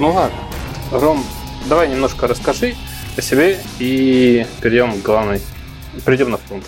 Ну 0.00 0.12
ладно. 0.12 0.38
Ром, 0.92 1.22
давай 1.68 1.90
немножко 1.90 2.26
расскажи 2.26 2.74
о 3.18 3.20
себе 3.20 3.58
и 3.78 4.46
перейдем 4.62 4.98
к 4.98 5.04
главной. 5.04 5.42
Перейдем 6.06 6.30
на 6.30 6.38
фронт. 6.38 6.64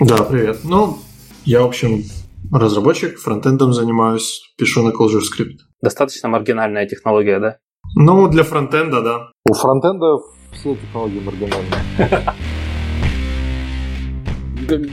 Да, 0.00 0.24
привет. 0.24 0.64
Ну, 0.64 0.98
я, 1.44 1.62
в 1.62 1.66
общем, 1.66 2.02
разработчик, 2.50 3.20
фронтендом 3.20 3.72
занимаюсь, 3.72 4.52
пишу 4.58 4.82
на 4.82 4.90
ClojureScript. 4.90 5.58
Достаточно 5.80 6.28
маргинальная 6.28 6.88
технология, 6.88 7.38
да? 7.38 7.58
Ну, 7.94 8.26
для 8.26 8.42
фронтенда, 8.42 9.00
да. 9.00 9.30
У 9.48 9.54
фронтенда 9.54 10.16
все 10.52 10.74
технологии 10.74 11.20
маргинальные. 11.20 12.34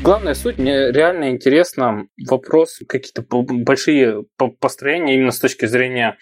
Главная 0.04 0.36
суть, 0.36 0.60
мне 0.60 0.92
реально 0.92 1.32
интересно 1.32 2.06
вопрос, 2.30 2.82
какие-то 2.88 3.26
большие 3.28 4.26
построения 4.60 5.16
именно 5.16 5.32
с 5.32 5.40
точки 5.40 5.66
зрения 5.66 6.20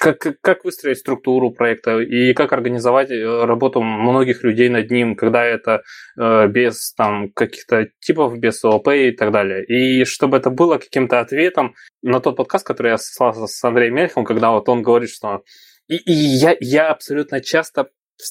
как, 0.00 0.26
как 0.40 0.64
выстроить 0.64 0.98
структуру 0.98 1.50
проекта 1.50 1.98
и 1.98 2.32
как 2.32 2.54
организовать 2.54 3.10
э, 3.10 3.44
работу 3.44 3.82
многих 3.82 4.42
людей 4.42 4.70
над 4.70 4.90
ним, 4.90 5.14
когда 5.14 5.44
это 5.44 5.82
э, 6.18 6.48
без 6.48 6.94
там, 6.94 7.30
каких-то 7.30 7.88
типов, 8.00 8.38
без 8.38 8.64
ООП 8.64 8.88
и 8.88 9.12
так 9.12 9.30
далее. 9.30 9.62
И 9.66 10.04
чтобы 10.06 10.38
это 10.38 10.48
было 10.48 10.78
каким-то 10.78 11.20
ответом 11.20 11.74
на 12.02 12.20
тот 12.20 12.36
подкаст, 12.36 12.66
который 12.66 12.92
я 12.92 12.96
ссылался 12.98 13.46
с 13.46 13.62
Андреем 13.62 13.94
Мельхом, 13.94 14.24
когда 14.24 14.50
вот 14.50 14.68
он 14.70 14.82
говорит, 14.82 15.10
что... 15.10 15.42
И, 15.86 15.96
и 15.96 16.12
я, 16.12 16.56
я 16.60 16.88
абсолютно 16.90 17.42
часто 17.42 17.90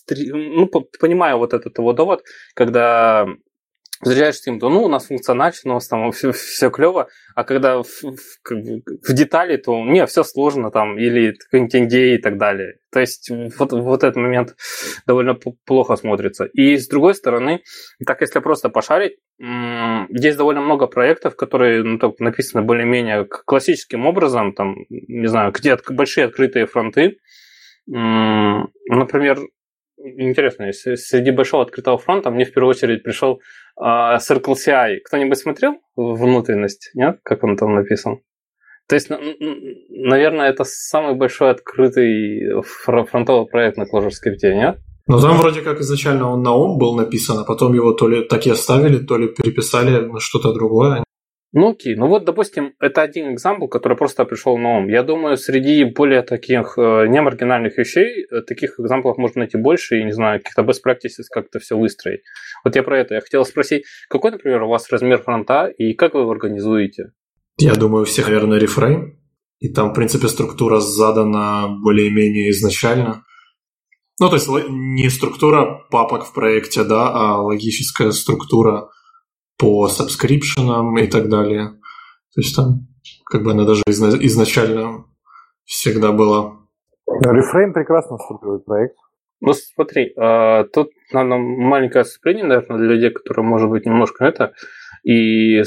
ну, 0.10 0.68
понимаю 1.00 1.38
вот 1.38 1.54
этот 1.54 1.78
его 1.78 1.94
довод, 1.94 2.24
когда 2.56 3.28
Возвращаешься 4.02 4.50
им, 4.50 4.60
то 4.60 4.70
ну, 4.70 4.84
у 4.84 4.88
нас 4.88 5.08
функционально, 5.08 5.54
у 5.66 5.70
нас 5.70 5.88
там 5.88 6.12
все, 6.12 6.32
все 6.32 6.70
клево, 6.70 7.10
а 7.36 7.44
когда 7.44 7.84
в, 7.84 7.86
в, 7.86 8.16
в 8.48 9.14
детали, 9.14 9.58
то 9.58 9.78
не, 9.84 10.06
все 10.06 10.24
сложно 10.24 10.72
там, 10.72 10.98
или 10.98 11.36
NDA 11.54 12.16
и 12.16 12.18
так 12.18 12.38
далее. 12.38 12.78
То 12.92 13.02
есть 13.02 13.30
вот, 13.58 13.74
вот 13.74 14.04
этот 14.04 14.16
момент 14.16 14.56
довольно 15.06 15.36
плохо 15.66 15.98
смотрится. 15.98 16.46
И 16.46 16.78
с 16.78 16.88
другой 16.88 17.14
стороны, 17.14 17.62
так 18.06 18.22
если 18.22 18.40
просто 18.40 18.70
пошарить, 18.70 19.18
есть 19.38 20.38
довольно 20.38 20.62
много 20.62 20.88
проектов, 20.88 21.36
которые 21.36 21.84
ну, 21.84 22.00
так, 22.00 22.20
написаны 22.20 22.64
более-менее 22.64 23.26
классическим 23.26 24.06
образом, 24.06 24.54
там, 24.54 24.76
не 24.90 25.28
знаю, 25.28 25.52
где 25.52 25.78
большие 25.90 26.26
открытые 26.26 26.68
фронты, 26.68 27.18
Например, 27.92 29.40
интересно, 30.04 30.72
среди 30.72 31.32
большого 31.32 31.64
открытого 31.64 31.98
фронта 31.98 32.32
мне 32.32 32.46
в 32.46 32.54
первую 32.54 32.72
очередь 32.72 33.04
пришел 33.04 33.42
uh, 33.80 34.18
Circle 34.18 34.56
CI. 34.56 34.98
Кто-нибудь 35.06 35.38
смотрел 35.38 35.76
внутренность? 35.96 36.92
Нет? 36.94 37.20
Как 37.24 37.44
он 37.44 37.58
там 37.58 37.76
написан? 37.76 38.20
То 38.88 38.96
есть, 38.96 39.10
наверное, 39.10 40.50
это 40.50 40.64
самый 40.66 41.16
большой 41.16 41.52
открытый 41.52 42.62
фронтовый 42.64 43.46
проект 43.46 43.78
на 43.78 43.84
ClojureScript, 43.84 44.42
нет? 44.42 44.80
Но 45.06 45.20
там 45.20 45.38
вроде 45.38 45.62
как 45.62 45.80
изначально 45.80 46.32
он 46.32 46.44
на 46.44 46.54
ОМ 46.54 46.78
был 46.78 46.96
написан, 46.96 47.38
а 47.40 47.44
потом 47.44 47.74
его 47.74 47.94
то 47.94 48.08
ли 48.08 48.24
так 48.24 48.46
и 48.46 48.52
оставили, 48.52 48.98
то 48.98 49.18
ли 49.18 49.28
переписали 49.28 50.06
на 50.06 50.20
что-то 50.20 50.54
другое. 50.54 51.04
Ну 51.52 51.72
окей, 51.72 51.96
ну 51.96 52.08
вот, 52.08 52.26
допустим, 52.26 52.74
это 52.80 53.02
один 53.02 53.34
экзампл, 53.34 53.68
который 53.68 53.98
просто 53.98 54.24
пришел 54.26 54.58
на 54.60 54.78
ум. 54.78 54.88
Я 54.88 55.02
думаю, 55.02 55.36
среди 55.36 55.84
более 55.84 56.22
таких 56.22 56.78
э, 56.78 57.08
немаргинальных 57.08 57.76
вещей, 57.76 58.26
э, 58.30 58.42
таких 58.42 58.80
экзамплов 58.80 59.18
можно 59.18 59.40
найти 59.40 59.58
больше, 59.58 60.00
и, 60.00 60.04
не 60.04 60.12
знаю, 60.12 60.40
каких-то 60.40 60.62
best 60.62 60.82
practices, 60.86 61.26
как 61.32 61.48
это 61.48 61.58
все 61.58 61.76
выстроить. 61.76 62.22
Вот 62.64 62.76
я 62.76 62.84
про 62.84 63.00
это. 63.00 63.16
Я 63.16 63.22
хотел 63.22 63.44
спросить, 63.46 63.84
какой, 64.10 64.30
например, 64.30 64.62
у 64.62 64.70
вас 64.70 64.92
размер 64.92 65.24
фронта, 65.24 65.66
и 65.66 65.94
как 65.94 66.14
вы 66.14 66.22
его 66.22 66.32
организуете? 66.32 67.14
Я 67.58 67.74
думаю, 67.74 68.04
у 68.04 68.06
всех, 68.06 68.28
наверное, 68.28 68.60
рефрейм. 68.60 69.20
И 69.60 69.74
там, 69.74 69.90
в 69.90 69.94
принципе, 69.94 70.28
структура 70.28 70.80
задана 70.80 71.68
более-менее 71.84 72.52
изначально. 72.52 73.24
Ну, 74.20 74.30
то 74.30 74.36
есть 74.36 74.48
не 74.48 75.10
структура 75.10 75.82
папок 75.90 76.26
в 76.26 76.34
проекте, 76.34 76.84
да, 76.84 77.10
а 77.10 77.42
логическая 77.42 78.12
структура 78.12 78.90
по 79.60 79.88
сабскрипшенам 79.88 80.98
и 80.98 81.08
так 81.08 81.30
далее. 81.30 81.70
То 82.34 82.42
есть 82.42 82.56
там 82.56 82.88
как 83.26 83.44
бы 83.44 83.52
она 83.52 83.66
даже 83.66 83.84
изначально 83.88 85.06
всегда 85.66 86.12
была. 86.12 86.58
Reframe 87.08 87.74
прекрасно 87.74 88.18
структурирует 88.18 88.66
проект. 88.66 88.96
Ну 89.42 89.54
смотри, 89.54 90.14
а, 90.18 90.64
тут 90.66 90.90
надо 91.14 91.38
маленькое 91.38 92.02
отступление, 92.02 92.46
наверное, 92.46 92.78
для 92.78 92.88
людей, 92.88 93.10
которые, 93.12 93.46
может 93.46 93.70
быть, 93.70 93.86
немножко 93.86 94.26
это. 94.26 94.54
И 95.04 95.62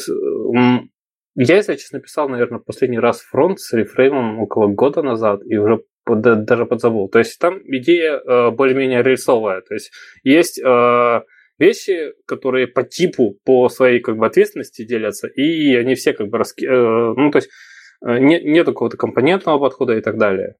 я, 1.34 1.56
если 1.56 1.76
честно, 1.76 2.00
писал, 2.00 2.28
наверное, 2.28 2.58
последний 2.58 2.98
раз 2.98 3.20
фронт 3.20 3.60
с 3.60 3.72
рефреймом 3.72 4.40
около 4.40 4.66
года 4.66 5.02
назад, 5.02 5.40
и 5.46 5.56
уже 5.56 5.82
даже 6.06 6.66
подзабыл. 6.66 7.08
То 7.08 7.20
есть 7.20 7.38
там 7.38 7.58
идея 7.64 8.18
а, 8.18 8.50
более-менее 8.50 9.02
рельсовая. 9.02 9.62
То 9.62 9.74
есть 9.74 9.92
есть 10.22 10.60
а, 10.62 11.22
вещи, 11.58 12.12
которые 12.26 12.66
по 12.66 12.82
типу, 12.82 13.36
по 13.44 13.68
своей 13.68 14.00
как 14.00 14.16
бы 14.16 14.26
ответственности 14.26 14.84
делятся, 14.84 15.28
и 15.28 15.74
они 15.74 15.94
все 15.94 16.12
как 16.12 16.28
бы 16.28 16.38
раски... 16.38 16.64
Э, 16.64 17.14
ну, 17.16 17.30
то 17.30 17.38
есть 17.38 17.48
э, 18.04 18.18
нет, 18.18 18.44
нет 18.44 18.66
какого-то 18.66 18.96
компонентного 18.96 19.58
подхода 19.58 19.96
и 19.96 20.00
так 20.00 20.18
далее. 20.18 20.56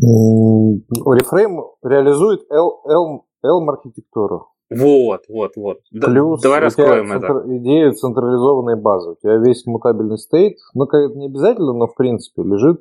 Reframe 0.00 1.62
реализует 1.82 2.42
Elm 2.50 3.68
архитектуру. 3.68 4.48
Вот, 4.70 5.24
вот, 5.28 5.52
вот. 5.56 5.78
Плюс 5.90 6.42
Давай 6.42 6.60
раскроем 6.60 7.12
это. 7.12 7.26
Центр, 7.26 7.56
идея 7.56 7.92
централизованной 7.92 8.80
базы. 8.80 9.10
У 9.10 9.14
тебя 9.16 9.36
весь 9.36 9.66
мутабельный 9.66 10.18
стейт, 10.18 10.56
ну, 10.74 10.86
как 10.86 11.14
не 11.14 11.26
обязательно, 11.26 11.74
но 11.74 11.86
в 11.86 11.94
принципе 11.94 12.42
лежит 12.42 12.80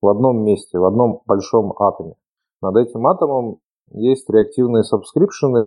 в 0.00 0.08
одном 0.08 0.44
месте, 0.44 0.78
в 0.78 0.84
одном 0.84 1.22
большом 1.26 1.72
атоме. 1.78 2.14
Над 2.62 2.76
этим 2.76 3.06
атомом 3.06 3.58
есть 3.92 4.28
реактивные 4.30 4.82
subscription 4.84 5.54
ы, 5.54 5.66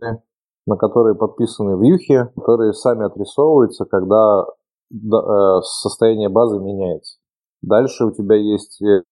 на 0.66 0.76
которые 0.76 1.16
подписаны 1.16 1.82
вьюхи, 1.82 2.30
которые 2.36 2.74
сами 2.74 3.06
отрисовываются, 3.06 3.86
когда 3.86 4.46
э, 4.92 5.62
состояние 5.62 6.30
базы 6.30 6.60
меняется. 6.60 7.18
Дальше 7.62 8.06
у 8.06 8.12
тебя 8.12 8.36
есть 8.36 8.82
э, 8.82 9.04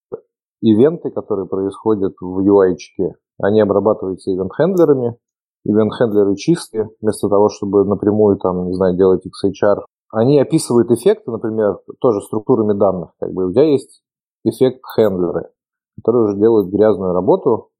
ивенты, 0.62 1.12
которые 1.12 1.48
происходят 1.48 2.14
в 2.20 2.40
UI. 2.40 2.74
-чке. 2.74 3.14
Они 3.42 3.62
обрабатываются 3.62 4.32
ивент-хендлерами. 4.32 5.18
Ивент-хендлеры 5.66 6.36
чистые, 6.36 6.90
вместо 7.02 7.28
того, 7.28 7.50
чтобы 7.50 7.86
напрямую 7.86 8.38
там, 8.38 8.68
не 8.68 8.74
знаю, 8.74 8.96
делать 8.96 9.24
XHR. 9.26 9.84
Они 10.12 10.40
описывают 10.40 10.92
эффекты, 10.92 11.32
например, 11.32 11.80
тоже 12.00 12.22
структурами 12.22 12.78
данных. 12.78 13.12
Как 13.20 13.34
бы 13.34 13.48
у 13.48 13.52
тебя 13.52 13.64
есть 13.64 14.02
эффект-хендлеры, 14.44 15.50
которые 15.98 16.26
уже 16.26 16.38
делают 16.38 16.70
грязную 16.70 17.14
работу, 17.14 17.72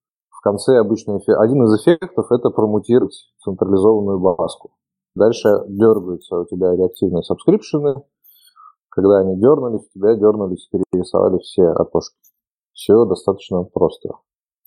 конце 0.46 0.78
обычно 0.78 1.18
эффект. 1.18 1.40
один 1.40 1.64
из 1.64 1.82
эффектов 1.82 2.32
это 2.32 2.52
промутировать 2.52 3.16
централизованную 3.44 4.20
базку. 4.20 4.74
Дальше 5.16 5.50
дергаются 5.68 6.40
у 6.40 6.46
тебя 6.46 6.76
реактивные 6.76 7.24
subscription 7.24 7.92
ы. 7.92 8.04
Когда 8.90 9.20
они 9.20 9.40
дернулись, 9.40 9.88
у 9.88 10.00
тебя 10.00 10.16
дернулись 10.16 10.70
перерисовали 10.72 11.40
все 11.40 11.66
окошки. 11.70 12.16
Все 12.74 13.06
достаточно 13.06 13.64
просто. 13.64 14.10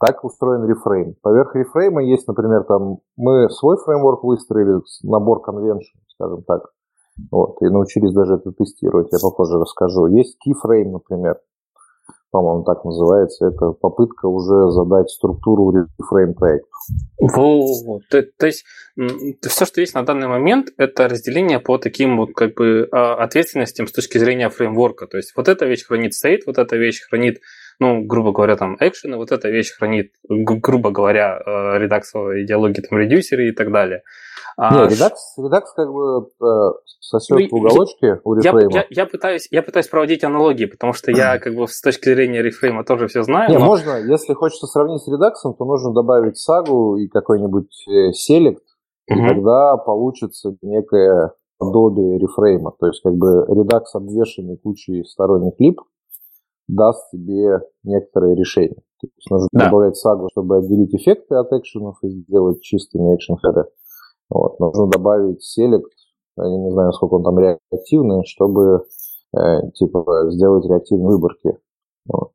Так 0.00 0.25
устроен 0.25 0.65
reframe. 0.65 1.15
Поверх 1.22 1.55
reframe 1.55 1.97
а 1.97 2.03
есть, 2.03 2.27
например, 2.27 2.65
там 2.65 2.99
мы 3.16 3.49
свой 3.50 3.77
фреймворк 3.77 4.25
выстроили, 4.25 4.83
набор 5.05 5.43
convention, 5.43 5.99
скажем 6.09 6.43
так. 6.43 6.72
Вот, 7.31 7.62
и 7.62 7.69
научились 7.69 8.12
даже 8.12 8.34
это 8.34 8.50
тестировать, 8.53 9.12
я 9.12 9.19
попозже 9.22 9.59
расскажу. 9.59 10.06
Есть 10.06 10.39
keyframe, 10.45 10.91
например 10.91 11.39
по-моему, 12.31 12.62
так 12.65 12.84
называется, 12.84 13.47
это 13.47 13.71
попытка 13.72 14.27
уже 14.27 14.71
задать 14.71 15.09
структуру 15.09 15.72
рефрейм 15.99 16.34
проекта. 16.34 16.69
Вот. 17.21 18.03
То, 18.11 18.22
то 18.22 18.47
есть 18.47 18.65
все, 19.43 19.65
что 19.65 19.81
есть 19.81 19.94
на 19.94 20.05
данный 20.05 20.28
момент, 20.28 20.69
это 20.77 21.09
разделение 21.09 21.59
по 21.59 21.78
таким 21.78 22.19
вот 22.19 22.34
как 22.34 22.55
бы 22.55 22.89
а, 22.93 23.15
ответственностям 23.15 23.87
с 23.87 23.93
точки 23.93 24.19
зрения 24.19 24.50
фреймворка. 24.50 25.06
То 25.06 25.16
есть 25.16 25.33
вот 25.37 25.49
эта 25.49 25.65
вещь 25.66 25.84
хранит 25.86 26.13
state, 26.13 26.41
вот 26.47 26.59
эта 26.59 26.77
вещь 26.77 27.01
хранит, 27.09 27.41
ну, 27.80 28.03
грубо 28.04 28.33
говоря, 28.33 28.57
там 28.57 28.77
экшены, 28.78 29.16
вот 29.16 29.33
эта 29.33 29.48
вещь 29.48 29.72
хранит, 29.72 30.13
грубо 30.28 30.91
говоря, 30.91 31.39
э, 31.39 31.78
редаксовые 31.78 32.45
идеологии, 32.45 32.83
там, 32.83 32.98
редюсеры 32.98 33.48
и 33.48 33.53
так 33.53 33.72
далее. 33.72 34.03
А 34.60 34.75
Не, 34.75 34.89
редакс, 34.89 35.39
редакс 35.39 35.72
как 35.72 35.89
бы 35.93 36.31
э, 36.43 36.71
сосет 36.99 37.39
ну, 37.39 37.49
в 37.49 37.60
уголочке 37.60 38.21
у 38.25 38.34
рефрейма. 38.34 38.72
Я, 38.72 38.81
я, 38.81 38.87
я, 38.91 39.07
пытаюсь, 39.07 39.47
я 39.53 39.63
пытаюсь 39.63 39.87
проводить 39.87 40.25
аналогии, 40.25 40.65
потому 40.65 40.93
что 40.95 41.13
я 41.13 41.39
как 41.39 41.55
бы 41.55 41.69
с 41.69 41.81
точки 41.81 42.13
зрения 42.13 42.43
рефрейма 42.43 42.83
тоже 42.84 43.07
все 43.07 43.22
знаю. 43.22 43.49
Не, 43.51 43.59
но... 43.59 43.65
можно, 43.65 43.99
если 43.99 44.34
хочется 44.34 44.66
сравнить 44.66 45.01
с 45.01 45.07
редаксом, 45.07 45.55
то 45.55 45.65
нужно 45.65 45.93
добавить 45.93 46.39
сагу 46.39 46.97
и 46.97 47.07
какой-нибудь 47.07 47.72
селект, 48.15 48.65
угу. 49.09 49.21
и 49.21 49.28
тогда 49.28 49.77
получится 49.77 50.57
некое 50.63 51.34
подобие 51.59 52.19
рефрейма. 52.19 52.72
То 52.81 52.89
есть 52.89 53.01
как 53.01 53.15
бы 53.15 53.47
редакс, 53.49 53.95
обвешенный 53.95 54.57
кучей 54.57 55.04
сторонних 55.04 55.54
лип, 55.61 55.81
даст 56.66 57.09
тебе 57.13 57.61
некоторые 57.84 58.34
решения. 58.34 58.83
То 59.01 59.07
есть 59.07 59.31
нужно 59.31 59.49
да. 59.53 59.66
добавлять 59.66 59.97
сагу, 59.97 60.28
чтобы 60.33 60.57
отделить 60.57 60.93
эффекты 60.97 61.37
от 61.37 61.53
экшенов 61.53 61.99
и 62.03 62.09
сделать 62.09 62.61
чистыми 62.61 63.15
экшен 63.15 63.37
хеды. 63.37 63.66
Вот. 64.30 64.60
Нужно 64.60 64.86
добавить 64.89 65.42
селект, 65.42 65.91
я 66.36 66.45
не 66.45 66.71
знаю, 66.71 66.92
сколько 66.92 67.15
он 67.15 67.25
там 67.25 67.39
реактивный, 67.39 68.25
чтобы 68.27 68.84
э, 69.36 69.71
типа 69.75 70.30
сделать 70.30 70.65
реактивные 70.69 71.09
выборки. 71.09 71.59
Вот. 72.07 72.33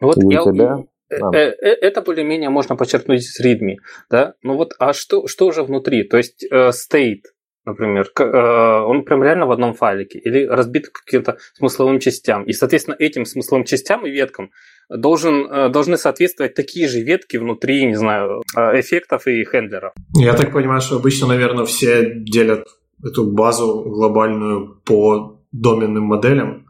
Вот 0.00 0.16
я, 0.16 0.42
тебя? 0.42 0.84
А. 1.10 1.36
Это 1.36 2.02
более-менее 2.02 2.50
можно 2.50 2.76
подчеркнуть 2.76 3.22
с 3.22 3.40
readme, 3.44 3.76
да? 4.10 4.34
Ну 4.42 4.56
вот, 4.56 4.72
а 4.78 4.92
что, 4.92 5.26
что 5.26 5.46
уже 5.46 5.62
внутри? 5.62 6.02
То 6.02 6.16
есть 6.16 6.44
state, 6.52 7.22
например, 7.64 8.10
он 8.18 9.04
прям 9.04 9.22
реально 9.22 9.46
в 9.46 9.52
одном 9.52 9.74
файлике 9.74 10.18
или 10.18 10.46
разбит 10.46 10.88
каким-то 10.88 11.36
смысловым 11.54 12.00
частям. 12.00 12.44
И, 12.44 12.52
соответственно, 12.52 12.96
этим 12.98 13.24
смысловым 13.24 13.64
частям 13.64 14.04
и 14.06 14.10
веткам 14.10 14.50
должен, 14.88 15.70
должны 15.72 15.96
соответствовать 15.96 16.54
такие 16.54 16.88
же 16.88 17.00
ветки 17.00 17.36
внутри, 17.36 17.86
не 17.86 17.96
знаю, 17.96 18.42
эффектов 18.54 19.26
и 19.26 19.44
хендлеров. 19.44 19.92
Я 20.16 20.34
так 20.34 20.52
понимаю, 20.52 20.80
что 20.80 20.96
обычно, 20.96 21.26
наверное, 21.28 21.64
все 21.64 22.12
делят 22.14 22.68
эту 23.02 23.30
базу 23.30 23.82
глобальную 23.82 24.80
по 24.84 25.40
доменным 25.52 26.04
моделям, 26.04 26.66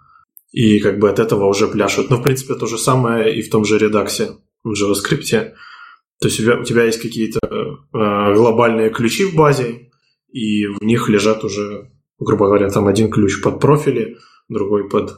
и 0.52 0.78
как 0.78 0.99
бы 0.99 1.11
от 1.11 1.19
этого 1.19 1.46
уже 1.46 1.66
пляшут. 1.66 2.11
Но, 2.11 2.16
в 2.16 2.22
принципе, 2.22 2.55
то 2.55 2.66
же 2.66 2.78
самое 2.78 3.34
и 3.37 3.43
в 3.43 3.50
том 3.50 3.64
же 3.64 3.78
редаксе 3.78 4.32
в 4.62 4.72
JavaScript. 4.72 5.52
То 6.20 6.28
есть 6.28 6.38
у 6.40 6.43
тебя, 6.43 6.60
у 6.60 6.64
тебя 6.64 6.84
есть 6.84 7.02
какие-то 7.02 7.40
э, 7.43 8.34
глобальные 8.34 8.90
ключи 8.90 9.25
в 9.25 9.34
базе, 9.34 9.90
и 10.31 10.67
в 10.67 10.82
них 10.82 11.08
лежат 11.08 11.44
уже, 11.44 11.90
грубо 12.19 12.46
говоря, 12.46 12.70
там 12.70 12.87
один 12.87 13.10
ключ 13.10 13.43
под 13.43 13.60
профили, 13.60 14.17
другой 14.49 14.88
под 14.88 15.14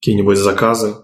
какие-нибудь 0.00 0.36
заказы 0.36 0.96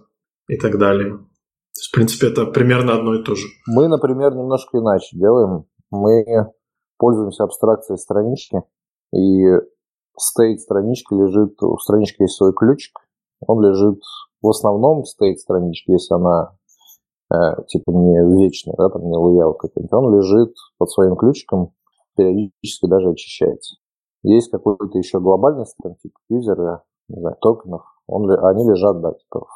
и 0.48 0.56
так 0.56 0.78
далее. 0.78 1.18
То 1.18 1.78
есть, 1.78 1.88
в 1.88 1.94
принципе, 1.94 2.28
это 2.28 2.46
примерно 2.46 2.94
одно 2.94 3.14
и 3.14 3.22
то 3.22 3.34
же. 3.34 3.46
Мы, 3.66 3.88
например, 3.88 4.34
немножко 4.34 4.78
иначе 4.78 5.16
делаем. 5.16 5.66
Мы 5.90 6.24
пользуемся 6.98 7.44
абстракцией 7.44 7.98
странички, 7.98 8.62
и 9.12 9.44
стейт 10.18 10.60
странички 10.60 11.14
лежит, 11.14 11.62
у 11.62 11.76
странички 11.78 12.22
есть 12.22 12.36
свой 12.36 12.52
ключик, 12.54 12.98
он 13.46 13.62
лежит 13.62 14.00
в 14.42 14.48
основном 14.48 15.04
стейт 15.04 15.38
странички, 15.38 15.90
если 15.90 16.14
она 16.14 16.56
э, 17.32 17.62
типа 17.68 17.90
не 17.90 18.42
вечная, 18.42 18.74
да, 18.76 18.88
там 18.88 19.02
не 19.02 19.16
layout 19.16 19.56
какой-нибудь, 19.58 19.92
он 19.92 20.14
лежит 20.14 20.54
под 20.78 20.90
своим 20.90 21.16
ключиком, 21.16 21.72
периодически 22.16 22.86
даже 22.86 23.10
очищается. 23.10 23.76
Есть 24.22 24.50
какой-то 24.50 24.98
еще 24.98 25.20
глобальный 25.20 25.66
типа 26.02 26.18
юзера, 26.28 26.82
не 27.08 27.20
знаю, 27.20 27.36
токенов, 27.40 27.82
он, 28.06 28.30
они 28.30 28.68
лежат, 28.68 29.00
да, 29.00 29.12
типа 29.12 29.46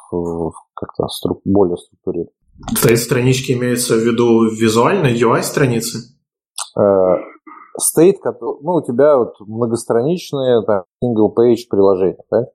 как-то 0.73 1.07
струк, 1.07 1.41
более 1.45 1.77
структурированно. 1.77 2.31
Стейт 2.75 2.99
странички 2.99 3.53
имеется 3.53 3.95
в 3.95 3.99
виду 3.99 4.49
визуально, 4.49 5.07
UI 5.07 5.41
страницы? 5.41 6.15
Э, 6.77 7.17
стейт, 7.77 8.17
ну, 8.41 8.75
у 8.75 8.81
тебя 8.81 9.17
вот 9.17 9.39
многостраничные 9.39 10.63
там, 10.63 10.83
single 11.03 11.33
page 11.35 11.67
приложения, 11.69 12.23
да? 12.29 12.47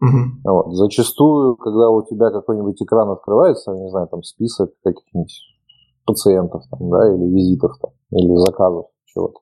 Угу. 0.00 0.52
Вот. 0.52 0.74
Зачастую, 0.74 1.56
когда 1.56 1.90
у 1.90 2.02
тебя 2.02 2.30
какой-нибудь 2.30 2.80
экран 2.82 3.10
открывается, 3.10 3.72
не 3.72 3.90
знаю, 3.90 4.08
там 4.08 4.22
список 4.22 4.70
каких-нибудь 4.84 5.32
пациентов, 6.04 6.62
там, 6.70 6.90
да, 6.90 7.14
или 7.14 7.24
визитов, 7.24 7.72
там, 7.80 7.90
или 8.10 8.34
заказов, 8.36 8.86
чего-то. 9.06 9.40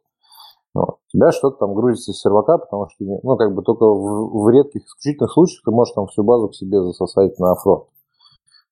Вот. 0.76 0.98
У 1.06 1.16
тебя 1.16 1.32
что-то 1.32 1.56
там 1.56 1.74
грузится 1.74 2.12
с 2.12 2.20
сервака, 2.20 2.58
потому 2.58 2.88
что, 2.90 3.02
ну, 3.02 3.36
как 3.38 3.54
бы 3.54 3.62
только 3.62 3.86
в, 3.86 4.44
в 4.44 4.50
редких 4.50 4.84
исключительных 4.84 5.32
случаях 5.32 5.62
ты 5.64 5.70
можешь 5.70 5.94
там 5.94 6.06
всю 6.06 6.22
базу 6.22 6.50
к 6.50 6.54
себе 6.54 6.82
засосать 6.82 7.38
на 7.38 7.54
фронт. 7.54 7.84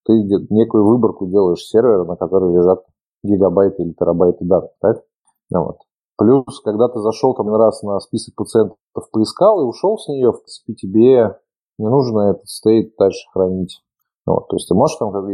Ты 0.04 0.12
некую 0.50 0.84
выборку 0.84 1.26
делаешь 1.26 1.64
сервера, 1.64 2.04
на 2.04 2.16
который 2.16 2.52
лежат 2.52 2.84
гигабайты 3.22 3.82
или 3.82 3.92
терабайты 3.92 4.44
данных, 4.44 4.72
так? 4.82 5.02
Ну, 5.50 5.64
вот. 5.64 5.78
Плюс, 6.18 6.60
когда 6.60 6.88
ты 6.88 7.00
зашел 7.00 7.34
там 7.34 7.48
раз 7.54 7.82
на 7.82 7.98
список 8.00 8.34
пациентов, 8.34 8.76
поискал 9.10 9.62
и 9.62 9.64
ушел 9.64 9.96
с 9.96 10.06
нее, 10.08 10.30
в 10.30 10.42
принципе, 10.42 10.74
тебе 10.74 11.38
не 11.78 11.88
нужно 11.88 12.32
этот 12.32 12.46
стейт 12.46 12.94
дальше 12.98 13.26
хранить. 13.32 13.82
Вот, 14.26 14.48
то 14.48 14.56
есть 14.56 14.68
ты 14.68 14.74
можешь 14.74 14.98
там 14.98 15.10
как 15.10 15.24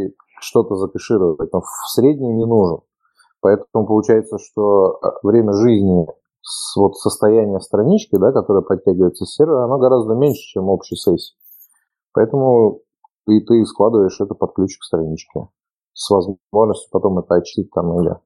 что-то 0.40 0.76
закэшировать, 0.76 1.52
но 1.52 1.62
в 1.62 1.90
среднем 1.92 2.36
не 2.36 2.46
нужен. 2.46 2.78
Поэтому 3.40 3.86
получается, 3.86 4.38
что 4.38 5.00
э, 5.02 5.08
время 5.22 5.52
жизни 5.52 6.06
вот 6.76 6.96
состояния 6.96 7.60
странички, 7.60 8.16
да, 8.16 8.32
которая 8.32 8.62
подтягивается 8.62 9.24
с 9.24 9.34
сервера, 9.34 9.64
оно 9.64 9.78
гораздо 9.78 10.14
меньше, 10.14 10.40
чем 10.40 10.68
общей 10.68 10.96
сессии. 10.96 11.36
Поэтому 12.12 12.80
ты, 13.26 13.40
ты 13.40 13.64
складываешь 13.64 14.20
это 14.20 14.34
под 14.34 14.54
ключик 14.54 14.82
странички 14.82 15.48
с 15.92 16.10
возможностью 16.10 16.90
потом 16.90 17.18
это 17.18 17.34
очистить 17.34 17.70
там 17.72 18.00
или 18.00 18.16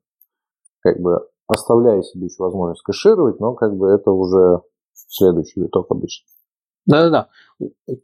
как 0.81 1.01
бы 1.01 1.29
оставляя 1.47 2.03
себе 2.03 2.27
еще 2.27 2.43
возможность 2.43 2.83
кэшировать, 2.83 3.41
но 3.41 3.55
как 3.55 3.77
бы 3.77 3.89
это 3.89 4.11
уже 4.11 4.61
следующий 4.93 5.61
виток 5.61 5.91
обычно. 5.91 6.27
Да-да-да. 6.87 7.29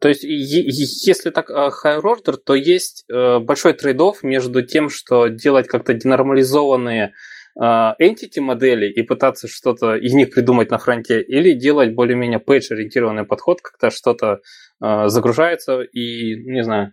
То 0.00 0.08
есть, 0.08 0.24
если 0.24 1.30
так 1.30 1.50
э, 1.50 1.70
higher 1.84 2.02
order, 2.02 2.36
то 2.36 2.54
есть 2.54 3.04
э, 3.10 3.38
большой 3.38 3.74
трейдов 3.74 4.22
между 4.22 4.62
тем, 4.62 4.88
что 4.88 5.28
делать 5.28 5.66
как-то 5.66 5.92
денормализованные 5.92 7.12
entity 7.58 8.41
модели 8.41 8.91
и 8.91 9.02
пытаться 9.02 9.49
что-то 9.49 9.97
из 9.97 10.14
них 10.14 10.31
придумать 10.31 10.70
на 10.70 10.79
фронте, 10.79 11.20
или 11.23 11.52
делать 11.52 11.94
более-менее 11.94 12.38
page-ориентированный 12.38 13.25
подход, 13.25 13.61
как-то 13.61 13.91
что-то 13.91 14.41
загружается 14.81 15.82
и, 15.82 16.37
не 16.50 16.64
знаю. 16.64 16.93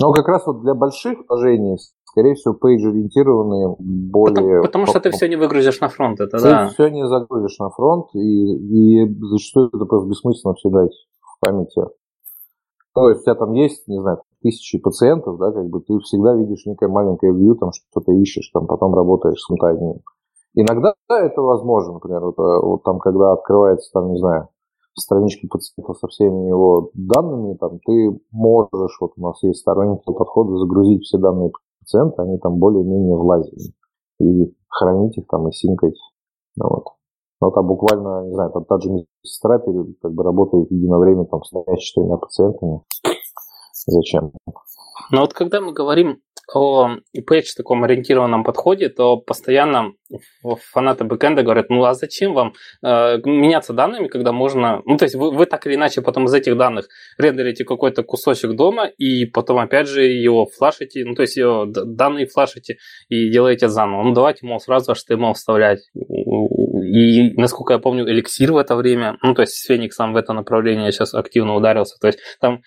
Ну, 0.00 0.12
как 0.12 0.28
раз 0.28 0.46
вот 0.46 0.62
для 0.62 0.74
больших 0.74 1.18
вложений 1.28 1.78
скорее 2.18 2.34
всего, 2.34 2.54
пейдж-ориентированные 2.54 3.76
более... 3.78 4.62
Потому, 4.62 4.62
потому 4.62 4.86
что 4.86 5.00
ты 5.00 5.10
все 5.10 5.28
не 5.28 5.36
выгрузишь 5.36 5.80
на 5.80 5.88
фронт, 5.88 6.20
это 6.20 6.38
ты 6.38 6.42
да. 6.42 6.68
все 6.68 6.88
не 6.88 7.06
загрузишь 7.06 7.58
на 7.58 7.70
фронт, 7.70 8.06
и, 8.14 8.18
и 8.18 9.14
зачастую 9.20 9.68
это 9.68 9.84
просто 9.84 10.08
бессмысленно 10.08 10.54
все 10.54 10.68
дать 10.70 10.92
в 11.20 11.46
памяти. 11.46 11.82
То 12.94 13.10
есть 13.10 13.20
у 13.20 13.24
тебя 13.24 13.34
там 13.34 13.52
есть, 13.52 13.86
не 13.86 14.00
знаю, 14.00 14.22
тысячи 14.42 14.78
пациентов, 14.78 15.38
да, 15.38 15.52
как 15.52 15.68
бы 15.68 15.80
ты 15.80 15.98
всегда 16.00 16.34
видишь 16.34 16.66
некое 16.66 16.88
маленькое 16.88 17.32
view, 17.32 17.54
там 17.54 17.70
что-то 17.72 18.12
ищешь, 18.12 18.50
там 18.52 18.66
потом 18.66 18.94
работаешь 18.94 19.40
с 19.40 19.50
одним. 19.64 20.00
Иногда 20.54 20.94
это 21.08 21.40
возможно, 21.42 21.94
например, 21.94 22.24
вот, 22.24 22.38
э, 22.38 22.66
вот 22.66 22.82
там, 22.82 22.98
когда 22.98 23.32
открывается, 23.32 23.90
там, 23.92 24.12
не 24.12 24.18
знаю, 24.18 24.48
странички 24.96 25.46
пациента 25.46 25.94
со 25.94 26.08
всеми 26.08 26.48
его 26.48 26.90
данными, 26.94 27.54
там 27.54 27.78
ты 27.86 28.20
можешь, 28.32 28.98
вот 29.00 29.12
у 29.16 29.22
нас 29.22 29.42
есть 29.42 29.60
сторонники 29.60 30.02
подхода, 30.04 30.56
загрузить 30.56 31.04
все 31.04 31.18
данные 31.18 31.52
пациента, 31.80 32.22
они 32.22 32.38
там 32.38 32.58
более-менее 32.58 33.16
влазили. 33.16 33.72
И 34.20 34.52
хранить 34.68 35.16
их 35.16 35.26
там 35.28 35.48
и 35.48 35.52
синкать. 35.52 35.94
Ну, 36.56 36.68
вот. 36.68 36.84
Но 37.40 37.50
там 37.52 37.68
буквально, 37.68 38.26
не 38.26 38.34
знаю, 38.34 38.50
там 38.50 38.64
та 38.64 38.80
же 38.80 38.90
медсестра 38.90 39.58
как 39.60 40.12
бы 40.12 40.22
работает 40.24 40.70
единовременно 40.72 41.26
там 41.26 41.42
с 41.44 41.50
четырьмя 41.78 42.16
пациентами. 42.16 42.80
Зачем? 43.86 44.32
Но 45.10 45.20
вот 45.22 45.32
когда 45.32 45.60
мы 45.60 45.72
говорим 45.72 46.20
о 46.54 46.96
page 47.14 47.54
таком 47.56 47.84
ориентированном 47.84 48.42
подходе, 48.42 48.88
то 48.88 49.18
постоянно 49.18 49.92
фанаты 50.72 51.04
бэкэнда 51.04 51.42
говорят, 51.42 51.68
ну 51.68 51.84
а 51.84 51.92
зачем 51.92 52.32
вам 52.32 52.54
э, 52.82 53.18
меняться 53.24 53.74
данными, 53.74 54.08
когда 54.08 54.32
можно... 54.32 54.80
Ну 54.86 54.96
то 54.96 55.04
есть 55.04 55.14
вы, 55.14 55.30
вы 55.30 55.44
так 55.44 55.66
или 55.66 55.74
иначе 55.74 56.00
потом 56.00 56.24
из 56.24 56.32
этих 56.32 56.56
данных 56.56 56.88
рендерите 57.18 57.64
какой-то 57.64 58.02
кусочек 58.02 58.52
дома, 58.54 58.86
и 58.86 59.26
потом 59.26 59.58
опять 59.58 59.88
же 59.88 60.04
его 60.04 60.46
флашите, 60.46 61.04
ну 61.04 61.14
то 61.14 61.22
есть 61.22 61.36
его 61.36 61.66
данные 61.66 62.26
флашите 62.26 62.78
и 63.08 63.30
делаете 63.30 63.68
заново. 63.68 64.04
Ну 64.04 64.14
давайте, 64.14 64.46
мол, 64.46 64.58
сразу 64.58 64.92
HTML 64.92 65.34
вставлять. 65.34 65.80
И, 65.94 67.34
насколько 67.38 67.74
я 67.74 67.78
помню, 67.78 68.08
эликсир 68.10 68.52
в 68.52 68.56
это 68.56 68.74
время, 68.74 69.18
ну 69.22 69.34
то 69.34 69.42
есть 69.42 69.66
Феникс 69.66 69.96
сам 69.96 70.14
в 70.14 70.16
это 70.16 70.32
направление 70.32 70.92
сейчас 70.92 71.12
активно 71.12 71.54
ударился. 71.54 71.98
То 72.00 72.06
есть 72.06 72.20
там 72.40 72.62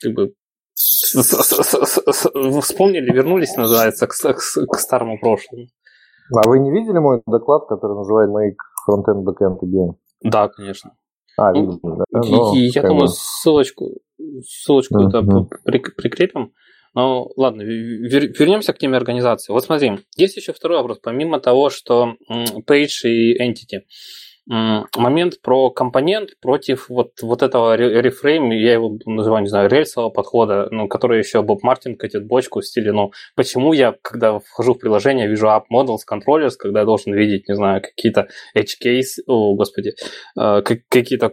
как 0.00 0.14
бы 0.14 0.32
вспомнили, 2.60 3.12
вернулись, 3.12 3.56
называется, 3.56 4.06
к, 4.06 4.12
к, 4.12 4.66
к 4.66 4.78
старому 4.78 5.18
прошлому. 5.18 5.66
А 6.34 6.48
вы 6.48 6.60
не 6.60 6.70
видели 6.70 6.98
мой 6.98 7.20
доклад, 7.26 7.66
который 7.68 7.96
называется 7.96 8.34
Make 8.36 8.56
Frontend 8.88 9.24
Backend 9.24 9.58
Again? 9.62 9.94
Да, 10.22 10.48
конечно. 10.48 10.96
А, 11.36 11.52
ну, 11.52 11.66
видели, 11.66 11.80
да? 11.82 12.04
Но, 12.12 12.54
я 12.54 12.82
думаю, 12.82 13.08
ссылочку, 13.08 13.98
ссылочку 14.42 15.02
uh-huh. 15.02 15.46
это 15.64 15.90
прикрепим. 15.96 16.52
Ну, 16.94 17.30
ладно, 17.36 17.62
вернемся 17.62 18.72
к 18.72 18.78
теме 18.78 18.96
организации. 18.96 19.52
Вот 19.52 19.64
смотри, 19.64 20.00
есть 20.16 20.36
еще 20.36 20.52
второй 20.52 20.78
вопрос. 20.78 20.98
Помимо 21.00 21.40
того, 21.40 21.70
что 21.70 22.14
Page 22.66 23.04
и 23.04 23.38
Entity– 23.40 23.82
момент 24.50 25.40
про 25.42 25.70
компонент 25.70 26.30
против 26.40 26.88
вот, 26.88 27.12
вот 27.22 27.42
этого 27.42 27.76
рефрейм, 27.76 28.50
я 28.50 28.72
его 28.72 28.98
называю, 29.06 29.42
не 29.42 29.48
знаю, 29.48 29.70
рельсового 29.70 30.10
подхода, 30.10 30.66
ну, 30.72 30.88
который 30.88 31.18
еще 31.18 31.42
Боб 31.42 31.62
Мартин 31.62 31.96
катит 31.96 32.26
бочку 32.26 32.60
в 32.60 32.66
стиле, 32.66 32.92
ну, 32.92 33.12
почему 33.36 33.72
я, 33.72 33.94
когда 34.02 34.40
вхожу 34.40 34.74
в 34.74 34.78
приложение, 34.78 35.28
вижу 35.28 35.46
app 35.46 35.64
models, 35.72 35.98
controllers, 36.10 36.54
когда 36.58 36.80
я 36.80 36.84
должен 36.84 37.14
видеть, 37.14 37.48
не 37.48 37.54
знаю, 37.54 37.80
какие-то 37.80 38.26
edge 38.56 38.74
case, 38.84 39.22
о, 39.28 39.54
господи, 39.54 39.92
э, 40.36 40.62
какие-то 40.62 41.32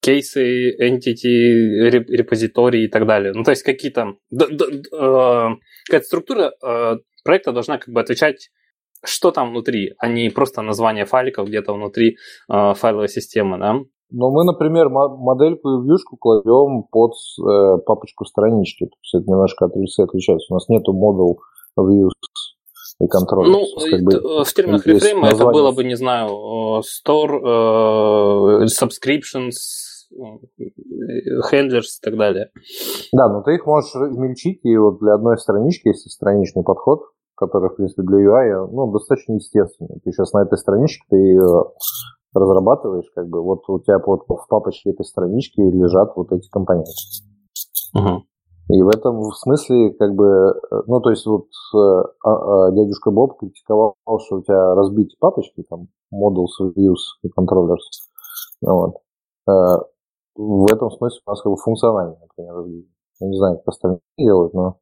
кейсы, 0.00 0.74
entity, 0.80 1.90
репозитории 1.90 2.84
и 2.84 2.88
так 2.88 3.06
далее. 3.06 3.32
Ну, 3.34 3.44
то 3.44 3.50
есть 3.50 3.62
какие-то... 3.62 4.14
Э, 4.32 5.48
какая-то 5.86 6.06
структура 6.06 6.52
э, 6.64 6.96
проекта 7.22 7.52
должна 7.52 7.76
как 7.76 7.92
бы 7.92 8.00
отвечать 8.00 8.48
что 9.04 9.30
там 9.30 9.50
внутри, 9.50 9.94
а 9.98 10.08
не 10.08 10.30
просто 10.30 10.62
название 10.62 11.04
файликов 11.04 11.48
где-то 11.48 11.72
внутри 11.72 12.16
э, 12.50 12.74
файловой 12.74 13.08
системы, 13.08 13.58
да. 13.58 13.74
но 14.10 14.30
мы, 14.30 14.44
например, 14.44 14.88
модельку 14.88 15.70
и 15.70 15.86
вьюшку 15.86 16.16
кладем 16.16 16.84
под 16.90 17.12
э, 17.12 17.78
папочку 17.84 18.24
странички. 18.24 18.86
То 18.86 18.96
есть 19.02 19.14
это 19.14 19.30
немножко 19.30 19.66
отличается. 19.66 20.46
У 20.50 20.54
нас 20.54 20.68
нету 20.68 20.92
модул 20.92 21.40
views 21.78 22.10
и 23.00 23.08
контроль. 23.08 23.50
Ну, 23.50 23.64
как 23.90 24.00
бы, 24.02 24.44
в 24.44 24.52
терминах 24.54 24.86
рефрейма 24.86 25.28
это 25.28 25.46
было 25.46 25.72
бы, 25.72 25.84
не 25.84 25.96
знаю, 25.96 26.82
store, 26.82 27.40
uh, 27.42 28.66
subscriptions, 28.66 29.56
handlers 31.50 31.98
и 31.98 32.02
так 32.02 32.16
далее. 32.16 32.50
Да, 33.12 33.28
но 33.28 33.42
ты 33.42 33.54
их 33.54 33.66
можешь 33.66 33.90
измельчить, 33.94 34.60
и 34.64 34.76
вот 34.76 35.00
для 35.00 35.14
одной 35.14 35.38
странички 35.38 35.88
есть 35.88 36.10
страничный 36.10 36.62
подход, 36.62 37.00
который, 37.46 37.70
в 37.70 37.76
принципе, 37.76 38.02
для 38.02 38.18
UI 38.18 38.68
ну, 38.70 38.92
достаточно 38.92 39.34
естественный. 39.34 40.00
Ты 40.04 40.12
сейчас 40.12 40.32
на 40.32 40.42
этой 40.42 40.58
страничке 40.58 41.04
ты 41.10 41.16
ее 41.16 41.72
разрабатываешь, 42.34 43.10
как 43.14 43.28
бы 43.28 43.42
вот 43.42 43.68
у 43.68 43.78
тебя 43.80 43.98
вот 44.04 44.24
в 44.28 44.46
папочке 44.48 44.90
этой 44.90 45.04
странички 45.04 45.60
лежат 45.60 46.12
вот 46.16 46.32
эти 46.32 46.48
компоненты. 46.48 46.90
Угу. 47.94 48.22
И 48.74 48.82
в 48.82 48.88
этом 48.88 49.22
смысле, 49.32 49.90
как 49.94 50.14
бы, 50.14 50.54
ну, 50.86 51.00
то 51.00 51.10
есть 51.10 51.26
вот 51.26 51.46
а, 51.74 52.00
а, 52.24 52.70
дядюшка 52.70 53.10
Боб 53.10 53.38
критиковал, 53.38 53.96
что 54.24 54.36
у 54.36 54.42
тебя 54.42 54.74
разбить 54.74 55.16
папочки, 55.18 55.64
там, 55.68 55.88
modules, 56.14 56.56
views 56.76 57.20
и 57.22 57.28
controllers. 57.28 57.82
Вот. 58.62 58.98
А, 59.48 59.78
в 60.36 60.72
этом 60.72 60.90
смысле 60.90 61.20
у 61.26 61.30
нас 61.30 61.42
как 61.42 61.52
бы 61.52 61.56
функционально, 61.58 62.16
например, 62.20 62.54
разбить. 62.54 62.88
Я 63.20 63.28
не 63.28 63.36
знаю, 63.36 63.58
как 63.58 63.68
остальные 63.68 64.00
делают, 64.16 64.54
но 64.54 64.78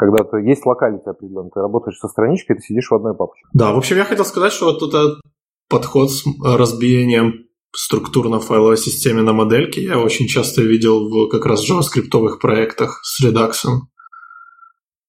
когда 0.00 0.24
то 0.24 0.38
есть 0.38 0.64
локалити 0.64 1.10
определенный, 1.10 1.50
ты 1.50 1.60
работаешь 1.60 1.98
со 1.98 2.08
страничкой, 2.08 2.56
ты 2.56 2.62
сидишь 2.62 2.90
в 2.90 2.94
одной 2.94 3.14
папке. 3.14 3.42
Да, 3.52 3.74
в 3.74 3.76
общем, 3.76 3.98
я 3.98 4.06
хотел 4.06 4.24
сказать, 4.24 4.50
что 4.50 4.72
вот 4.72 4.82
этот 4.82 5.20
подход 5.68 6.10
с 6.10 6.24
разбиением 6.42 7.48
структурно 7.76 8.40
файловой 8.40 8.78
системе 8.78 9.20
на 9.20 9.34
модельке 9.34 9.82
я 9.82 9.98
очень 9.98 10.26
часто 10.26 10.62
видел 10.62 11.10
в 11.10 11.28
как 11.28 11.44
раз 11.44 11.70
JavaScript 11.70 12.38
проектах 12.40 13.02
с 13.04 13.22
Redux. 13.22 13.52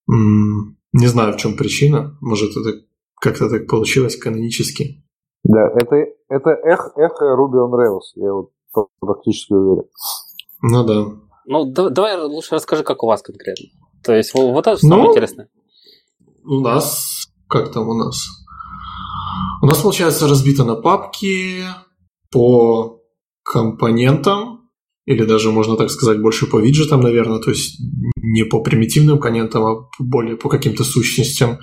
Не 0.08 1.08
знаю, 1.08 1.34
в 1.34 1.38
чем 1.38 1.56
причина. 1.56 2.18
Может, 2.20 2.58
это 2.58 2.82
как-то 3.22 3.50
так 3.50 3.68
получилось 3.68 4.18
канонически. 4.18 5.06
Да, 5.46 5.70
это, 5.74 5.96
это 6.28 6.50
эх, 6.50 6.92
эхо 6.98 7.34
Ruby 7.38 7.66
on 7.66 7.72
Rails, 7.72 8.12
я 8.16 8.34
вот 8.34 8.50
практически 9.00 9.54
уверен. 9.54 9.86
Ну 10.62 10.84
да. 10.84 11.06
Ну, 11.46 11.66
давай 11.72 12.22
лучше 12.22 12.56
расскажи, 12.56 12.84
как 12.84 13.04
у 13.04 13.08
вас 13.08 13.22
конкретно. 13.22 13.81
То 14.04 14.16
есть 14.16 14.34
вот 14.34 14.68
это 14.68 14.78
самое 14.78 15.04
ну, 15.04 15.12
интересное. 15.12 15.48
У 16.44 16.60
нас... 16.60 17.28
Как 17.48 17.72
там 17.72 17.90
у 17.90 17.94
нас? 17.94 18.28
У 19.62 19.66
нас, 19.66 19.80
получается, 19.80 20.28
разбито 20.28 20.64
на 20.64 20.76
папки 20.76 21.66
по 22.32 23.02
компонентам, 23.44 24.70
или 25.06 25.26
даже, 25.26 25.52
можно 25.52 25.76
так 25.76 25.90
сказать, 25.90 26.22
больше 26.22 26.48
по 26.48 26.60
виджетам, 26.60 27.02
наверное, 27.02 27.40
то 27.40 27.50
есть 27.50 27.80
не 28.16 28.44
по 28.44 28.64
примитивным 28.64 29.20
компонентам, 29.20 29.66
а 29.66 29.90
более 30.00 30.38
по 30.38 30.50
каким-то 30.50 30.84
сущностям. 30.84 31.60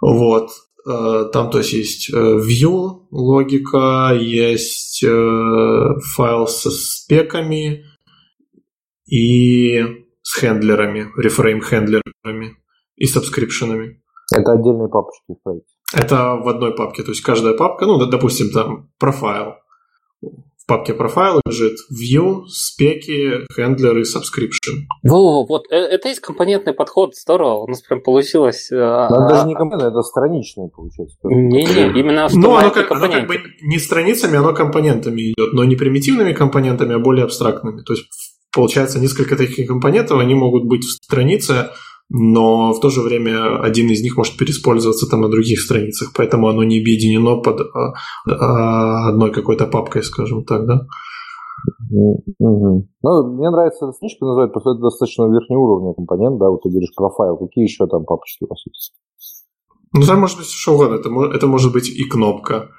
Вот. 0.00 0.50
Э, 0.86 1.24
там, 1.32 1.50
то 1.50 1.58
есть, 1.58 1.72
есть 1.72 2.10
э, 2.10 2.16
view 2.16 3.06
логика, 3.10 4.16
есть 4.18 5.02
э, 5.02 5.88
файл 6.14 6.46
со 6.46 6.70
спеками 6.70 7.84
и 9.06 9.82
с 10.28 10.38
хендлерами, 10.38 11.08
рефрейм-хендлерами 11.16 12.56
и 12.96 13.06
сабскрипшенами. 13.06 14.02
Это 14.36 14.52
отдельные 14.52 14.88
папочки 14.88 15.34
в 15.42 15.62
Это 15.96 16.34
в 16.34 16.48
одной 16.48 16.74
папке, 16.74 17.02
то 17.02 17.12
есть 17.12 17.22
каждая 17.22 17.54
папка, 17.54 17.86
ну, 17.86 18.04
допустим, 18.04 18.50
там 18.50 18.90
профайл. 18.98 19.54
В 20.20 20.66
папке 20.66 20.92
профайл 20.92 21.40
лежит 21.46 21.78
view, 21.90 22.42
спеки, 22.46 23.46
хендлеры, 23.56 24.02
subscription. 24.02 24.84
Во, 25.02 25.46
вот, 25.46 25.62
э, 25.70 25.76
это 25.76 26.08
есть 26.08 26.20
компонентный 26.20 26.74
подход, 26.74 27.16
здорово, 27.16 27.62
у 27.62 27.66
нас 27.66 27.80
прям 27.80 28.02
получилось. 28.02 28.68
Но 28.70 29.06
а, 29.06 29.28
даже 29.30 29.46
не 29.46 29.54
компонентный, 29.54 29.98
это 29.98 30.02
страничный, 30.02 30.68
получается. 30.68 31.16
Не-не, 31.22 31.98
именно 31.98 32.28
что 32.28 32.38
Ну, 32.38 32.54
оно 32.54 32.70
как, 32.70 32.92
оно 32.92 33.10
как 33.10 33.26
бы 33.26 33.36
не 33.62 33.78
страницами, 33.78 34.36
оно 34.36 34.52
компонентами 34.52 35.32
идет, 35.32 35.54
но 35.54 35.64
не 35.64 35.76
примитивными 35.76 36.34
компонентами, 36.34 36.96
а 36.96 36.98
более 36.98 37.24
абстрактными. 37.24 37.80
То 37.80 37.94
есть 37.94 38.04
получается 38.52 38.98
несколько 38.98 39.36
таких 39.36 39.68
компонентов, 39.68 40.18
они 40.18 40.34
могут 40.34 40.64
быть 40.64 40.84
в 40.84 40.90
странице, 40.90 41.70
но 42.10 42.72
в 42.72 42.80
то 42.80 42.88
же 42.88 43.02
время 43.02 43.60
один 43.60 43.90
из 43.90 44.02
них 44.02 44.16
может 44.16 44.36
переиспользоваться 44.36 45.06
там 45.10 45.20
на 45.20 45.28
других 45.28 45.60
страницах, 45.60 46.12
поэтому 46.16 46.48
оно 46.48 46.64
не 46.64 46.80
объединено 46.80 47.36
под 47.36 47.60
а, 47.60 47.92
а, 48.26 49.08
одной 49.08 49.30
какой-то 49.30 49.66
папкой, 49.66 50.02
скажем 50.02 50.44
так, 50.44 50.66
да? 50.66 50.86
Mm-hmm. 51.92 52.82
Ну, 53.02 53.34
мне 53.34 53.50
нравится 53.50 53.86
эта 53.86 53.92
страничка 53.92 54.24
называть, 54.24 54.52
потому 54.52 54.62
что 54.62 54.70
это 54.72 54.80
достаточно 54.80 55.24
верхнеуровневый 55.24 55.94
компонент, 55.94 56.38
да, 56.38 56.48
вот 56.48 56.62
ты 56.62 56.70
говоришь 56.70 56.94
профайл, 56.96 57.36
какие 57.36 57.64
еще 57.64 57.86
там 57.86 58.04
папочки 58.04 58.44
у 58.44 58.48
вас 58.48 58.64
есть? 58.66 58.94
Ну, 59.92 60.02
там 60.02 60.20
может 60.20 60.38
быть 60.38 60.46
что 60.46 60.74
угодно, 60.74 60.94
это, 60.94 61.10
это 61.34 61.46
может 61.46 61.72
быть 61.72 61.88
и 61.88 62.04
кнопка, 62.04 62.70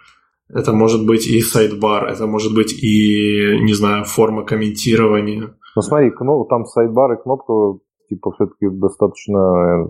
это 0.50 0.74
может 0.74 1.06
быть 1.06 1.28
и 1.28 1.42
сайдбар, 1.42 2.08
это 2.08 2.26
может 2.26 2.54
быть 2.54 2.74
и, 2.84 3.60
не 3.62 3.74
знаю, 3.74 4.04
форма 4.06 4.44
комментирования. 4.44 5.56
Ну 5.76 5.82
смотри, 5.82 6.12
там 6.50 6.66
сайдбар 6.66 7.14
и 7.14 7.22
кнопка, 7.22 7.80
типа, 8.10 8.32
все-таки 8.32 8.68
достаточно 8.70 9.88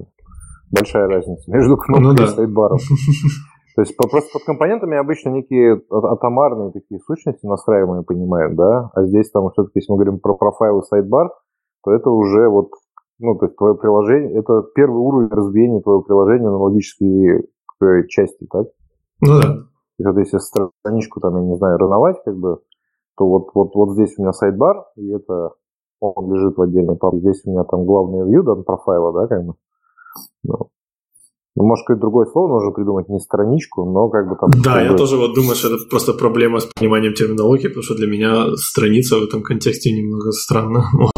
большая 0.72 1.08
разница 1.08 1.44
между 1.52 1.78
кнопкой 1.78 2.08
ну, 2.08 2.14
да. 2.14 2.26
и 2.26 2.28
сайдбаром. 2.28 2.78
То 3.76 3.82
есть 3.82 3.96
просто 3.96 4.30
под 4.34 4.44
компонентами 4.44 4.98
обычно 4.98 5.30
некие 5.30 5.82
атомарные 5.90 6.72
такие 6.72 7.00
сущности 7.00 7.46
настраиваемые 7.46 8.04
понимаем, 8.04 8.56
да? 8.58 8.90
А 8.94 9.06
здесь 9.06 9.32
там 9.32 9.50
все-таки, 9.52 9.80
если 9.80 9.94
мы 9.94 9.98
говорим 9.98 10.20
про 10.20 10.34
профайл 10.34 10.80
и 10.80 10.86
сайдбар, 10.86 11.30
то 11.86 11.92
это 11.92 12.10
уже 12.10 12.50
вот, 12.50 12.72
ну, 13.20 13.36
то 13.36 13.46
есть 13.46 13.56
твое 13.56 13.76
приложение, 13.76 14.38
это 14.38 14.64
первый 14.76 14.98
уровень 14.98 15.30
разбиения 15.30 15.80
твоего 15.80 16.02
приложения 16.02 16.50
на 16.50 16.58
логические 16.58 17.44
части, 18.10 18.46
так? 18.52 18.68
Ну 19.22 19.40
да. 19.40 19.56
И 20.00 20.04
вот 20.04 20.18
если 20.18 20.38
страничку 20.38 21.20
там, 21.20 21.36
я 21.38 21.44
не 21.44 21.56
знаю, 21.58 21.78
рановать, 21.78 22.18
как 22.24 22.38
бы, 22.38 22.60
то 23.18 23.28
вот, 23.28 23.50
вот, 23.54 23.76
вот 23.76 23.94
здесь 23.94 24.14
у 24.18 24.22
меня 24.22 24.32
сайдбар, 24.32 24.86
и 24.96 25.10
это 25.10 25.52
он 26.00 26.34
лежит 26.34 26.58
в 26.58 26.62
отдельной 26.62 26.96
папке. 26.96 27.20
Здесь 27.20 27.42
у 27.46 27.52
меня 27.52 27.64
там 27.66 27.86
главный 27.86 28.22
view 28.22 28.44
дан 28.44 28.64
профайла, 28.64 29.12
да, 29.14 29.28
как 29.28 29.46
бы. 29.46 29.54
Ну, 30.44 30.70
ну, 31.56 31.66
может, 31.66 31.84
какое-то 31.84 32.02
другое 32.02 32.26
слово 32.28 32.54
нужно 32.54 32.72
придумать, 32.72 33.10
не 33.10 33.20
страничку, 33.20 33.84
но 33.84 34.08
как 34.10 34.30
бы 34.30 34.38
там... 34.38 34.50
Да, 34.64 34.82
я 34.82 34.96
тоже 34.96 35.18
вот 35.18 35.36
думаю, 35.36 35.56
что 35.56 35.68
это 35.68 35.86
просто 35.90 36.14
проблема 36.14 36.62
с 36.62 36.66
пониманием 36.68 37.14
терминологии, 37.14 37.68
потому 37.68 37.84
что 37.84 37.96
для 37.96 38.08
меня 38.08 38.56
страница 38.56 39.18
в 39.18 39.24
этом 39.24 39.44
контексте 39.44 39.92
немного 39.92 40.32
странна. 40.32 40.86
Вот. 40.94 41.12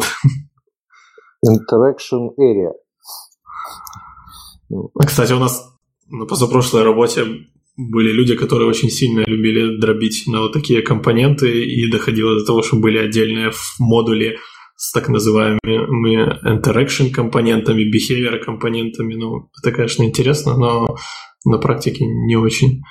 Interaction 1.44 2.30
area. 2.38 2.72
Кстати, 5.04 5.32
у 5.32 5.38
нас 5.38 5.72
на 6.08 6.26
позапрошлой 6.26 6.84
работе 6.84 7.24
были 7.76 8.12
люди, 8.12 8.34
которые 8.34 8.68
очень 8.68 8.90
сильно 8.90 9.24
любили 9.26 9.78
дробить 9.78 10.24
на 10.26 10.40
вот 10.40 10.52
такие 10.52 10.82
компоненты, 10.82 11.64
и 11.64 11.90
доходило 11.90 12.38
до 12.38 12.44
того, 12.44 12.62
что 12.62 12.76
были 12.76 12.98
отдельные 12.98 13.50
в 13.50 13.76
модуле 13.78 14.38
с 14.76 14.92
так 14.92 15.08
называемыми 15.08 16.40
interaction 16.46 17.10
компонентами, 17.10 17.84
behavior 17.84 18.38
компонентами. 18.38 19.14
Ну, 19.14 19.50
это, 19.62 19.72
конечно, 19.74 20.02
интересно, 20.02 20.56
но 20.56 20.96
на 21.44 21.58
практике 21.58 22.04
не 22.04 22.36
очень. 22.36 22.82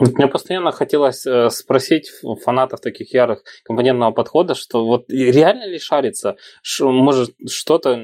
Мне 0.00 0.26
постоянно 0.26 0.72
хотелось 0.72 1.26
э, 1.26 1.50
спросить 1.50 2.10
фанатов 2.44 2.80
таких 2.80 3.12
ярых 3.12 3.42
компонентного 3.62 4.10
подхода, 4.12 4.54
что 4.54 4.86
вот 4.86 5.04
реально 5.10 5.66
ли 5.66 5.78
шарится, 5.78 6.36
может 6.80 7.34
что-то 7.48 8.00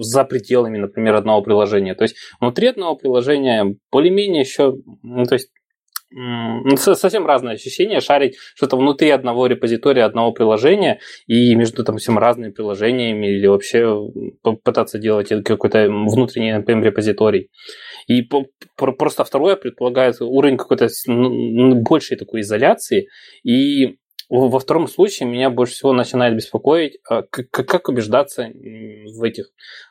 за 0.00 0.24
пределами, 0.24 0.78
например, 0.78 1.16
одного 1.16 1.42
приложения. 1.42 1.94
То 1.94 2.04
есть 2.04 2.16
внутри 2.40 2.68
одного 2.68 2.96
приложения 2.96 3.76
более-менее 3.92 4.40
еще, 4.40 4.76
ну, 5.02 5.24
то 5.24 5.34
есть 5.34 5.50
совсем 6.76 7.26
разное 7.26 7.54
ощущение 7.54 8.00
шарить 8.00 8.36
что-то 8.56 8.76
внутри 8.76 9.10
одного 9.10 9.46
репозитория, 9.46 10.04
одного 10.04 10.32
приложения 10.32 10.98
и 11.26 11.54
между 11.54 11.84
там 11.84 11.98
всем 11.98 12.18
разными 12.18 12.50
приложениями 12.50 13.26
или 13.28 13.46
вообще 13.46 13.96
пытаться 14.64 14.98
делать 14.98 15.28
какой-то 15.44 15.88
внутренний 15.88 16.52
NPM 16.52 16.82
репозиторий. 16.82 17.48
И 18.08 18.28
просто 18.76 19.24
второе 19.24 19.54
предполагает 19.54 20.20
уровень 20.20 20.56
какой-то 20.56 20.88
большей 21.06 22.16
такой 22.16 22.40
изоляции. 22.40 23.06
И 23.44 23.98
во 24.30 24.58
втором 24.60 24.86
случае 24.86 25.28
меня 25.28 25.50
больше 25.50 25.74
всего 25.74 25.92
начинает 25.92 26.36
беспокоить, 26.36 26.98
а, 27.08 27.22
как 27.22 27.88
убеждаться 27.88 28.44
в 28.44 29.22
этих, 29.22 29.46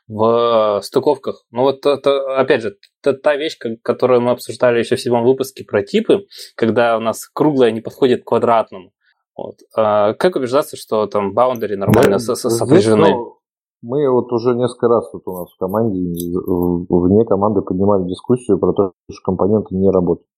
в 0.07 0.79
стыковках. 0.81 1.45
Ну 1.51 1.63
вот, 1.63 1.85
это, 1.85 2.39
опять 2.39 2.61
же, 2.61 2.77
это 3.03 3.17
та 3.17 3.35
вещь, 3.35 3.57
которую 3.83 4.21
мы 4.21 4.31
обсуждали 4.31 4.79
еще 4.79 4.95
в 4.95 5.01
седьмом 5.01 5.25
выпуске 5.25 5.65
про 5.65 5.83
типы, 5.83 6.25
когда 6.55 6.97
у 6.97 7.01
нас 7.01 7.27
круглое 7.27 7.71
не 7.71 7.81
подходит 7.81 8.23
к 8.23 8.27
квадратному. 8.27 8.93
Вот. 9.35 9.57
А 9.75 10.13
как 10.13 10.37
убеждаться, 10.37 10.77
что 10.77 11.05
там 11.07 11.33
баундери 11.33 11.75
нормально 11.75 12.17
да, 12.25 12.35
сопряжены? 12.35 13.09
Ну, 13.09 13.39
мы 13.81 14.09
вот 14.09 14.31
уже 14.31 14.55
несколько 14.55 14.87
раз 14.87 15.09
тут 15.11 15.23
у 15.25 15.37
нас 15.37 15.49
в 15.51 15.57
команде, 15.57 15.99
вне 15.99 17.25
команды 17.25 17.61
поднимали 17.61 18.07
дискуссию 18.07 18.57
про 18.57 18.73
то, 18.73 18.93
что 19.11 19.21
компоненты 19.23 19.75
не 19.75 19.89
работают. 19.89 20.28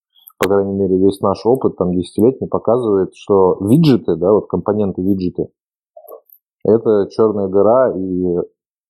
По 0.42 0.50
крайней 0.50 0.74
мере, 0.74 0.98
весь 0.98 1.20
наш 1.22 1.46
опыт, 1.46 1.78
там, 1.78 1.94
десятилетний, 1.94 2.48
показывает, 2.48 3.12
что 3.14 3.58
виджеты, 3.62 4.16
да, 4.16 4.32
вот 4.32 4.48
компоненты 4.48 5.02
виджеты, 5.02 5.50
это 6.64 7.08
черная 7.12 7.48
дыра, 7.48 7.94
и 7.96 8.24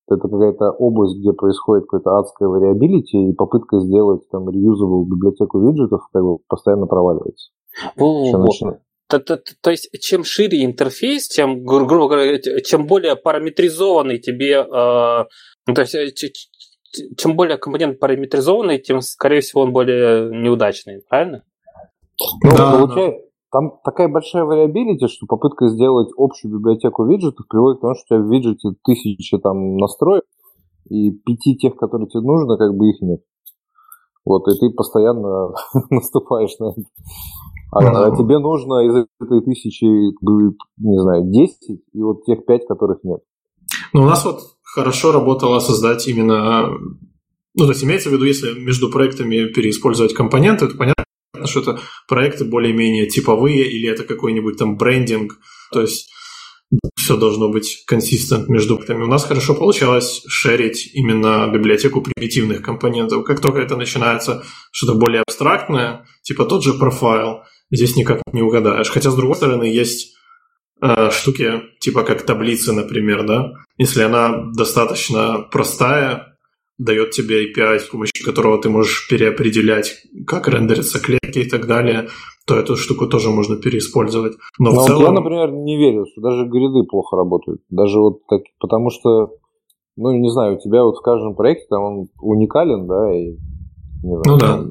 это 0.08 0.28
какая-то 0.28 0.70
область, 0.70 1.18
где 1.18 1.32
происходит 1.32 1.84
какое-то 1.84 2.18
адское 2.18 2.48
вариабилити, 2.48 3.30
и 3.30 3.34
попытка 3.34 3.80
сделать 3.80 4.22
там 4.30 4.48
реюзовую 4.48 5.04
библиотеку 5.04 5.60
виджетов 5.60 6.00
как 6.10 6.22
бы 6.22 6.38
постоянно 6.48 6.86
проваливается. 6.86 7.50
Во-во-во. 7.96 8.78
То, 9.08 9.18
то, 9.18 9.36
то, 9.36 9.52
то 9.60 9.70
есть, 9.70 9.90
чем 10.00 10.24
шире 10.24 10.64
интерфейс, 10.64 11.28
чем, 11.28 11.66
грубо 11.66 12.08
говоря, 12.08 12.38
чем 12.62 12.86
более 12.86 13.14
параметризованный 13.14 14.18
тебе, 14.18 14.54
э, 14.54 15.24
ну, 15.66 15.74
то 15.74 15.82
есть, 15.82 15.94
э, 15.94 16.12
чем 17.16 17.36
более 17.36 17.58
компонент 17.58 17.98
параметризованный, 17.98 18.78
тем, 18.78 19.00
скорее 19.00 19.40
всего, 19.40 19.62
он 19.62 19.72
более 19.72 20.30
неудачный, 20.30 21.02
правильно? 21.08 21.44
Ну, 22.18 22.56
да, 22.56 22.72
получается, 22.72 23.20
да. 23.20 23.58
там 23.58 23.78
такая 23.84 24.08
большая 24.08 24.44
вариабилити, 24.44 25.08
что 25.08 25.26
попытка 25.26 25.68
сделать 25.68 26.10
общую 26.16 26.58
библиотеку 26.58 27.06
виджетов 27.06 27.46
приводит 27.48 27.78
к 27.78 27.82
тому, 27.82 27.94
что 27.94 28.02
у 28.02 28.18
тебя 28.18 28.26
в 28.26 28.30
виджете 28.30 28.68
тысячи 28.84 29.38
там 29.38 29.76
настроек, 29.76 30.24
и 30.88 31.10
пяти 31.10 31.56
тех, 31.56 31.76
которые 31.76 32.08
тебе 32.08 32.22
нужно, 32.22 32.56
как 32.56 32.74
бы 32.74 32.90
их 32.90 33.00
нет. 33.00 33.20
Вот, 34.24 34.46
и 34.48 34.58
ты 34.58 34.70
постоянно 34.70 35.52
наступаешь 35.90 36.56
на 36.58 36.70
это. 36.70 36.82
А, 37.72 38.06
а 38.06 38.16
тебе 38.16 38.38
нужно 38.38 38.86
из 38.86 39.06
этой 39.20 39.40
тысячи, 39.42 39.84
не 39.84 41.00
знаю, 41.00 41.24
10, 41.24 41.80
и 41.92 42.02
вот 42.02 42.24
тех 42.24 42.44
5, 42.44 42.66
которых 42.66 43.02
нет. 43.02 43.20
Ну, 43.94 44.02
у 44.02 44.04
нас 44.04 44.24
вот 44.24 44.40
хорошо 44.74 45.12
работало 45.12 45.60
создать 45.60 46.06
именно... 46.08 46.70
Ну, 47.54 47.64
то 47.64 47.70
есть 47.70 47.84
имеется 47.84 48.08
в 48.08 48.12
виду, 48.12 48.24
если 48.24 48.58
между 48.58 48.90
проектами 48.90 49.46
переиспользовать 49.46 50.14
компоненты, 50.14 50.68
то 50.68 50.76
понятно, 50.76 51.04
что 51.44 51.60
это 51.60 51.80
проекты 52.08 52.44
более-менее 52.44 53.06
типовые, 53.06 53.70
или 53.70 53.88
это 53.88 54.04
какой-нибудь 54.04 54.56
там 54.56 54.76
брендинг, 54.76 55.38
то 55.70 55.82
есть 55.82 56.10
все 56.96 57.18
должно 57.18 57.50
быть 57.50 57.84
консистент 57.86 58.48
между 58.48 58.76
проектами. 58.76 59.04
У 59.04 59.08
нас 59.08 59.24
хорошо 59.24 59.54
получалось 59.54 60.22
шерить 60.26 60.90
именно 60.94 61.46
библиотеку 61.52 62.00
примитивных 62.00 62.62
компонентов. 62.62 63.24
Как 63.24 63.40
только 63.40 63.60
это 63.60 63.76
начинается 63.76 64.42
что-то 64.70 64.94
более 64.98 65.22
абстрактное, 65.26 66.06
типа 66.22 66.46
тот 66.46 66.64
же 66.64 66.72
профайл, 66.72 67.42
здесь 67.70 67.96
никак 67.96 68.22
не 68.32 68.40
угадаешь. 68.40 68.88
Хотя, 68.88 69.10
с 69.10 69.14
другой 69.14 69.36
стороны, 69.36 69.64
есть 69.64 70.14
штуки, 71.10 71.62
типа 71.80 72.02
как 72.02 72.22
таблицы, 72.22 72.72
например, 72.72 73.26
да. 73.26 73.52
Если 73.78 74.02
она 74.02 74.50
достаточно 74.56 75.46
простая, 75.50 76.36
дает 76.78 77.10
тебе 77.10 77.46
API, 77.46 77.78
с 77.78 77.84
помощью 77.84 78.24
которого 78.24 78.60
ты 78.60 78.68
можешь 78.68 79.08
переопределять, 79.08 79.94
как 80.26 80.48
рендерятся 80.48 81.00
клетки 81.00 81.38
и 81.38 81.48
так 81.48 81.66
далее, 81.66 82.08
то 82.46 82.56
эту 82.56 82.76
штуку 82.76 83.06
тоже 83.06 83.30
можно 83.30 83.56
переиспользовать. 83.56 84.34
Но, 84.58 84.72
Но 84.72 84.80
в 84.80 84.86
целом... 84.86 85.02
я, 85.02 85.10
например, 85.12 85.52
не 85.52 85.76
верю, 85.76 86.06
что 86.10 86.20
даже 86.20 86.46
гриды 86.46 86.84
плохо 86.88 87.16
работают. 87.16 87.62
Даже 87.70 87.98
вот 87.98 88.26
так, 88.26 88.42
потому 88.58 88.90
что, 88.90 89.36
ну, 89.96 90.12
не 90.12 90.30
знаю, 90.30 90.56
у 90.56 90.60
тебя 90.60 90.82
вот 90.82 90.96
в 90.96 91.02
каждом 91.02 91.36
проекте 91.36 91.66
там 91.70 91.82
он 91.82 92.08
уникален, 92.20 92.86
да, 92.86 93.14
и 93.14 93.36
не 94.02 94.20
знаю, 94.20 94.22
ну 94.26 94.38
да. 94.38 94.66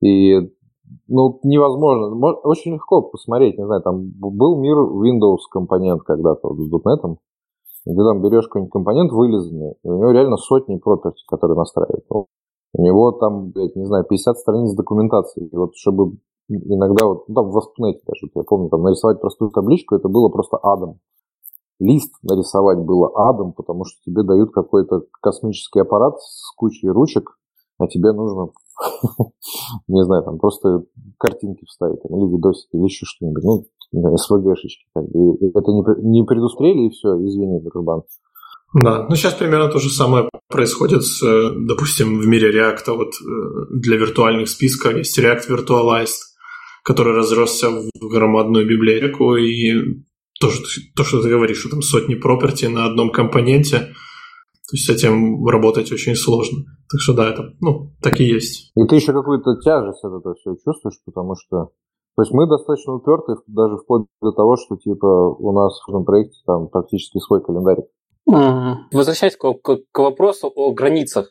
И 0.00 0.40
ну, 1.08 1.40
невозможно. 1.42 2.14
Очень 2.44 2.74
легко 2.74 3.02
посмотреть, 3.02 3.58
не 3.58 3.64
знаю, 3.64 3.82
там 3.82 4.10
был 4.18 4.56
мир 4.56 4.76
Windows 4.76 5.40
компонент 5.50 6.02
когда-то 6.02 6.48
вот 6.48 6.58
с 6.58 6.70
.NET, 6.70 7.16
где 7.86 8.02
там 8.02 8.22
берешь 8.22 8.46
какой-нибудь 8.46 8.72
компонент 8.72 9.12
вылизанный, 9.12 9.74
и 9.82 9.88
у 9.88 9.98
него 9.98 10.10
реально 10.10 10.36
сотни 10.36 10.76
property, 10.76 11.22
которые 11.28 11.56
настраивают. 11.56 12.04
Ну, 12.10 12.26
у 12.76 12.82
него 12.82 13.12
там, 13.12 13.50
блядь, 13.50 13.76
не 13.76 13.84
знаю, 13.84 14.04
50 14.04 14.36
страниц 14.36 14.74
документации. 14.74 15.46
И 15.46 15.56
вот 15.56 15.70
чтобы 15.76 16.18
иногда, 16.48 17.06
вот, 17.06 17.28
ну, 17.28 17.34
там 17.34 17.50
в 17.50 17.58
Аспнете 17.58 18.00
даже, 18.06 18.30
я 18.34 18.42
помню, 18.42 18.68
там 18.68 18.82
нарисовать 18.82 19.20
простую 19.20 19.50
табличку, 19.50 19.94
это 19.94 20.08
было 20.08 20.28
просто 20.28 20.58
адом. 20.62 20.98
Лист 21.80 22.12
нарисовать 22.22 22.78
было 22.78 23.10
адом, 23.14 23.52
потому 23.52 23.84
что 23.84 24.00
тебе 24.04 24.22
дают 24.22 24.52
какой-то 24.52 25.02
космический 25.20 25.80
аппарат 25.80 26.20
с 26.20 26.52
кучей 26.56 26.88
ручек, 26.88 27.36
а 27.78 27.86
тебе 27.86 28.12
нужно 28.12 28.48
не 29.88 30.04
знаю, 30.04 30.22
там 30.24 30.38
просто 30.38 30.82
картинки 31.18 31.64
вставить, 31.66 32.00
или 32.04 32.32
видосики, 32.32 32.76
или 32.76 32.84
еще 32.84 33.06
что-нибудь, 33.06 33.42
ну, 33.44 34.16
СВГшечки. 34.16 34.84
И 34.96 35.46
это 35.54 35.70
не, 35.70 36.10
не 36.10 36.24
предусмотрели, 36.24 36.86
и 36.86 36.90
все, 36.90 37.14
извини, 37.24 37.60
дружбан. 37.60 38.02
Да, 38.74 39.06
ну 39.08 39.14
сейчас 39.14 39.34
примерно 39.34 39.68
то 39.68 39.78
же 39.78 39.88
самое 39.88 40.28
происходит, 40.48 41.04
с, 41.04 41.22
э, 41.22 41.50
допустим, 41.68 42.18
в 42.18 42.26
мире 42.26 42.52
React. 42.52 42.96
Вот 42.96 43.14
э, 43.14 43.66
для 43.70 43.96
виртуальных 43.96 44.48
списков 44.48 44.96
есть 44.96 45.16
React 45.16 45.48
Virtualized, 45.48 46.34
который 46.82 47.14
разросся 47.14 47.70
в 47.70 48.08
громадную 48.08 48.66
библиотеку, 48.66 49.36
и 49.36 50.02
то, 50.40 50.50
что, 50.50 50.64
то, 50.96 51.04
что 51.04 51.22
ты 51.22 51.28
говоришь, 51.28 51.58
что 51.58 51.70
там 51.70 51.82
сотни 51.82 52.16
property 52.16 52.68
на 52.68 52.86
одном 52.86 53.10
компоненте– 53.10 53.94
то 54.66 54.76
есть 54.76 54.86
с 54.86 54.90
этим 54.90 55.46
работать 55.46 55.92
очень 55.92 56.14
сложно. 56.14 56.64
Так 56.90 57.00
что 57.00 57.14
да, 57.14 57.28
это, 57.28 57.54
ну, 57.60 57.92
так 58.02 58.20
и 58.20 58.24
есть. 58.24 58.72
И 58.74 58.86
ты 58.86 58.96
еще 58.96 59.12
какую-то 59.12 59.56
тяжесть 59.62 60.02
от 60.04 60.20
этого 60.20 60.34
все 60.34 60.54
чувствуешь, 60.64 61.00
потому 61.04 61.34
что 61.36 61.70
то 62.16 62.22
есть 62.22 62.32
мы 62.32 62.46
достаточно 62.46 62.94
уперты, 62.94 63.34
даже 63.48 63.76
вплоть 63.76 64.06
до 64.22 64.30
того, 64.30 64.56
что 64.56 64.76
типа 64.76 65.06
у 65.06 65.52
нас 65.52 65.80
в 65.84 65.90
этом 65.90 66.04
проекте 66.04 66.38
там 66.46 66.68
практически 66.68 67.18
свой 67.18 67.42
календарь. 67.42 67.82
Возвращаясь 68.92 69.36
к, 69.36 69.52
к, 69.54 69.78
к 69.90 69.98
вопросу 69.98 70.50
о 70.54 70.72
границах. 70.72 71.30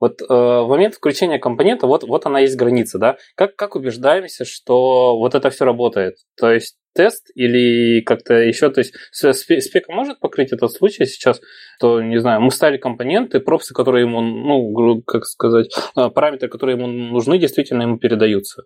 Вот 0.00 0.22
э, 0.22 0.24
в 0.28 0.66
момент 0.68 0.94
включения 0.94 1.38
компонента, 1.38 1.86
вот, 1.86 2.04
вот 2.04 2.24
она 2.24 2.40
есть 2.40 2.56
граница, 2.56 2.98
да? 2.98 3.16
Как, 3.36 3.54
как 3.54 3.76
убеждаемся, 3.76 4.46
что 4.46 5.18
вот 5.18 5.34
это 5.34 5.50
все 5.50 5.66
работает? 5.66 6.16
То 6.38 6.50
есть 6.50 6.76
тест 6.94 7.30
или 7.34 8.00
как-то 8.00 8.34
еще, 8.34 8.70
то 8.70 8.80
есть 8.80 8.94
спека 9.12 9.92
может 9.92 10.18
покрыть 10.18 10.52
этот 10.52 10.72
случай 10.72 11.04
сейчас, 11.04 11.40
то, 11.78 12.02
не 12.02 12.18
знаю, 12.18 12.40
мы 12.40 12.50
ставили 12.50 12.78
компоненты, 12.78 13.40
пропсы, 13.40 13.74
которые 13.74 14.06
ему, 14.06 14.20
ну, 14.22 15.02
как 15.02 15.24
сказать, 15.26 15.72
э, 15.96 16.08
параметры, 16.08 16.48
которые 16.48 16.78
ему 16.78 16.86
нужны, 16.86 17.38
действительно 17.38 17.82
ему 17.82 17.98
передаются. 17.98 18.64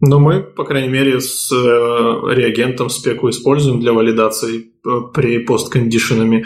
Но 0.00 0.20
мы, 0.20 0.42
по 0.42 0.64
крайней 0.64 0.90
мере, 0.90 1.20
с 1.20 1.50
э, 1.50 1.56
реагентом 1.56 2.90
spec 2.90 3.22
у 3.22 3.30
используем 3.30 3.80
для 3.80 3.94
валидации 3.94 4.60
э, 4.60 4.90
pre-post-condition 5.14 5.38
ами 5.38 6.44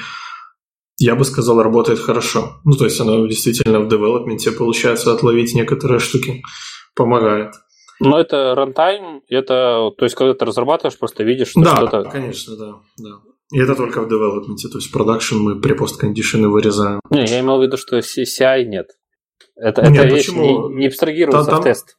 я 1.01 1.15
бы 1.15 1.25
сказал, 1.25 1.63
работает 1.63 1.99
хорошо. 1.99 2.61
Ну, 2.65 2.73
то 2.77 2.85
есть 2.85 3.01
оно 3.01 3.27
действительно 3.27 3.81
в 3.81 3.89
development 3.89 4.47
е 4.47 4.53
получается 4.53 5.13
отловить 5.13 5.55
некоторые 5.55 5.99
штуки, 5.99 6.43
помогает. 6.95 7.55
Но 8.01 8.21
это 8.21 8.55
рантайм, 8.55 9.23
это, 9.29 9.91
то 9.97 10.05
есть, 10.05 10.15
когда 10.15 10.35
ты 10.35 10.45
разрабатываешь, 10.45 10.99
просто 10.99 11.25
видишь, 11.25 11.49
что 11.49 11.63
да, 11.63 11.77
что-то... 11.77 12.03
Да, 12.03 12.11
конечно, 12.11 12.57
да, 12.57 12.75
да. 12.99 13.11
И 13.53 13.59
это 13.59 13.75
только 13.75 14.03
в 14.03 14.09
development 14.09 14.59
е, 14.59 14.69
то 14.69 14.79
есть 14.79 14.93
production 14.93 15.37
мы 15.39 15.61
pre-post-condition 15.61 15.73
ы 15.73 16.49
вырезаем. 16.49 17.01
Не, 17.11 17.25
я 17.25 17.41
имел 17.41 17.59
в 17.59 17.63
виду, 17.63 17.77
что 17.77 17.99
CI 17.99 18.65
нет. 18.65 18.91
Это, 19.57 19.83
нет, 19.91 20.05
это 20.05 20.15
вещь 20.15 20.29
не, 20.29 20.75
не 20.77 20.87
абстрагируется 20.87 21.51
там, 21.51 21.61
в 21.61 21.65
тест. 21.65 21.97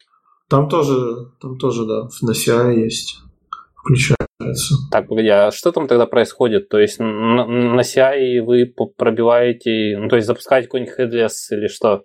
Там 0.48 0.70
тоже, 0.70 1.32
там 1.42 1.58
тоже, 1.58 1.86
да, 1.86 2.08
на 2.22 2.32
CI 2.32 2.76
есть, 2.76 3.18
включается. 3.76 4.21
Так, 4.92 5.08
погоди, 5.08 5.28
а 5.28 5.52
что 5.52 5.72
там 5.72 5.88
тогда 5.88 6.06
происходит? 6.06 6.70
То 6.70 6.80
есть 6.80 7.00
на, 7.00 7.46
на 7.46 7.82
CI 7.82 8.42
вы 8.42 8.74
пробиваете, 8.98 9.98
ну, 9.98 10.08
то 10.10 10.16
есть 10.16 10.28
запускаете 10.28 10.68
какой-нибудь 10.68 10.94
headless 10.98 11.34
или 11.52 11.68
что? 11.68 12.04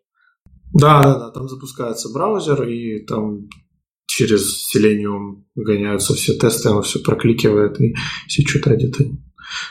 Да, 0.73 1.03
да, 1.03 1.19
да, 1.19 1.31
там 1.31 1.49
запускается 1.49 2.13
браузер, 2.13 2.65
и 2.65 3.05
там 3.07 3.49
через 4.07 4.75
Selenium 4.75 5.45
гоняются 5.55 6.15
все 6.15 6.35
тесты, 6.35 6.69
оно 6.69 6.83
все 6.83 7.01
прокликивает, 7.01 7.81
и 7.81 7.95
если 8.29 8.43
что-то 8.43 8.75
где-то 8.75 9.05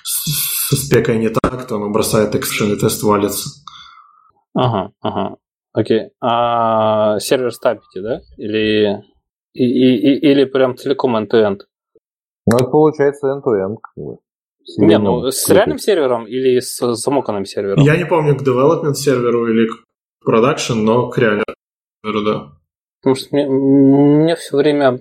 со 0.03 0.75
спекой 0.75 1.17
не 1.17 1.29
так, 1.29 1.67
то 1.67 1.75
оно 1.75 1.89
бросает 1.89 2.35
экшен, 2.35 2.73
и 2.73 2.79
тест 2.79 3.03
валится. 3.03 3.49
Ага, 4.53 4.91
ага. 5.01 5.35
Окей. 5.73 6.11
А 6.21 7.19
сервер 7.19 7.51
ставите, 7.51 8.01
да? 8.01 8.21
Или, 8.37 9.03
и, 9.53 9.63
и, 9.63 10.31
или 10.31 10.45
прям 10.45 10.77
целиком 10.77 11.17
end-to-end? 11.17 11.61
Ну, 12.45 12.57
это 12.57 12.67
получается 12.67 13.27
end-to-end. 13.27 13.77
Как 13.81 14.17
Не, 14.77 14.97
ну 14.97 15.31
с 15.31 15.49
реальным 15.49 15.79
сервером 15.79 16.27
или 16.27 16.59
с 16.59 16.95
замоканным 16.95 17.45
сервером? 17.45 17.83
Я 17.83 17.97
не 17.97 18.05
помню, 18.05 18.37
к 18.37 18.41
development 18.41 18.93
серверу 18.93 19.47
или 19.47 19.67
к 19.67 19.83
production, 20.27 20.75
но 20.75 21.09
к 21.09 21.17
реальному 21.17 21.45
серверу, 22.03 22.23
да. 22.23 22.51
Потому 23.01 23.15
что 23.15 23.27
мне, 23.31 23.47
мне 23.47 24.35
все 24.35 24.57
время 24.57 24.99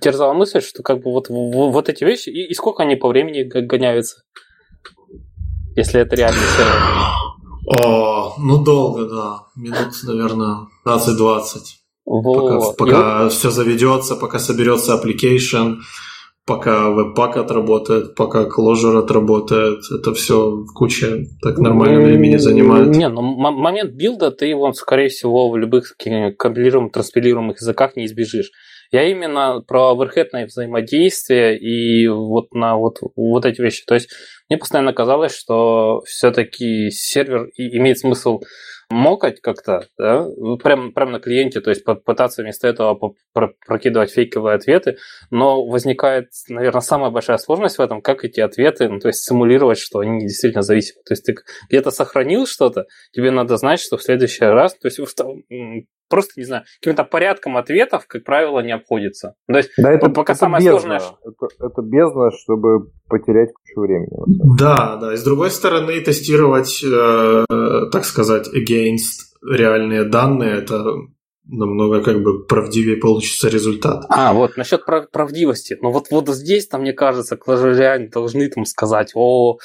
терзала 0.00 0.32
мысль, 0.32 0.60
что 0.60 0.82
как 0.82 0.98
бы 0.98 1.12
вот, 1.12 1.28
вот 1.28 1.88
эти 1.88 2.02
вещи, 2.02 2.28
и, 2.28 2.48
и 2.48 2.54
сколько 2.54 2.82
они 2.82 2.96
по 2.96 3.08
времени 3.08 3.42
гоняются, 3.42 4.22
если 5.76 6.00
это 6.00 6.16
реальный 6.16 6.40
сервер? 6.40 7.06
О, 7.66 8.34
ну 8.38 8.62
долго, 8.62 9.06
да. 9.06 9.38
Минут, 9.56 9.92
наверное, 10.04 10.68
15-20. 10.84 11.56
Вот. 12.04 12.34
Пока, 12.34 12.72
пока 12.72 13.22
вот... 13.24 13.32
все 13.32 13.50
заведется, 13.50 14.14
пока 14.16 14.38
соберется 14.38 14.94
application, 14.94 15.78
пока 16.46 16.90
веб-пак 16.90 17.36
отработает, 17.36 18.14
пока 18.14 18.44
Clojure 18.44 19.00
отработает, 19.00 19.80
это 19.90 20.14
все 20.14 20.50
в 20.50 20.72
куче 20.72 21.26
так 21.42 21.58
нормально 21.58 22.00
времени 22.00 22.36
занимает. 22.36 22.88
Не, 22.88 23.08
ну 23.08 23.22
момент 23.22 23.92
билда 23.92 24.30
ты 24.30 24.46
его, 24.46 24.72
скорее 24.72 25.08
всего, 25.08 25.50
в 25.50 25.56
любых 25.56 25.96
компилируемых, 25.96 26.92
транспилируемых 26.92 27.60
языках 27.60 27.96
не 27.96 28.06
избежишь. 28.06 28.50
Я 28.92 29.10
именно 29.10 29.62
про 29.66 29.90
оверхедное 29.90 30.46
взаимодействие 30.46 31.58
и 31.58 32.06
вот 32.06 32.54
на 32.54 32.76
вот, 32.76 32.98
вот 33.16 33.44
эти 33.44 33.60
вещи. 33.60 33.84
То 33.84 33.94
есть 33.94 34.10
мне 34.48 34.58
постоянно 34.58 34.92
казалось, 34.92 35.36
что 35.36 36.02
все-таки 36.06 36.90
сервер 36.90 37.50
имеет 37.56 37.98
смысл 37.98 38.40
мокать 38.88 39.40
как-то, 39.40 39.86
да, 39.98 40.28
прямо, 40.62 40.92
прямо 40.92 41.12
на 41.12 41.20
клиенте, 41.20 41.60
то 41.60 41.70
есть 41.70 41.84
пытаться 41.84 42.42
вместо 42.42 42.68
этого 42.68 43.14
прокидывать 43.66 44.12
фейковые 44.12 44.56
ответы, 44.56 44.98
но 45.30 45.66
возникает, 45.66 46.28
наверное, 46.48 46.80
самая 46.80 47.10
большая 47.10 47.38
сложность 47.38 47.78
в 47.78 47.80
этом, 47.80 48.00
как 48.00 48.24
эти 48.24 48.40
ответы, 48.40 48.88
ну, 48.88 49.00
то 49.00 49.08
есть 49.08 49.24
симулировать, 49.24 49.78
что 49.78 49.98
они 50.00 50.20
действительно 50.20 50.62
зависимы. 50.62 51.02
То 51.04 51.12
есть 51.12 51.24
ты 51.24 51.34
где-то 51.68 51.90
сохранил 51.90 52.46
что-то, 52.46 52.86
тебе 53.12 53.30
надо 53.30 53.56
знать, 53.56 53.80
что 53.80 53.96
в 53.96 54.02
следующий 54.02 54.44
раз, 54.44 54.74
то 54.74 54.86
есть 54.86 54.98
просто, 56.08 56.32
не 56.36 56.44
знаю, 56.44 56.64
каким-то 56.80 57.04
порядком 57.04 57.56
ответов, 57.56 58.06
как 58.06 58.24
правило, 58.24 58.60
не 58.60 58.72
обходится. 58.72 59.34
То 59.48 59.58
есть 59.58 59.70
да, 59.78 59.92
это, 59.92 60.08
пока 60.10 60.32
это 60.32 60.40
самое 60.40 60.64
бездна. 60.64 61.00
сложное... 61.00 61.00
Это, 61.24 61.66
это 61.66 61.82
бездна, 61.82 62.30
чтобы 62.30 62.90
потерять 63.08 63.50
кучу 63.52 63.80
времени. 63.80 64.56
Да, 64.58 64.96
да. 64.96 65.14
И 65.14 65.16
с 65.16 65.22
другой 65.22 65.50
стороны, 65.50 66.00
тестировать, 66.00 66.82
э, 66.84 67.44
так 67.92 68.04
сказать, 68.04 68.48
against 68.48 69.36
реальные 69.42 70.04
данные, 70.04 70.58
это 70.58 70.84
намного 71.48 72.02
как 72.02 72.22
бы 72.22 72.44
правдивее 72.44 72.96
получится 72.96 73.48
результат. 73.48 74.04
А, 74.08 74.32
вот, 74.32 74.56
насчет 74.56 74.84
прав- 74.84 75.10
правдивости. 75.10 75.76
Ну 75.80 75.90
вот, 75.90 76.06
вот 76.10 76.28
здесь, 76.28 76.66
там, 76.66 76.82
мне 76.82 76.92
кажется, 76.92 77.36
клажеряне 77.36 78.08
должны 78.08 78.48
там 78.48 78.64
сказать, 78.64 79.12
о, 79.14 79.58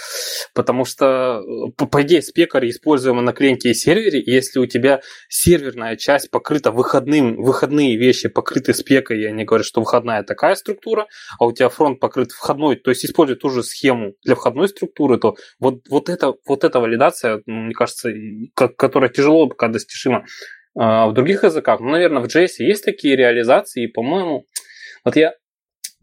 потому 0.54 0.86
что, 0.86 1.42
по, 1.78 1.88
по 1.88 2.02
идее, 2.04 2.22
спекари 2.22 2.70
используемы 2.70 3.22
на 3.22 3.34
клиенте 3.34 3.72
и 3.72 3.74
сервере, 3.74 4.20
и 4.20 4.32
если 4.32 4.60
у 4.60 4.66
тебя 4.66 5.02
серверная 5.28 5.96
часть 5.96 6.30
покрыта 6.30 6.72
выходным, 6.72 7.42
выходные 7.42 7.98
вещи 7.98 8.30
покрыты 8.30 8.74
спекой, 8.74 9.22
и 9.22 9.26
они 9.26 9.44
говорят, 9.44 9.66
что 9.66 9.82
выходная 9.82 10.24
такая 10.24 10.56
структура, 10.56 11.08
а 11.40 11.46
у 11.46 11.52
тебя 11.52 11.70
фронт 11.70 12.00
покрыт 12.00 12.32
входной, 12.32 12.76
то 12.76 12.92
есть 12.92 13.06
используют 13.06 13.42
ту 13.42 13.50
же 13.50 13.64
схему 13.64 14.14
для 14.24 14.36
входной 14.36 14.70
структуры, 14.70 15.18
то 15.18 15.36
вот, 15.60 15.82
вот, 15.90 16.10
это, 16.10 16.34
вот 16.46 16.64
эта 16.64 16.80
валидация, 16.80 17.42
мне 17.46 17.74
кажется, 17.74 18.12
которая 18.56 19.10
тяжело 19.10 19.48
пока 19.48 19.68
достижима 19.68 20.26
а 20.76 21.08
в 21.08 21.14
других 21.14 21.44
языках, 21.44 21.80
ну, 21.80 21.90
наверное, 21.90 22.22
в 22.22 22.26
JS 22.26 22.60
есть 22.60 22.86
такие 22.86 23.16
реализации, 23.16 23.84
и, 23.84 23.88
по-моему, 23.88 24.46
вот 25.04 25.16
я... 25.16 25.34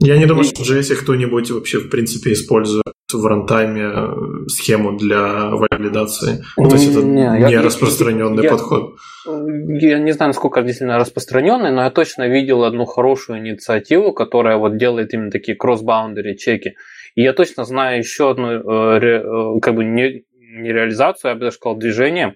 Я 0.00 0.16
не 0.16 0.26
думаю, 0.26 0.44
что 0.44 0.62
в 0.62 0.70
JS 0.70 0.94
кто-нибудь 0.96 1.50
вообще, 1.50 1.78
в 1.78 1.90
принципе, 1.90 2.32
использует 2.32 2.84
в 3.12 3.26
рантайме 3.26 3.90
э, 3.92 4.48
схему 4.48 4.96
для 4.96 5.50
валидации. 5.50 6.44
Ну, 6.56 6.68
то 6.68 6.76
есть 6.76 6.90
это 6.90 7.02
не, 7.02 7.22
не 7.22 7.52
я, 7.52 7.62
распространенный 7.62 8.44
я, 8.44 8.50
подход. 8.50 8.96
Я 9.26 9.98
не 9.98 10.12
знаю, 10.12 10.28
насколько 10.28 10.62
действительно 10.62 10.98
распространенный, 10.98 11.72
но 11.72 11.82
я 11.82 11.90
точно 11.90 12.28
видел 12.28 12.64
одну 12.64 12.84
хорошую 12.84 13.38
инициативу, 13.38 14.12
которая 14.12 14.58
вот 14.58 14.76
делает 14.76 15.14
именно 15.14 15.30
такие 15.30 15.56
кросс-баундери 15.56 16.36
чеки. 16.36 16.76
И 17.14 17.22
я 17.22 17.32
точно 17.32 17.64
знаю 17.64 17.98
еще 17.98 18.30
одну 18.30 18.48
э, 18.50 19.00
э, 19.00 19.60
как 19.60 19.74
бы 19.74 19.84
не, 19.84 20.24
не 20.34 20.72
реализацию, 20.72 21.30
я 21.30 21.34
бы 21.34 21.40
даже 21.40 21.56
сказал, 21.56 21.76
движение, 21.76 22.34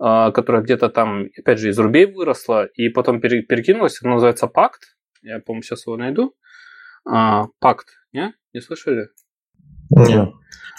которая 0.00 0.62
где-то 0.62 0.88
там, 0.88 1.26
опять 1.38 1.58
же, 1.58 1.68
из 1.68 1.78
рубей 1.78 2.06
выросла, 2.06 2.64
и 2.64 2.88
потом 2.88 3.20
перекинулась, 3.20 4.00
она 4.02 4.14
называется 4.14 4.46
Пакт. 4.46 4.96
Я, 5.22 5.40
по-моему, 5.40 5.62
сейчас 5.62 5.86
его 5.86 5.96
найду. 5.98 6.34
А, 7.06 7.48
Пакт, 7.58 7.88
не? 8.12 8.32
Не 8.54 8.60
слышали? 8.60 9.08
Нет. 9.90 10.30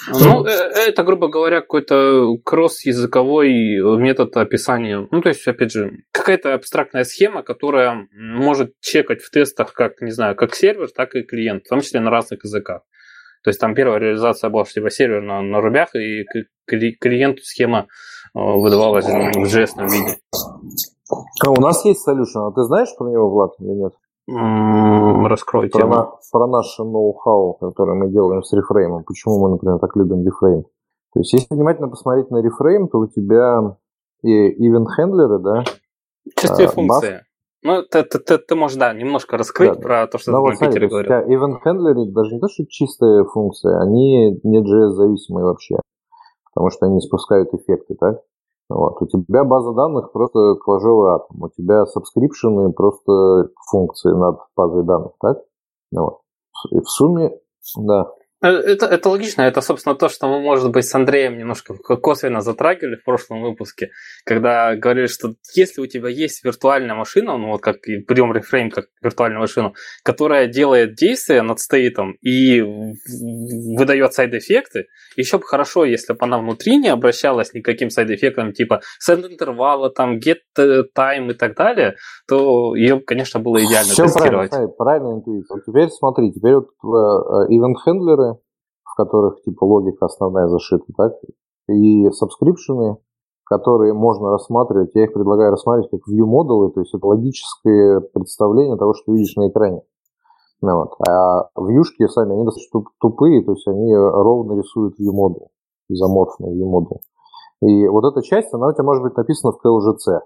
Ну, 0.07 0.45
э, 0.45 0.51
это, 0.87 1.03
грубо 1.03 1.27
говоря, 1.27 1.61
какой-то 1.61 2.37
кросс-языковой 2.43 3.99
метод 3.99 4.35
описания. 4.37 5.07
Ну, 5.11 5.21
то 5.21 5.29
есть, 5.29 5.47
опять 5.47 5.71
же, 5.71 5.91
какая-то 6.11 6.55
абстрактная 6.55 7.03
схема, 7.03 7.43
которая 7.43 8.07
может 8.11 8.73
чекать 8.79 9.21
в 9.21 9.29
тестах 9.29 9.73
как, 9.73 10.01
не 10.01 10.11
знаю, 10.11 10.35
как 10.35 10.55
сервер, 10.55 10.89
так 10.89 11.13
и 11.15 11.21
клиент, 11.21 11.65
в 11.65 11.69
том 11.69 11.81
числе 11.81 11.99
на 11.99 12.09
разных 12.09 12.43
языках. 12.43 12.81
То 13.43 13.49
есть 13.49 13.59
там 13.59 13.75
первая 13.75 13.99
реализация 13.99 14.49
была, 14.49 14.65
что 14.65 14.75
типа 14.75 14.89
сервер 14.89 15.21
на, 15.21 15.41
на 15.41 15.61
рубях, 15.61 15.95
и 15.95 16.25
клиенту 16.65 17.43
схема 17.43 17.87
Выдавалось 18.33 19.05
в 19.05 19.45
жестном 19.45 19.87
виде. 19.87 20.17
А 21.45 21.51
у 21.51 21.59
нас 21.59 21.83
есть 21.85 22.07
solution, 22.07 22.47
а 22.47 22.51
ты 22.51 22.63
знаешь 22.63 22.89
про 22.97 23.09
него, 23.09 23.29
Влад, 23.29 23.51
или 23.59 23.73
нет? 23.73 23.93
раскрой 25.27 25.69
про, 25.69 25.79
тему. 25.79 25.93
На, 25.93 26.11
про 26.31 26.47
наше 26.47 26.83
ноу-хау, 26.83 27.53
которое 27.59 27.93
мы 27.93 28.09
делаем 28.09 28.43
с 28.43 28.53
рефреймом. 28.53 29.03
Почему 29.03 29.39
мы, 29.39 29.49
например, 29.49 29.79
так 29.79 29.95
любим 29.95 30.25
рефрейм? 30.25 30.63
То 31.13 31.19
есть, 31.19 31.33
если 31.33 31.53
внимательно 31.53 31.89
посмотреть 31.89 32.29
на 32.31 32.41
рефрейм, 32.41 32.87
то 32.87 32.99
у 32.99 33.07
тебя 33.07 33.75
и 34.21 34.69
event-хендлеры, 34.69 35.39
да? 35.39 35.63
Чистые 36.37 36.69
а, 36.69 36.71
функции. 36.71 37.11
Бас... 37.11 37.21
Ну, 37.63 37.83
ты, 37.83 38.03
ты, 38.03 38.19
ты, 38.19 38.37
ты 38.37 38.55
можешь, 38.55 38.77
да, 38.77 38.93
немножко 38.93 39.37
раскрыть 39.37 39.73
да, 39.73 39.79
про 39.79 40.07
то, 40.07 40.17
что 40.17 40.31
ну, 40.31 40.37
ты 40.37 40.41
вот, 40.41 40.61
на 40.61 40.67
Питере 40.67 40.87
говорил. 40.87 41.11
Event-handler 41.11 41.99
ы 41.99 42.05
даже 42.11 42.35
не 42.35 42.39
то, 42.39 42.47
что 42.47 42.63
чистые 42.69 43.25
функции, 43.25 43.71
они 43.83 44.39
не 44.43 44.59
JS-зависимые 44.59 45.45
вообще 45.45 45.75
потому 46.53 46.69
что 46.69 46.85
они 46.85 46.99
спускают 46.99 47.53
эффекты, 47.53 47.95
так? 47.95 48.21
Вот. 48.69 49.01
У 49.01 49.05
тебя 49.05 49.43
база 49.43 49.73
данных 49.73 50.11
просто 50.11 50.55
кложевый 50.55 51.11
атом, 51.11 51.43
у 51.43 51.49
тебя 51.49 51.85
subscription 51.85 52.65
ы 52.65 52.71
просто 52.71 53.49
функции 53.69 54.11
над 54.11 54.39
базой 54.55 54.83
данных, 54.83 55.13
так? 55.19 55.43
Вот. 55.91 56.21
И 56.71 56.79
в 56.79 56.87
сумме, 56.87 57.37
да, 57.77 58.11
это, 58.41 58.87
это 58.87 59.09
логично, 59.09 59.43
это, 59.43 59.61
собственно, 59.61 59.95
то, 59.95 60.09
что 60.09 60.27
мы, 60.27 60.41
может 60.41 60.71
быть, 60.71 60.85
с 60.85 60.95
Андреем 60.95 61.37
немножко 61.37 61.75
косвенно 61.75 62.41
затрагивали 62.41 62.95
в 62.95 63.03
прошлом 63.03 63.41
выпуске, 63.41 63.91
когда 64.25 64.75
говорили, 64.75 65.07
что 65.07 65.35
если 65.55 65.81
у 65.81 65.85
тебя 65.85 66.09
есть 66.09 66.43
виртуальная 66.43 66.95
машина, 66.95 67.37
ну 67.37 67.49
вот 67.49 67.61
как 67.61 67.77
берем 67.85 68.33
reframe 68.33 68.71
как 68.71 68.85
виртуальную 69.01 69.41
машину, 69.41 69.75
которая 70.03 70.47
делает 70.47 70.95
действия 70.95 71.43
над 71.43 71.59
стейтом 71.59 72.13
и 72.21 72.61
выдает 73.77 74.13
side-эффекты, 74.13 74.87
еще 75.15 75.37
бы 75.37 75.43
хорошо, 75.43 75.85
если 75.85 76.13
бы 76.13 76.19
она 76.21 76.39
внутри 76.39 76.77
не 76.77 76.89
обращалась 76.89 77.53
никаким 77.53 77.89
side-эффектом, 77.89 78.53
типа 78.53 78.81
set 79.07 79.27
interval 79.27 79.79
а, 79.79 79.91
там, 79.91 80.17
get 80.17 80.39
time 80.57 81.31
и 81.31 81.33
так 81.33 81.55
далее, 81.55 81.95
то 82.27 82.75
ее, 82.75 82.99
конечно, 82.99 83.39
было 83.39 83.63
идеально 83.63 83.93
Все 83.93 84.03
тестировать. 84.03 84.49
Правильно, 84.49 84.73
правильно 84.73 85.13
интуиция. 85.13 85.61
Теперь 85.65 85.89
смотри, 85.89 86.31
теперь 86.31 86.55
вот 86.55 86.69
э, 86.83 87.53
event-handler 87.53 88.25
ы 88.25 88.30
в 88.91 88.95
которых 88.95 89.41
типа 89.43 89.63
логика 89.63 90.05
основная 90.05 90.47
зашита, 90.47 90.85
так, 90.97 91.13
и 91.69 92.09
subscription 92.11 92.85
ы, 92.85 92.97
которые 93.45 93.93
можно 93.93 94.31
рассматривать, 94.31 94.91
я 94.93 95.05
их 95.05 95.13
предлагаю 95.13 95.51
рассматривать 95.51 95.91
как 95.91 96.13
view 96.13 96.25
model 96.25 96.58
ы, 96.58 96.71
то 96.71 96.81
есть 96.81 96.93
это 96.93 97.05
логическое 97.05 98.01
представление 98.01 98.77
того, 98.77 98.93
что 98.93 99.13
видишь 99.13 99.35
на 99.35 99.49
экране. 99.49 99.81
Ну, 100.61 100.75
вот. 100.75 100.91
А 101.07 101.49
вьюшки 101.59 102.07
сами, 102.07 102.33
они 102.33 102.45
достаточно 102.45 102.83
тупые, 102.99 103.43
то 103.43 103.51
есть 103.53 103.67
они 103.67 103.95
ровно 103.95 104.59
рисуют 104.59 104.99
view 104.99 105.11
модул, 105.11 105.51
изоморфный 105.89 106.53
view 106.53 106.65
модул. 106.65 107.01
И 107.61 107.87
вот 107.87 108.05
эта 108.05 108.21
часть, 108.21 108.53
она 108.53 108.67
у 108.67 108.73
тебя 108.73 108.83
может 108.83 109.03
быть 109.03 109.15
написана 109.15 109.53
в 109.53 109.65
KLGC. 109.65 110.19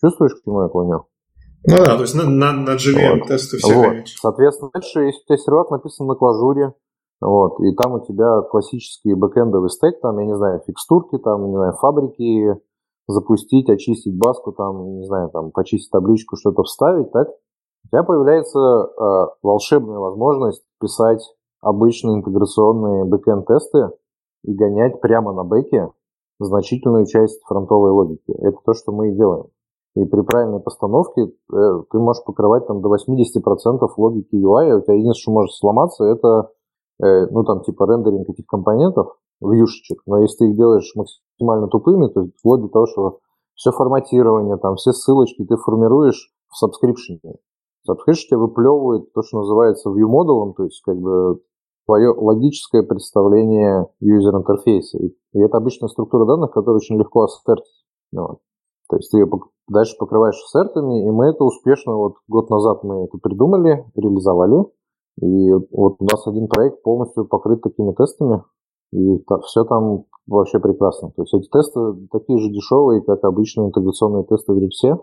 Чувствуешь, 0.00 0.34
к 0.34 0.44
чему 0.44 0.62
я 0.62 0.68
клоню? 0.68 1.04
Ну 1.66 1.76
да, 1.76 1.96
то 1.96 2.02
есть 2.02 2.14
на, 2.14 2.24
на, 2.24 2.52
на 2.52 2.76
JVM 2.76 3.18
вот. 3.18 3.28
тесты 3.28 3.58
все 3.58 3.74
вот. 3.74 4.08
Соответственно, 4.08 4.70
дальше, 4.72 5.00
если 5.00 5.20
у 5.20 5.26
тебя 5.26 5.36
сервак 5.36 5.70
написан 5.70 6.06
на 6.06 6.14
клажуре, 6.14 6.72
вот, 7.20 7.60
и 7.60 7.74
там 7.74 7.94
у 7.94 8.00
тебя 8.00 8.42
классический 8.42 9.14
бэкэндовый 9.14 9.68
стек, 9.68 10.00
там, 10.00 10.18
я 10.18 10.26
не 10.26 10.36
знаю, 10.36 10.60
фикстурки, 10.66 11.18
там, 11.18 11.50
не 11.50 11.56
знаю, 11.56 11.74
фабрики, 11.74 12.56
запустить, 13.08 13.68
очистить 13.68 14.16
баску, 14.16 14.52
там, 14.52 14.98
не 14.98 15.04
знаю, 15.04 15.30
там, 15.30 15.50
почистить 15.50 15.90
табличку, 15.90 16.36
что-то 16.36 16.62
вставить, 16.62 17.10
так? 17.12 17.28
У 17.84 17.88
тебя 17.88 18.02
появляется 18.04 18.58
э, 18.58 19.26
волшебная 19.42 19.98
возможность 19.98 20.62
писать 20.80 21.22
обычные 21.60 22.18
интеграционные 22.18 23.04
бэкэнд-тесты 23.04 23.90
и 24.44 24.54
гонять 24.54 25.00
прямо 25.00 25.32
на 25.32 25.44
бэке 25.44 25.90
значительную 26.38 27.06
часть 27.06 27.42
фронтовой 27.46 27.90
логики. 27.90 28.32
Это 28.32 28.56
то, 28.64 28.72
что 28.72 28.92
мы 28.92 29.10
и 29.10 29.14
делаем. 29.14 29.46
И 29.96 30.04
при 30.04 30.20
правильной 30.22 30.60
постановке 30.60 31.22
э, 31.22 31.82
ты 31.90 31.98
можешь 31.98 32.24
покрывать 32.24 32.66
там 32.66 32.80
до 32.80 32.88
80% 32.94 33.88
логики 33.96 34.34
UI, 34.36 34.70
а 34.70 34.76
у 34.78 34.80
тебя 34.80 34.94
единственное, 34.94 35.14
что 35.14 35.32
может 35.32 35.54
сломаться, 35.56 36.04
это 36.04 36.50
ну, 37.00 37.44
там, 37.44 37.62
типа, 37.62 37.86
рендеринг 37.86 38.28
этих 38.28 38.46
компонентов, 38.46 39.16
вьюшечек, 39.40 40.02
но 40.06 40.18
если 40.18 40.38
ты 40.38 40.50
их 40.50 40.56
делаешь 40.56 40.92
максимально 40.94 41.68
тупыми, 41.68 42.08
то 42.08 42.22
есть 42.22 42.36
вплоть 42.38 42.60
до 42.60 42.68
того, 42.68 42.86
что 42.86 43.18
все 43.54 43.70
форматирование, 43.72 44.56
там, 44.58 44.76
все 44.76 44.92
ссылочки 44.92 45.44
ты 45.44 45.56
формируешь 45.56 46.30
в 46.48 46.56
сабскрипшене. 46.56 47.36
Subscription 47.88 48.28
тебе 48.28 48.38
выплевывает 48.38 49.12
то, 49.12 49.22
что 49.22 49.38
называется 49.38 49.88
view 49.90 50.06
модулом, 50.06 50.54
то 50.54 50.64
есть, 50.64 50.82
как 50.84 50.98
бы, 50.98 51.40
твое 51.86 52.10
логическое 52.10 52.82
представление 52.82 53.88
юзер 54.00 54.36
интерфейса. 54.36 54.98
И, 54.98 55.08
и 55.32 55.40
это 55.40 55.56
обычная 55.56 55.88
структура 55.88 56.26
данных, 56.26 56.52
которую 56.52 56.76
очень 56.76 56.98
легко 56.98 57.24
ассертить. 57.24 57.84
Ну, 58.12 58.22
вот. 58.22 58.38
То 58.88 58.96
есть 58.96 59.10
ты 59.10 59.18
ее 59.18 59.28
дальше 59.68 59.96
покрываешь 59.98 60.40
ассертами, 60.44 61.06
и 61.06 61.10
мы 61.10 61.26
это 61.26 61.44
успешно, 61.44 61.96
вот 61.96 62.14
год 62.28 62.50
назад 62.50 62.82
мы 62.84 63.04
это 63.04 63.18
придумали, 63.18 63.84
реализовали, 63.94 64.66
и 65.20 65.52
вот 65.52 65.96
у 65.98 66.04
нас 66.04 66.26
один 66.26 66.48
проект 66.48 66.82
полностью 66.82 67.26
покрыт 67.26 67.60
такими 67.62 67.92
тестами, 67.92 68.42
и 68.92 69.22
все 69.44 69.64
там 69.64 70.04
вообще 70.26 70.58
прекрасно. 70.58 71.10
То 71.10 71.22
есть 71.22 71.34
эти 71.34 71.48
тесты 71.48 72.08
такие 72.10 72.38
же 72.38 72.50
дешевые, 72.50 73.02
как 73.02 73.24
обычные 73.24 73.68
интеграционные 73.68 74.24
тесты 74.24 74.52
в 74.52 74.58
Рипсе 74.58 74.96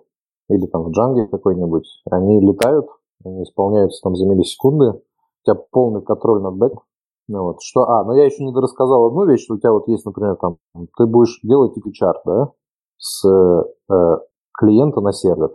или 0.49 0.65
там 0.67 0.83
в 0.83 0.89
Django 0.89 1.27
какой-нибудь. 1.27 1.85
Они 2.09 2.39
летают, 2.39 2.87
они 3.23 3.43
исполняются 3.43 4.01
там 4.03 4.15
за 4.15 4.25
миллисекунды, 4.25 4.91
у 4.91 5.01
тебя 5.43 5.55
полный 5.71 6.01
контроль 6.01 6.41
над 6.41 6.55
бэком. 6.55 6.83
Ну 7.29 7.43
вот, 7.43 7.57
что, 7.61 7.81
а, 7.81 8.05
но 8.05 8.15
я 8.15 8.23
еще 8.23 8.43
не 8.43 8.53
рассказал 8.55 9.07
одну 9.07 9.25
вещь, 9.25 9.43
что 9.43 9.55
у 9.55 9.57
тебя 9.57 9.73
вот 9.73 9.87
есть, 9.89 10.05
например, 10.05 10.37
там, 10.37 10.57
ты 10.97 11.05
будешь 11.05 11.41
делать 11.43 11.73
TP-чар, 11.77 12.21
да, 12.25 12.51
с 12.97 13.27
э, 13.27 14.17
клиента 14.57 15.01
на 15.01 15.11
сервер. 15.11 15.49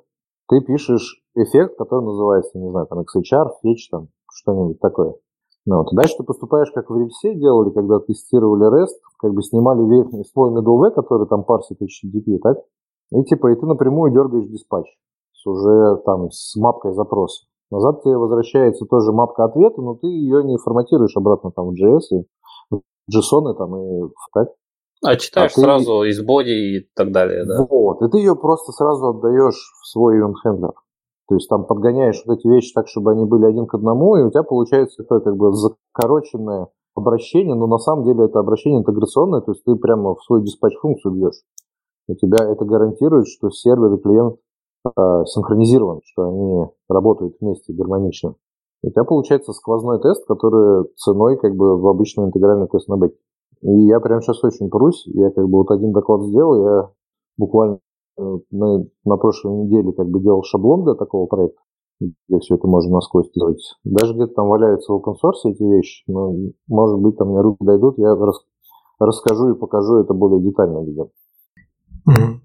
Ты 0.49 0.61
пишешь 0.61 1.23
эффект, 1.35 1.79
который 1.79 2.05
называется, 2.05 2.59
не 2.59 2.69
знаю, 2.69 2.87
там, 2.88 3.01
XHR, 3.01 3.49
fetch, 3.65 3.88
там, 3.91 4.09
что-нибудь 4.33 4.81
такое. 4.81 5.14
Ну, 5.64 5.79
вот. 5.79 5.88
Дальше 5.92 6.16
ты 6.18 6.25
поступаешь, 6.25 6.71
как 6.73 6.90
в 6.90 6.97
рельсе 6.97 7.35
делали, 7.35 7.71
когда 7.71 8.01
тестировали 8.01 8.68
REST, 8.68 8.99
как 9.18 9.33
бы 9.33 9.42
снимали 9.42 9.83
верхний 9.88 10.25
слой 10.25 10.51
middleware, 10.51 10.90
который 10.90 11.29
там 11.29 11.45
парсит 11.45 11.81
HTTP, 11.81 12.38
так? 12.42 12.59
И 13.12 13.23
типа, 13.25 13.53
и 13.53 13.55
ты 13.55 13.66
напрямую 13.66 14.12
дергаешь 14.12 14.49
диспатч 14.49 14.87
с 15.33 15.47
уже 15.47 16.01
там 16.05 16.31
с 16.31 16.57
мапкой 16.57 16.92
запроса. 16.95 17.47
Назад 17.71 18.03
тебе 18.03 18.16
возвращается 18.16 18.87
тоже 18.87 19.12
мапка 19.12 19.45
ответа, 19.45 19.81
но 19.81 19.95
ты 19.95 20.07
ее 20.07 20.45
не 20.45 20.59
форматируешь 20.59 21.16
обратно 21.16 21.51
там 21.53 21.71
в 21.71 21.73
JS 21.73 22.21
и 22.21 22.77
JSON 23.11 23.55
там 23.55 23.77
и 23.77 24.11
так. 24.35 24.49
А 25.05 25.16
читаешь 25.16 25.53
а 25.57 25.61
сразу 25.61 26.03
ты... 26.03 26.11
из 26.11 26.23
боди 26.23 26.51
и 26.51 26.88
так 26.95 27.12
далее, 27.12 27.45
да? 27.45 27.66
Вот, 27.68 28.03
и 28.03 28.09
ты 28.11 28.18
ее 28.18 28.37
просто 28.37 28.73
сразу 28.73 29.09
отдаешь 29.09 29.73
в 29.83 29.88
свой 29.88 30.21
event 30.21 30.35
handler. 30.47 30.75
То 31.33 31.37
есть 31.37 31.49
там 31.49 31.64
подгоняешь 31.64 32.23
вот 32.27 32.37
эти 32.37 32.47
вещи 32.47 32.75
так, 32.75 32.88
чтобы 32.88 33.12
они 33.12 33.25
были 33.25 33.47
один 33.47 33.66
к 33.66 33.73
одному, 33.73 34.16
и 34.16 34.23
у 34.23 34.29
тебя 34.29 34.42
получается 34.42 35.03
такое 35.03 35.21
как 35.21 35.35
бы 35.35 35.51
закороченное 35.55 36.68
обращение, 36.95 37.55
но 37.55 37.66
на 37.66 37.79
самом 37.79 38.05
деле 38.05 38.27
это 38.27 38.38
обращение 38.38 38.81
интеграционное, 38.81 39.40
то 39.40 39.53
есть 39.53 39.64
ты 39.64 39.75
прямо 39.77 40.14
в 40.14 40.23
свою 40.25 40.42
диспатч-функцию 40.42 41.14
бьешь. 41.14 41.40
У 42.07 42.14
тебя 42.16 42.37
это 42.47 42.66
гарантирует, 42.66 43.29
что 43.29 43.49
сервер 43.49 43.95
и 43.95 44.03
клиент 44.03 44.37
э, 44.85 45.25
синхронизирован, 45.25 46.01
что 46.05 46.25
они 46.25 46.66
работают 46.90 47.37
вместе 47.40 47.73
гармонично. 47.73 48.35
И 48.83 48.88
у 48.88 48.90
тебя 48.90 49.05
получается 49.05 49.55
сквозной 49.55 50.03
тест, 50.03 50.27
который 50.27 50.85
ценой 50.97 51.38
как 51.38 51.57
бы 51.57 51.81
в 51.81 51.87
обычный 51.87 52.27
интегральный 52.27 52.68
тест 52.68 52.88
на. 52.88 52.97
И 53.07 53.87
я 53.87 54.01
прямо 54.01 54.21
сейчас 54.21 54.45
очень 54.45 54.68
прусь, 54.68 55.07
я 55.07 55.31
как 55.31 55.49
бы 55.49 55.61
вот 55.61 55.71
один 55.71 55.92
доклад 55.92 56.25
сделал, 56.25 56.62
я 56.62 56.90
буквально 57.38 57.79
на, 58.18 58.85
на 59.05 59.16
прошлой 59.16 59.64
неделе 59.64 59.92
как 59.92 60.09
бы 60.09 60.20
делал 60.20 60.42
шаблон 60.42 60.85
для 60.85 60.94
такого 60.94 61.27
проекта, 61.27 61.61
где 62.01 62.38
все 62.40 62.57
это 62.57 62.66
можно 62.66 62.94
насквозь 62.94 63.29
сделать. 63.29 63.62
Даже 63.85 64.14
где-то 64.14 64.35
там 64.35 64.48
валяются 64.48 64.92
в 64.92 64.96
open 64.96 65.14
source 65.22 65.51
эти 65.51 65.62
вещи, 65.62 66.05
но, 66.07 66.33
может 66.68 67.01
быть, 67.01 67.16
там 67.16 67.29
мне 67.29 67.40
руки 67.40 67.64
дойдут, 67.64 67.98
я 67.98 68.14
рас, 68.14 68.40
расскажу 68.98 69.51
и 69.51 69.59
покажу 69.59 69.98
это 69.98 70.14
более 70.14 70.42
детально 70.42 70.85
видео. 70.85 71.11
Mm-hmm. 72.09 72.42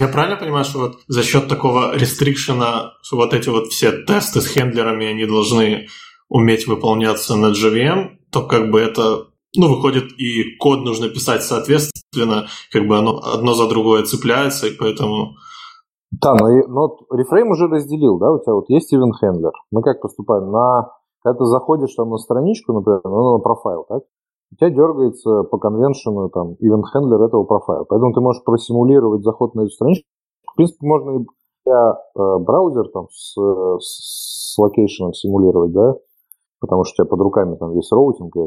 Я 0.00 0.08
правильно 0.08 0.36
понимаю, 0.36 0.64
что 0.64 0.78
вот 0.78 0.96
за 1.08 1.22
счет 1.22 1.48
такого 1.48 1.96
рестрикшена, 1.96 2.92
что 3.02 3.16
вот 3.16 3.32
эти 3.32 3.48
вот 3.48 3.68
все 3.68 4.04
тесты 4.04 4.40
с 4.40 4.46
хендлерами, 4.46 5.06
они 5.06 5.24
должны 5.24 5.86
уметь 6.28 6.66
выполняться 6.66 7.36
на 7.36 7.52
JVM, 7.52 8.16
то 8.30 8.46
как 8.46 8.70
бы 8.70 8.80
это 8.80 9.28
ну, 9.56 9.74
выходит, 9.74 10.12
и 10.18 10.56
код 10.58 10.80
нужно 10.80 11.08
писать 11.08 11.42
соответственно, 11.42 12.46
как 12.72 12.86
бы 12.86 12.98
оно 12.98 13.20
одно 13.22 13.54
за 13.54 13.68
другое 13.68 14.04
цепляется, 14.04 14.66
и 14.66 14.76
поэтому... 14.76 15.34
Да, 16.22 16.34
но, 16.34 16.46
но 16.68 16.98
reframe 17.16 17.50
уже 17.50 17.66
разделил, 17.66 18.18
да, 18.18 18.32
у 18.32 18.38
тебя 18.38 18.54
вот 18.54 18.68
есть 18.68 18.92
event 18.94 19.12
handler. 19.22 19.52
Мы 19.70 19.82
как 19.82 20.00
поступаем? 20.00 20.50
На, 20.50 20.92
когда 21.22 21.38
ты 21.38 21.44
заходишь 21.46 21.94
там 21.94 22.10
на 22.10 22.18
страничку, 22.18 22.72
например, 22.72 23.00
ну, 23.04 23.32
на 23.32 23.38
профайл, 23.38 23.84
так? 23.88 24.02
У 24.52 24.56
тебя 24.56 24.70
дергается 24.70 25.42
по 25.42 25.58
convention 25.58 26.22
у 26.22 26.28
там 26.28 26.52
event 26.62 26.84
handler 26.94 27.26
этого 27.26 27.44
профайла. 27.44 27.84
Поэтому 27.84 28.12
ты 28.12 28.20
можешь 28.20 28.44
просимулировать 28.44 29.24
заход 29.24 29.54
на 29.56 29.62
эту 29.62 29.70
страничку. 29.70 30.06
В 30.52 30.54
принципе, 30.54 30.86
можно 30.86 31.18
и 31.18 31.26
для 31.64 31.98
э, 32.14 32.38
браузер 32.38 32.88
там 32.92 33.08
с, 33.10 33.34
с 33.80 34.58
location 34.58 35.01
ом 35.01 35.12
симулировать, 35.14 35.72
да, 35.72 35.94
потому 36.60 36.84
что 36.84 37.02
у 37.02 37.04
тебя 37.04 37.10
под 37.10 37.20
руками 37.20 37.56
там 37.56 37.72
весь 37.72 37.90
роутинг, 37.90 38.36
и 38.36 38.46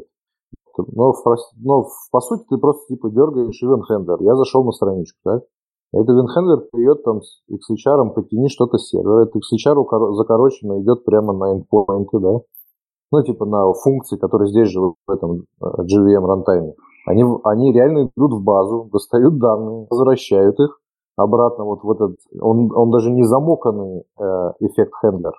но, 0.88 1.14
но 1.58 1.86
по 2.12 2.20
сути 2.22 2.44
ты 2.50 2.58
просто 2.58 2.88
типа 2.88 3.10
дергаешь 3.10 3.62
handler. 3.64 4.18
Я 4.22 4.36
зашел 4.36 4.64
на 4.64 4.72
страничку? 4.72 5.18
Этот 5.94 6.10
event 6.10 6.28
handler 6.38 6.62
придет 6.72 7.04
там 7.04 7.22
с 7.22 7.42
XHR, 7.50 8.14
потяни 8.14 8.50
что-то 8.50 8.78
с 8.78 8.90
сервера. 8.90 9.24
Этот 9.24 9.36
XHR 9.38 10.14
закороченно 10.16 10.82
идет 10.82 11.06
прямо 11.06 11.34
на 11.34 11.58
endpoint, 11.58 12.08
да? 12.14 12.40
Ну, 13.12 13.24
типа 13.24 13.46
на 13.46 13.72
функции, 13.74 14.18
которые 14.18 14.50
здесь 14.50 14.68
же 14.68 14.82
в 14.82 14.96
этом 15.10 15.46
э, 15.62 16.26
рантайме. 16.26 16.74
Они, 17.06 17.24
они 17.46 17.72
реально 17.72 18.10
идут 18.16 18.34
в 18.34 18.44
базу, 18.44 18.90
достают 18.92 19.38
данные, 19.40 19.88
возвращают 19.90 20.60
их 20.60 20.78
обратно 21.16 21.64
вот 21.64 21.84
в 21.84 21.92
этот... 21.92 22.18
Он, 22.40 22.70
он 22.76 22.92
даже 22.92 23.12
не 23.12 23.24
замоканный 23.24 24.04
э, 24.20 24.24
эффект 24.60 24.92
хендлер. 25.02 25.34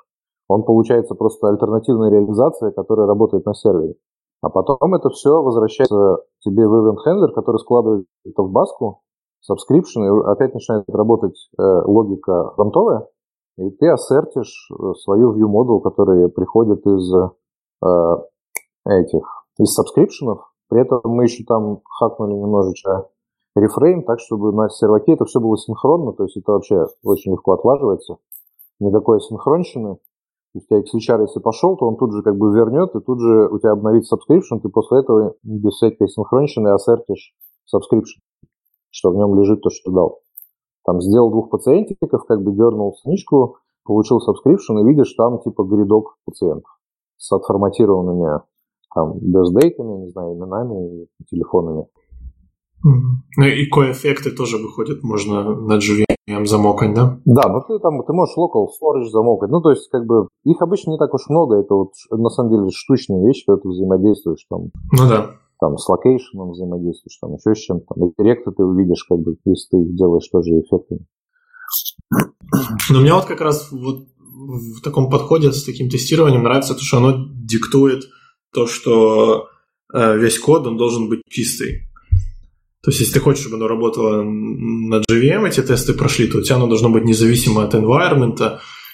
Он 0.48 0.62
получается 0.62 1.14
просто 1.14 1.48
альтернативная 1.48 2.10
реализация, 2.10 2.70
которая 2.70 3.06
работает 3.06 3.44
на 3.44 3.52
сервере. 3.52 3.94
А 4.40 4.50
потом 4.50 4.94
это 4.94 5.10
все 5.10 5.42
возвращается 5.42 6.18
тебе 6.40 6.66
в 6.66 6.72
Event 6.72 6.98
Handler, 7.06 7.32
который 7.32 7.58
складывает 7.58 8.06
это 8.24 8.42
в 8.42 8.50
баску, 8.50 9.02
subscription, 9.48 10.04
и 10.04 10.30
опять 10.30 10.54
начинает 10.54 10.84
работать 10.88 11.36
э, 11.58 11.62
логика 11.84 12.52
фронтовая, 12.54 13.08
и 13.56 13.70
ты 13.70 13.88
ассертишь 13.88 14.70
э, 14.70 14.92
свою 15.02 15.32
view 15.34 15.48
model, 15.50 15.80
который 15.80 16.28
приходит 16.28 16.86
из 16.86 17.12
э, 17.14 18.16
этих, 18.86 19.46
из 19.58 19.74
сабскрипшенов. 19.74 20.40
При 20.68 20.82
этом 20.82 21.00
мы 21.04 21.24
еще 21.24 21.44
там 21.44 21.80
хакнули 21.84 22.34
немножечко 22.34 23.08
рефрейм, 23.56 24.04
так 24.04 24.20
чтобы 24.20 24.52
на 24.52 24.68
серваке 24.68 25.12
это 25.12 25.24
все 25.24 25.40
было 25.40 25.56
синхронно, 25.56 26.12
то 26.12 26.24
есть 26.24 26.36
это 26.36 26.52
вообще 26.52 26.86
очень 27.02 27.32
легко 27.32 27.52
отлаживается. 27.52 28.18
Никакой 28.80 29.20
синхронщины. 29.20 29.98
То 30.52 30.60
есть 30.60 30.94
XHR, 30.94 31.22
если 31.22 31.40
пошел, 31.40 31.76
то 31.76 31.86
он 31.86 31.96
тут 31.96 32.12
же 32.12 32.22
как 32.22 32.36
бы 32.36 32.54
вернет, 32.54 32.94
и 32.94 33.00
тут 33.00 33.20
же 33.20 33.48
у 33.48 33.58
тебя 33.58 33.72
обновится 33.72 34.16
subscription, 34.16 34.60
ты 34.62 34.68
после 34.68 35.00
этого 35.00 35.34
без 35.42 35.74
всякой 35.74 36.08
синхронщины 36.08 36.68
ассертишь 36.68 37.34
subscription, 37.72 38.22
что 38.90 39.10
в 39.10 39.16
нем 39.16 39.38
лежит 39.38 39.60
то, 39.60 39.70
что 39.70 39.92
дал. 39.92 40.20
Там 40.84 41.02
сделал 41.02 41.30
двух 41.30 41.50
пациентиков, 41.50 42.24
как 42.26 42.42
бы 42.42 42.52
дернул 42.52 42.94
страничку, 42.94 43.56
получил 43.84 44.18
subscription, 44.18 44.80
и 44.80 44.84
видишь 44.84 45.12
там 45.14 45.40
типа 45.40 45.64
гридок 45.64 46.16
пациентов 46.24 46.78
с 47.18 47.30
отформатированными 47.32 48.40
там 48.94 49.18
бездейтами, 49.18 50.04
не 50.04 50.08
знаю, 50.08 50.34
именами 50.34 51.02
и 51.02 51.24
телефонами. 51.26 51.86
Ну 52.82 53.44
и 53.44 53.66
коэффекты 53.66 54.30
тоже 54.30 54.58
выходят, 54.58 55.02
можно 55.02 55.42
на 55.42 55.78
JVM 55.78 56.44
замокать, 56.44 56.94
да? 56.94 57.20
Да, 57.24 57.48
но 57.48 57.60
ты 57.60 57.78
там, 57.80 58.02
ты 58.04 58.12
можешь 58.12 58.36
local 58.36 58.66
storage 58.66 59.08
замокать. 59.10 59.50
Ну, 59.50 59.60
то 59.60 59.70
есть, 59.70 59.88
как 59.90 60.06
бы, 60.06 60.28
их 60.44 60.60
обычно 60.62 60.92
не 60.92 60.98
так 60.98 61.12
уж 61.12 61.28
много, 61.28 61.56
это 61.56 61.74
вот, 61.74 61.92
на 62.10 62.28
самом 62.30 62.50
деле, 62.50 62.70
штучные 62.72 63.26
вещи, 63.26 63.44
когда 63.46 63.60
ты 63.60 63.68
взаимодействуешь 63.68 64.44
там. 64.48 64.70
Ну 64.92 65.08
да. 65.08 65.30
Там 65.60 65.76
с 65.76 65.88
location 65.88 66.38
ом 66.38 66.50
взаимодействуешь, 66.50 67.18
там 67.20 67.34
еще 67.34 67.54
с 67.54 67.64
чем-то. 67.64 67.94
И 67.96 68.22
redirect 68.22 68.49
ы 68.49 68.52
ты 68.52 68.62
увидишь, 68.62 69.04
как 69.08 69.18
бы, 69.18 69.36
если 69.44 69.68
ты 69.70 69.76
их 69.82 69.96
делаешь 69.96 70.28
тоже 70.30 70.50
эффектами. 70.50 71.00
Но 72.90 73.00
мне 73.00 73.12
вот 73.12 73.24
как 73.24 73.40
раз 73.40 73.72
вот 73.72 74.06
в 74.38 74.80
таком 74.82 75.10
подходе 75.10 75.52
с 75.52 75.64
таким 75.64 75.90
тестированием 75.90 76.44
нравится 76.44 76.74
то, 76.74 76.80
что 76.80 76.98
оно 76.98 77.26
диктует 77.34 78.04
то, 78.52 78.66
что 78.66 79.48
э, 79.92 80.16
весь 80.16 80.38
код, 80.38 80.66
он 80.66 80.76
должен 80.76 81.08
быть 81.08 81.22
чистый. 81.28 81.87
То 82.82 82.90
есть, 82.90 83.00
если 83.00 83.14
ты 83.14 83.20
хочешь, 83.20 83.42
чтобы 83.42 83.56
оно 83.56 83.66
работало 83.66 84.22
на 84.22 85.00
JVM, 85.10 85.48
эти 85.48 85.62
тесты 85.62 85.94
прошли, 85.94 86.28
то 86.28 86.38
у 86.38 86.42
тебя 86.42 86.56
оно 86.56 86.68
должно 86.68 86.90
быть 86.90 87.04
независимо 87.04 87.64
от 87.64 87.74
environment. 87.74 88.38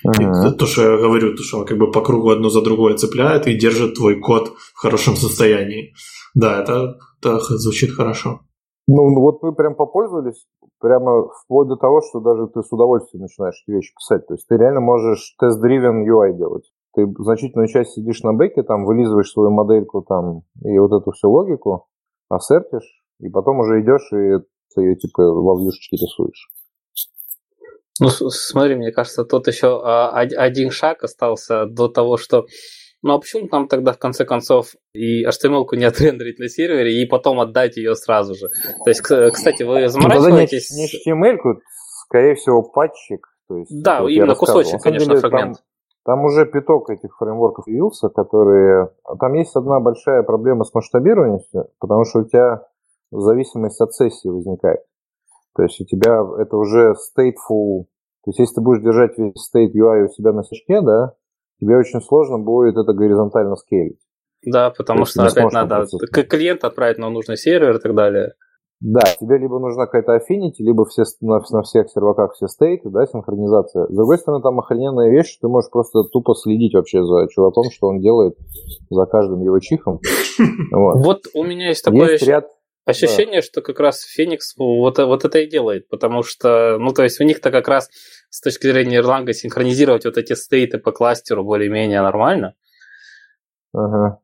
Uh-huh. 0.07 0.53
То, 0.53 0.67
что 0.67 0.83
я 0.83 0.99
говорю, 0.99 1.35
то, 1.37 1.43
что 1.43 1.59
оно 1.59 1.67
как 1.67 1.79
бы 1.79 1.91
по 1.91 2.01
кругу 2.01 2.31
одно 2.31 2.49
за 2.49 2.63
другое 2.63 2.97
цепляет 2.97 3.47
и 3.47 3.59
держит 3.59 3.95
твой 3.95 4.21
код 4.21 4.53
в 4.75 4.79
хорошем 4.79 5.17
состоянии. 5.17 5.95
Да, 6.35 6.61
это, 6.61 6.99
это 7.21 7.39
звучит 7.39 7.91
хорошо. 7.93 8.41
Ну, 8.87 9.11
ну, 9.11 9.21
вот 9.21 9.43
мы 9.43 9.55
прям 9.55 9.75
попользовались, 9.75 10.47
прямо 10.79 11.29
вплоть 11.45 11.69
до 11.69 11.77
того, 11.77 12.03
что 12.03 12.21
даже 12.21 12.49
ты 12.49 12.63
с 12.63 12.71
удовольствием 12.71 13.23
начинаешь 13.23 13.63
эти 13.67 13.75
вещи 13.75 13.95
писать. 13.95 14.27
То 14.27 14.35
есть 14.35 14.47
ты 14.47 14.57
реально 14.57 14.81
можешь 14.81 15.35
тест-driven 15.41 16.05
UI 16.05 16.37
делать. 16.37 16.71
Ты 16.95 17.07
значительную 17.19 17.69
часть 17.69 17.93
сидишь 17.93 18.23
на 18.23 18.35
бэке, 18.35 18.63
там 18.63 18.85
вылизываешь 18.85 19.31
свою 19.31 19.51
модельку 19.51 20.03
там 20.03 20.43
и 20.63 20.79
вот 20.79 20.93
эту 20.93 21.13
всю 21.13 21.31
логику, 21.31 21.87
ассертишь, 22.29 23.04
и 23.21 23.29
потом 23.29 23.61
уже 23.61 23.81
идешь 23.81 24.13
и 24.13 24.45
ты 24.75 24.83
ее 24.83 24.97
типа 24.97 25.23
во 25.23 25.61
вьюшечке 25.61 25.97
рисуешь. 25.97 26.51
Ну, 28.01 28.09
смотри, 28.09 28.75
мне 28.75 28.91
кажется, 28.91 29.25
тут 29.25 29.47
еще 29.47 29.81
а, 29.85 30.11
один 30.19 30.71
шаг 30.71 31.05
остался 31.05 31.67
до 31.67 31.89
того, 31.89 32.17
что 32.17 32.47
ну 33.03 33.13
а 33.13 33.19
почему 33.19 33.47
нам 33.53 33.69
тогда 33.69 33.93
в 33.93 33.99
конце 33.99 34.25
концов 34.25 34.69
и 34.95 35.27
HTML-ку 35.27 35.77
не 35.77 35.85
отрендерить 35.85 36.39
на 36.39 36.49
сервере 36.49 37.03
и 37.03 37.07
потом 37.07 37.39
отдать 37.39 37.77
ее 37.77 37.95
сразу 37.95 38.35
же? 38.35 38.49
То 38.83 38.91
есть, 38.91 39.03
кстати, 39.03 39.63
вы 39.63 39.89
заморачиваетесь... 39.89 40.71
Ну, 40.71 41.13
не, 41.13 41.23
не 41.23 41.35
HTML, 41.35 41.59
скорее 42.07 42.35
всего, 42.35 42.63
патчик. 42.63 43.29
То 43.47 43.59
есть, 43.59 43.83
да, 43.83 43.99
именно 44.09 44.35
кусочек, 44.35 44.81
конечно, 44.83 45.11
деле, 45.11 45.21
фрагмент. 45.21 45.59
Там, 46.05 46.17
там 46.17 46.25
уже 46.25 46.47
пяток 46.47 46.89
этих 46.89 47.15
фреймворков 47.19 47.67
появился, 47.67 48.09
которые... 48.09 48.89
Там 49.21 49.35
есть 49.35 49.55
одна 49.55 49.81
большая 49.81 50.23
проблема 50.23 50.65
с 50.65 50.73
масштабированием, 50.73 51.41
потому 51.79 52.05
что 52.07 52.21
у 52.21 52.25
тебя 52.25 52.67
зависимость 53.21 53.81
от 53.81 53.93
сессии 53.95 54.29
возникает. 54.29 54.81
То 55.57 55.63
есть 55.63 55.81
у 55.81 55.85
тебя 55.85 56.21
это 56.39 56.57
уже 56.57 56.93
stateful, 56.93 57.85
то 58.25 58.31
есть 58.31 58.39
если 58.39 58.55
ты 58.57 58.61
будешь 58.61 58.83
держать 58.83 59.17
весь 59.19 59.35
state 59.35 59.73
UI 59.75 60.07
у 60.07 60.09
себя 60.09 60.33
на 60.33 60.43
сачке, 60.43 60.81
да, 60.81 61.15
тебе 61.61 61.77
очень 61.77 62.01
сложно 62.01 62.39
будет 62.39 62.77
это 62.77 62.93
горизонтально 62.93 63.57
скейлить. 63.57 64.01
Да, 64.47 64.71
потому 64.71 65.05
что 65.05 65.25
опять 65.27 65.53
надо 65.53 65.87
клиент 66.29 66.65
отправить 66.65 66.99
на 66.99 67.11
нужный 67.11 67.37
сервер 67.37 67.77
и 67.77 67.81
так 67.81 67.95
далее. 67.95 68.35
Да, 68.81 69.01
тебе 69.19 69.39
либо 69.39 69.59
нужна 69.59 69.87
какая-то 69.87 70.17
affinity, 70.17 70.59
либо 70.59 70.85
все, 70.85 71.05
на, 71.23 71.41
на 71.53 71.63
всех 71.63 71.89
серваках 71.89 72.35
все 72.35 72.49
стейты, 72.49 72.91
да, 72.91 73.07
синхронизация. 73.07 73.87
С 73.87 73.95
другой 73.95 74.19
стороны, 74.19 74.43
там 74.43 74.59
охрененная 74.59 75.11
вещь, 75.11 75.39
ты 75.41 75.49
можешь 75.49 75.71
просто 75.71 76.03
тупо 76.13 76.35
следить 76.35 76.75
вообще 76.75 77.03
за 77.03 77.27
чуваком, 77.29 77.71
что 77.71 77.87
он 77.87 78.01
делает 78.01 78.37
за 78.91 79.07
каждым 79.07 79.43
его 79.43 79.59
чихом. 79.61 80.01
Вот, 80.73 81.23
у 81.35 81.45
меня 81.45 81.69
есть 81.69 81.85
такое 81.85 82.13
есть 82.13 82.27
ряд... 82.27 82.49
ощущение, 82.85 83.43
что 83.43 83.63
как 83.63 83.81
раз 83.81 84.03
Феникс 84.03 84.57
вот, 84.57 84.99
вот 84.99 85.25
это 85.25 85.39
и 85.39 85.49
делает, 85.49 85.89
потому 85.89 86.23
что, 86.23 86.79
ну, 86.79 86.93
то 86.93 87.03
есть 87.03 87.21
у 87.21 87.25
них-то 87.25 87.51
как 87.51 87.69
раз 87.69 87.89
с 88.31 88.41
точки 88.41 88.67
зрения 88.67 89.01
Erlang 89.01 89.31
синхронизировать 89.33 90.05
вот 90.05 90.17
эти 90.17 90.35
стейты 90.35 90.79
по 90.79 90.93
кластеру 90.93 91.45
более-менее 91.45 92.03
нормально. 92.03 92.55
Ага. 93.73 94.21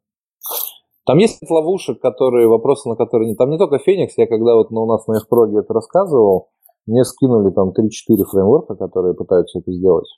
Там 1.07 1.19
есть 1.19 1.43
ловушек, 1.49 2.01
которые, 2.01 2.47
вопросы 2.47 2.89
на 2.89 2.97
которые 2.97 3.31
не... 3.31 3.35
Там 3.35 3.51
не 3.51 3.59
только 3.59 3.79
Феникс, 3.79 4.17
я 4.17 4.27
когда 4.27 4.55
вот 4.55 4.71
ну, 4.71 4.83
у 4.83 4.87
нас 4.87 5.07
на 5.07 5.19
Эфпроге 5.19 5.61
это 5.61 5.73
рассказывал, 5.73 6.51
мне 6.87 7.05
скинули 7.05 7.53
там 7.53 7.71
3-4 7.71 8.25
фреймворка, 8.31 8.75
которые 8.75 9.15
пытаются 9.15 9.59
это 9.59 9.73
сделать. 9.73 10.09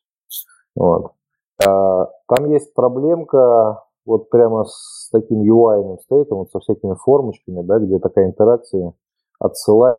Вот. 0.74 1.12
А, 1.64 2.07
там 2.28 2.50
есть 2.50 2.74
проблемка 2.74 3.85
вот 4.04 4.30
прямо 4.30 4.64
с 4.64 5.08
таким 5.10 5.42
UI 5.42 5.98
стейтом, 6.02 6.38
вот 6.38 6.50
со 6.50 6.60
всякими 6.60 6.94
формочками, 6.94 7.62
да, 7.62 7.78
где 7.78 7.98
такая 7.98 8.26
интеракция 8.26 8.94
отсылать 9.38 9.96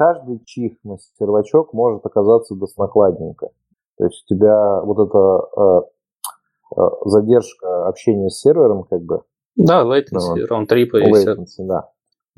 каждый 0.00 0.40
чих 0.46 0.72
на 0.82 0.96
сервачок 1.18 1.74
может 1.74 2.06
оказаться 2.06 2.54
доснакладненько. 2.54 3.50
То 3.98 4.04
есть 4.04 4.24
у 4.24 4.34
тебя 4.34 4.80
вот 4.80 4.98
эта 5.08 5.48
э, 5.56 6.80
э, 6.80 6.88
задержка 7.04 7.86
общения 7.86 8.30
с 8.30 8.40
сервером, 8.40 8.84
как 8.84 9.02
бы, 9.02 9.24
да, 9.56 9.82
latency, 9.82 10.48
round 10.50 10.68
trip 10.68 10.88
и 10.94 11.12
latency, 11.12 11.66
да. 11.66 11.90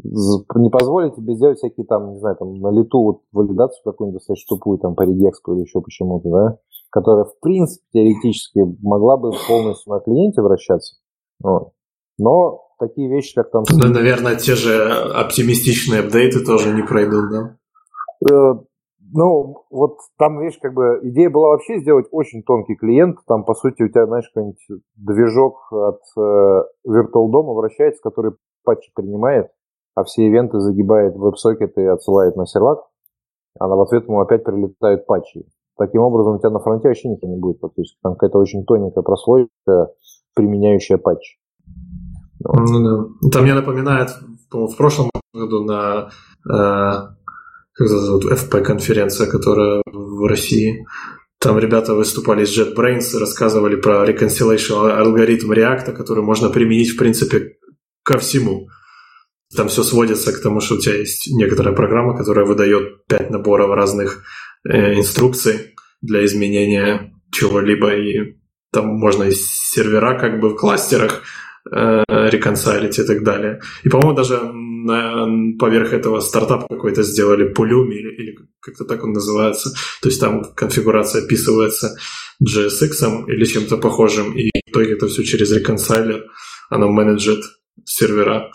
Не 0.02 0.70
позволит 0.70 1.14
тебе 1.14 1.34
сделать 1.34 1.58
всякие 1.58 1.86
там, 1.86 2.14
не 2.14 2.18
знаю, 2.18 2.34
там 2.34 2.58
на 2.58 2.72
лету 2.72 3.00
вот 3.00 3.20
валидацию 3.30 3.84
какую-нибудь 3.84 4.20
достаточно 4.20 4.56
тупую, 4.56 4.78
там 4.78 4.96
по 4.96 5.02
редекску 5.02 5.52
или 5.52 5.60
еще 5.60 5.80
почему-то, 5.80 6.28
да, 6.30 6.58
которая, 6.92 7.24
в 7.24 7.40
принципе, 7.40 7.84
теоретически 7.92 8.60
могла 8.82 9.16
бы 9.16 9.32
полностью 9.48 9.94
на 9.94 10.00
клиенте 10.00 10.42
вращаться. 10.42 10.96
Вот. 11.42 11.72
Но 12.18 12.66
такие 12.78 13.08
вещи, 13.08 13.34
как 13.34 13.50
там... 13.50 13.64
Ну, 13.70 13.88
наверное, 13.88 14.36
те 14.36 14.54
же 14.54 14.90
оптимистичные 15.14 16.00
апдейты 16.00 16.44
тоже 16.44 16.74
не 16.74 16.82
пройдут, 16.82 17.30
да? 17.30 17.56
Э, 18.30 18.54
ну, 19.14 19.64
вот 19.70 19.96
там, 20.18 20.40
видишь, 20.40 20.58
как 20.60 20.74
бы 20.74 21.00
идея 21.04 21.30
была 21.30 21.48
вообще 21.48 21.78
сделать 21.80 22.06
очень 22.10 22.42
тонкий 22.42 22.76
клиент. 22.76 23.18
Там, 23.26 23.44
по 23.44 23.54
сути, 23.54 23.82
у 23.82 23.88
тебя, 23.88 24.06
знаешь, 24.06 24.28
какой-нибудь 24.28 24.82
движок 24.96 25.72
от 25.72 26.00
э, 26.18 26.62
Virtual 26.86 27.30
дома 27.30 27.54
вращается, 27.54 28.02
который 28.02 28.32
патчи 28.64 28.92
принимает, 28.94 29.50
а 29.94 30.04
все 30.04 30.26
ивенты 30.26 30.60
загибает 30.60 31.16
в 31.16 31.26
WebSocket 31.26 31.72
и 31.76 31.84
отсылает 31.86 32.36
на 32.36 32.46
сервак, 32.46 32.80
а 33.58 33.66
в 33.66 33.80
ответ 33.80 34.04
ему 34.04 34.20
опять 34.20 34.44
прилетают 34.44 35.06
патчи. 35.06 35.46
Таким 35.86 36.02
образом, 36.02 36.36
у 36.36 36.38
тебя 36.38 36.50
на 36.50 36.60
фронте 36.60 36.88
вообще 36.88 37.08
ничего 37.08 37.32
не 37.32 37.40
будет 37.40 37.58
фактически. 37.60 37.98
Там 38.02 38.14
какая-то 38.14 38.38
очень 38.38 38.64
тоненькая 38.64 39.02
прослойка, 39.02 39.88
применяющая 40.34 40.96
патчи. 40.96 41.38
Вот. 42.44 42.68
Ну, 42.68 43.08
да. 43.20 43.30
Там 43.30 43.42
мне 43.42 43.54
напоминает, 43.54 44.10
в 44.50 44.76
прошлом 44.76 45.10
году 45.34 45.64
на 45.64 46.10
э, 46.48 46.92
как 47.74 47.88
зовут, 47.88 48.24
FP-конференция, 48.30 49.26
которая 49.26 49.82
в 49.86 50.28
России. 50.28 50.86
Там 51.40 51.58
ребята 51.58 51.94
выступали 51.94 52.44
с 52.44 52.56
JetBrains, 52.56 53.18
рассказывали 53.18 53.74
про 53.74 54.08
reconciliation 54.08 54.88
алгоритм 54.88 55.50
React, 55.50 55.92
который 55.92 56.22
можно 56.22 56.48
применить, 56.50 56.90
в 56.90 56.96
принципе, 56.96 57.56
ко 58.04 58.18
всему. 58.18 58.68
Там 59.56 59.68
все 59.68 59.82
сводится 59.82 60.32
к 60.32 60.40
тому, 60.40 60.60
что 60.60 60.76
у 60.76 60.78
тебя 60.78 60.96
есть 60.96 61.30
некоторая 61.32 61.74
программа, 61.74 62.16
которая 62.16 62.46
выдает 62.46 63.06
пять 63.06 63.30
наборов 63.30 63.70
разных 63.70 64.22
э, 64.64 64.94
инструкций 64.94 65.74
для 66.00 66.24
изменения 66.24 67.12
чего-либо, 67.30 67.94
и 67.94 68.36
там 68.72 68.86
можно 68.86 69.24
из 69.24 69.46
сервера 69.46 70.18
как 70.18 70.40
бы 70.40 70.50
в 70.50 70.56
кластерах 70.56 71.22
э, 71.70 72.02
реконсалить 72.08 72.98
и 72.98 73.04
так 73.04 73.22
далее. 73.22 73.60
И, 73.84 73.88
по-моему, 73.88 74.14
даже 74.14 74.40
на, 74.42 75.26
поверх 75.58 75.92
этого 75.92 76.20
стартап 76.20 76.68
какой-то 76.68 77.02
сделали 77.02 77.52
Pulumi 77.52 77.94
или, 77.94 78.14
или 78.16 78.38
как-то 78.60 78.84
так 78.84 79.04
он 79.04 79.12
называется. 79.12 79.70
То 80.02 80.08
есть 80.08 80.20
там 80.20 80.42
конфигурация 80.54 81.24
описывается 81.24 81.96
JSX 82.42 83.26
или 83.28 83.44
чем-то 83.44 83.76
похожим, 83.78 84.36
и 84.36 84.50
в 84.50 84.70
итоге 84.70 84.94
это 84.94 85.06
все 85.08 85.22
через 85.22 85.52
реконсайлер, 85.52 86.24
оно 86.70 86.90
менеджит 86.90 87.44
сервера. 87.84 88.50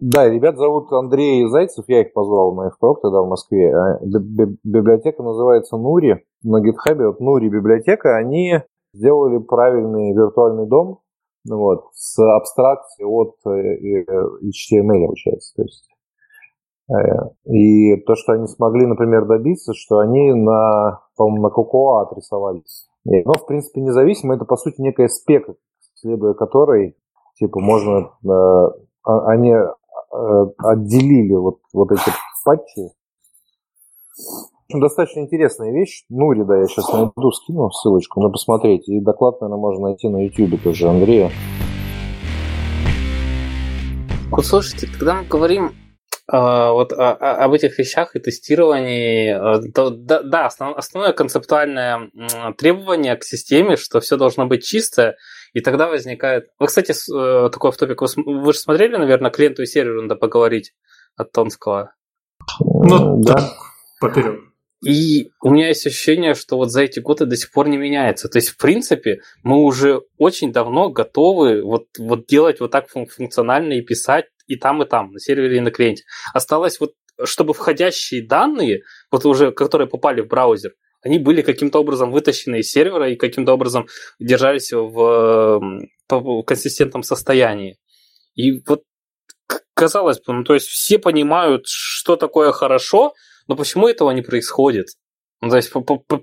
Да, 0.00 0.28
ребят 0.28 0.56
зовут 0.56 0.92
Андрей 0.92 1.46
Зайцев, 1.48 1.84
я 1.86 2.00
их 2.00 2.12
позвал 2.12 2.54
на 2.54 2.68
FPOC 2.68 2.96
тогда 3.02 3.22
в 3.22 3.28
Москве. 3.28 3.72
А, 3.72 4.00
библиотека 4.02 5.22
называется 5.22 5.76
Нури. 5.76 6.24
На 6.42 6.60
гитхабе 6.60 7.06
вот 7.06 7.20
Нури 7.20 7.48
библиотека, 7.48 8.16
они 8.16 8.62
сделали 8.92 9.38
правильный 9.38 10.12
виртуальный 10.12 10.66
дом, 10.66 11.00
вот, 11.48 11.84
с 11.92 12.18
абстракцией 12.18 13.06
от 13.06 13.36
э, 13.46 13.50
э, 13.50 14.04
HTML, 14.48 15.06
получается. 15.06 15.54
То 15.54 15.62
есть, 15.62 15.88
э, 16.90 17.52
и 17.52 17.96
то, 18.06 18.16
что 18.16 18.32
они 18.32 18.48
смогли, 18.48 18.86
например, 18.86 19.26
добиться, 19.26 19.72
что 19.72 19.98
они 19.98 20.32
на, 20.32 21.00
по-моему, 21.16 21.46
на 21.46 21.52
Cocoa 21.52 22.02
отрисовались. 22.02 22.88
Но, 23.04 23.34
в 23.34 23.46
принципе, 23.46 23.80
независимо, 23.82 24.34
это, 24.34 24.44
по 24.44 24.56
сути, 24.56 24.80
некая 24.80 25.06
спека, 25.06 25.54
следуя 25.94 26.34
которой, 26.34 26.96
типа, 27.38 27.60
можно... 27.60 28.10
А, 29.06 29.28
они 29.28 29.54
отделили 30.58 31.34
вот, 31.34 31.58
вот 31.72 31.92
эти 31.92 32.10
патчи 32.44 32.90
достаточно 34.68 35.20
интересная 35.20 35.72
вещь. 35.72 36.04
Нури, 36.08 36.44
да, 36.44 36.58
я 36.58 36.66
сейчас 36.66 36.92
найду, 36.92 37.30
скину 37.32 37.70
ссылочку, 37.70 38.20
но 38.20 38.30
посмотреть. 38.30 38.88
И 38.88 39.00
доклад, 39.00 39.40
наверное, 39.40 39.60
можно 39.60 39.88
найти 39.88 40.08
на 40.08 40.24
YouTube 40.24 40.60
тоже 40.62 40.88
Андрея. 40.88 41.30
Вот 44.30 44.44
слушайте, 44.44 44.88
когда 44.88 45.14
мы 45.14 45.24
говорим 45.24 45.66
э, 45.66 45.72
вот 46.32 46.92
о, 46.92 47.12
о, 47.12 47.44
об 47.44 47.52
этих 47.52 47.78
вещах 47.78 48.16
и 48.16 48.18
тестировании, 48.18 49.68
э, 49.68 49.70
то 49.72 49.90
да, 49.90 50.22
да 50.22 50.46
основ, 50.46 50.76
основное 50.76 51.12
концептуальное 51.12 52.10
э, 52.12 52.52
требование 52.58 53.16
к 53.16 53.22
системе, 53.22 53.76
что 53.76 54.00
все 54.00 54.16
должно 54.16 54.46
быть 54.46 54.64
чистое, 54.64 55.16
и 55.56 55.62
тогда 55.62 55.88
возникает... 55.88 56.50
Вы, 56.58 56.66
кстати, 56.66 56.92
э, 56.92 57.48
такой 57.48 57.72
в 57.72 57.78
топик, 57.78 58.02
вы, 58.02 58.08
вы 58.14 58.52
же 58.52 58.58
смотрели, 58.58 58.94
наверное, 58.94 59.30
клиенту 59.30 59.62
и 59.62 59.66
серверу 59.66 60.02
надо 60.02 60.14
поговорить 60.14 60.74
от 61.16 61.32
Тонского? 61.32 61.94
Ну, 62.60 63.22
да. 63.22 63.54
Поперек. 63.98 64.38
И 64.84 65.30
у 65.40 65.48
меня 65.48 65.68
есть 65.68 65.86
ощущение, 65.86 66.34
что 66.34 66.58
вот 66.58 66.70
за 66.70 66.82
эти 66.82 67.00
годы 67.00 67.24
до 67.24 67.36
сих 67.36 67.50
пор 67.52 67.68
не 67.68 67.78
меняется. 67.78 68.28
То 68.28 68.36
есть, 68.36 68.50
в 68.50 68.58
принципе, 68.58 69.20
мы 69.42 69.64
уже 69.64 70.02
очень 70.18 70.52
давно 70.52 70.90
готовы 70.90 71.62
вот, 71.62 71.86
вот 71.98 72.26
делать 72.26 72.60
вот 72.60 72.70
так 72.70 72.90
функционально 72.90 73.72
и 73.72 73.80
писать 73.80 74.26
и 74.46 74.56
там, 74.56 74.82
и 74.82 74.86
там, 74.86 75.12
на 75.12 75.20
сервере 75.20 75.56
и 75.56 75.60
на 75.60 75.70
клиенте. 75.70 76.04
Осталось 76.34 76.78
вот, 76.80 76.92
чтобы 77.24 77.54
входящие 77.54 78.26
данные, 78.26 78.82
вот 79.10 79.24
уже, 79.24 79.52
которые 79.52 79.88
попали 79.88 80.20
в 80.20 80.28
браузер, 80.28 80.74
они 81.06 81.18
были 81.18 81.42
каким-то 81.42 81.78
образом 81.78 82.10
вытащены 82.10 82.58
из 82.58 82.70
сервера 82.70 83.08
и 83.08 83.16
каким-то 83.16 83.52
образом 83.52 83.86
держались 84.18 84.72
в, 84.72 85.60
в 86.10 86.42
консистентном 86.42 87.04
состоянии. 87.04 87.78
И 88.34 88.60
вот 88.66 88.82
казалось 89.74 90.20
бы, 90.20 90.32
ну, 90.32 90.44
то 90.44 90.54
есть 90.54 90.66
все 90.66 90.98
понимают, 90.98 91.66
что 91.66 92.16
такое 92.16 92.50
хорошо, 92.50 93.14
но 93.46 93.54
почему 93.54 93.86
этого 93.86 94.10
не 94.10 94.22
происходит? 94.22 94.86
Ну, 95.40 95.50
то 95.50 95.56
есть, 95.56 95.72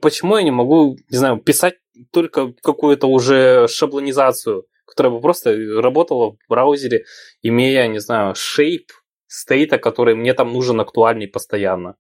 почему 0.02 0.38
я 0.38 0.44
не 0.44 0.52
могу, 0.52 0.98
не 1.10 1.18
знаю, 1.18 1.38
писать 1.38 1.76
только 2.12 2.52
какую-то 2.62 3.08
уже 3.08 3.68
шаблонизацию, 3.70 4.66
которая 4.86 5.14
бы 5.14 5.22
просто 5.22 5.56
работала 5.82 6.32
в 6.32 6.38
браузере, 6.50 7.06
имея, 7.42 7.88
не 7.88 8.00
знаю, 8.00 8.36
шейп 8.36 8.92
стейта, 9.28 9.78
который 9.78 10.16
мне 10.16 10.34
там 10.34 10.52
нужен 10.52 10.82
актуальный 10.82 11.28
постоянно. 11.28 11.96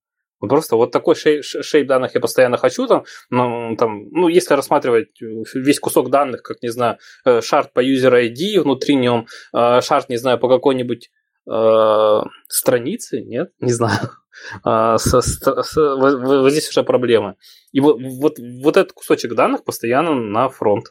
Просто 0.50 0.76
вот 0.76 0.92
такой 0.92 1.16
шейп, 1.16 1.88
данных 1.88 2.16
я 2.16 2.22
постоянно 2.22 2.58
хочу, 2.58 2.86
там, 2.88 3.06
ну, 3.30 3.76
там, 3.78 4.10
ну, 4.12 4.28
если 4.28 4.56
рассматривать 4.56 5.10
весь 5.22 5.80
кусок 5.80 6.10
данных, 6.10 6.44
как, 6.44 6.62
не 6.62 6.70
знаю, 6.70 6.98
э, 7.26 7.42
шарт 7.42 7.72
по 7.72 7.84
user 7.84 8.12
ID, 8.12 8.62
внутри 8.62 8.96
нем 8.96 9.28
э, 9.54 9.82
шарт, 9.82 10.10
не 10.10 10.18
знаю, 10.18 10.40
по 10.40 10.50
какой-нибудь 10.50 11.10
э, 11.50 12.20
странице, 12.50 13.22
нет, 13.22 13.52
не 13.62 13.72
знаю, 13.72 14.10
а, 14.64 14.98
со, 14.98 15.22
с, 15.22 15.76
вот, 15.76 16.22
вот 16.22 16.52
здесь 16.52 16.70
уже 16.70 16.84
проблема. 16.84 17.36
И 17.72 17.80
вот, 17.80 17.98
вот, 18.02 18.38
вот 18.38 18.78
этот 18.78 18.92
кусочек 18.92 19.36
данных 19.36 19.64
постоянно 19.64 20.14
на 20.14 20.50
фронт. 20.50 20.88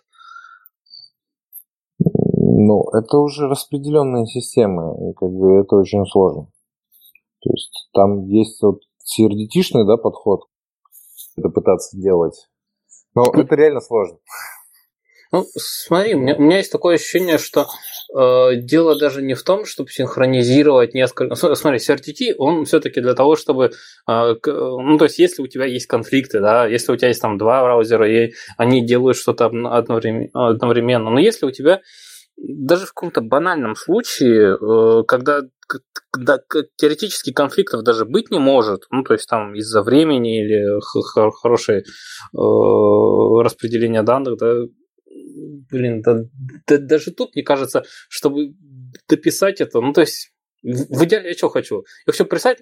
Ну, 1.98 2.84
это 2.92 3.18
уже 3.18 3.48
распределенные 3.48 4.24
системы, 4.26 5.10
и 5.10 5.14
как 5.14 5.28
бы 5.28 5.60
это 5.60 5.76
очень 5.76 6.06
сложно. 6.06 6.46
То 7.42 7.50
есть 7.50 7.90
там 7.92 8.24
есть 8.28 8.62
вот 8.62 8.78
crdt 9.02 9.84
да, 9.86 9.96
подход, 9.96 10.42
это 11.36 11.48
пытаться 11.48 11.96
делать. 11.96 12.48
Но 13.14 13.24
это 13.34 13.54
реально 13.54 13.80
сложно. 13.80 14.18
Ну, 15.32 15.46
смотри, 15.56 16.14
у 16.14 16.18
меня, 16.18 16.36
у 16.36 16.42
меня 16.42 16.58
есть 16.58 16.70
такое 16.70 16.96
ощущение, 16.96 17.38
что 17.38 17.66
э, 18.14 18.56
дело 18.56 18.98
даже 18.98 19.22
не 19.22 19.32
в 19.32 19.42
том, 19.42 19.64
чтобы 19.64 19.88
синхронизировать 19.88 20.92
несколько... 20.92 21.34
Смотри, 21.36 21.78
CRTT, 21.78 22.34
он 22.36 22.66
все-таки 22.66 23.00
для 23.00 23.14
того, 23.14 23.34
чтобы... 23.34 23.70
Э, 24.06 24.34
ну, 24.44 24.98
то 24.98 25.04
есть, 25.04 25.18
если 25.18 25.40
у 25.40 25.46
тебя 25.46 25.64
есть 25.64 25.86
конфликты, 25.86 26.40
да, 26.40 26.66
если 26.66 26.92
у 26.92 26.96
тебя 26.96 27.08
есть 27.08 27.22
там 27.22 27.38
два 27.38 27.62
браузера, 27.62 28.06
и 28.06 28.34
они 28.58 28.84
делают 28.84 29.16
что-то 29.16 29.46
одновременно, 29.46 31.08
но 31.08 31.18
если 31.18 31.46
у 31.46 31.50
тебя 31.50 31.80
даже 32.42 32.86
в 32.86 32.92
каком-то 32.92 33.20
банальном 33.20 33.76
случае, 33.76 34.56
э, 34.56 35.04
когда, 35.06 35.42
когда 36.10 36.40
теоретически 36.76 37.32
конфликтов 37.32 37.82
даже 37.84 38.04
быть 38.04 38.30
не 38.30 38.38
может, 38.38 38.82
ну, 38.90 39.04
то 39.04 39.14
есть 39.14 39.28
там 39.28 39.54
из-за 39.54 39.82
времени 39.82 40.44
или 40.44 40.80
хорошее 41.40 41.80
э, 41.80 41.84
распределение 42.34 44.02
данных, 44.02 44.38
да, 44.38 44.54
блин, 45.70 46.02
да, 46.02 46.24
да, 46.66 46.78
даже 46.78 47.12
тут, 47.12 47.34
мне 47.34 47.44
кажется, 47.44 47.84
чтобы 48.08 48.54
дописать 49.08 49.60
это, 49.60 49.80
ну, 49.80 49.92
то 49.92 50.00
есть 50.00 50.32
в 50.62 51.04
идеале 51.04 51.30
я 51.30 51.34
что 51.34 51.48
хочу? 51.48 51.84
Я 52.06 52.12
хочу 52.12 52.24
присать, 52.24 52.58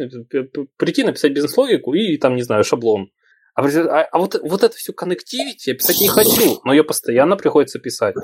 прийти, 0.78 1.04
написать 1.04 1.32
бизнес-логику 1.32 1.94
и 1.94 2.16
там, 2.16 2.34
не 2.36 2.42
знаю, 2.42 2.64
шаблон. 2.64 3.10
А, 3.54 3.62
а, 3.66 4.02
а 4.12 4.18
вот, 4.18 4.36
вот 4.42 4.62
эту 4.62 4.76
всю 4.76 4.92
коннективити 4.92 5.70
я 5.70 5.74
писать 5.74 6.00
не 6.00 6.08
хочу, 6.08 6.60
но 6.64 6.72
ее 6.72 6.84
постоянно 6.84 7.36
приходится 7.36 7.78
писать. 7.78 8.14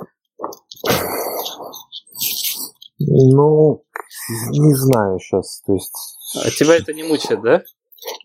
Ну, 3.18 3.82
не 4.50 4.74
знаю 4.74 5.18
сейчас. 5.18 5.62
То 5.66 5.72
есть... 5.72 5.92
А 6.44 6.50
тебя 6.50 6.76
это 6.76 6.92
не 6.92 7.02
мучает, 7.02 7.40
да? 7.40 7.62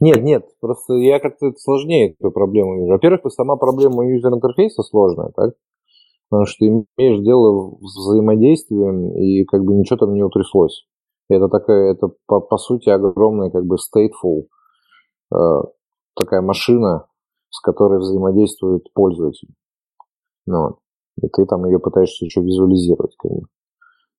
Нет, 0.02 0.22
нет, 0.22 0.46
просто 0.60 0.96
я 0.96 1.20
как-то 1.20 1.54
сложнее 1.58 2.16
эту 2.20 2.32
проблему 2.32 2.76
вижу. 2.78 2.92
Во-первых, 2.92 3.22
сама 3.32 3.56
проблема 3.56 4.06
юзер-интерфейса 4.06 4.84
сложная, 4.84 5.32
так? 5.34 5.54
Потому 6.30 6.46
что 6.46 6.68
имеешь 6.68 7.24
дело 7.24 7.78
с 7.82 7.98
взаимодействием, 7.98 9.16
и 9.16 9.46
как 9.46 9.64
бы 9.64 9.74
ничего 9.74 9.98
там 9.98 10.14
не 10.14 10.24
утряслось. 10.24 10.86
Это 11.30 11.48
такая, 11.48 11.94
это 11.94 12.10
по, 12.28 12.42
по 12.42 12.58
сути 12.58 12.90
огромная 12.90 13.50
как 13.50 13.66
бы 13.66 13.76
stateful 13.76 14.48
э, 15.34 15.62
такая 16.16 16.42
машина, 16.42 17.08
с 17.50 17.62
которой 17.62 18.00
взаимодействует 18.00 18.92
пользователь. 18.94 19.50
Ну, 20.46 20.80
и 21.22 21.30
ты 21.30 21.46
там 21.46 21.66
ее 21.66 21.80
пытаешься 21.80 22.26
еще 22.26 22.42
визуализировать. 22.42 23.16
Как 23.18 23.32
бы. 23.32 23.42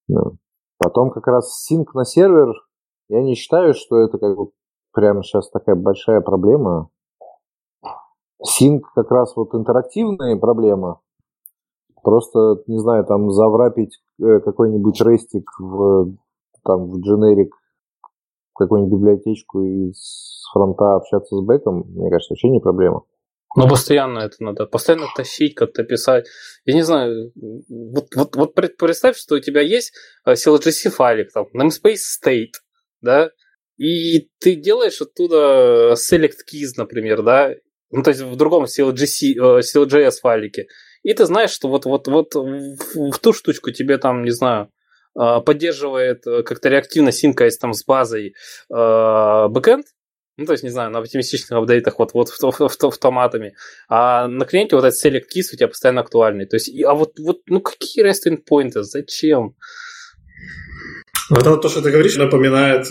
ну. 0.08 0.38
Потом 0.82 1.10
как 1.10 1.26
раз 1.26 1.62
синк 1.62 1.94
на 1.94 2.04
сервер, 2.04 2.52
я 3.08 3.22
не 3.22 3.34
считаю, 3.34 3.74
что 3.74 3.98
это 3.98 4.18
как 4.18 4.36
бы 4.36 4.50
прямо 4.92 5.22
сейчас 5.22 5.48
такая 5.50 5.76
большая 5.76 6.20
проблема. 6.20 6.88
Синк 8.42 8.92
как 8.94 9.10
раз 9.10 9.36
вот 9.36 9.54
интерактивная 9.54 10.36
проблема, 10.36 11.00
Просто, 12.02 12.62
не 12.66 12.78
знаю, 12.78 13.04
там 13.04 13.30
заврапить 13.30 14.00
э, 14.20 14.40
какой-нибудь 14.40 15.00
рестик 15.02 15.48
в, 15.60 16.12
там, 16.64 16.90
в 16.90 16.98
дженерик 16.98 17.54
какую-нибудь 18.54 18.98
библиотечку 18.98 19.62
и 19.62 19.92
с 19.92 20.50
фронта 20.52 20.96
общаться 20.96 21.36
с 21.36 21.40
бэком, 21.40 21.84
мне 21.94 22.10
кажется, 22.10 22.32
вообще 22.32 22.50
не 22.50 22.58
проблема. 22.58 23.04
Но 23.54 23.68
постоянно 23.68 24.20
это 24.20 24.36
надо, 24.40 24.66
постоянно 24.66 25.06
тащить, 25.14 25.54
как-то 25.54 25.84
писать. 25.84 26.26
Я 26.64 26.74
не 26.74 26.82
знаю, 26.82 27.32
вот, 27.68 28.14
вот, 28.14 28.36
вот 28.36 28.54
представь, 28.54 29.16
что 29.16 29.34
у 29.34 29.40
тебя 29.40 29.60
есть 29.60 29.92
э, 30.24 30.32
CLGC 30.32 30.90
файлик, 30.90 31.32
там, 31.32 31.46
namespace 31.54 32.00
state, 32.22 32.52
да, 33.00 33.30
и 33.76 34.30
ты 34.38 34.54
делаешь 34.54 35.00
оттуда 35.00 35.94
select 35.94 36.38
keys, 36.50 36.70
например, 36.76 37.22
да, 37.22 37.52
ну, 37.90 38.02
то 38.02 38.10
есть 38.10 38.22
в 38.22 38.36
другом 38.36 38.64
CLGC, 38.64 39.60
CLJS 39.60 40.06
э, 40.06 40.20
файлике, 40.20 40.66
и 41.02 41.12
ты 41.12 41.26
знаешь, 41.26 41.50
что 41.50 41.68
вот-вот-вот 41.68 42.34
в 42.34 43.18
ту 43.18 43.32
штучку 43.32 43.70
тебе 43.70 43.98
там, 43.98 44.24
не 44.24 44.30
знаю, 44.30 44.70
поддерживает 45.14 46.26
э, 46.26 46.42
как-то 46.42 46.68
реактивно 46.68 47.12
синкаясь 47.12 47.58
там 47.58 47.74
с 47.74 47.84
базой 47.84 48.34
э, 48.70 49.48
бэкэнд, 49.48 49.84
ну, 50.36 50.46
то 50.46 50.52
есть, 50.52 50.64
не 50.64 50.70
знаю, 50.70 50.90
на 50.90 50.98
оптимистичных 50.98 51.52
апдейтах 51.52 51.98
вот, 51.98 52.12
вот 52.14 52.30
автоматами, 52.82 53.54
а 53.88 54.28
на 54.28 54.44
клиенте 54.44 54.76
вот 54.76 54.84
этот 54.84 55.04
select 55.04 55.26
keys 55.34 55.52
у 55.52 55.56
тебя 55.56 55.68
постоянно 55.68 56.00
актуальный. 56.00 56.46
То 56.46 56.56
есть, 56.56 56.72
а 56.84 56.94
вот, 56.94 57.18
вот 57.18 57.40
ну, 57.46 57.60
какие 57.60 58.04
REST 58.04 58.32
endpoints? 58.32 58.82
Зачем? 58.82 59.54
Это 61.30 61.50
вот 61.50 61.62
то, 61.62 61.68
что 61.68 61.82
ты 61.82 61.90
говоришь, 61.90 62.16
напоминает 62.16 62.86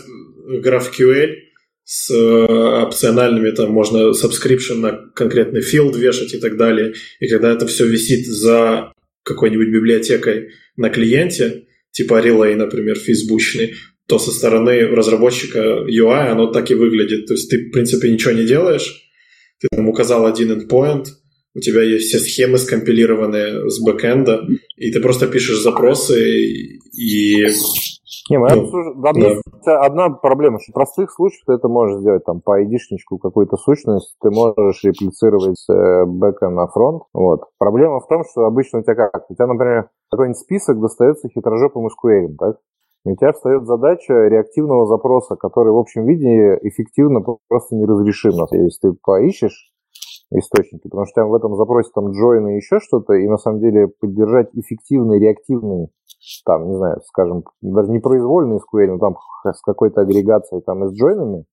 GraphQL, 0.64 1.36
с 1.84 2.10
э, 2.10 2.84
опциональными, 2.86 3.52
там 3.52 3.72
можно 3.72 4.12
subscription 4.12 4.76
на 4.76 4.94
конкретный 5.14 5.60
field 5.60 5.98
вешать 5.98 6.34
и 6.34 6.40
так 6.40 6.56
далее. 6.56 6.94
И 7.20 7.28
когда 7.28 7.52
это 7.52 7.68
все 7.68 7.86
висит 7.86 8.26
за 8.26 8.94
какой-нибудь 9.24 9.68
библиотекой 9.68 10.52
на 10.78 10.90
клиенте, 10.90 11.66
типа 11.92 12.26
Relay, 12.26 12.56
например, 12.56 12.98
фейсбучный, 12.98 13.76
то 14.12 14.20
со 14.20 14.32
стороны 14.32 14.88
разработчика 14.88 15.86
UI 15.88 16.28
оно 16.28 16.48
так 16.48 16.70
и 16.70 16.76
выглядит. 16.76 17.28
То 17.28 17.34
есть 17.34 17.50
ты, 17.50 17.70
в 17.70 17.72
принципе, 17.72 18.12
ничего 18.12 18.34
не 18.34 18.44
делаешь, 18.44 19.10
ты 19.62 19.70
там 19.72 19.88
указал 19.88 20.26
один 20.26 20.52
endpoint, 20.52 21.06
у 21.56 21.60
тебя 21.62 21.82
есть 21.82 22.10
все 22.10 22.20
схемы 22.20 22.58
скомпилированные 22.58 23.70
с 23.70 23.82
бэкэнда, 23.82 24.48
и 24.76 24.92
ты 24.92 25.00
просто 25.00 25.28
пишешь 25.28 25.62
запросы 25.62 26.20
и 26.92 27.48
не, 28.30 28.38
мы 28.38 28.48
ну, 28.54 28.62
обсуж... 28.64 29.44
да. 29.66 29.86
одна 29.86 30.10
проблема, 30.10 30.60
что 30.60 30.72
в 30.72 30.76
простых 30.76 31.12
случаях 31.12 31.44
ты 31.48 31.54
это 31.54 31.68
можешь 31.68 32.00
сделать, 32.00 32.24
там, 32.26 32.42
по 32.42 32.62
ID-шничку 32.62 33.18
какую-то 33.18 33.56
сущность, 33.58 34.16
ты 34.22 34.30
можешь 34.30 34.84
реплицировать 34.84 35.58
с 35.58 35.70
э, 35.74 36.06
бэка 36.06 36.50
на 36.50 36.68
фронт, 36.68 37.04
вот. 37.14 37.42
Проблема 37.58 38.00
в 38.00 38.08
том, 38.08 38.24
что 38.30 38.46
обычно 38.46 38.80
у 38.80 38.84
тебя 38.84 38.96
как? 38.96 39.30
У 39.30 39.34
тебя, 39.34 39.48
например, 39.48 39.90
какой-нибудь 40.10 40.40
список 40.40 40.80
достается 40.80 41.30
хитрожопым 41.30 41.88
SQL, 41.88 42.36
так? 42.38 42.58
И 43.06 43.10
у 43.10 43.16
тебя 43.16 43.34
встает 43.34 43.66
задача 43.66 44.14
реактивного 44.14 44.86
запроса, 44.86 45.36
который 45.36 45.74
в 45.74 45.78
общем 45.78 46.06
виде 46.06 46.60
эффективно 46.62 47.22
просто 47.48 47.76
неразрешим. 47.76 48.34
Если 48.52 48.90
ты 48.90 48.94
поищешь 49.02 49.72
источники, 50.34 50.84
потому 50.84 51.06
что 51.06 51.22
там 51.22 51.30
в 51.30 51.36
этом 51.36 51.56
запросе 51.56 51.90
там 51.94 52.08
join 52.08 52.52
и 52.52 52.56
еще 52.56 52.80
что-то, 52.80 53.14
и 53.14 53.28
на 53.28 53.38
самом 53.38 53.60
деле 53.60 53.88
поддержать 53.88 54.50
эффективный 54.54 55.20
реактивный 55.20 55.90
там, 56.46 56.70
не 56.70 56.78
знаю, 56.78 57.02
скажем, 57.06 57.44
даже 57.62 57.90
не 57.92 58.00
произвольный 58.00 58.58
SQL, 58.58 58.88
но 58.88 59.00
там 59.00 59.16
с 59.52 59.62
какой-то 59.62 60.02
агрегацией 60.02 60.62
там 60.62 60.86
и 60.86 60.90
с 60.90 60.94
джойнами, 60.94 61.46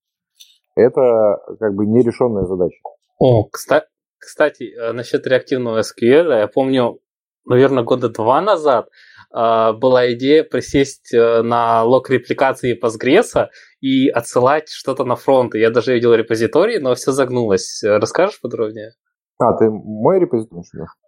это 0.77 1.39
как 1.59 1.75
бы 1.75 1.87
нерешенная 1.87 2.45
задача. 2.45 2.77
О, 3.19 3.45
кстати, 3.45 3.87
кстати, 4.19 4.75
э, 4.75 4.93
насчет 4.93 5.27
реактивного 5.27 5.81
SQL, 5.81 6.39
я 6.39 6.49
помню, 6.49 6.99
наверное, 7.47 7.83
года 7.83 8.09
два 8.09 8.41
назад 8.41 8.89
была 9.31 10.13
идея 10.13 10.43
присесть 10.43 11.13
э, 11.13 11.43
на 11.43 11.85
лог 11.85 12.09
репликации 12.09 12.79
Postgres 12.79 13.49
и 13.81 14.09
отсылать 14.09 14.69
что-то 14.71 15.05
на 15.05 15.17
фронт. 15.17 15.55
Я 15.55 15.71
даже 15.71 15.93
видел 15.93 16.15
репозиторий, 16.15 16.79
но 16.79 16.95
все 16.95 17.13
загнулось. 17.13 17.83
Расскажешь 17.85 18.41
подробнее? 18.41 18.93
А, 19.39 19.57
ты 19.57 19.71
мой 19.71 20.19
репозиторий 20.19 20.65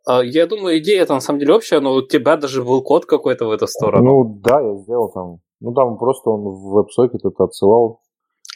а, 0.06 0.22
Я 0.22 0.46
думаю, 0.46 0.78
идея 0.78 1.02
это 1.02 1.14
на 1.14 1.20
самом 1.20 1.40
деле 1.40 1.54
общая, 1.54 1.80
но 1.80 1.94
у 1.94 2.02
тебя 2.02 2.36
даже 2.36 2.62
был 2.62 2.82
код 2.82 3.06
какой-то 3.06 3.46
в 3.46 3.50
эту 3.50 3.66
сторону. 3.66 4.04
Ну 4.04 4.40
да, 4.40 4.60
я 4.60 4.76
сделал 4.76 5.10
там. 5.10 5.38
Ну 5.60 5.72
там 5.74 5.98
просто 5.98 6.30
он 6.30 6.42
в 6.42 6.78
WebSocket 6.78 7.18
это 7.24 7.44
отсылал. 7.44 8.00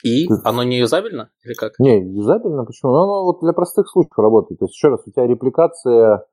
И? 0.04 0.26
Ты... 0.26 0.34
Оно 0.44 0.62
не 0.62 0.78
юзабельно 0.78 1.30
или 1.42 1.54
как? 1.54 1.72
Не, 1.78 1.98
юзабельно, 1.98 2.64
почему? 2.64 2.92
Ну, 2.92 2.98
оно 2.98 3.24
вот 3.24 3.40
для 3.40 3.52
простых 3.52 3.88
случаев 3.88 4.18
работает. 4.18 4.60
То 4.60 4.66
есть, 4.66 4.74
еще 4.74 4.88
раз, 4.88 5.00
у 5.06 5.10
тебя 5.10 5.26
репликация 5.26 6.24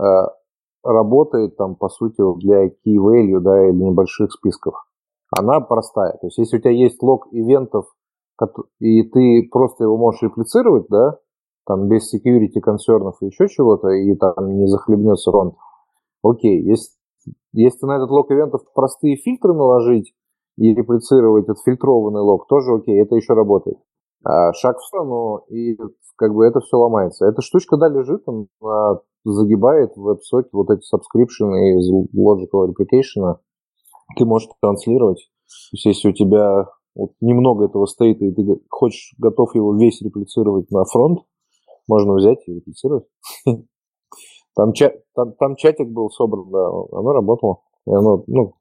э, 0.00 0.02
работает 0.84 1.56
там, 1.56 1.76
по 1.76 1.88
сути, 1.88 2.22
для 2.40 2.66
key 2.66 2.96
value, 2.96 3.40
да, 3.40 3.68
или 3.68 3.76
небольших 3.76 4.32
списков. 4.32 4.74
Она 5.36 5.60
простая. 5.60 6.12
То 6.12 6.26
есть, 6.26 6.38
если 6.38 6.56
у 6.58 6.60
тебя 6.60 6.70
есть 6.70 7.02
лог 7.02 7.28
ивентов, 7.32 7.86
и 8.78 9.02
ты 9.02 9.48
просто 9.50 9.84
его 9.84 9.96
можешь 9.96 10.22
реплицировать, 10.22 10.86
да, 10.88 11.18
там 11.66 11.88
без 11.88 12.14
security 12.14 12.60
концернов 12.60 13.16
и 13.20 13.26
еще 13.26 13.48
чего-то, 13.48 13.88
и 13.90 14.14
там 14.14 14.56
не 14.56 14.66
захлебнется 14.66 15.30
фронт. 15.30 15.54
Окей, 16.22 16.62
если, 16.62 16.92
если 17.52 17.86
на 17.86 17.96
этот 17.96 18.10
лог 18.10 18.30
ивентов 18.30 18.62
простые 18.74 19.16
фильтры 19.16 19.52
наложить 19.52 20.14
и 20.56 20.74
реплицировать 20.74 21.48
отфильтрованный 21.48 22.22
лог, 22.22 22.46
тоже 22.48 22.72
окей, 22.74 23.00
это 23.00 23.16
еще 23.16 23.34
работает. 23.34 23.78
А 24.24 24.52
шаг 24.52 24.78
в 24.78 24.84
сторону, 24.84 25.44
и 25.48 25.76
как 26.16 26.34
бы 26.34 26.44
это 26.44 26.60
все 26.60 26.76
ломается. 26.76 27.26
Эта 27.26 27.40
штучка, 27.42 27.76
да, 27.76 27.88
лежит, 27.88 28.22
она 28.26 29.00
загибает 29.24 29.92
в 29.96 30.08
WebSocket 30.08 30.48
вот 30.52 30.70
эти 30.70 30.82
subscription 30.82 31.52
из 31.76 31.90
Logical 32.14 32.68
Replication. 32.68 33.36
Ты 34.16 34.24
можешь 34.24 34.48
транслировать. 34.60 35.28
То 35.46 35.74
есть, 35.74 35.84
если 35.84 36.08
у 36.08 36.12
тебя 36.12 36.66
вот 36.94 37.12
немного 37.20 37.66
этого 37.66 37.86
стоит, 37.86 38.20
и 38.20 38.32
ты 38.32 38.42
хочешь, 38.68 39.14
готов 39.18 39.54
его 39.54 39.76
весь 39.76 40.02
реплицировать 40.02 40.70
на 40.70 40.84
фронт, 40.84 41.20
можно 41.86 42.14
взять 42.14 42.38
и 42.46 42.54
реплицировать. 42.54 43.04
Там, 44.56 44.72
чат, 44.72 44.94
там, 45.14 45.34
там 45.34 45.54
чатик 45.54 45.88
был 45.88 46.10
собран, 46.10 46.50
да, 46.50 46.66
оно 46.66 47.12
работало. 47.12 47.60
И 47.86 47.92
оно, 47.92 48.24
ну... 48.26 48.54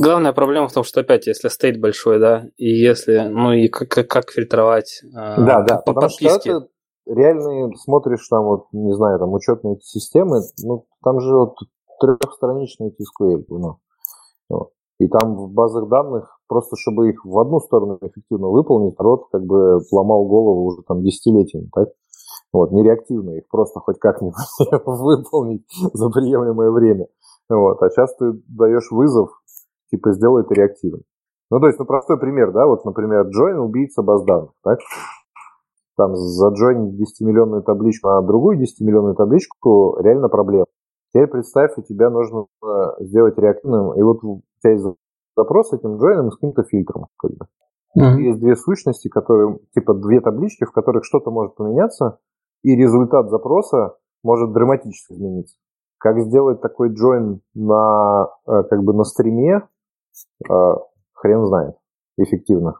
Главная 0.00 0.32
проблема 0.32 0.68
в 0.68 0.72
том, 0.72 0.84
что 0.84 1.00
опять, 1.00 1.26
если 1.26 1.48
стейт 1.48 1.80
большой, 1.80 2.18
да, 2.18 2.44
и 2.56 2.68
если, 2.68 3.28
ну 3.28 3.52
и 3.52 3.68
как, 3.68 3.88
как, 4.08 4.30
фильтровать 4.30 5.02
э, 5.04 5.08
да, 5.12 5.62
да, 5.62 5.78
по 5.78 5.92
подписке. 5.92 6.28
Что 6.28 6.50
это, 6.58 6.68
реальные, 7.06 7.70
смотришь 7.76 8.26
там, 8.28 8.44
вот, 8.44 8.66
не 8.72 8.94
знаю, 8.94 9.18
там 9.18 9.32
учетные 9.32 9.78
системы, 9.82 10.40
ну, 10.62 10.86
там 11.02 11.20
же 11.20 11.36
вот 11.36 11.54
трехстраничный 12.00 12.90
TSQL, 12.90 13.44
ну, 13.48 13.78
вот. 14.48 14.70
И 14.98 15.08
там 15.08 15.36
в 15.36 15.50
базах 15.50 15.88
данных, 15.88 16.38
просто 16.46 16.76
чтобы 16.76 17.10
их 17.10 17.24
в 17.24 17.38
одну 17.38 17.58
сторону 17.58 17.98
эффективно 18.00 18.48
выполнить, 18.48 18.96
народ 18.98 19.26
как 19.32 19.42
бы 19.44 19.80
ломал 19.90 20.26
голову 20.26 20.64
уже 20.66 20.82
там 20.86 21.02
десятилетиями, 21.02 21.70
так? 21.74 21.88
Вот, 22.52 22.70
нереактивно 22.70 23.30
их 23.30 23.48
просто 23.48 23.80
хоть 23.80 23.98
как-нибудь 23.98 24.34
выполнить 24.86 25.64
за 25.94 26.10
приемлемое 26.10 26.70
время. 26.70 27.06
Вот, 27.48 27.82
а 27.82 27.90
сейчас 27.90 28.14
ты 28.16 28.32
даешь 28.48 28.90
вызов, 28.90 29.30
типа, 29.92 30.12
сделай 30.12 30.42
это 30.42 30.54
реактивно. 30.54 31.02
Ну, 31.50 31.60
то 31.60 31.66
есть, 31.66 31.78
ну, 31.78 31.84
простой 31.84 32.18
пример, 32.18 32.50
да, 32.50 32.66
вот, 32.66 32.84
например, 32.84 33.26
join 33.26 33.58
убийца 33.58 34.02
баз 34.02 34.24
данных, 34.24 34.52
так? 34.64 34.78
Там 35.98 36.16
заджойнить 36.16 36.98
10-миллионную 36.98 37.62
табличку 37.62 38.08
на 38.08 38.22
другую 38.22 38.58
10-миллионную 38.58 39.14
табличку 39.14 39.98
реально 40.00 40.30
проблема. 40.30 40.64
Теперь 41.12 41.26
представь, 41.26 41.76
у 41.76 41.82
тебя 41.82 42.08
нужно 42.08 42.46
э, 42.64 42.66
сделать 43.00 43.36
реактивным, 43.36 43.92
и 43.92 44.02
вот 44.02 44.24
у 44.24 44.40
тебя 44.62 44.72
есть 44.72 44.86
запрос 45.36 45.68
с 45.68 45.72
этим 45.74 45.98
джойном 45.98 46.30
с 46.30 46.36
каким-то 46.36 46.62
фильтром. 46.64 47.08
Как 47.18 47.32
бы. 47.32 47.46
Mm-hmm. 47.98 48.20
Есть 48.22 48.40
две 48.40 48.56
сущности, 48.56 49.08
которые, 49.08 49.58
типа 49.74 49.92
две 49.92 50.22
таблички, 50.22 50.64
в 50.64 50.72
которых 50.72 51.04
что-то 51.04 51.30
может 51.30 51.54
поменяться, 51.56 52.18
и 52.62 52.74
результат 52.74 53.28
запроса 53.28 53.96
может 54.24 54.52
драматически 54.52 55.12
измениться. 55.12 55.56
Как 55.98 56.18
сделать 56.20 56.62
такой 56.62 56.94
джойн 56.94 57.42
на, 57.54 58.28
э, 58.46 58.62
как 58.62 58.82
бы 58.82 58.94
на 58.94 59.04
стриме, 59.04 59.68
хрен 61.12 61.46
знает, 61.46 61.74
эффективно. 62.18 62.74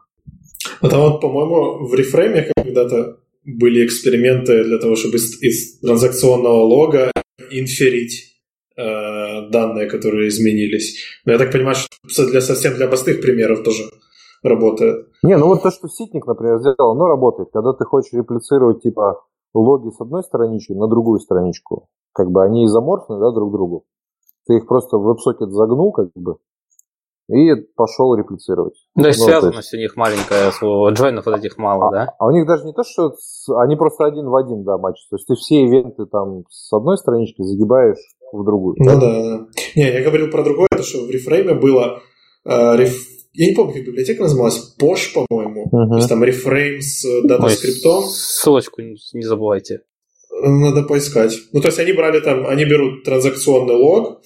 Это 0.81 0.97
вот, 0.97 1.21
по-моему, 1.21 1.87
в 1.87 1.93
рефрейме 1.93 2.51
когда-то 2.55 3.17
были 3.45 3.85
эксперименты 3.85 4.63
для 4.63 4.77
того, 4.77 4.95
чтобы 4.95 5.15
из, 5.15 5.41
из 5.41 5.79
транзакционного 5.79 6.61
лога 6.63 7.11
инферить 7.51 8.39
э, 8.77 9.49
данные, 9.49 9.89
которые 9.89 10.29
изменились. 10.29 11.03
Но 11.25 11.33
я 11.33 11.37
так 11.37 11.51
понимаю, 11.51 11.75
что 12.07 12.27
для 12.27 12.41
совсем 12.41 12.75
для 12.75 12.87
простых 12.87 13.21
примеров 13.21 13.63
тоже 13.63 13.83
работает. 14.43 15.07
Не, 15.23 15.37
ну 15.37 15.47
вот 15.47 15.63
то, 15.63 15.71
что 15.71 15.87
Ситник, 15.87 16.27
например, 16.27 16.59
сделал, 16.59 16.91
оно 16.91 17.07
работает. 17.07 17.49
Когда 17.53 17.73
ты 17.73 17.85
хочешь 17.85 18.13
реплицировать, 18.13 18.81
типа, 18.81 19.21
логи 19.53 19.89
с 19.89 20.01
одной 20.01 20.23
странички 20.23 20.73
на 20.73 20.87
другую 20.87 21.19
страничку, 21.19 21.89
как 22.13 22.31
бы 22.31 22.43
они 22.43 22.65
изоморфны, 22.65 23.19
да, 23.19 23.31
друг 23.31 23.51
другу. 23.51 23.85
Ты 24.45 24.57
их 24.57 24.67
просто 24.67 24.97
в 24.97 25.09
WebSocket 25.09 25.49
загнул, 25.49 25.91
как 25.91 26.09
бы, 26.15 26.37
и 27.29 27.55
пошел 27.75 28.15
реплицировать. 28.15 28.75
Да, 28.95 29.07
ну, 29.07 29.13
связанность 29.13 29.71
есть... 29.71 29.73
у 29.73 29.77
них 29.77 29.95
маленькая, 29.95 30.51
джойнов 30.93 31.25
вот 31.25 31.37
этих 31.37 31.57
мало, 31.57 31.87
а, 31.87 31.91
да? 31.91 32.07
А 32.19 32.25
у 32.27 32.31
них 32.31 32.45
даже 32.45 32.65
не 32.65 32.73
то, 32.73 32.83
что 32.83 33.13
они 33.57 33.75
просто 33.75 34.05
один 34.05 34.27
в 34.27 34.35
один, 34.35 34.63
да, 34.63 34.77
матч. 34.77 34.97
То 35.09 35.15
есть 35.15 35.27
ты 35.27 35.35
все 35.35 35.63
ивенты 35.63 36.05
там 36.05 36.43
с 36.49 36.71
одной 36.73 36.97
странички 36.97 37.41
загибаешь 37.41 37.97
в 38.31 38.43
другую. 38.43 38.75
Ну 38.79 38.99
да, 38.99 38.99
да. 38.99 39.47
Не, 39.75 39.91
я 39.93 40.03
говорил 40.03 40.29
про 40.29 40.43
другое, 40.43 40.67
это 40.71 40.83
что 40.83 41.05
в 41.05 41.09
рефрейме 41.09 41.53
было 41.53 42.01
э, 42.45 42.75
реф... 42.77 42.93
Я 43.33 43.47
не 43.47 43.55
помню, 43.55 43.73
как 43.73 43.83
библиотека 43.83 44.23
называлась, 44.23 44.75
Posh, 44.79 45.13
по-моему. 45.13 45.65
Uh-huh. 45.65 45.89
То 45.89 45.95
есть 45.95 46.09
там 46.09 46.23
рефрейм 46.23 46.81
с 46.81 47.03
дата-скриптом. 47.23 48.03
Ссылочку 48.03 48.81
не 48.81 49.23
забывайте. 49.23 49.81
Надо 50.29 50.83
поискать. 50.83 51.35
Ну, 51.51 51.61
то 51.61 51.67
есть 51.67 51.79
они 51.79 51.93
брали 51.93 52.19
там, 52.19 52.45
они 52.47 52.65
берут 52.65 53.03
транзакционный 53.03 53.75
лог, 53.75 54.21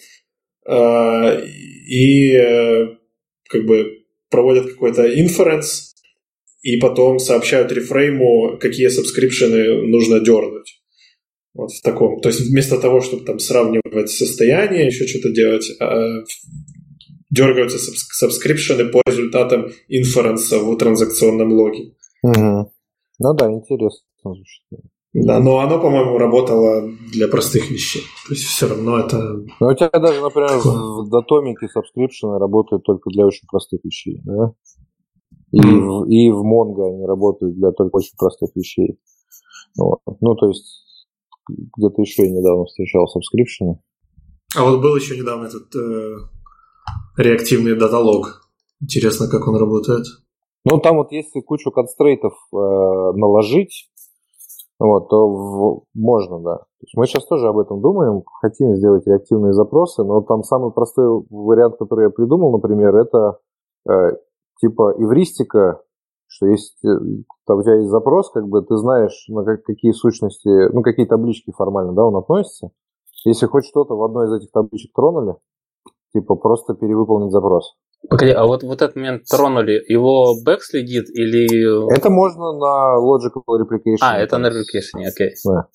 э, 0.67 1.41
и 1.88 2.33
э, 2.33 2.95
как 3.49 3.65
бы 3.65 4.03
проводят 4.29 4.69
какой-то 4.69 5.07
inference, 5.19 5.95
и 6.61 6.77
потом 6.77 7.19
сообщают 7.19 7.71
re-frame 7.71 8.40
у, 8.40 8.57
какие 8.59 8.88
subscription 8.89 9.76
ы 9.76 9.84
нужно 9.88 10.19
дернуть. 10.19 10.81
Вот 11.53 11.71
в 11.71 11.81
таком. 11.81 12.19
То 12.19 12.29
есть 12.29 12.41
вместо 12.41 12.77
того, 12.77 13.01
чтобы 13.01 13.23
там 13.23 13.39
сравнивать 13.39 14.09
состояние, 14.09 14.88
еще 14.88 15.07
что-то 15.07 15.31
делать, 15.31 15.71
а 15.79 16.23
дергаются 17.29 17.77
subscription 17.80 18.81
ы 18.81 18.89
по 18.89 19.01
результатам 19.07 19.71
inference 19.88 20.52
а 20.52 20.59
в 20.59 20.75
транзакционном 20.77 21.51
логе. 21.53 21.93
Угу. 22.23 22.71
Ну 23.19 23.33
да, 23.33 23.51
интересно 23.51 24.05
да, 25.26 25.39
но 25.39 25.59
оно, 25.59 25.80
по-моему, 25.80 26.18
работало 26.18 26.89
для 27.11 27.28
простых 27.28 27.72
вещей. 27.72 28.03
То 28.28 28.34
есть 28.34 28.43
все 28.43 28.68
равно 28.68 28.99
это... 28.99 29.18
Ну, 29.59 29.68
у 29.68 29.74
тебя 29.74 29.89
даже, 29.89 30.22
например, 30.22 30.49
в 30.57 31.09
Datomic 31.09 31.55
subscription 31.76 32.38
работают 32.38 32.84
только 32.84 33.09
для 33.09 33.26
очень 33.26 33.47
простых 33.47 33.84
вещей, 33.84 34.22
да? 34.26 34.53
И, 35.51 35.59
mm. 35.59 35.80
в, 35.80 36.09
и 36.09 36.30
в 36.30 36.43
Mongo 36.43 36.88
они 36.88 37.05
работают 37.05 37.55
для 37.55 37.72
только 37.72 37.95
очень 37.95 38.15
простых 38.18 38.49
вещей. 38.55 38.99
Вот. 39.78 39.99
Ну, 40.20 40.36
то 40.36 40.47
есть, 40.47 41.07
где-то 41.49 42.01
еще 42.01 42.24
я 42.24 42.32
недавно 42.32 42.65
встречал 42.65 43.05
subscription. 43.05 43.78
А 44.55 44.63
вот 44.63 44.82
был 44.82 44.95
еще 44.95 45.18
недавно 45.18 45.45
этот 45.45 45.74
э, 45.76 46.15
реактивный 47.18 47.76
даталог. 47.76 48.49
Интересно, 48.82 49.28
как 49.28 49.47
он 49.47 49.55
работает. 49.55 50.05
Ну, 50.65 50.80
там 50.80 50.97
вот 50.97 51.11
если 51.11 51.39
кучу 51.39 51.72
констрейтов 51.72 52.34
э, 52.53 52.57
наложить, 53.15 53.89
вот, 54.80 55.09
то 55.09 55.28
в, 55.28 55.84
можно, 55.95 56.39
да. 56.39 56.59
мы 56.95 57.07
сейчас 57.07 57.25
тоже 57.25 57.47
об 57.47 57.57
этом 57.57 57.82
думаем, 57.82 58.23
хотим 58.41 58.75
сделать 58.75 59.07
реактивные 59.07 59.53
запросы, 59.53 60.03
но 60.03 60.21
там 60.21 60.43
самый 60.43 60.71
простой 60.71 61.25
вариант, 61.30 61.78
который 61.78 62.05
я 62.05 62.09
придумал, 62.11 62.51
например, 62.51 62.95
это 62.95 63.39
э, 63.89 64.17
типа 64.61 64.93
эвристика, 64.97 65.82
что 66.28 66.45
есть, 66.45 66.78
э, 66.86 66.89
там 67.47 67.57
у 67.57 67.63
тебя 67.63 67.75
есть 67.75 67.89
запрос, 67.89 68.30
как 68.30 68.47
бы 68.47 68.61
ты 68.61 68.78
знаешь, 68.78 69.25
на 69.30 69.43
как, 69.43 69.63
какие 69.63 69.93
сущности, 69.93 70.71
ну, 70.71 70.84
какие 70.84 71.07
таблички 71.07 71.51
формально, 71.51 71.93
да, 71.93 72.05
он 72.05 72.15
относится. 72.15 72.69
Если 73.25 73.47
хоть 73.47 73.65
что-то 73.65 73.95
в 73.95 74.03
одной 74.03 74.28
из 74.28 74.34
этих 74.34 74.51
табличек 74.51 74.93
тронули, 74.93 75.36
типа 76.13 76.36
просто 76.36 76.75
перевыполнить 76.75 77.32
запрос. 77.32 77.75
Погоди, 78.09 78.31
а 78.31 78.45
вот, 78.45 78.63
вот 78.63 78.81
этот 78.81 78.95
момент 78.95 79.23
тронули, 79.25 79.83
его 79.87 80.35
бэк 80.45 80.61
следит 80.61 81.09
или... 81.09 81.93
Это 81.93 82.09
можно 82.09 82.53
на 82.53 82.95
Logical 82.97 83.43
Replication. 83.47 83.97
А, 84.01 84.17
это 84.17 84.37
на 84.37 84.47
Replication, 84.47 85.05
окей. 85.05 85.31
Да. 85.45 85.67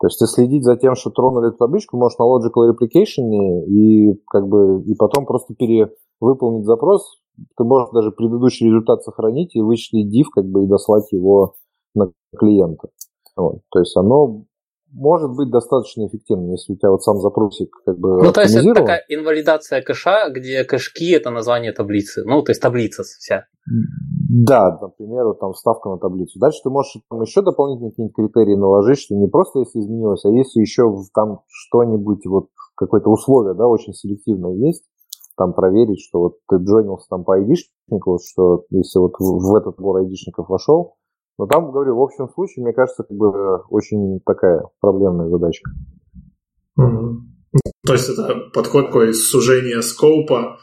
То 0.00 0.06
есть 0.06 0.18
ты 0.18 0.26
следить 0.26 0.64
за 0.64 0.76
тем, 0.76 0.94
что 0.94 1.10
тронули 1.10 1.48
эту 1.48 1.56
табличку, 1.58 1.96
можешь 1.96 2.18
на 2.18 2.24
Logical 2.24 2.70
Replication 2.70 3.64
и 3.66 4.14
как 4.26 4.46
бы 4.46 4.82
и 4.82 4.94
потом 4.94 5.26
просто 5.26 5.54
перевыполнить 5.54 6.66
запрос. 6.66 7.18
Ты 7.56 7.64
можешь 7.64 7.90
даже 7.92 8.10
предыдущий 8.12 8.66
результат 8.66 9.02
сохранить 9.02 9.54
и 9.56 9.62
вычислить 9.62 10.06
div 10.06 10.26
как 10.32 10.44
бы 10.44 10.64
и 10.64 10.68
дослать 10.68 11.10
его 11.12 11.54
на 11.94 12.12
клиента. 12.36 12.88
Вот. 13.36 13.60
То 13.70 13.78
есть 13.78 13.96
оно 13.96 14.44
может 14.92 15.30
быть 15.36 15.50
достаточно 15.50 16.06
эффективным, 16.06 16.52
если 16.52 16.72
у 16.72 16.76
тебя 16.76 16.90
вот 16.90 17.02
сам 17.02 17.18
запросик 17.18 17.70
как 17.84 17.98
бы 17.98 18.22
Ну, 18.22 18.32
то 18.32 18.42
есть 18.42 18.54
это 18.54 18.74
такая 18.74 19.04
инвалидация 19.08 19.82
кэша, 19.82 20.30
где 20.30 20.64
кэшки– 20.64 21.12
это 21.14 21.30
название 21.30 21.72
таблицы. 21.72 22.24
Ну, 22.24 22.42
то 22.42 22.50
есть 22.50 22.62
таблица 22.62 23.02
вся. 23.02 23.46
Да, 23.66 24.78
например, 24.80 25.26
вот 25.26 25.40
там 25.40 25.52
вставка 25.52 25.90
на 25.90 25.98
таблицу. 25.98 26.38
Дальше 26.38 26.60
ты 26.62 26.70
можешь 26.70 27.00
там 27.10 27.20
еще 27.22 27.42
дополнительные 27.42 27.90
какие-нибудь 27.90 28.16
критерии 28.16 28.56
наложить, 28.56 28.98
что 28.98 29.14
не 29.14 29.28
просто 29.28 29.60
если 29.60 29.80
изменилось, 29.80 30.24
а 30.24 30.30
если 30.30 30.60
еще 30.60 30.90
там 31.14 31.40
что-нибудь, 31.48 32.26
вот 32.26 32.48
какое-то 32.76 33.10
условие, 33.10 33.54
да, 33.54 33.66
очень 33.66 33.92
селективное 33.92 34.54
есть, 34.54 34.84
там 35.36 35.52
проверить, 35.52 36.00
что 36.00 36.20
вот 36.20 36.36
ты 36.48 36.56
джойнился 36.56 37.06
там 37.08 37.24
по 37.24 37.34
айдишнику, 37.34 38.18
что 38.24 38.64
если 38.70 38.98
вот 38.98 39.14
в 39.18 39.54
этот 39.54 39.78
набор 39.78 39.98
айдишников 39.98 40.48
вошел, 40.48 40.96
но 41.38 41.46
там, 41.46 41.70
говорю, 41.70 41.96
в 41.96 42.02
общем 42.02 42.28
случае, 42.28 42.64
мне 42.64 42.74
кажется, 42.74 43.04
как 43.04 43.16
бы 43.16 43.58
очень 43.70 44.20
такая 44.26 44.62
проблемная 44.80 45.28
задачка. 45.28 45.70
Угу. 46.76 47.22
То 47.86 47.92
есть 47.92 48.08
это 48.08 48.50
подход 48.52 48.86
такой 48.86 49.14
сужения 49.14 49.80
скопа, 49.80 50.58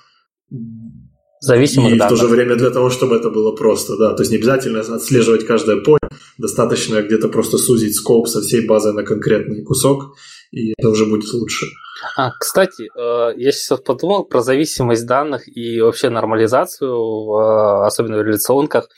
Зависимых 1.41 1.93
и 1.93 1.97
данных. 1.97 2.17
в 2.17 2.19
то 2.19 2.25
же 2.25 2.27
время 2.27 2.55
для 2.55 2.71
того, 2.71 2.89
чтобы 2.89 3.15
это 3.15 3.29
было 3.29 3.51
просто, 3.51 3.97
да. 3.97 4.13
То 4.13 4.23
есть 4.23 4.31
не 4.31 4.37
обязательно 4.37 4.79
отслеживать 4.79 5.45
каждое 5.45 5.81
поле, 5.81 5.99
достаточно 6.37 7.01
где-то 7.01 7.27
просто 7.29 7.57
сузить 7.57 7.95
скоп 7.95 8.27
со 8.27 8.41
всей 8.41 8.65
базы 8.65 8.93
на 8.93 9.03
конкретный 9.03 9.63
кусок, 9.63 10.15
и 10.51 10.73
это 10.77 10.89
уже 10.89 11.05
будет 11.05 11.31
лучше. 11.33 11.67
А, 12.17 12.31
кстати, 12.39 12.83
э, 12.83 13.33
я 13.37 13.51
сейчас 13.51 13.79
подумал 13.79 14.25
про 14.25 14.41
зависимость 14.41 15.05
данных 15.05 15.43
и 15.47 15.81
вообще 15.81 16.09
нормализацию, 16.09 16.89
э, 16.89 17.85
особенно 17.85 18.17
в 18.17 18.23
реляционках. 18.23 18.89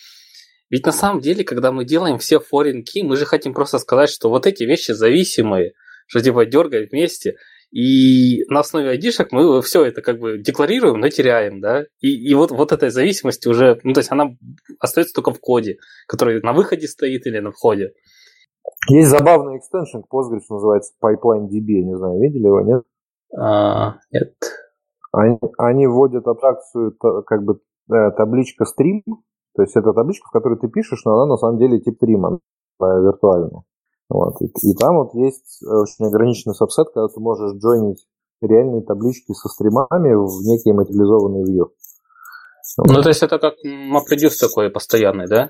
Ведь 0.69 0.85
на 0.85 0.91
самом 0.91 1.21
деле, 1.21 1.43
когда 1.43 1.71
мы 1.71 1.85
делаем 1.85 2.17
все 2.17 2.37
foreign 2.37 2.81
key, 2.81 3.03
мы 3.03 3.15
же 3.15 3.25
хотим 3.25 3.53
просто 3.53 3.79
сказать, 3.79 4.09
что 4.09 4.29
вот 4.29 4.45
эти 4.45 4.63
вещи 4.63 4.91
зависимые, 4.91 5.73
что 6.07 6.21
типа 6.21 6.45
дергать 6.45 6.91
вместе. 6.91 7.35
И 7.71 8.45
на 8.49 8.61
основе 8.61 8.89
айдишек 8.89 9.31
мы 9.31 9.61
все 9.61 9.85
это 9.85 10.01
как 10.01 10.19
бы 10.19 10.37
декларируем, 10.37 10.99
но 10.99 11.09
теряем, 11.09 11.59
да. 11.59 11.83
И, 11.99 12.09
и 12.09 12.33
вот, 12.33 12.51
вот 12.51 12.71
этой 12.71 12.89
зависимости 12.89 13.47
уже, 13.47 13.79
ну 13.83 13.93
то 13.93 13.99
есть 13.99 14.11
она 14.11 14.35
остается 14.79 15.13
только 15.13 15.31
в 15.33 15.39
коде, 15.39 15.77
который 16.07 16.41
на 16.41 16.53
выходе 16.53 16.87
стоит 16.87 17.27
или 17.27 17.39
на 17.39 17.51
входе. 17.51 17.93
Есть 18.89 19.09
забавный 19.09 19.57
экстеншн 19.57 19.99
к 19.99 20.13
Postgres, 20.13 20.43
называется 20.49 20.93
Pipeline 21.03 21.47
DB, 21.47 21.83
не 21.83 21.97
знаю, 21.97 22.21
видели 22.21 22.45
его, 22.45 22.61
нет? 22.61 22.83
А, 23.37 23.97
нет. 24.11 24.33
Они, 25.11 25.37
они 25.57 25.87
вводят 25.87 26.25
абстракцию, 26.27 26.95
как 26.97 27.43
бы 27.43 27.59
э, 27.91 28.11
табличка 28.11 28.63
stream, 28.63 29.01
то 29.57 29.63
есть 29.63 29.75
это 29.75 29.91
табличка, 29.91 30.27
в 30.27 30.31
которой 30.31 30.59
ты 30.59 30.67
пишешь, 30.67 31.01
но 31.03 31.13
она 31.13 31.25
на 31.25 31.37
самом 31.37 31.57
деле 31.57 31.79
тип 31.79 31.97
трима. 31.99 32.39
виртуальные. 32.79 33.63
Вот. 34.07 34.39
И, 34.39 34.45
и 34.45 34.75
там 34.75 34.97
вот 34.97 35.15
есть 35.15 35.63
очень 35.63 36.05
ограниченный 36.05 36.53
сабсет, 36.53 36.89
когда 36.93 37.07
ты 37.07 37.19
можешь 37.19 37.57
джойнить 37.59 38.05
реальные 38.39 38.83
таблички 38.83 39.33
со 39.33 39.49
стримами 39.49 40.13
в 40.13 40.45
некие 40.45 40.75
материализованные 40.75 41.43
view. 41.43 41.69
Вот. 42.77 42.87
Ну, 42.87 43.01
то 43.01 43.09
есть 43.09 43.23
это 43.23 43.39
как 43.39 43.55
MapReduce 43.65 44.39
такой 44.39 44.69
постоянный, 44.69 45.27
да? 45.27 45.49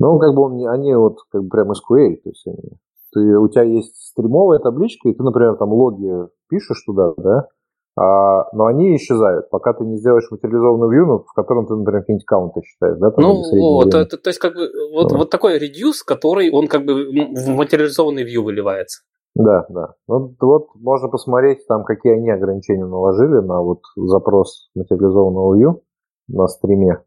Ну, 0.00 0.18
как 0.18 0.34
бы 0.34 0.42
он, 0.42 0.66
они 0.66 0.94
вот 0.94 1.18
как 1.30 1.42
бы 1.42 1.48
прям 1.50 1.70
SQL, 1.72 2.16
то 2.16 2.30
есть 2.30 2.46
они, 2.46 2.78
ты, 3.12 3.38
у 3.38 3.48
тебя 3.48 3.64
есть 3.64 3.94
стримовая 3.94 4.58
табличка, 4.58 5.10
и 5.10 5.12
ты, 5.12 5.22
например, 5.22 5.56
там 5.56 5.70
логи 5.70 6.30
пишешь 6.48 6.82
туда, 6.86 7.12
да, 7.18 7.48
но 7.96 8.66
они 8.66 8.96
исчезают, 8.96 9.50
пока 9.50 9.72
ты 9.72 9.84
не 9.84 9.98
сделаешь 9.98 10.28
материализованную 10.30 10.90
view, 10.90 11.06
ну, 11.06 11.18
в 11.20 11.32
котором 11.32 11.66
ты, 11.66 11.74
например, 11.76 12.00
какие-нибудь 12.00 12.26
каунты 12.26 12.60
считаешь, 12.62 12.98
да? 12.98 13.12
ну, 13.16 13.42
вот, 13.52 13.94
это, 13.94 14.18
то 14.18 14.30
есть, 14.30 14.40
как 14.40 14.54
бы, 14.54 14.68
вот, 14.92 15.12
вот. 15.12 15.18
вот 15.18 15.30
такой 15.30 15.58
reduce, 15.58 16.02
который, 16.04 16.50
он 16.50 16.66
как 16.66 16.84
бы 16.84 16.94
в 17.04 17.48
материализованный 17.50 18.24
view 18.24 18.42
выливается. 18.42 19.02
Да, 19.34 19.66
да. 19.68 19.94
Вот, 20.06 20.32
вот 20.40 20.68
можно 20.76 21.08
посмотреть, 21.08 21.66
там, 21.66 21.84
какие 21.84 22.14
они 22.14 22.30
ограничения 22.30 22.86
наложили 22.86 23.40
на 23.40 23.60
вот 23.62 23.80
запрос 23.96 24.70
материализованного 24.74 25.56
view 25.56 25.80
на 26.28 26.46
стриме. 26.46 27.02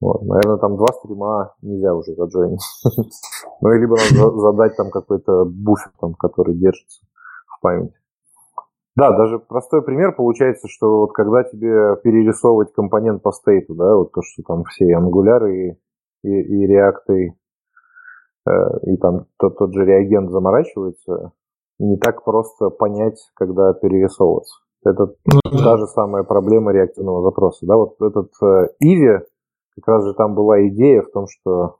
Вот, 0.00 0.22
наверное, 0.22 0.56
там 0.56 0.76
два 0.76 0.86
стрима 0.98 1.54
нельзя 1.60 1.94
уже 1.94 2.14
заджойнить. 2.14 2.62
ну, 3.60 3.72
либо 3.72 3.96
надо 4.12 4.38
задать 4.38 4.76
там 4.76 4.90
какой-то 4.90 5.44
буфер, 5.44 5.92
там, 6.00 6.14
который 6.14 6.54
держится 6.54 7.02
в 7.46 7.60
памяти. 7.60 7.99
Да, 8.96 9.16
даже 9.16 9.38
простой 9.38 9.82
пример 9.82 10.14
получается, 10.14 10.66
что 10.68 11.00
вот 11.00 11.12
когда 11.12 11.44
тебе 11.44 11.96
перерисовывать 12.02 12.72
компонент 12.72 13.22
по 13.22 13.30
стейту, 13.30 13.74
да, 13.74 13.94
вот 13.94 14.12
то, 14.12 14.20
что 14.22 14.42
там 14.42 14.64
все 14.64 14.94
ангуляры 14.96 15.78
и, 16.24 16.28
и, 16.28 16.40
и 16.40 16.66
реакты, 16.66 17.34
э, 18.48 18.52
и 18.86 18.96
там 18.96 19.26
тот, 19.38 19.58
тот 19.58 19.72
же 19.74 19.84
реагент 19.84 20.30
заморачивается, 20.30 21.32
не 21.78 21.96
так 21.98 22.24
просто 22.24 22.70
понять, 22.70 23.18
когда 23.34 23.72
перерисовываться. 23.72 24.54
Это 24.84 25.14
ну, 25.26 25.40
та 25.62 25.76
же 25.76 25.86
самая 25.86 26.24
проблема 26.24 26.72
реактивного 26.72 27.22
запроса. 27.22 27.66
Да, 27.66 27.76
вот 27.76 27.94
этот 28.00 28.32
э, 28.42 28.68
Иви, 28.80 29.20
как 29.76 29.88
раз 29.88 30.04
же 30.04 30.14
там 30.14 30.34
была 30.34 30.66
идея 30.68 31.02
в 31.02 31.10
том, 31.10 31.26
что 31.28 31.76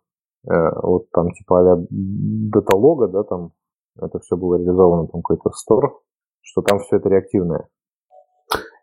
э, 0.48 0.52
вот 0.82 1.10
там 1.10 1.30
типа 1.30 1.72
а 1.72 1.86
даталога, 1.90 3.08
да, 3.08 3.24
там 3.24 3.52
это 4.00 4.18
все 4.20 4.36
было 4.36 4.56
реализовано, 4.56 5.08
там 5.08 5.22
какой-то 5.22 5.50
стор, 5.50 6.00
что 6.42 6.62
там 6.62 6.80
все 6.80 6.96
это 6.96 7.08
реактивное. 7.08 7.68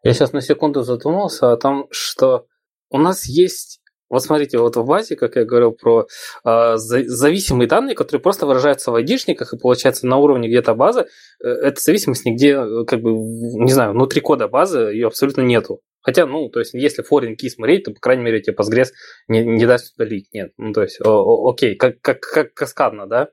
Я 0.04 0.14
сейчас 0.14 0.34
на 0.34 0.42
секунду 0.42 0.84
задумался 0.84 1.52
о 1.52 1.58
том, 1.58 1.88
что 1.92 2.46
у 2.90 2.98
нас 2.98 3.26
есть 3.26 3.82
вот 4.10 4.24
смотрите, 4.24 4.58
вот 4.58 4.76
в 4.76 4.86
базе, 4.86 5.16
как 5.16 5.36
я 5.36 5.44
говорил 5.44 5.74
про 5.74 6.08
э, 6.46 6.78
зависимые 6.78 7.68
данные, 7.68 7.96
которые 7.96 8.22
просто 8.22 8.46
выражаются 8.46 8.92
в 8.92 8.96
айдишниках, 8.96 9.54
и 9.54 9.58
получается 9.58 10.08
на 10.08 10.18
уровне 10.18 10.48
где-то 10.48 10.76
базы, 10.76 11.08
э, 11.44 11.48
эта 11.48 11.82
зависимость 11.82 12.26
нигде, 12.26 12.52
э, 12.54 12.86
как 12.86 13.02
бы, 13.02 13.12
не 13.12 13.72
знаю, 13.72 13.92
внутри 13.92 14.22
кода 14.22 14.48
базы 14.48 14.80
ее 14.80 15.08
абсолютно 15.08 15.42
нету. 15.42 15.82
Хотя, 16.02 16.26
ну, 16.26 16.48
то 16.50 16.60
есть, 16.60 16.74
если 16.74 17.04
foreign 17.04 17.36
key 17.36 17.50
смотреть, 17.50 17.84
то, 17.84 17.92
по 17.92 18.00
крайней 18.00 18.24
мере, 18.24 18.42
тебе 18.42 18.56
Postgres 18.56 18.92
не, 19.28 19.44
не 19.44 19.66
даст 19.66 19.94
удалить. 19.96 20.30
Нет, 20.32 20.54
ну, 20.58 20.72
то 20.72 20.84
есть, 20.84 21.02
о, 21.02 21.10
о, 21.10 21.52
окей, 21.52 21.76
как, 21.76 22.00
как, 22.00 22.22
как 22.22 22.54
каскадно, 22.54 23.08
да? 23.08 23.28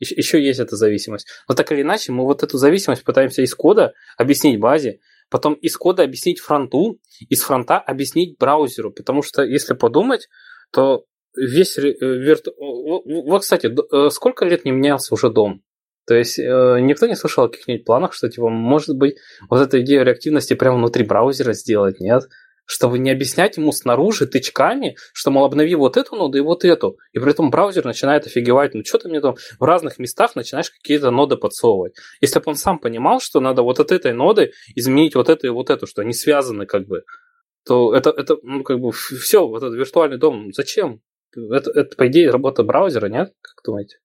Еще, 0.00 0.42
есть 0.42 0.60
эта 0.60 0.76
зависимость. 0.76 1.28
Но 1.48 1.54
так 1.54 1.70
или 1.72 1.82
иначе, 1.82 2.10
мы 2.10 2.24
вот 2.24 2.42
эту 2.42 2.56
зависимость 2.56 3.04
пытаемся 3.04 3.42
из 3.42 3.54
кода 3.54 3.92
объяснить 4.16 4.58
базе, 4.58 5.00
потом 5.28 5.54
из 5.54 5.76
кода 5.76 6.02
объяснить 6.02 6.40
фронту, 6.40 6.98
из 7.28 7.42
фронта 7.42 7.78
объяснить 7.78 8.38
браузеру. 8.38 8.92
Потому 8.92 9.22
что, 9.22 9.42
если 9.42 9.74
подумать, 9.74 10.28
то 10.72 11.04
весь 11.36 11.76
вирту... 11.76 12.52
Вот, 12.58 13.42
кстати, 13.42 13.66
э, 13.68 14.10
сколько 14.10 14.44
лет 14.44 14.64
не 14.64 14.72
менялся 14.72 15.14
уже 15.14 15.30
дом? 15.30 15.62
То 16.06 16.14
есть 16.14 16.38
э, 16.38 16.78
никто 16.80 17.06
не 17.06 17.14
слышал 17.14 17.44
о 17.44 17.48
каких-нибудь 17.48 17.84
планах, 17.84 18.14
что 18.14 18.28
типа 18.28 18.48
может 18.48 18.96
быть 18.96 19.16
вот 19.48 19.60
эту 19.60 19.80
идею 19.82 20.04
реактивности 20.04 20.54
прямо 20.54 20.78
внутри 20.78 21.04
браузера 21.04 21.52
сделать, 21.52 22.00
нет? 22.00 22.24
Чтобы 22.72 23.00
не 23.00 23.10
объяснять 23.10 23.56
ему 23.56 23.72
снаружи 23.72 24.28
тычками, 24.28 24.96
что, 25.12 25.32
мол, 25.32 25.44
обнови 25.44 25.74
вот 25.74 25.96
эту 25.96 26.14
ноду 26.14 26.38
и 26.38 26.40
вот 26.40 26.64
эту. 26.64 26.98
И 27.12 27.18
при 27.18 27.32
этом 27.32 27.50
браузер 27.50 27.84
начинает 27.84 28.26
офигевать, 28.26 28.74
ну 28.74 28.84
что 28.84 28.98
ты 28.98 29.08
мне 29.08 29.20
там 29.20 29.34
в 29.58 29.64
разных 29.64 29.98
местах 29.98 30.36
начинаешь 30.36 30.70
какие-то 30.70 31.10
ноды 31.10 31.36
подсовывать. 31.36 31.96
Если 32.20 32.38
бы 32.38 32.44
он 32.46 32.54
сам 32.54 32.78
понимал, 32.78 33.18
что 33.18 33.40
надо 33.40 33.62
вот 33.62 33.80
от 33.80 33.90
этой 33.90 34.12
ноды 34.12 34.52
изменить 34.76 35.16
вот 35.16 35.28
это 35.28 35.48
и 35.48 35.50
вот 35.50 35.68
это, 35.68 35.86
что 35.86 36.02
они 36.02 36.12
связаны 36.12 36.64
как 36.66 36.86
бы, 36.86 37.02
то 37.66 37.92
это, 37.92 38.10
это 38.10 38.36
ну, 38.44 38.62
как 38.62 38.78
бы 38.78 38.92
все, 38.92 39.48
вот 39.48 39.64
этот 39.64 39.74
виртуальный 39.74 40.18
дом, 40.18 40.52
зачем? 40.52 41.00
Это, 41.34 41.72
это, 41.72 41.96
по 41.96 42.06
идее, 42.06 42.30
работа 42.30 42.62
браузера, 42.62 43.06
нет? 43.06 43.34
Как 43.40 43.64
думаете? 43.64 43.96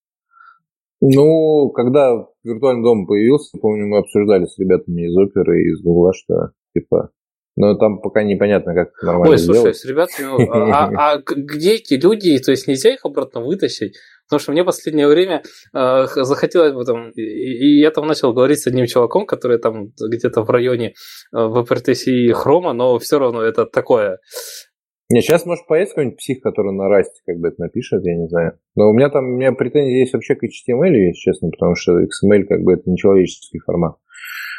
Ну, 1.02 1.70
когда 1.70 2.26
виртуальный 2.44 2.84
дом 2.84 3.06
появился, 3.06 3.60
помню, 3.62 3.86
мы 3.86 4.00
обсуждали 4.00 4.46
с 4.46 4.58
ребятами 4.58 5.04
из 5.04 5.16
оперы 5.16 5.62
и 5.62 5.70
из 5.72 5.84
Гугла, 5.84 6.14
что 6.14 6.50
типа 6.74 7.12
но 7.56 7.76
там 7.76 8.02
пока 8.02 8.24
непонятно, 8.24 8.74
как 8.74 8.90
нормально 9.02 9.32
Ой, 9.32 9.38
слушай, 9.38 9.60
сделать. 9.60 9.78
с 9.78 9.86
ребятами, 9.86 10.26
ну, 10.26 10.52
а, 10.74 11.14
а, 11.14 11.18
где 11.26 11.76
эти 11.76 11.94
люди? 11.94 12.38
То 12.40 12.52
есть 12.52 12.68
нельзя 12.68 12.94
их 12.94 13.06
обратно 13.06 13.42
вытащить? 13.42 13.96
Потому 14.28 14.40
что 14.40 14.52
мне 14.52 14.64
в 14.64 14.66
последнее 14.66 15.08
время 15.08 15.44
э, 15.74 16.06
захотелось 16.06 16.74
бы 16.74 16.84
там, 16.84 17.12
и, 17.12 17.22
и 17.22 17.80
я 17.80 17.92
там 17.92 18.08
начал 18.08 18.34
говорить 18.34 18.60
с 18.60 18.68
одним 18.68 18.88
чуваком, 18.88 19.26
который 19.26 19.60
там 19.60 19.92
где-то 20.00 20.42
в 20.42 20.50
районе 20.50 20.94
э, 21.34 21.38
VPRTC 21.38 22.32
Хрома, 22.34 22.74
но 22.74 22.98
все 22.98 23.20
равно 23.20 23.42
это 23.42 23.66
такое. 23.66 24.20
Не, 25.12 25.22
сейчас 25.22 25.46
может 25.46 25.68
появиться 25.68 25.94
какой-нибудь 25.94 26.18
псих, 26.18 26.42
который 26.42 26.74
на 26.74 26.90
расте 26.90 27.22
как 27.28 27.38
бы 27.38 27.50
это 27.50 27.62
напишет, 27.62 28.04
я 28.04 28.16
не 28.16 28.28
знаю. 28.28 28.58
Но 28.76 28.90
у 28.90 28.94
меня 28.94 29.10
там, 29.10 29.26
у 29.26 29.38
меня 29.38 29.52
претензии 29.52 30.00
есть 30.00 30.14
вообще 30.14 30.34
к 30.34 30.44
HTML, 30.44 30.92
если 30.92 31.20
честно, 31.20 31.52
потому 31.52 31.76
что 31.76 32.02
XML 32.02 32.46
как 32.50 32.62
бы 32.64 32.74
это 32.74 32.90
нечеловеческий 32.90 33.60
формат. 33.60 33.98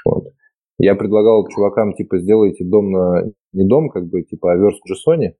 Вот. 0.04 0.32
Я 0.78 0.94
предлагал 0.94 1.48
чувакам, 1.48 1.94
типа, 1.94 2.18
сделайте 2.18 2.64
дом 2.64 2.90
на... 2.90 3.24
Не 3.52 3.66
дом, 3.66 3.88
как 3.88 4.04
бы, 4.06 4.22
типа, 4.22 4.52
а 4.52 4.56
верстку 4.56 4.88
JSON. 4.92 5.32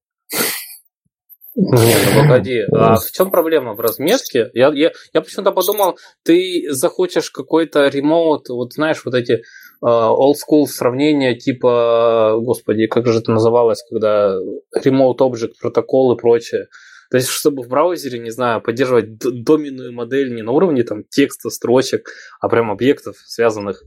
Нет, 1.58 1.98
ну 2.14 2.22
погоди, 2.22 2.60
а 2.70 2.96
в 2.96 3.10
чем 3.12 3.30
проблема 3.30 3.72
в 3.72 3.80
разметке? 3.80 4.50
Я, 4.52 4.70
я, 4.74 4.92
я 5.14 5.20
почему-то 5.22 5.52
подумал, 5.52 5.96
ты 6.22 6.64
захочешь 6.68 7.30
какой-то 7.30 7.88
ремоут, 7.88 8.50
вот 8.50 8.74
знаешь, 8.74 9.02
вот 9.06 9.14
эти 9.14 9.42
uh, 9.82 10.14
old 10.14 10.34
school 10.34 10.66
сравнения 10.66 11.34
типа, 11.34 12.36
господи, 12.42 12.86
как 12.86 13.06
же 13.06 13.20
это 13.20 13.32
называлось, 13.32 13.82
когда 13.88 14.36
remote 14.84 15.18
object 15.20 15.52
протокол 15.58 16.14
и 16.14 16.20
прочее. 16.20 16.66
То 17.10 17.16
есть, 17.16 17.28
чтобы 17.28 17.62
в 17.62 17.68
браузере, 17.68 18.18
не 18.18 18.30
знаю, 18.30 18.60
поддерживать 18.60 19.16
доменную 19.16 19.94
модель 19.94 20.34
не 20.34 20.42
на 20.42 20.52
уровне 20.52 20.82
там 20.82 21.04
текста, 21.08 21.48
строчек, 21.48 22.10
а 22.38 22.50
прям 22.50 22.70
объектов, 22.70 23.16
связанных 23.24 23.82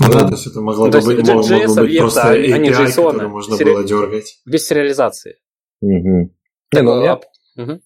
ну, 0.00 0.12
да, 0.12 0.20
то 0.26 0.30
есть 0.32 0.46
это 0.46 0.60
могло, 0.60 0.86
ну, 0.86 0.92
бы, 0.92 1.06
быть, 1.06 1.26
могло, 1.26 1.42
JS 1.42 1.66
могло 1.68 1.82
быть 1.82 1.98
просто 1.98 2.34
API, 2.34 2.52
они 2.52 2.70
JSON, 2.70 3.12
который 3.12 3.28
можно 3.28 3.56
сери... 3.56 3.70
было 3.70 3.84
дергать. 3.84 4.40
Без 4.46 4.66
сериализации. 4.66 5.36
Угу. 5.80 6.32
Не, 6.74 6.82
ну, 6.82 7.00
меня, 7.00 7.14
угу. 7.56 7.80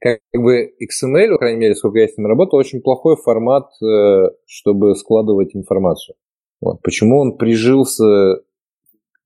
как, 0.00 0.18
как 0.32 0.42
бы 0.42 0.72
XML, 0.82 1.32
по 1.32 1.38
крайней 1.38 1.60
мере, 1.60 1.74
сколько 1.74 1.98
я 1.98 2.08
с 2.08 2.16
ним 2.16 2.26
работал, 2.26 2.58
очень 2.58 2.80
плохой 2.80 3.16
формат, 3.16 3.68
э, 3.82 4.30
чтобы 4.46 4.94
складывать 4.96 5.54
информацию. 5.54 6.16
Вот. 6.60 6.82
Почему 6.82 7.20
он 7.20 7.36
прижился 7.36 8.42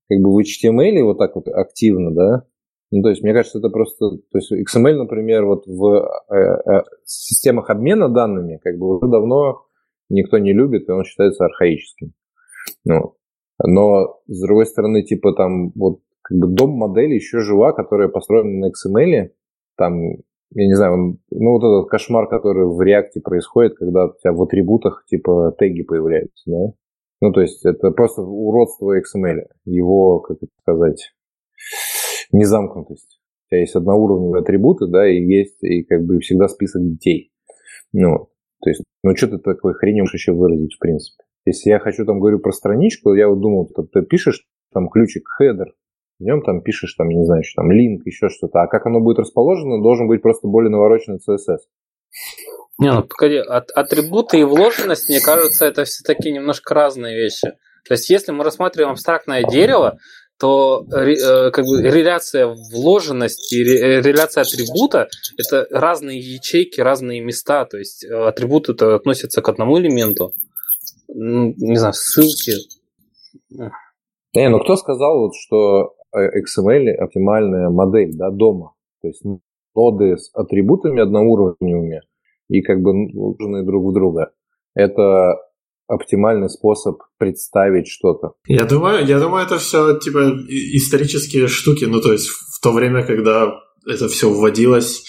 как 0.09 0.19
бы 0.19 0.33
в 0.33 0.39
HTML 0.39 1.03
вот 1.03 1.17
так 1.17 1.35
вот 1.35 1.47
активно, 1.47 2.13
да? 2.13 2.45
Ну, 2.91 3.01
то 3.03 3.09
есть, 3.09 3.23
мне 3.23 3.33
кажется, 3.33 3.59
это 3.59 3.69
просто... 3.69 4.17
То 4.31 4.37
есть, 4.37 4.51
XML, 4.51 4.95
например, 4.95 5.45
вот 5.45 5.65
в 5.65 6.09
э, 6.29 6.35
э, 6.35 6.83
системах 7.05 7.69
обмена 7.69 8.09
данными 8.09 8.59
как 8.61 8.77
бы 8.77 8.97
уже 8.97 9.09
давно 9.09 9.65
никто 10.09 10.37
не 10.37 10.51
любит, 10.51 10.89
и 10.89 10.91
он 10.91 11.05
считается 11.05 11.45
архаическим. 11.45 12.13
Ну, 12.85 13.15
но, 13.63 14.19
с 14.27 14.41
другой 14.41 14.65
стороны, 14.65 15.03
типа 15.03 15.33
там 15.33 15.71
вот 15.75 15.99
как 16.21 16.37
бы 16.37 16.47
дом 16.47 16.71
модели 16.71 17.15
еще 17.15 17.39
жива, 17.39 17.73
которая 17.73 18.07
построена 18.07 18.67
на 18.67 18.69
XML, 18.69 19.29
там, 19.77 20.01
я 20.53 20.67
не 20.67 20.75
знаю, 20.75 20.93
он, 20.93 21.17
ну 21.31 21.51
вот 21.51 21.63
этот 21.63 21.89
кошмар, 21.89 22.27
который 22.27 22.65
в 22.65 22.81
реакте 22.81 23.21
происходит, 23.21 23.75
когда 23.75 24.05
у 24.05 24.13
тебя 24.19 24.33
в 24.33 24.41
атрибутах 24.41 25.05
типа 25.07 25.55
теги 25.57 25.83
появляются, 25.83 26.43
да? 26.45 26.73
Ну, 27.21 27.31
то 27.31 27.41
есть 27.41 27.63
это 27.65 27.91
просто 27.91 28.23
уродство 28.23 28.97
XML, 28.97 29.45
его, 29.65 30.19
как 30.21 30.37
это 30.37 30.51
сказать, 30.61 31.11
незамкнутость. 32.31 33.19
У 33.45 33.49
тебя 33.49 33.59
есть 33.59 33.75
одноуровневые 33.75 34.41
атрибуты, 34.41 34.87
да, 34.87 35.07
и 35.07 35.21
есть 35.21 35.63
и 35.63 35.83
как 35.83 36.03
бы 36.03 36.19
всегда 36.19 36.47
список 36.47 36.81
детей. 36.83 37.31
Ну, 37.93 38.29
то 38.63 38.69
есть, 38.69 38.83
ну 39.03 39.15
что 39.15 39.27
ты 39.27 39.37
такой 39.37 39.73
можешь 39.93 40.13
еще 40.13 40.31
выразить, 40.31 40.73
в 40.75 40.79
принципе? 40.79 41.23
Если 41.45 41.69
я 41.69 41.79
хочу 41.79 42.05
там 42.05 42.19
говорю 42.19 42.39
про 42.39 42.51
страничку, 42.51 43.13
я 43.13 43.27
вот 43.27 43.39
думал, 43.39 43.67
ты, 43.67 43.83
ты 43.83 44.01
пишешь 44.03 44.45
там 44.73 44.89
ключик 44.89 45.23
header, 45.41 45.71
в 46.19 46.23
нем 46.23 46.43
там 46.43 46.61
пишешь 46.61 46.93
там, 46.93 47.09
не 47.09 47.25
знаю, 47.25 47.43
что 47.43 47.61
там 47.61 47.71
линк, 47.71 48.05
еще 48.05 48.29
что-то. 48.29 48.61
А 48.61 48.67
как 48.67 48.85
оно 48.85 48.99
будет 48.99 49.19
расположено, 49.19 49.81
должен 49.81 50.07
быть 50.07 50.21
просто 50.21 50.47
более 50.47 50.69
навороченный 50.69 51.17
CSS. 51.17 51.57
Не, 52.77 52.91
ну 52.91 53.07
от, 53.49 53.71
атрибуты 53.71 54.39
и 54.39 54.43
вложенность, 54.43 55.09
мне 55.09 55.19
кажется, 55.19 55.65
это 55.65 55.83
все-таки 55.83 56.31
немножко 56.31 56.73
разные 56.73 57.15
вещи. 57.15 57.53
То 57.87 57.93
есть, 57.95 58.09
если 58.09 58.31
мы 58.31 58.43
рассматриваем 58.43 58.93
абстрактное 58.93 59.43
дерево, 59.43 59.97
то 60.39 60.83
э, 60.91 61.51
как 61.51 61.65
бы 61.65 61.81
реляция 61.81 62.47
вложенности, 62.47 63.55
реляция 63.55 64.41
атрибута– 64.41 65.07
это 65.37 65.67
разные 65.69 66.19
ячейки, 66.19 66.81
разные 66.81 67.21
места. 67.21 67.65
То 67.65 67.77
есть 67.77 68.03
атрибуты 68.03 68.73
это 68.73 68.95
относятся 68.95 69.41
к 69.41 69.49
одному 69.49 69.79
элементу. 69.79 70.33
Не 71.13 71.75
знаю, 71.75 71.93
ссылки. 71.93 72.53
Не, 74.33 74.49
ну 74.49 74.59
кто 74.59 74.75
сказал, 74.75 75.19
вот, 75.19 75.33
что 75.35 75.93
XML 76.15 76.91
оптимальная 76.91 77.69
модель 77.69 78.11
да, 78.15 78.29
дома? 78.29 78.73
То 79.01 79.07
есть 79.07 79.23
ноды 79.75 80.17
с 80.17 80.29
атрибутами 80.33 81.01
одноуровневыми 81.01 82.01
и 82.49 82.61
как 82.61 82.81
бы 82.81 82.93
нужны 82.93 83.65
друг 83.65 83.91
в 83.91 83.93
друга. 83.93 84.31
Это 84.75 85.37
оптимальный 85.87 86.49
способ 86.49 87.01
представить 87.17 87.87
что-то. 87.87 88.33
Я 88.47 88.65
думаю, 88.65 89.05
я 89.05 89.19
думаю, 89.19 89.45
это 89.45 89.57
все 89.57 89.97
типа 89.99 90.19
исторические 90.49 91.47
штуки. 91.47 91.85
Ну, 91.85 92.01
то 92.01 92.13
есть 92.13 92.27
в 92.27 92.61
то 92.61 92.71
время, 92.71 93.05
когда 93.05 93.53
это 93.85 94.07
все 94.07 94.29
вводилось, 94.29 95.05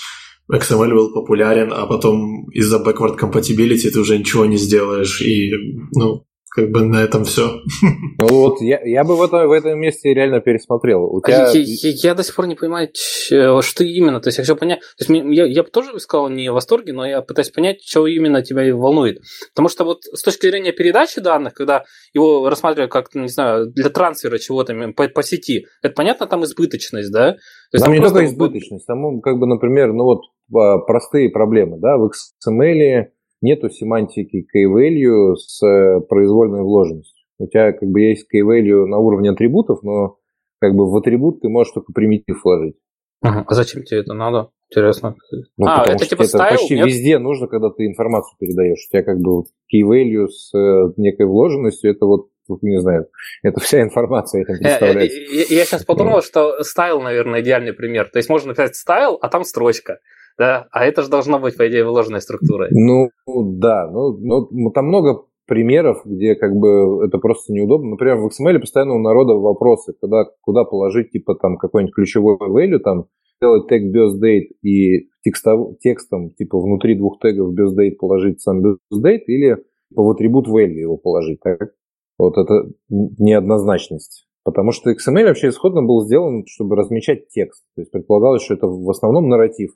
XML 0.52 0.94
был 0.94 1.12
популярен, 1.12 1.72
а 1.72 1.86
потом 1.86 2.48
из-за 2.50 2.78
backward 2.78 3.18
compatibility 3.18 3.90
ты 3.90 4.00
уже 4.00 4.18
ничего 4.18 4.44
не 4.46 4.56
сделаешь. 4.56 5.20
И, 5.22 5.50
ну, 5.92 6.24
как 6.54 6.70
бы 6.70 6.82
на 6.82 7.02
этом 7.02 7.24
все. 7.24 7.60
Ну 8.18 8.28
вот 8.28 8.60
я, 8.60 8.80
я 8.84 9.04
бы 9.04 9.16
в, 9.16 9.22
это, 9.22 9.48
в 9.48 9.52
этом 9.52 9.80
месте 9.80 10.14
реально 10.14 10.40
пересмотрел. 10.40 11.04
У 11.04 11.20
тебя... 11.20 11.50
я, 11.50 11.60
я, 11.60 11.90
я 11.90 12.14
до 12.14 12.22
сих 12.22 12.36
пор 12.36 12.46
не 12.46 12.54
понимаю, 12.54 12.88
что 12.94 13.84
именно. 13.84 14.20
То 14.20 14.28
есть 14.28 14.38
я 14.38 14.44
хочу 14.44 14.54
понять. 14.56 14.80
То 14.98 15.04
есть 15.04 15.26
я, 15.34 15.46
я 15.46 15.62
бы 15.62 15.70
тоже 15.70 15.98
сказал 15.98 16.28
не 16.28 16.50
в 16.50 16.54
восторге, 16.54 16.92
но 16.92 17.06
я 17.06 17.22
пытаюсь 17.22 17.50
понять, 17.50 17.82
что 17.84 18.06
именно 18.06 18.42
тебя 18.42 18.74
волнует. 18.76 19.22
Потому 19.54 19.68
что 19.68 19.84
вот 19.84 20.04
с 20.04 20.22
точки 20.22 20.46
зрения 20.46 20.72
передачи 20.72 21.20
данных, 21.20 21.54
когда 21.54 21.84
его 22.12 22.48
рассматривают 22.48 22.92
как, 22.92 23.14
не 23.14 23.28
знаю, 23.28 23.66
для 23.66 23.88
трансфера 23.88 24.38
чего-то 24.38 24.74
по, 24.94 25.08
по 25.08 25.22
сети, 25.22 25.66
это 25.82 25.94
понятно, 25.94 26.26
там 26.26 26.44
избыточность, 26.44 27.10
да? 27.10 27.32
То 27.32 27.76
есть 27.76 27.84
там, 27.84 27.92
там 27.92 27.94
не 27.94 28.00
только 28.00 28.24
избыточность, 28.26 28.86
там 28.86 29.20
как 29.20 29.38
бы, 29.38 29.46
например, 29.46 29.92
ну 29.92 30.04
вот 30.04 30.20
простые 30.50 31.30
проблемы, 31.30 31.78
да, 31.78 31.96
в 31.96 32.10
XML 32.10 33.08
нету 33.42 33.68
семантики 33.70 34.46
key-value 34.54 35.34
с 35.36 35.62
э, 35.66 36.00
произвольной 36.08 36.62
вложенностью. 36.62 37.22
У 37.38 37.46
тебя 37.48 37.72
как 37.72 37.88
бы 37.88 38.00
есть 38.00 38.26
key-value 38.32 38.86
на 38.86 38.98
уровне 38.98 39.30
атрибутов, 39.30 39.82
но 39.82 40.18
как 40.60 40.74
бы 40.74 40.90
в 40.90 40.96
атрибут 40.96 41.40
ты 41.40 41.48
можешь 41.48 41.72
только 41.72 41.92
примитив 41.92 42.42
вложить. 42.44 42.76
Ага. 43.20 43.44
А 43.46 43.54
зачем 43.54 43.82
тебе 43.82 44.00
это 44.00 44.14
надо? 44.14 44.50
Интересно. 44.70 45.16
Ну, 45.56 45.66
а, 45.66 45.84
это 45.86 46.06
типа 46.06 46.22
это 46.22 46.38
style, 46.38 46.50
почти 46.50 46.74
нет? 46.76 46.86
везде 46.86 47.18
нужно, 47.18 47.46
когда 47.46 47.68
ты 47.70 47.86
информацию 47.86 48.36
передаешь. 48.38 48.86
У 48.88 48.90
тебя 48.90 49.02
как 49.02 49.18
бы 49.18 49.42
key 49.72 49.82
value 49.82 50.28
с 50.28 50.56
э, 50.56 50.92
некой 50.96 51.26
вложенностью, 51.26 51.90
это 51.90 52.06
вот 52.06 52.28
не 52.62 52.80
знаю, 52.80 53.06
это 53.42 53.60
вся 53.60 53.82
информация 53.82 54.42
этим 54.42 54.54
э, 54.54 54.58
представляется. 54.58 55.18
Я, 55.18 55.40
я, 55.40 55.56
я 55.58 55.64
сейчас 55.64 55.84
подумал, 55.84 56.22
что 56.22 56.62
стайл, 56.62 57.00
наверное, 57.00 57.40
идеальный 57.42 57.72
пример. 57.72 58.08
То 58.10 58.18
есть 58.18 58.28
можно 58.28 58.48
написать 58.48 58.76
стайл, 58.76 59.18
а 59.20 59.28
там 59.28 59.44
строчка 59.44 59.98
да? 60.38 60.66
А 60.70 60.84
это 60.84 61.02
же 61.02 61.10
должно 61.10 61.38
быть, 61.38 61.56
по 61.56 61.68
идее, 61.68 61.84
вложенной 61.84 62.20
структурой. 62.20 62.68
Ну, 62.70 63.08
да, 63.26 63.90
ну, 63.90 64.16
ну, 64.50 64.70
там 64.70 64.86
много 64.86 65.24
примеров, 65.46 66.02
где 66.04 66.34
как 66.34 66.54
бы 66.54 67.04
это 67.04 67.18
просто 67.18 67.52
неудобно. 67.52 67.90
Например, 67.90 68.16
в 68.16 68.26
XML 68.26 68.58
постоянно 68.60 68.94
у 68.94 68.98
народа 69.00 69.34
вопросы, 69.34 69.94
когда, 70.00 70.24
куда 70.40 70.64
положить 70.64 71.10
типа 71.10 71.34
там 71.34 71.56
какой-нибудь 71.56 71.94
ключевой 71.94 72.36
value, 72.36 72.78
там 72.78 73.06
сделать 73.38 73.66
тег 73.68 73.82
BiosDate 73.94 74.54
и 74.62 75.08
текстов, 75.22 75.78
текстом 75.80 76.30
типа 76.30 76.60
внутри 76.60 76.96
двух 76.96 77.18
тегов 77.18 77.54
BiosDate 77.54 77.96
положить 77.98 78.40
сам 78.40 78.64
BiosDate 78.64 79.24
или 79.26 79.58
в 79.94 80.10
атрибут 80.10 80.48
value 80.48 80.80
его 80.80 80.96
положить. 80.96 81.40
Так? 81.42 81.72
Вот 82.18 82.38
это 82.38 82.70
неоднозначность. 82.88 84.26
Потому 84.44 84.72
что 84.72 84.90
XML 84.90 85.24
вообще 85.24 85.48
исходно 85.48 85.82
был 85.82 86.04
сделан, 86.04 86.44
чтобы 86.46 86.76
размечать 86.76 87.28
текст. 87.28 87.64
То 87.76 87.82
есть 87.82 87.92
предполагалось, 87.92 88.42
что 88.42 88.54
это 88.54 88.66
в 88.66 88.88
основном 88.90 89.28
нарратив. 89.28 89.70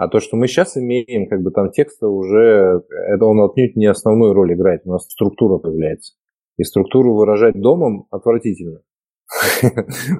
А 0.00 0.08
то, 0.08 0.18
что 0.18 0.38
мы 0.38 0.48
сейчас 0.48 0.78
имеем, 0.78 1.28
как 1.28 1.42
бы 1.42 1.50
там 1.50 1.70
текста 1.70 2.08
уже, 2.08 2.82
это 2.88 3.26
он 3.26 3.38
отнюдь 3.42 3.76
не 3.76 3.84
основную 3.84 4.32
роль 4.32 4.54
играет, 4.54 4.80
у 4.86 4.92
нас 4.92 5.04
структура 5.04 5.58
появляется. 5.58 6.14
И 6.56 6.64
структуру 6.64 7.14
выражать 7.14 7.60
домом 7.60 8.06
отвратительно. 8.10 8.80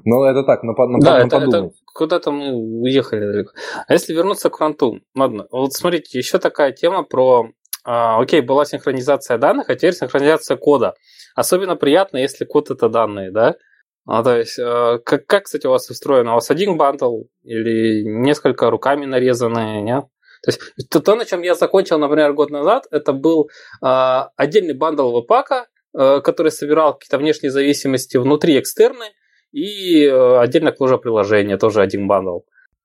Но 0.05 0.27
это 0.27 0.43
так, 0.43 0.65
на, 0.65 0.75
подумать. 0.75 1.73
Куда-то 1.95 2.31
мы 2.31 2.53
уехали 2.53 3.21
далеко. 3.21 3.53
А 3.89 3.95
если 3.95 4.13
вернуться 4.13 4.51
к 4.51 4.59
кванту, 4.59 5.01
ладно, 5.17 5.47
вот 5.51 5.73
смотрите, 5.73 6.19
еще 6.19 6.39
такая 6.39 6.73
тема 6.73 7.03
про, 7.03 7.49
а, 7.83 8.21
окей, 8.21 8.43
была 8.43 8.67
синхронизация 8.67 9.39
данных, 9.39 9.71
а 9.71 9.77
теперь 9.77 9.95
синхронизация 9.95 10.59
кода. 10.59 10.93
Особенно 11.35 11.77
приятно, 11.77 12.19
если 12.19 12.45
код 12.45 12.71
это 12.71 12.91
данные, 12.91 13.31
да? 13.31 13.57
А, 14.07 14.23
то 14.23 14.37
есть, 14.37 14.59
э, 14.59 14.99
как, 15.05 15.27
как, 15.27 15.45
кстати, 15.45 15.67
у 15.67 15.71
вас 15.71 15.89
устроено? 15.91 16.33
У 16.33 16.35
вас 16.35 16.51
один 16.51 16.77
бандл 16.77 17.25
или 17.43 18.03
несколько 18.05 18.71
руками 18.71 19.07
нарезанные, 19.07 19.83
нет? 19.83 20.05
То 20.43 20.51
есть, 20.51 20.61
то, 20.91 21.01
то, 21.01 21.17
на 21.17 21.25
чем 21.25 21.43
я 21.43 21.55
закончил, 21.55 21.99
например, 21.99 22.33
год 22.33 22.51
назад, 22.51 22.87
это 22.91 23.13
был 23.13 23.51
э, 23.83 23.87
отдельный 24.37 24.75
bundle 24.75 25.13
webpack 25.13 25.55
а, 25.55 25.67
э, 25.97 26.21
который 26.23 26.51
собирал 26.51 26.95
какие-то 26.95 27.19
внешние 27.19 27.51
зависимости 27.51 28.17
внутри 28.17 28.59
extern 28.59 28.95
ы, 28.95 29.07
и 29.53 30.05
э, 30.05 30.39
отдельно 30.39 30.73
как 30.73 30.79
приложение, 30.99 31.59
тоже 31.59 31.83
один 31.83 32.07
bundle. 32.07 32.41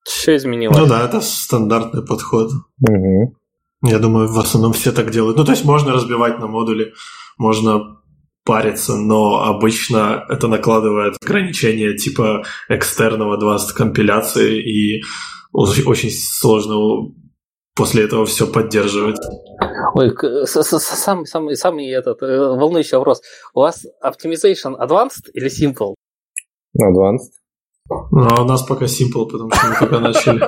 Что 0.08 0.36
изменилось? 0.36 0.78
Ну 0.78 0.86
да, 0.86 1.06
это 1.06 1.22
стандартный 1.22 2.06
подход. 2.06 2.52
Угу. 2.82 3.36
Я 3.84 4.00
думаю, 4.00 4.28
в 4.28 4.38
основном 4.40 4.74
все 4.74 4.92
так 4.92 5.12
делают. 5.12 5.38
Ну, 5.38 5.46
то 5.46 5.52
есть 5.52 5.64
можно 5.64 5.94
разбивать 5.94 6.40
на 6.40 6.48
модули, 6.48 6.94
можно 7.38 8.00
париться, 8.46 8.96
но 8.96 9.44
обычно 9.44 10.24
это 10.30 10.48
накладывает 10.48 11.18
ограничения 11.22 11.96
типа 11.96 12.44
экстерного 12.70 13.38
advanced 13.38 13.74
компиляции, 13.76 14.62
и 14.62 15.04
очень 15.52 16.12
сложно 16.12 17.12
после 17.76 18.04
этого 18.04 18.26
все 18.26 18.48
поддерживать. 18.48 19.18
Ой, 19.94 20.14
самый, 20.46 21.26
самый, 21.26 21.56
самый 21.56 21.90
этот 21.90 22.22
э, 22.22 22.38
волнующий 22.38 22.98
вопрос. 22.98 23.22
У 23.54 23.62
вас 23.62 23.86
Optimization 24.04 24.80
Advanced 24.80 25.30
или 25.34 25.50
Simple? 25.50 25.96
Advanced. 26.78 27.32
Ну, 27.90 28.28
а 28.30 28.42
у 28.42 28.46
нас 28.46 28.64
пока 28.64 28.86
Simple, 28.86 29.28
потому 29.30 29.52
что 29.52 29.68
мы 29.68 29.76
только 29.80 30.00
начали. 30.00 30.42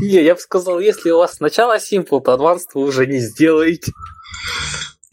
Не, 0.00 0.22
я 0.22 0.34
бы 0.34 0.40
сказал, 0.40 0.78
если 0.80 1.10
у 1.10 1.18
вас 1.18 1.34
сначала 1.34 1.78
Simple, 1.78 2.20
то 2.20 2.34
Advanced 2.34 2.70
вы 2.74 2.82
уже 2.82 3.06
не 3.06 3.18
сделаете. 3.18 3.92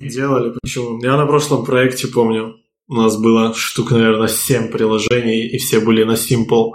Делали, 0.10 0.54
почему? 0.62 1.01
Я 1.01 1.18
на 1.18 1.26
прошлом 1.26 1.66
проекте 1.66 2.08
помню, 2.08 2.56
у 2.88 2.95
нас 2.95 3.18
было 3.18 3.54
штук, 3.54 3.91
наверное, 3.91 4.28
7 4.28 4.70
приложений, 4.70 5.47
и 5.47 5.58
все 5.58 5.80
были 5.80 6.04
на 6.04 6.14
Simple. 6.14 6.74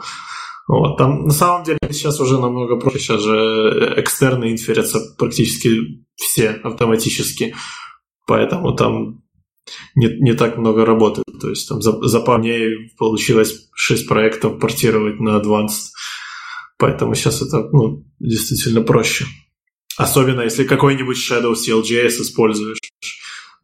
Вот. 0.67 0.99
Там 0.99 1.25
на 1.25 1.31
самом 1.33 1.65
деле 1.65 1.79
сейчас 1.91 2.21
уже 2.21 2.39
намного 2.39 2.77
проще. 2.77 2.99
Сейчас 2.99 3.23
же 3.23 3.95
экстерны 3.97 4.53
инферятся 4.53 5.01
практически 5.19 6.05
все 6.15 6.51
автоматически. 6.51 7.55
Поэтому 8.27 8.75
там 8.75 9.23
не, 9.95 10.09
не 10.21 10.35
так 10.35 10.59
много 10.59 10.85
работы. 10.85 11.23
То 11.41 11.49
есть 11.51 11.69
там 11.69 11.81
за, 11.81 11.93
за 12.07 12.21
пару 12.21 12.43
дней 12.43 12.93
получилось 12.99 13.69
6 13.75 14.07
проектов 14.07 14.59
портировать 14.59 15.21
на 15.21 15.41
Advanced. 15.41 15.93
Поэтому 16.79 17.15
сейчас 17.15 17.43
это 17.43 17.69
ну, 17.73 18.05
действительно 18.19 18.83
проще. 18.83 19.27
Особенно 19.97 20.43
если 20.43 20.65
какой-нибудь 20.65 21.17
Shadow 21.17 21.55
CLJS 21.55 22.21
используешь. 22.21 22.78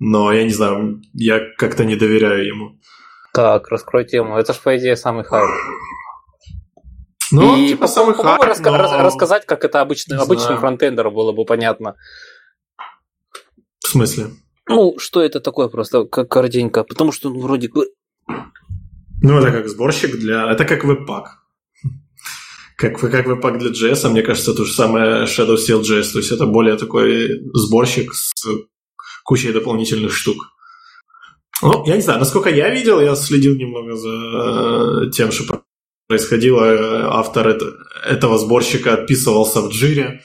Но 0.07 0.31
я 0.33 0.45
не 0.45 0.51
знаю, 0.51 1.01
я 1.15 1.41
как-то 1.57 1.87
не 1.87 1.97
доверяю 1.97 2.47
ему. 2.47 2.79
Так, 3.33 3.69
раскрой 3.69 4.05
тему. 4.05 4.37
Это 4.37 4.53
же, 4.53 4.61
по 4.63 4.77
идее, 4.77 4.97
самый 4.97 5.25
хайп. 5.25 5.49
Ну, 7.33 7.57
и 7.57 7.69
типа 7.69 7.87
самый 7.87 8.15
хайп, 8.15 8.43
раска- 8.43 8.71
но... 8.71 9.03
рассказать, 9.03 9.47
как 9.47 9.65
это 9.65 9.81
обычный, 9.81 10.19
обычным 10.19 10.59
фронтендеру 10.59 11.11
было 11.11 11.33
бы 11.33 11.47
понятно. 11.47 11.97
В 13.81 13.89
смысле? 13.89 14.27
Ну, 14.69 14.99
что 14.99 15.23
это 15.23 15.41
такое 15.41 15.69
просто, 15.69 16.05
как 16.05 16.29
коротенько? 16.29 16.85
Потому 16.85 17.11
что, 17.11 17.31
ну, 17.31 17.41
вроде 17.41 17.71
бы... 17.71 17.87
Ну, 19.23 19.39
это 19.39 19.51
как 19.53 19.69
сборщик 19.69 20.19
для... 20.19 20.53
Это 20.53 20.67
как 20.67 20.85
веб-пак 20.85 21.45
как, 22.77 23.01
как 23.01 23.27
веб-пак 23.27 23.59
для 23.59 23.71
JS, 23.71 24.11
мне 24.11 24.23
кажется, 24.23 24.53
то 24.53 24.65
же 24.65 24.73
самое 24.73 25.25
Shadow 25.25 25.57
CLJS, 25.57 26.13
то 26.13 26.19
есть 26.19 26.33
это 26.33 26.45
более 26.45 26.77
такой 26.77 27.41
сборщик 27.55 28.13
с 28.13 28.33
кучей 29.25 29.53
дополнительных 29.53 30.13
штук. 30.13 30.53
Ну, 31.63 31.85
я 31.87 31.97
не 31.97 32.03
знаю, 32.03 32.21
насколько 32.21 32.51
я 32.51 32.71
видел, 32.71 33.01
я 33.01 33.17
следил 33.17 33.57
немного 33.57 33.97
за 33.97 35.11
тем, 35.11 35.33
что 35.33 35.63
происходило. 36.09 37.09
Автор 37.15 37.49
это, 37.49 37.73
этого 38.05 38.39
сборщика 38.39 38.95
отписывался 38.95 39.61
в 39.61 39.71
джире. 39.71 40.23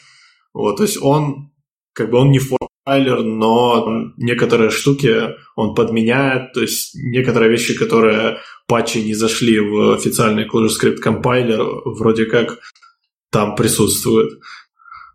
Вот, 0.53 0.77
то 0.77 0.83
есть 0.83 1.01
он 1.01 1.51
как 1.93 2.11
бы 2.11 2.17
он 2.17 2.31
не 2.31 2.39
файлер, 2.85 3.23
но 3.23 4.11
некоторые 4.17 4.69
штуки 4.69 5.35
он 5.55 5.75
подменяет, 5.75 6.53
то 6.53 6.61
есть 6.61 6.95
некоторые 6.95 7.51
вещи, 7.51 7.77
которые 7.77 8.39
патчи 8.67 8.99
не 8.99 9.13
зашли 9.13 9.59
в 9.59 9.93
официальный 9.93 10.47
ClojureScript 10.47 10.97
компайлер, 10.97 11.63
вроде 11.85 12.25
как 12.25 12.59
там 13.31 13.55
присутствуют. 13.55 14.39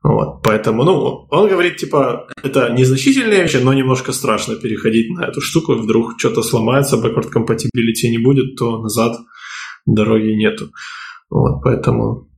Вот, 0.04 0.42
поэтому, 0.42 0.84
ну, 0.84 1.26
он 1.30 1.48
говорит, 1.48 1.78
типа, 1.78 2.28
это 2.42 2.68
незначительные 2.68 3.40
вещи, 3.40 3.56
но 3.56 3.72
немножко 3.72 4.12
страшно 4.12 4.54
переходить 4.54 5.10
на 5.10 5.24
эту 5.24 5.40
штуку, 5.40 5.76
вдруг 5.76 6.18
что-то 6.18 6.42
сломается, 6.42 6.96
backward 6.96 7.32
compatibility 7.34 8.10
не 8.10 8.18
будет, 8.18 8.54
то 8.56 8.82
назад 8.82 9.16
дороги 9.86 10.36
нету. 10.36 10.68
Вот, 11.30 11.62
поэтому, 11.64 12.28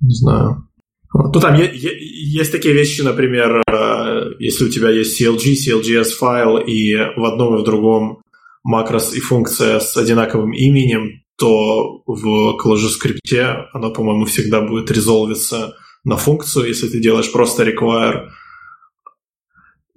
не 0.00 0.14
знаю. 0.14 0.68
Ну, 1.12 1.40
там 1.40 1.56
есть 1.56 2.52
такие 2.52 2.72
вещи, 2.72 3.02
например, 3.02 3.62
э, 3.66 4.34
если 4.38 4.66
у 4.66 4.68
тебя 4.68 4.90
есть 4.90 5.20
CLG, 5.20 5.54
CLGS 5.54 6.10
файл, 6.10 6.58
и 6.58 6.94
в 7.16 7.24
одном 7.24 7.56
и 7.56 7.58
в 7.58 7.64
другом 7.64 8.22
макрос 8.62 9.12
и 9.14 9.20
функция 9.20 9.80
с 9.80 9.96
одинаковым 9.96 10.52
именем, 10.52 11.22
то 11.36 12.00
в 12.06 12.56
ClojureScript 12.64 13.66
оно, 13.72 13.90
по-моему, 13.90 14.24
всегда 14.26 14.60
будет 14.60 14.92
резолвиться 14.92 15.74
на 16.04 16.16
функцию, 16.16 16.68
если 16.68 16.88
ты 16.88 17.00
делаешь 17.00 17.32
просто 17.32 17.64
require 17.64 18.28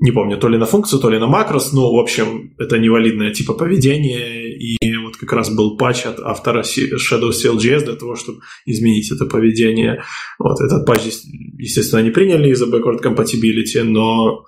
не 0.01 0.11
помню, 0.11 0.37
то 0.37 0.49
ли 0.49 0.57
на 0.57 0.65
функцию, 0.65 0.99
то 0.99 1.11
ли 1.11 1.19
на 1.19 1.27
макрос, 1.27 1.73
но, 1.73 1.93
в 1.93 1.99
общем, 1.99 2.55
это 2.57 2.79
невалидное 2.79 3.31
типа 3.31 3.53
поведение, 3.53 4.51
и 4.57 4.97
вот 4.97 5.15
как 5.17 5.31
раз 5.31 5.51
был 5.51 5.77
патч 5.77 6.05
от 6.07 6.19
автора 6.19 6.63
Shadow 6.63 7.29
CLJS 7.29 7.85
для 7.85 7.95
того, 7.95 8.15
чтобы 8.15 8.39
изменить 8.65 9.11
это 9.11 9.25
поведение. 9.27 10.03
Вот 10.39 10.59
этот 10.59 10.87
патч, 10.87 11.01
естественно, 11.59 12.01
не 12.01 12.09
приняли 12.09 12.49
из-за 12.49 12.65
backward 12.65 12.99
compatibility, 12.99 13.83
но, 13.83 14.45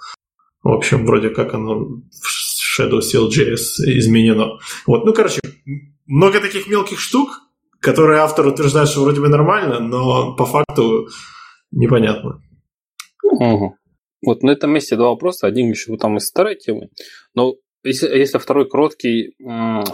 в 0.63 0.69
общем, 0.69 1.05
вроде 1.05 1.29
как 1.29 1.53
оно 1.53 1.85
в 1.85 2.79
Shadow 2.79 2.99
CLJS 2.99 3.85
изменено. 3.99 4.57
Вот, 4.87 5.05
ну, 5.05 5.13
короче, 5.13 5.39
много 6.07 6.39
таких 6.39 6.67
мелких 6.67 6.99
штук, 6.99 7.29
которые 7.79 8.21
автор 8.21 8.47
утверждает, 8.47 8.89
что 8.89 9.03
вроде 9.03 9.21
бы 9.21 9.29
нормально, 9.29 9.79
но 9.79 10.35
по 10.35 10.47
факту 10.47 11.09
непонятно. 11.75 12.41
Угу. 13.23 13.75
Вот 14.25 14.43
на 14.43 14.51
этом 14.51 14.71
месте 14.71 14.95
два 14.95 15.09
вопроса. 15.09 15.47
Один 15.47 15.69
еще 15.69 15.95
там 15.97 16.17
из 16.17 16.27
старой 16.27 16.55
темы. 16.55 16.89
Но 17.33 17.55
если, 17.83 18.07
если 18.07 18.37
второй 18.37 18.69
короткий, 18.69 19.35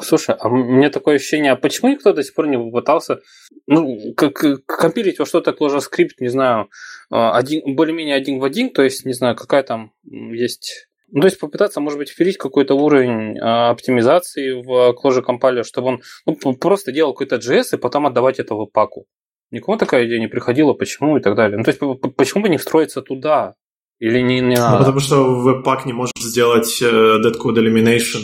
слушай, 0.04 0.36
а 0.36 0.48
у 0.48 0.56
меня 0.56 0.92
такое 0.92 1.16
ощущение, 1.16 1.52
а 1.52 1.56
почему 1.56 1.90
никто 1.90 2.14
до 2.14 2.24
сих 2.24 2.36
пор 2.36 2.48
не 2.48 2.58
попытался 2.58 3.22
ну, 3.66 4.14
как, 4.16 4.66
компилить 4.66 5.18
во 5.18 5.26
что-то 5.26 5.52
ClojureScript, 5.52 6.20
не 6.20 6.28
знаю, 6.28 6.70
а, 7.10 7.36
один, 7.36 7.76
более-менее 7.76 8.16
один 8.16 8.40
в 8.40 8.44
один, 8.44 8.70
то 8.70 8.84
есть, 8.84 9.06
не 9.06 9.14
знаю, 9.14 9.36
какая 9.36 9.64
там 9.64 9.92
есть 10.06 10.90
ну, 11.12 11.22
то 11.22 11.28
есть 11.28 11.40
попытаться, 11.40 11.80
может 11.80 11.98
быть, 11.98 12.10
впилить 12.10 12.38
какой-то 12.38 12.76
уровень 12.76 13.40
а, 13.40 13.72
оптимизации 13.72 14.52
в 14.52 14.96
Clojure 14.96 15.24
компайлер, 15.24 15.66
чтобы 15.66 15.88
он 15.88 16.02
ну, 16.28 16.36
просто 16.56 16.92
делал 16.92 17.14
какой-то 17.14 17.38
JS 17.38 17.74
и 17.74 17.78
потом 17.78 18.06
отдавать 18.06 18.40
это 18.40 18.54
в 18.54 18.68
паку. 18.68 19.08
Никому 19.52 19.78
такая 19.78 20.06
идея 20.06 20.20
не 20.20 20.28
приходила, 20.28 20.74
почему 20.74 21.18
и 21.18 21.22
так 21.22 21.36
далее. 21.36 21.58
Ну, 21.58 21.64
то 21.64 21.72
есть, 21.72 21.80
почему 22.16 22.44
бы 22.44 22.50
не 22.50 22.58
встроиться 22.58 23.02
туда? 23.02 23.56
Или 24.00 24.22
не, 24.22 24.40
не 24.40 24.56
надо? 24.56 24.72
Ну, 24.72 24.78
потому 24.80 25.00
что 25.00 25.16
Webpack 25.16 25.82
не 25.86 25.94
может 25.94 26.18
сделать 26.18 26.82
э, 26.82 26.86
Dead 26.86 27.34
Code 27.38 27.58
Elimination 27.58 28.22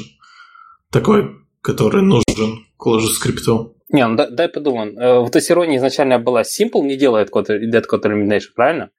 такой, 0.92 1.32
который 1.62 2.02
нужен 2.02 2.66
ClojureScript. 2.80 3.74
Не, 3.90 4.08
ну 4.08 4.16
дай, 4.16 4.32
дай 4.32 4.48
подумаем. 4.48 4.98
Э, 4.98 5.20
в 5.20 5.30
Тессероне 5.32 5.78
изначально 5.78 6.20
была 6.20 6.44
Simple, 6.44 6.82
не 6.82 6.96
делает 6.96 7.30
Dead 7.30 7.84
Code 7.92 8.04
Elimination, 8.04 8.50
правильно? 8.56 8.92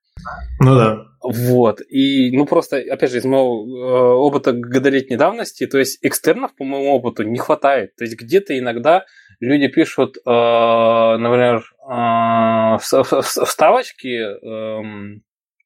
Ну 0.61 0.75
да. 0.75 1.07
Вот. 1.23 1.81
И, 1.89 2.31
ну, 2.37 2.47
просто, 2.47 2.79
опять 2.79 3.11
же, 3.11 3.19
из 3.19 3.25
моего 3.25 3.67
э, 3.67 4.15
опыта 4.15 4.53
годолетней 4.53 5.17
давности, 5.17 5.67
то 5.67 5.79
есть 5.79 5.99
экстернов, 6.03 6.55
по 6.55 6.65
моему 6.65 6.91
опыту, 6.91 7.25
не 7.25 7.39
хватает. 7.39 7.97
То 7.97 8.05
есть 8.05 8.17
где-то 8.17 8.57
иногда 8.59 9.05
люди 9.41 9.69
пишут, 9.69 10.17
э, 10.19 10.21
например, 10.25 11.65
э, 11.89 12.79
вставочки 13.23 14.19
э, 14.19 15.21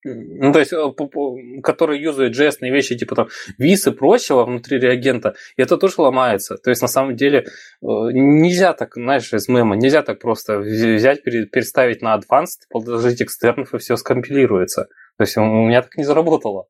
ну, 0.05 0.53
то 0.53 0.59
есть, 0.61 0.73
э, 0.73 1.61
который 1.63 2.01
юзают 2.01 2.37
js 2.37 2.57
вещи, 2.61 2.97
типа 2.97 3.15
там 3.15 3.29
виз 3.59 3.87
и 3.87 3.91
прочего 3.91 4.45
внутри 4.45 4.79
реагента, 4.79 5.35
и 5.57 5.63
это 5.63 5.77
тоже 5.77 5.95
ломается. 5.99 6.57
То 6.57 6.71
есть, 6.71 6.81
на 6.83 6.89
самом 6.89 7.17
деле, 7.17 7.41
э, 7.41 7.47
нельзя 7.83 8.73
так, 8.73 8.95
знаешь, 8.95 9.33
из 9.33 9.49
мема, 9.49 9.77
нельзя 9.77 10.03
так 10.03 10.19
просто 10.19 10.59
взять, 10.59 11.23
переставить 11.23 12.03
на 12.03 12.17
advanced, 12.17 12.67
положить 12.71 13.21
экстернов, 13.21 13.75
и 13.75 13.79
все 13.79 13.97
скомпилируется. 13.97 14.89
То 15.19 15.23
есть, 15.25 15.37
у 15.37 15.43
меня 15.43 15.83
так 15.83 15.97
не 15.97 16.05
заработало. 16.05 16.67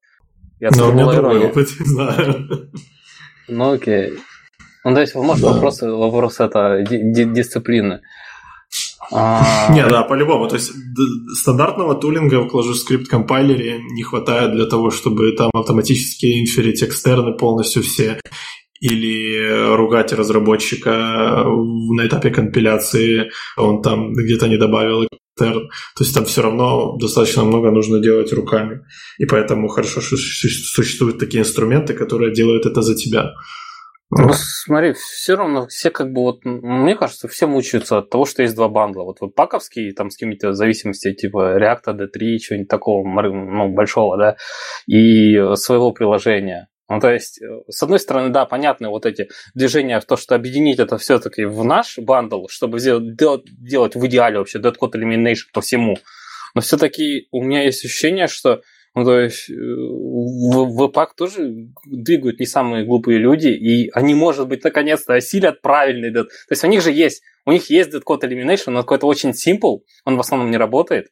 Я 0.59 0.70
Но 0.76 0.89
у 0.89 0.93
меня 0.93 1.12
другой 1.12 1.47
опыт, 1.47 1.68
знаю. 1.78 2.70
Ну, 3.49 3.72
окей. 3.72 4.18
Ну, 4.85 4.95
то 4.95 5.01
есть, 5.01 5.14
может, 5.14 5.43
вопрос, 5.43 5.83
вопрос 5.83 6.41
это 6.41 6.83
дисциплины. 6.83 8.01
А... 9.12 9.72
Не, 9.72 9.86
да, 9.86 10.02
по-любому. 10.02 10.48
То 10.48 10.56
есть 10.56 10.72
стандартного 11.34 11.94
тулинга 11.94 12.40
в 12.40 12.54
ClojureScript 12.54 13.06
компайлере 13.06 13.80
не 13.92 14.02
хватает 14.02 14.52
для 14.52 14.66
того, 14.66 14.90
чтобы 14.90 15.32
там 15.32 15.50
автоматически 15.54 16.40
инферить 16.40 16.82
экстерны 16.82 17.32
полностью 17.32 17.82
все 17.82 18.20
или 18.80 19.74
ругать 19.76 20.12
разработчика 20.12 20.90
на 20.90 22.06
этапе 22.06 22.30
компиляции, 22.30 23.30
он 23.56 23.82
там 23.82 24.12
где-то 24.12 24.48
не 24.48 24.56
добавил 24.56 25.04
экстерн. 25.04 25.68
То 25.68 26.04
есть 26.04 26.14
там 26.14 26.24
все 26.24 26.42
равно 26.42 26.96
достаточно 26.96 27.44
много 27.44 27.70
нужно 27.70 28.00
делать 28.00 28.32
руками. 28.32 28.80
И 29.18 29.26
поэтому 29.26 29.68
хорошо, 29.68 30.00
что 30.00 30.16
существуют 30.16 31.18
такие 31.18 31.40
инструменты, 31.40 31.92
которые 31.94 32.32
делают 32.32 32.64
это 32.64 32.80
за 32.80 32.94
тебя. 32.94 33.32
Ну, 34.12 34.30
смотри, 34.32 34.92
все 34.92 35.36
равно 35.36 35.68
все 35.68 35.90
как 35.90 36.12
бы 36.12 36.22
вот, 36.22 36.44
мне 36.44 36.96
кажется, 36.96 37.28
все 37.28 37.46
мучаются 37.46 37.98
от 37.98 38.11
того, 38.11 38.24
что 38.24 38.42
есть 38.42 38.56
два 38.56 38.68
бандла. 38.68 39.04
Вот, 39.04 39.20
вот 39.20 39.36
паковский, 39.36 39.92
там 39.92 40.11
с 40.11 40.16
какими-то 40.16 40.52
зависимостями 40.52 41.12
типа 41.12 41.56
React 41.58 41.96
D3, 41.96 42.38
чего-нибудь 42.38 42.68
такого, 42.68 43.06
ну, 43.06 43.68
большого, 43.68 44.16
да, 44.16 44.36
и 44.88 45.40
своего 45.54 45.92
приложения. 45.92 46.68
Ну, 46.88 46.98
то 46.98 47.08
есть, 47.12 47.40
э, 47.40 47.46
с 47.68 47.80
одной 47.84 48.00
стороны, 48.00 48.30
да, 48.30 48.46
понятны 48.46 48.88
вот 48.88 49.06
эти 49.06 49.28
движения 49.54 50.00
в 50.00 50.04
то, 50.06 50.16
что 50.16 50.34
объединить 50.34 50.80
это 50.80 50.98
все-таки 50.98 51.44
в 51.44 51.64
наш 51.64 51.96
бандл, 51.98 52.48
чтобы 52.48 52.80
сделать, 52.80 53.14
делать 53.14 53.94
в 53.94 54.06
идеале 54.06 54.38
вообще 54.38 54.58
dead 54.58 54.74
code 54.76 54.94
elimination 54.94 55.52
по 55.54 55.61
всему. 55.61 55.96
Но 56.56 56.62
все-таки 56.62 57.28
у 57.30 57.44
меня 57.44 57.62
есть 57.62 57.84
ощущение, 57.84 58.26
что 58.26 58.62
ну, 58.95 59.05
то 59.05 59.20
есть 59.20 59.49
э, 59.49 59.55
в 59.55 60.88
ВПАК 60.88 61.14
тоже 61.14 61.68
двигают 61.86 62.41
не 62.41 62.47
самые 62.47 62.84
глупые 62.84 63.18
люди, 63.18 63.49
и 63.49 63.88
они, 63.91 64.14
может 64.14 64.49
быть, 64.49 64.64
наконец-то 64.64 65.14
осилят 65.14 65.62
правильный 65.62 66.12
дед. 66.12 66.28
То 66.28 66.53
есть 66.53 66.64
у 66.64 66.66
них 66.66 66.82
же 66.82 66.91
есть, 66.91 67.22
у 67.47 67.53
них 67.53 67.70
есть 67.70 67.95
code 67.95 68.22
elimination, 68.22 68.70
но 68.70 68.80
какой-то 68.80 69.07
очень 69.07 69.30
simple, 69.30 69.80
он 70.05 70.16
в 70.16 70.20
основном 70.20 70.51
не 70.51 70.57
работает. 70.57 71.07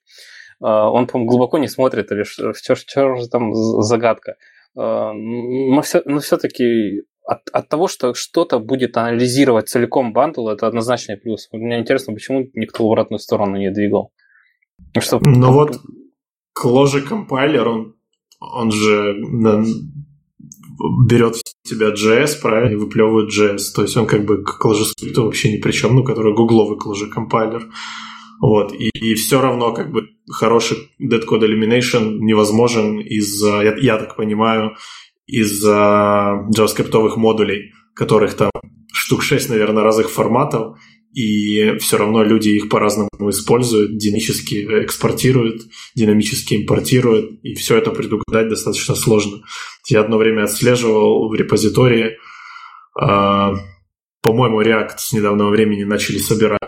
А, 0.60 0.90
он, 0.90 1.06
по-моему, 1.06 1.30
глубоко 1.30 1.58
не 1.58 1.68
смотрит, 1.68 2.10
или 2.10 2.24
что, 2.24 2.52
что 2.52 3.16
же 3.16 3.28
там 3.28 3.54
загадка. 3.54 4.36
А, 4.76 5.12
но, 5.12 5.80
все, 5.82 6.02
но 6.04 6.18
все-таки 6.18 7.02
от, 7.24 7.48
от 7.52 7.68
того, 7.68 7.86
что 7.86 8.12
что-то 8.14 8.58
будет 8.58 8.96
анализировать 8.96 9.68
целиком 9.68 10.12
bundle, 10.12 10.48
это 10.48 10.66
однозначный 10.66 11.16
плюс. 11.16 11.48
Мне 11.52 11.78
интересно, 11.78 12.12
почему 12.12 12.48
никто 12.54 12.82
в 12.82 12.90
обратную 12.90 13.20
сторону 13.20 13.56
не 13.56 13.70
двигал. 13.70 14.12
Что, 14.98 15.20
ну 15.22 15.52
вот 15.52 15.78
Closure 16.62 17.02
compiler, 17.02 17.68
он, 17.68 17.94
он 18.40 18.70
же 18.70 19.16
да, 19.32 19.64
берет 21.06 21.36
в 21.36 21.68
себя 21.68 21.92
JS, 21.92 22.40
правильно, 22.40 22.72
и 22.72 22.76
выплевывает 22.76 23.30
JS. 23.30 23.74
То 23.74 23.82
есть 23.82 23.96
он 23.96 24.06
как 24.06 24.24
бы 24.24 24.42
к 24.42 24.58
Clojure 24.64 24.92
вообще 25.16 25.52
ни 25.52 25.60
при 25.60 25.72
чем, 25.72 25.94
ну, 25.94 26.04
который 26.04 26.34
гугловый 26.34 26.78
Closure 26.78 27.08
compiler. 27.08 27.68
Вот, 28.40 28.72
и, 28.72 28.90
и 28.94 29.14
все 29.14 29.40
равно 29.40 29.72
как 29.72 29.90
бы 29.90 30.10
хороший 30.30 30.90
Dead 31.00 31.24
Code 31.26 31.42
Elimination 31.42 32.18
невозможен 32.20 33.00
из-за, 33.00 33.62
я, 33.62 33.76
я 33.76 33.98
так 33.98 34.16
понимаю, 34.16 34.76
из-за 35.26 36.46
JavaScript 36.56 37.16
модулей, 37.16 37.72
которых 37.94 38.34
там 38.34 38.50
штук 38.92 39.22
6, 39.22 39.50
наверное, 39.50 39.82
разных 39.82 40.08
форматов, 40.08 40.78
и 41.12 41.78
все 41.78 41.96
равно 41.96 42.22
люди 42.22 42.50
их 42.50 42.68
по-разному 42.68 43.08
используют, 43.30 43.96
динамически 43.96 44.84
экспортируют, 44.84 45.62
динамически 45.94 46.54
импортируют, 46.54 47.40
и 47.42 47.54
все 47.54 47.76
это 47.76 47.90
предугадать 47.90 48.48
достаточно 48.48 48.94
сложно. 48.94 49.42
Я 49.88 50.00
одно 50.00 50.18
время 50.18 50.44
отслеживал 50.44 51.28
в 51.28 51.34
репозитории, 51.34 52.16
э, 53.00 53.52
по-моему, 54.20 54.62
React 54.62 54.94
с 54.98 55.12
недавнего 55.12 55.50
времени 55.50 55.84
начали 55.84 56.18
собирать 56.18 56.58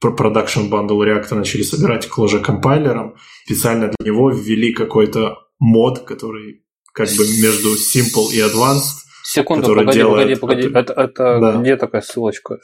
продакшн 0.00 0.68
bundle 0.72 1.00
React 1.00 1.34
начали 1.34 1.62
собирать 1.62 2.06
к 2.06 2.18
ложе 2.18 2.40
компайлером. 2.40 3.16
Специально 3.44 3.90
для 3.98 4.10
него 4.12 4.30
ввели 4.30 4.72
какой-то 4.72 5.38
мод, 5.58 6.00
который 6.00 6.62
как 6.92 7.08
бы 7.08 7.24
между 7.40 7.74
simple 7.74 8.32
и 8.32 8.40
advanced. 8.40 9.02
Секунду, 9.24 9.68
погоди, 9.68 9.98
делает... 9.98 10.40
погоди, 10.40 10.62
погоди. 10.62 10.78
Это, 10.78 10.92
это 10.92 11.40
да. 11.40 11.60
где 11.60 11.76
такая 11.76 12.02
ссылочка? 12.02 12.58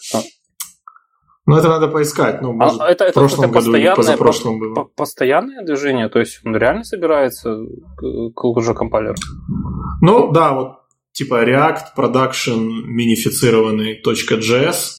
Ну, 1.45 1.57
это 1.57 1.69
надо 1.69 1.89
поискать. 1.89 2.41
Ну, 2.41 2.53
может, 2.53 2.81
а 2.81 2.89
это, 2.89 3.05
это, 3.05 3.19
в 3.19 3.23
прошлом 3.23 3.51
это 3.51 3.55
году 3.55 3.75
или 3.75 3.95
позапрошлом 3.95 4.61
было. 4.61 4.75
По 4.75 4.85
постоянное 4.85 5.65
движение? 5.65 6.09
То 6.09 6.21
есть 6.21 6.41
он 6.45 6.57
реально 6.57 6.85
собирается 6.85 7.57
к 7.97 8.45
уже 8.45 8.75
компайлеру? 8.75 9.17
Ну, 10.01 10.31
да, 10.31 10.53
вот 10.53 10.83
типа 11.13 11.45
React 11.45 11.97
Production 11.97 12.59
минифицированный 12.85 14.01
.js, 14.03 14.99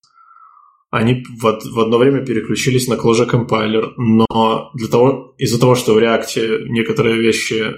они 0.91 1.23
в, 1.39 1.43
в 1.43 1.79
одно 1.79 1.97
время 1.97 2.25
переключились 2.25 2.87
на 2.87 2.95
Clojure 2.95 3.25
компайлер, 3.25 3.93
но 3.97 4.69
для 4.73 4.87
того, 4.87 5.33
из-за 5.37 5.59
того, 5.59 5.75
что 5.75 5.93
в 5.93 5.97
React 5.97 6.67
некоторые 6.67 7.19
вещи 7.19 7.73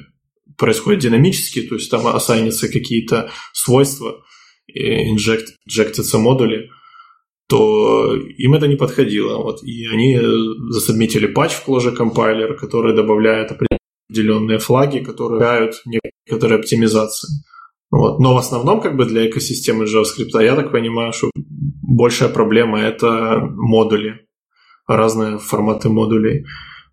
происходят 0.58 1.02
динамически, 1.02 1.62
то 1.62 1.76
есть 1.76 1.90
там 1.92 2.08
ассайнятся 2.08 2.68
какие-то 2.68 3.30
свойства, 3.54 4.24
инжект, 4.68 5.54
инжектятся 5.66 6.18
модули, 6.18 6.70
то 7.48 8.16
им 8.16 8.54
это 8.54 8.68
не 8.68 8.76
подходило. 8.76 9.38
Вот, 9.38 9.64
и 9.64 9.86
они 9.88 10.20
засобмитили 10.70 11.28
патч 11.28 11.54
в 11.54 11.68
Clojure 11.68 11.96
Compiler, 11.96 12.54
который 12.54 12.96
добавляет 12.96 13.52
определенные 13.52 14.60
флаги, 14.60 15.00
которые 15.00 15.40
дают 15.40 15.76
некоторые 15.86 16.60
оптимизации. 16.60 17.30
Вот. 17.92 18.20
Но 18.20 18.34
в 18.34 18.38
основном 18.38 18.82
как 18.82 18.98
бы 18.98 19.06
для 19.06 19.28
экосистемы 19.28 19.86
JavaScript 19.86 20.44
я 20.44 20.56
так 20.56 20.72
понимаю, 20.72 21.14
что 21.14 21.30
большая 21.36 22.30
проблема 22.30 22.80
это 22.80 23.40
модули, 23.56 24.28
разные 24.88 25.38
форматы 25.38 25.90
модулей. 25.90 26.46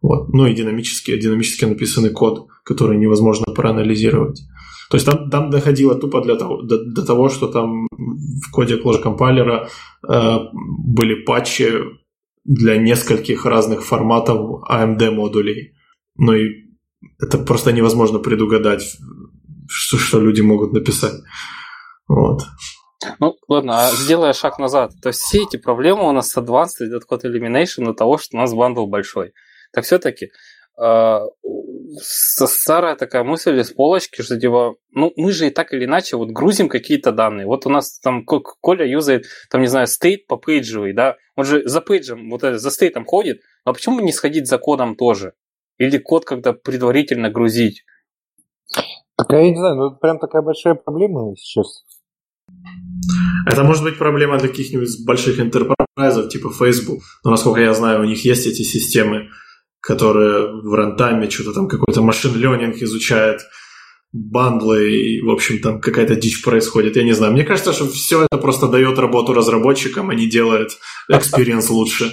Вот. 0.02 0.28
Ну 0.32 0.46
и 0.46 0.54
динамически, 0.54 1.16
динамически 1.18 1.64
написанный 1.64 2.10
код, 2.10 2.46
который 2.64 2.98
невозможно 2.98 3.46
проанализировать. 3.54 4.42
То 4.90 4.96
есть 4.96 5.06
там, 5.06 5.30
там 5.30 5.50
доходило 5.50 5.94
тупо 5.94 6.20
для 6.20 6.36
того, 6.36 6.60
до, 6.62 6.84
до 6.84 7.02
того, 7.04 7.30
что 7.30 7.48
там 7.48 7.86
в 7.90 8.50
коде 8.52 8.76
Clojure 8.76 9.00
компайлера 9.00 9.68
были 10.08 11.24
патчи 11.24 11.72
для 12.44 12.76
нескольких 12.76 13.46
разных 13.46 13.84
форматов 13.84 14.62
AMD 14.68 15.10
модулей. 15.10 15.74
Ну 16.16 16.32
и 16.32 16.72
это 17.20 17.38
просто 17.38 17.72
невозможно 17.72 18.18
предугадать, 18.18 18.96
что, 19.68 19.96
что 19.96 20.20
люди 20.20 20.40
могут 20.40 20.72
написать. 20.72 21.14
Вот. 22.08 22.42
Ну, 23.18 23.36
ладно, 23.48 23.86
а 23.86 23.90
сделая 23.90 24.32
шаг 24.32 24.58
назад, 24.58 24.92
то 25.02 25.08
есть 25.08 25.20
все 25.20 25.42
эти 25.42 25.56
проблемы 25.56 26.08
у 26.08 26.12
нас 26.12 26.30
с 26.30 26.36
Advanced 26.36 26.86
и 26.86 26.90
Dead 26.90 27.04
Code 27.04 27.24
Elimination 27.24 27.84
из-за 27.84 27.94
того, 27.94 28.16
что 28.18 28.36
у 28.36 28.40
нас 28.40 28.54
bundle 28.54 28.86
большой. 28.86 29.32
Так 29.72 29.84
все-таки 29.84 30.26
э, 30.80 31.18
старая 32.00 32.96
такая 32.96 33.24
мысль 33.24 33.58
из 33.58 33.70
полочки, 33.70 34.22
что 34.22 34.38
типа, 34.38 34.76
ну, 34.90 35.12
мы 35.16 35.32
же 35.32 35.46
и 35.46 35.50
так 35.50 35.72
или 35.72 35.84
иначе 35.84 36.16
вот 36.16 36.30
грузим 36.30 36.68
какие-то 36.68 37.12
данные. 37.12 37.46
Вот 37.46 37.66
у 37.66 37.70
нас 37.70 37.98
там 38.00 38.24
Коля 38.24 38.86
юзает, 38.86 39.26
там, 39.50 39.60
не 39.60 39.66
знаю, 39.66 39.86
state 39.86 40.26
по 40.26 40.36
page 40.36 40.64
вый, 40.64 40.92
да, 40.92 41.16
он 41.36 41.44
же 41.44 41.66
за 41.68 41.80
пейджем, 41.80 42.30
вот 42.30 42.42
за 42.42 42.70
state 42.70 42.95
ом 42.95 43.04
ходит, 43.04 43.40
а 43.64 43.72
почему 43.72 44.00
не 44.00 44.12
сходить 44.12 44.48
за 44.48 44.58
кодом 44.58 44.96
тоже? 44.96 45.34
Или 45.78 45.98
код 45.98 46.24
когда 46.24 46.52
предварительно 46.52 47.30
грузить? 47.30 47.84
Так 49.16 49.30
я 49.30 49.50
не 49.50 49.56
знаю, 49.56 49.76
ну 49.76 49.86
это 49.88 49.96
прям 49.96 50.18
такая 50.18 50.42
большая 50.42 50.74
проблема 50.74 51.34
сейчас. 51.36 51.84
Это 53.46 53.64
может 53.64 53.82
быть 53.82 53.98
проблема 53.98 54.38
для 54.38 54.48
каких-нибудь 54.48 55.04
больших 55.04 55.40
интерпрайзов 55.40 56.28
типа 56.28 56.50
Facebook. 56.50 57.02
Но 57.24 57.32
насколько 57.32 57.60
я 57.60 57.74
знаю, 57.74 58.00
у 58.00 58.04
них 58.04 58.24
есть 58.24 58.46
эти 58.46 58.62
системы, 58.62 59.28
которые 59.82 60.62
в 60.62 60.72
рантайме 60.74 61.28
что-то 61.28 61.52
там 61.52 61.68
какой-то 61.68 62.02
машин 62.02 62.34
ленинг 62.36 62.76
изучает, 62.76 63.40
бандлы, 64.12 64.90
и, 64.92 65.22
в 65.22 65.30
общем, 65.30 65.60
там 65.60 65.80
какая-то 65.80 66.14
дичь 66.14 66.42
происходит. 66.42 66.96
Я 66.96 67.02
не 67.02 67.12
знаю. 67.12 67.32
Мне 67.32 67.44
кажется, 67.44 67.72
что 67.72 67.88
все 67.88 68.24
это 68.24 68.38
просто 68.38 68.68
дает 68.68 68.98
работу 68.98 69.32
разработчикам, 69.32 70.10
не 70.12 70.28
делает 70.28 70.78
experience 71.08 71.68
лучше. 71.70 72.12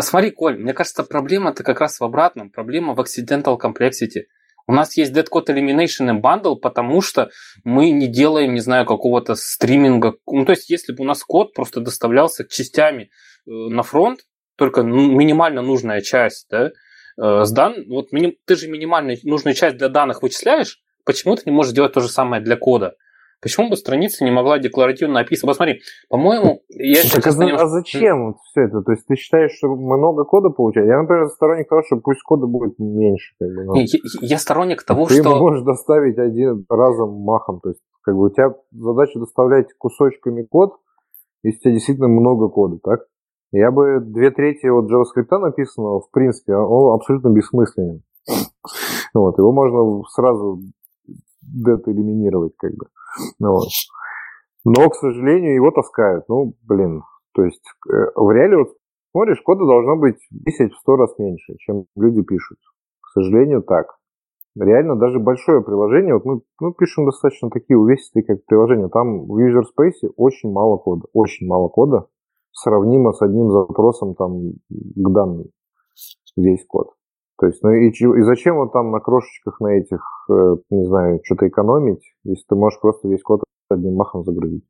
Смотри, 0.00 0.30
Коль, 0.30 0.58
мне 0.58 0.74
кажется, 0.74 1.02
проблема-то 1.02 1.64
как 1.64 1.80
раз 1.80 1.98
в 1.98 2.04
обратном. 2.04 2.50
Проблема 2.50 2.94
в 2.94 3.00
accidental 3.00 3.58
complexity. 3.58 4.24
У 4.66 4.72
нас 4.72 4.96
есть 4.96 5.12
Dead 5.12 5.26
Code 5.30 5.46
Elimination 5.48 6.16
и 6.16 6.20
bundle, 6.20 6.56
потому 6.56 7.02
что 7.02 7.30
мы 7.64 7.90
не 7.90 8.06
делаем, 8.06 8.54
не 8.54 8.60
знаю, 8.60 8.86
какого-то 8.86 9.34
стриминга. 9.34 10.14
Ну, 10.26 10.44
то 10.44 10.52
есть, 10.52 10.70
если 10.70 10.92
бы 10.92 11.02
у 11.02 11.06
нас 11.06 11.22
код 11.22 11.52
просто 11.54 11.80
доставлялся 11.80 12.46
частями 12.48 13.04
э, 13.04 13.50
на 13.50 13.82
фронт, 13.82 14.20
только 14.56 14.82
минимально 14.82 15.62
нужная 15.62 16.00
часть, 16.00 16.46
да, 16.50 16.70
э, 17.20 17.44
с 17.44 17.50
дан... 17.52 17.74
вот 17.88 18.12
миним... 18.12 18.34
ты 18.46 18.56
же 18.56 18.68
минимальную 18.68 19.18
нужную 19.24 19.54
часть 19.54 19.76
для 19.76 19.88
данных 19.88 20.22
вычисляешь, 20.22 20.80
почему 21.04 21.36
ты 21.36 21.42
не 21.46 21.52
можешь 21.52 21.72
делать 21.72 21.92
то 21.92 22.00
же 22.00 22.08
самое 22.08 22.42
для 22.42 22.56
кода? 22.56 22.94
Почему 23.44 23.68
бы 23.68 23.76
страница 23.76 24.24
не 24.24 24.30
могла 24.30 24.58
декларативно 24.58 25.20
описывать? 25.20 25.50
Посмотри, 25.50 25.82
по-моему, 26.08 26.62
я 26.70 27.02
так, 27.02 27.26
а, 27.26 27.44
не... 27.44 27.52
а 27.52 27.66
зачем 27.66 28.28
вот 28.28 28.36
все 28.50 28.62
это? 28.62 28.80
То 28.80 28.92
есть 28.92 29.06
ты 29.06 29.16
считаешь, 29.16 29.52
что 29.52 29.68
много 29.68 30.24
кода 30.24 30.48
получать? 30.48 30.86
Я, 30.86 31.02
например, 31.02 31.28
сторонник 31.28 31.68
того, 31.68 31.82
что 31.84 31.96
пусть 31.96 32.22
кода 32.22 32.46
будет 32.46 32.78
меньше. 32.78 33.34
Как 33.38 33.48
бы, 33.48 33.64
но... 33.64 33.74
я, 33.76 33.84
я 34.22 34.38
сторонник 34.38 34.82
того, 34.82 35.06
ты 35.06 35.16
что... 35.20 35.24
Ты 35.24 35.28
можешь 35.28 35.62
доставить 35.62 36.16
один 36.16 36.64
разом 36.70 37.10
махом. 37.20 37.60
То 37.60 37.68
есть 37.68 37.82
как 38.00 38.14
бы 38.14 38.28
у 38.28 38.30
тебя 38.30 38.54
задача 38.72 39.18
доставлять 39.18 39.66
кусочками 39.76 40.42
код, 40.44 40.76
если 41.42 41.58
у 41.58 41.60
тебя 41.60 41.72
действительно 41.72 42.08
много 42.08 42.48
кода, 42.48 42.78
так? 42.82 43.00
Я 43.56 43.70
бы 43.70 44.00
две 44.00 44.32
трети 44.32 44.66
от 44.66 44.90
JavaScript 44.90 45.38
написанного, 45.38 46.00
в 46.00 46.10
принципе, 46.10 46.56
он 46.56 46.94
абсолютно 46.94 47.28
бессмысленен. 47.28 48.02
Вот, 49.14 49.38
его 49.38 49.52
можно 49.52 50.02
сразу 50.08 50.58
дет 51.40 51.86
элиминировать, 51.86 52.54
как 52.56 52.72
бы. 52.72 52.86
Ну 53.38 53.52
вот. 53.52 53.68
Но, 54.64 54.88
к 54.90 54.96
сожалению, 54.96 55.54
его 55.54 55.70
таскают. 55.70 56.24
Ну, 56.28 56.54
блин. 56.64 57.02
То 57.32 57.44
есть, 57.44 57.62
э, 57.88 57.92
в 58.16 58.32
реале, 58.32 58.56
вот 58.56 58.70
смотришь, 59.12 59.40
кода 59.44 59.64
должно 59.64 59.94
быть 59.94 60.16
10 60.32 60.72
в 60.72 60.78
100 60.78 60.96
раз 60.96 61.16
меньше, 61.18 61.54
чем 61.58 61.84
люди 61.94 62.22
пишут. 62.22 62.58
К 63.02 63.10
сожалению, 63.10 63.62
так. 63.62 63.86
Реально, 64.56 64.96
даже 64.96 65.20
большое 65.20 65.62
приложение, 65.62 66.14
вот 66.14 66.24
мы, 66.24 66.40
мы 66.58 66.74
пишем 66.74 67.06
достаточно 67.06 67.50
такие 67.50 67.78
увесистые, 67.78 68.24
как 68.24 68.44
приложения, 68.46 68.88
там 68.88 69.26
в 69.26 69.38
user 69.38 69.62
space 69.62 70.10
очень 70.16 70.50
мало 70.50 70.76
кода, 70.78 71.06
очень 71.12 71.46
мало 71.46 71.68
кода, 71.68 72.08
сравнимо 72.54 73.12
с 73.12 73.20
одним 73.22 73.50
запросом 73.50 74.14
там 74.14 74.52
к 74.70 75.12
данным 75.12 75.46
весь 76.36 76.64
код. 76.66 76.88
То 77.38 77.46
есть, 77.46 77.62
ну 77.62 77.70
и, 77.70 77.88
и 77.90 78.22
зачем 78.22 78.56
вот 78.56 78.72
там 78.72 78.92
на 78.92 79.00
крошечках 79.00 79.60
на 79.60 79.78
этих, 79.78 80.00
э, 80.30 80.56
не 80.70 80.86
знаю, 80.86 81.20
что-то 81.24 81.48
экономить, 81.48 82.14
если 82.22 82.44
ты 82.48 82.54
можешь 82.54 82.80
просто 82.80 83.08
весь 83.08 83.22
код 83.22 83.42
одним 83.68 83.94
махом 83.94 84.24
загрузить? 84.24 84.64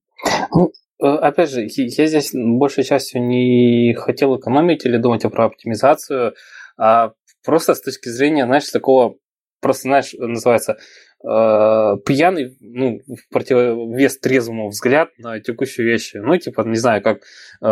Ну, 0.54 0.70
э, 1.02 1.06
опять 1.06 1.50
же, 1.50 1.62
я 1.68 2.06
здесь 2.06 2.32
большей 2.34 2.84
частью 2.84 3.22
не 3.22 3.94
хотел 3.94 4.36
экономить 4.36 4.86
или 4.86 4.96
думать 4.96 5.30
про 5.30 5.46
оптимизацию, 5.46 6.32
а 6.78 7.12
просто 7.44 7.74
с 7.74 7.82
точки 7.82 8.08
зрения, 8.08 8.46
знаешь, 8.46 8.70
такого, 8.70 9.16
просто, 9.60 9.82
знаешь, 9.82 10.14
называется 10.18 10.78
пьяный, 11.24 12.54
ну, 12.60 13.00
в 13.06 13.32
противовес 13.32 14.18
трезвому 14.18 14.68
взгляд 14.68 15.08
на 15.16 15.40
текущие 15.40 15.86
вещи. 15.86 16.18
Ну, 16.18 16.36
типа, 16.36 16.62
не 16.62 16.76
знаю, 16.76 17.02
как 17.02 17.22
э, 17.62 17.66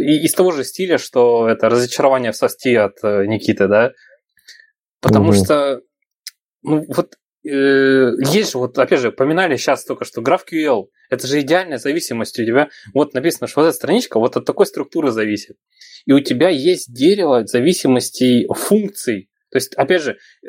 из 0.00 0.32
того 0.32 0.52
же 0.52 0.62
стиля, 0.62 0.98
что 0.98 1.48
это 1.48 1.68
разочарование 1.68 2.30
в 2.30 2.36
сости 2.36 2.74
от 2.76 3.02
э, 3.02 3.26
Никиты, 3.26 3.66
да, 3.66 3.92
Потому 5.04 5.28
угу. 5.28 5.34
что, 5.34 5.82
ну 6.62 6.82
вот 6.88 7.16
э, 7.46 8.10
есть 8.32 8.52
же, 8.52 8.58
вот 8.58 8.78
опять 8.78 9.00
же, 9.00 9.12
поминали 9.12 9.58
сейчас 9.58 9.84
только 9.84 10.06
что 10.06 10.22
GraphQL. 10.22 10.86
Это 11.10 11.26
же 11.26 11.40
идеальная 11.40 11.76
зависимость 11.76 12.38
у 12.38 12.44
тебя. 12.46 12.70
Вот 12.94 13.12
написано, 13.12 13.46
что 13.46 13.60
вот 13.60 13.66
эта 13.66 13.76
страничка 13.76 14.18
вот 14.18 14.38
от 14.38 14.46
такой 14.46 14.64
структуры 14.64 15.10
зависит. 15.10 15.58
И 16.06 16.12
у 16.12 16.20
тебя 16.20 16.48
есть 16.48 16.90
дерево 16.90 17.46
зависимостей 17.46 18.46
функций. 18.50 19.28
То 19.54 19.58
есть, 19.58 19.74
опять 19.76 20.02
же, 20.02 20.18
э, 20.42 20.48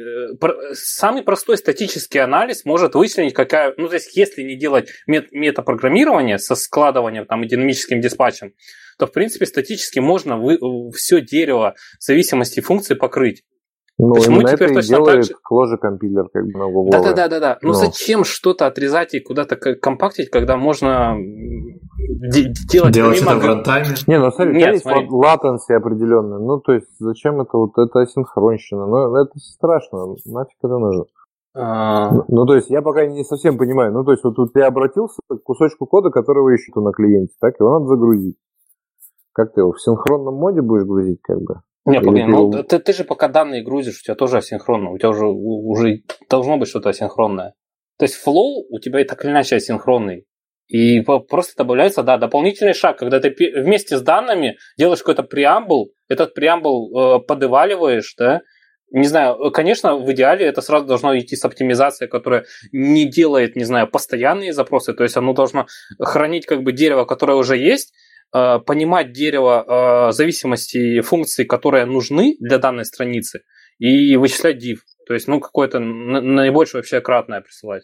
самый 0.73 1.21
простой 1.21 1.57
статический 1.59 2.19
анализ 2.19 2.65
может 2.65 2.95
вычленить, 2.95 3.35
какая... 3.35 3.75
Ну, 3.77 3.87
то 3.87 3.93
есть, 3.93 4.17
если 4.17 4.41
не 4.41 4.57
делать 4.57 4.89
мет 5.05 5.31
метапрограммирование 5.31 6.39
со 6.39 6.55
складыванием 6.55 7.27
там, 7.27 7.43
и 7.43 7.47
динамическим 7.47 8.01
диспатчем, 8.01 8.55
то, 8.97 9.05
в 9.05 9.11
принципе, 9.11 9.45
статически 9.45 9.99
можно 9.99 10.37
вы... 10.37 10.57
все 10.91 11.21
дерево 11.21 11.75
зависимости 11.99 12.61
функций 12.61 12.95
покрыть. 12.95 13.43
Ну, 13.97 14.15
Почему 14.15 14.37
именно 14.37 14.51
теперь 14.51 14.71
это 14.71 14.75
точно 14.75 14.95
делает 14.95 15.15
так 15.15 15.23
же? 15.23 15.33
Кложи 15.41 15.77
компилер 15.77 16.27
как 16.33 16.43
бы 16.45 16.59
на 16.59 16.65
Google. 16.65 16.91
Да, 16.91 17.01
да, 17.01 17.13
да, 17.13 17.27
да, 17.29 17.39
да. 17.39 17.57
Ну, 17.61 17.71
зачем 17.71 18.25
что-то 18.25 18.67
отрезать 18.67 19.13
и 19.13 19.21
куда-то 19.21 19.55
компактить, 19.55 20.29
когда 20.29 20.57
можно 20.57 21.15
делать, 21.17 22.93
делать 22.93 23.21
это 23.21 23.37
в 23.37 23.45
рантайме? 23.45 23.87
Не, 24.07 24.19
ну 24.19 24.31
смотри, 24.31 24.57
Нет, 24.57 24.73
есть 24.73 24.83
смотри. 24.83 25.07
латенси 25.09 25.71
определенная. 25.71 26.39
Ну, 26.39 26.59
то 26.59 26.73
есть, 26.73 26.87
зачем 26.99 27.39
это 27.39 27.57
вот 27.57 27.77
это 27.77 28.01
асинхронщина? 28.01 28.85
Ну, 28.85 29.15
это 29.15 29.31
страшно. 29.39 30.15
Нафиг 30.25 30.57
это 30.61 30.77
нужно? 30.77 31.05
А... 31.55 32.11
Ну, 32.11 32.25
ну, 32.27 32.45
то 32.45 32.55
есть, 32.55 32.69
я 32.69 32.81
пока 32.81 33.05
не 33.05 33.23
совсем 33.23 33.57
понимаю. 33.57 33.93
Ну, 33.93 34.03
то 34.03 34.11
есть, 34.11 34.25
вот 34.25 34.35
тут 34.35 34.51
я 34.55 34.67
обратился 34.67 35.21
к 35.29 35.41
кусочку 35.41 35.85
кода, 35.85 36.09
которого 36.09 36.53
ищут 36.53 36.75
на 36.75 36.91
клиенте, 36.91 37.33
так, 37.39 37.55
его 37.61 37.79
надо 37.79 37.85
загрузить. 37.85 38.35
Как 39.31 39.53
ты 39.53 39.61
его 39.61 39.71
в 39.71 39.81
синхронном 39.81 40.35
моде 40.35 40.61
будешь 40.61 40.85
грузить, 40.85 41.21
как 41.21 41.41
бы? 41.41 41.61
Не, 41.86 42.01
погоди, 42.01 42.23
ну 42.23 42.63
ты, 42.63 42.79
ты 42.79 42.93
же 42.93 43.03
пока 43.03 43.27
данные 43.27 43.63
грузишь, 43.63 43.99
у 43.99 44.03
тебя 44.03 44.15
тоже 44.15 44.38
асинхронно, 44.38 44.91
у 44.91 44.97
тебя 44.97 45.09
уже, 45.09 45.27
уже 45.27 46.01
должно 46.29 46.57
быть 46.57 46.67
что-то 46.67 46.89
асинхронное. 46.89 47.53
То 47.99 48.05
есть 48.05 48.15
flow 48.15 48.63
у 48.69 48.79
тебя 48.79 49.01
и 49.01 49.03
так 49.03 49.23
или 49.23 49.31
иначе 49.31 49.57
асинхронный. 49.57 50.25
И 50.67 51.01
просто 51.01 51.53
добавляется, 51.57 52.01
да, 52.01 52.17
дополнительный 52.17 52.73
шаг, 52.73 52.97
когда 52.97 53.19
ты 53.19 53.29
вместе 53.55 53.97
с 53.97 54.01
данными 54.01 54.57
делаешь 54.79 54.99
какой-то 54.99 55.21
преамбул, 55.21 55.91
этот 56.09 56.33
преамбул 56.33 56.89
э, 56.97 57.19
подываливаешь, 57.19 58.15
да, 58.17 58.41
не 58.89 59.05
знаю, 59.05 59.51
конечно, 59.51 59.95
в 59.95 60.11
идеале 60.11 60.47
это 60.47 60.61
сразу 60.61 60.88
должно 60.88 61.15
идти 61.19 61.36
с 61.36 61.45
оптимизацией, 61.45 62.09
которая 62.09 62.45
не 62.71 63.05
делает, 63.05 63.55
не 63.55 63.63
знаю, 63.63 63.88
постоянные 63.88 64.53
запросы, 64.53 64.93
то 64.93 65.03
есть 65.03 65.17
оно 65.17 65.33
должно 65.33 65.67
хранить 65.99 66.47
как 66.47 66.63
бы 66.63 66.71
дерево, 66.71 67.05
которое 67.05 67.38
уже 67.38 67.57
есть, 67.57 67.93
Э, 67.93 68.14
понимать 68.32 69.13
дерево 69.13 70.09
э, 70.09 70.11
зависимости 70.11 71.01
функций, 71.01 71.45
которые 71.45 71.86
нужны 71.86 72.36
для 72.39 72.57
данной 72.57 72.86
страницы, 72.86 73.41
и 73.80 74.15
вычислять 74.17 74.63
div. 74.63 74.78
То 75.07 75.13
есть, 75.13 75.28
ну, 75.28 75.39
какое-то 75.39 75.80
наибольшее 75.80 76.80
вообще 76.80 76.99
кратное 77.01 77.41
присылать. 77.41 77.84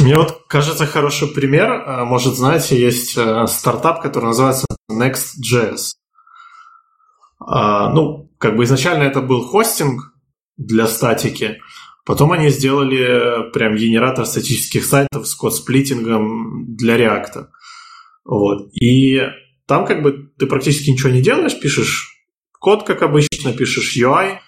Мне 0.00 0.16
вот 0.16 0.46
кажется 0.48 0.86
хороший 0.86 1.28
пример. 1.28 1.70
Э, 1.70 2.04
может, 2.04 2.34
знаете, 2.34 2.80
есть 2.80 3.16
э, 3.16 3.46
стартап, 3.46 4.02
который 4.02 4.26
называется 4.26 4.66
Next.js. 4.90 5.94
А, 7.46 7.90
ну, 7.90 8.30
как 8.38 8.56
бы 8.56 8.64
изначально 8.64 9.04
это 9.04 9.20
был 9.20 9.42
хостинг 9.42 10.14
для 10.56 10.86
статики. 10.86 11.60
Потом 12.04 12.32
они 12.32 12.48
сделали 12.50 13.50
прям 13.52 13.76
генератор 13.76 14.26
статических 14.26 14.84
сайтов 14.84 15.26
с 15.26 15.34
код-сплитингом 15.34 16.76
для 16.76 16.98
React. 16.98 17.46
Вот. 18.24 18.68
И 18.72 19.20
там 19.66 19.86
как 19.86 20.02
бы 20.02 20.30
ты 20.38 20.46
практически 20.46 20.90
ничего 20.90 21.10
не 21.10 21.22
делаешь, 21.22 21.58
пишешь 21.58 22.10
код, 22.58 22.84
как 22.84 23.02
обычно, 23.02 23.52
пишешь 23.52 23.96
UI, 23.96 24.38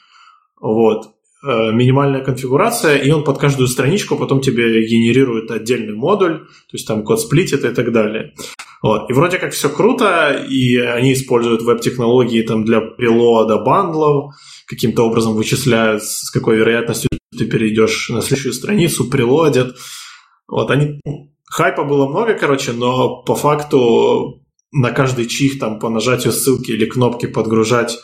вот, 0.61 1.15
э, 1.47 1.73
минимальная 1.73 2.25
конфигурация, 2.25 2.97
и 2.97 3.11
он 3.11 3.25
под 3.25 3.39
каждую 3.39 3.69
страничку 3.69 4.17
потом 4.17 4.41
тебе 4.41 4.87
генерирует 4.87 5.51
отдельный 5.51 5.95
модуль, 5.95 6.47
то 6.47 6.73
есть 6.73 6.87
там 6.87 7.05
код 7.05 7.21
сплитит 7.21 7.65
и 7.65 7.71
так 7.71 7.93
далее. 7.93 8.35
Вот. 8.83 9.11
И 9.11 9.13
вроде 9.13 9.39
как 9.39 9.53
все 9.53 9.69
круто, 9.69 10.33
и 10.49 10.77
они 10.77 11.13
используют 11.13 11.63
веб-технологии 11.63 12.43
там 12.43 12.65
для 12.65 12.81
прилода 12.81 13.59
бандлов, 13.59 14.35
каким-то 14.67 15.03
образом 15.03 15.35
вычисляют, 15.35 16.03
с 16.03 16.31
какой 16.31 16.57
вероятностью 16.57 17.09
ты 17.37 17.47
перейдешь 17.47 18.11
на 18.11 18.21
следующую 18.23 18.53
страницу, 18.53 19.09
прилодят. 19.11 19.77
Вот 20.49 20.71
они... 20.71 21.01
Хайпа 21.51 21.85
было 21.85 22.09
много, 22.09 22.35
короче, 22.35 22.73
но 22.73 23.23
по 23.23 23.35
факту 23.35 24.43
на 24.73 24.91
каждый 24.91 25.27
чих 25.27 25.59
там 25.59 25.79
по 25.79 25.89
нажатию 25.89 26.33
ссылки 26.33 26.73
или 26.73 26.87
кнопки 26.87 27.27
подгружать 27.27 27.99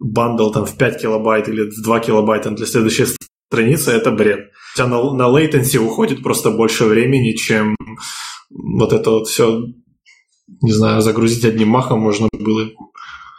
бандл 0.00 0.50
там 0.50 0.66
в 0.66 0.76
5 0.76 1.00
килобайт 1.00 1.48
или 1.48 1.70
в 1.70 1.82
2 1.82 2.00
килобайта 2.00 2.50
для 2.50 2.66
следующей 2.66 3.06
страницы, 3.50 3.92
это 3.92 4.10
бред. 4.10 4.50
Хотя 4.74 4.88
на, 4.88 5.12
на 5.12 5.22
latency 5.22 5.78
уходит 5.78 6.22
просто 6.22 6.50
больше 6.50 6.84
времени, 6.84 7.32
чем 7.32 7.76
вот 8.50 8.92
это 8.92 9.10
вот 9.10 9.28
все, 9.28 9.62
не 10.62 10.72
знаю, 10.72 11.00
загрузить 11.00 11.44
одним 11.44 11.68
махом 11.68 12.00
можно 12.00 12.28
было. 12.32 12.68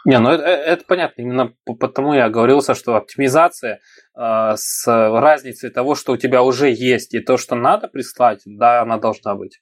Не, 0.04 0.18
ну 0.18 0.30
это, 0.30 0.44
это 0.44 0.84
понятно. 0.86 1.22
Именно 1.22 1.52
потому 1.78 2.14
я 2.14 2.28
говорился, 2.30 2.74
что 2.74 2.96
оптимизация 2.96 3.74
э, 3.74 3.78
с 4.14 4.86
разницей 4.86 5.70
того, 5.70 5.94
что 5.94 6.12
у 6.12 6.16
тебя 6.16 6.42
уже 6.42 6.70
есть, 6.70 7.14
и 7.14 7.20
то, 7.20 7.36
что 7.36 7.54
надо 7.54 7.88
прислать, 7.88 8.42
да, 8.44 8.82
она 8.82 8.98
должна 8.98 9.34
быть. 9.34 9.60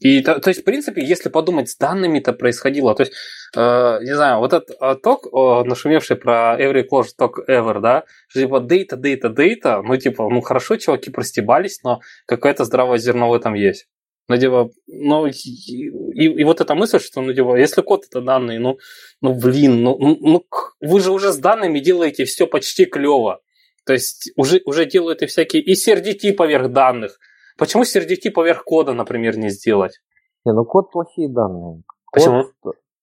И 0.00 0.22
то, 0.22 0.40
то 0.40 0.48
есть, 0.48 0.62
в 0.62 0.64
принципе, 0.64 1.04
если 1.04 1.28
подумать, 1.28 1.68
с 1.68 1.76
данными 1.76 2.20
это 2.20 2.32
происходило, 2.32 2.94
то 2.94 3.02
есть, 3.02 3.12
э, 3.54 3.98
не 4.02 4.16
знаю, 4.16 4.38
вот 4.38 4.54
этот 4.54 4.70
э, 4.80 4.96
ток, 5.02 5.26
нашумевший 5.66 6.16
про 6.16 6.56
every 6.58 6.86
close 6.90 7.08
talk 7.18 7.34
ever, 7.46 7.80
да, 7.80 8.04
что 8.28 8.40
типа 8.40 8.66
data, 8.66 8.96
data, 8.98 9.34
data, 9.34 9.82
ну 9.82 9.96
типа, 9.98 10.26
ну 10.30 10.40
хорошо, 10.40 10.76
чуваки 10.76 11.10
простебались, 11.10 11.82
но 11.84 12.00
какое-то 12.26 12.64
здравое 12.64 12.96
зерно 12.96 13.28
в 13.28 13.34
этом 13.34 13.52
есть. 13.52 13.88
Ну, 14.28 14.36
типа, 14.38 14.70
ну, 14.86 15.26
и, 15.26 15.32
и, 15.32 16.24
и 16.24 16.44
вот 16.44 16.60
эта 16.60 16.76
мысль, 16.76 17.00
что, 17.00 17.20
ну, 17.20 17.34
типа, 17.34 17.56
если 17.56 17.82
код 17.82 18.04
это 18.08 18.20
данные, 18.20 18.60
ну, 18.60 18.78
ну, 19.20 19.34
блин, 19.34 19.82
ну, 19.82 19.96
ну, 19.98 20.18
ну 20.20 20.44
вы 20.80 21.00
же 21.00 21.12
уже 21.12 21.32
с 21.32 21.38
данными 21.38 21.80
делаете 21.80 22.24
все 22.24 22.46
почти 22.46 22.84
клево. 22.86 23.40
То 23.86 23.92
есть 23.92 24.30
уже, 24.36 24.60
уже 24.64 24.86
делают 24.86 25.22
и 25.22 25.26
всякие 25.26 25.62
и 25.62 25.74
CRDT 25.74 26.34
поверх 26.34 26.70
данных, 26.70 27.18
Почему 27.60 27.82
CRDT 27.82 28.30
поверх 28.30 28.64
кода, 28.64 28.94
например, 28.94 29.36
не 29.36 29.50
сделать? 29.50 30.00
Не, 30.46 30.54
ну 30.54 30.64
код 30.64 30.90
плохие 30.90 31.28
данные. 31.28 31.82
Код... 32.06 32.14
Почему? 32.14 32.44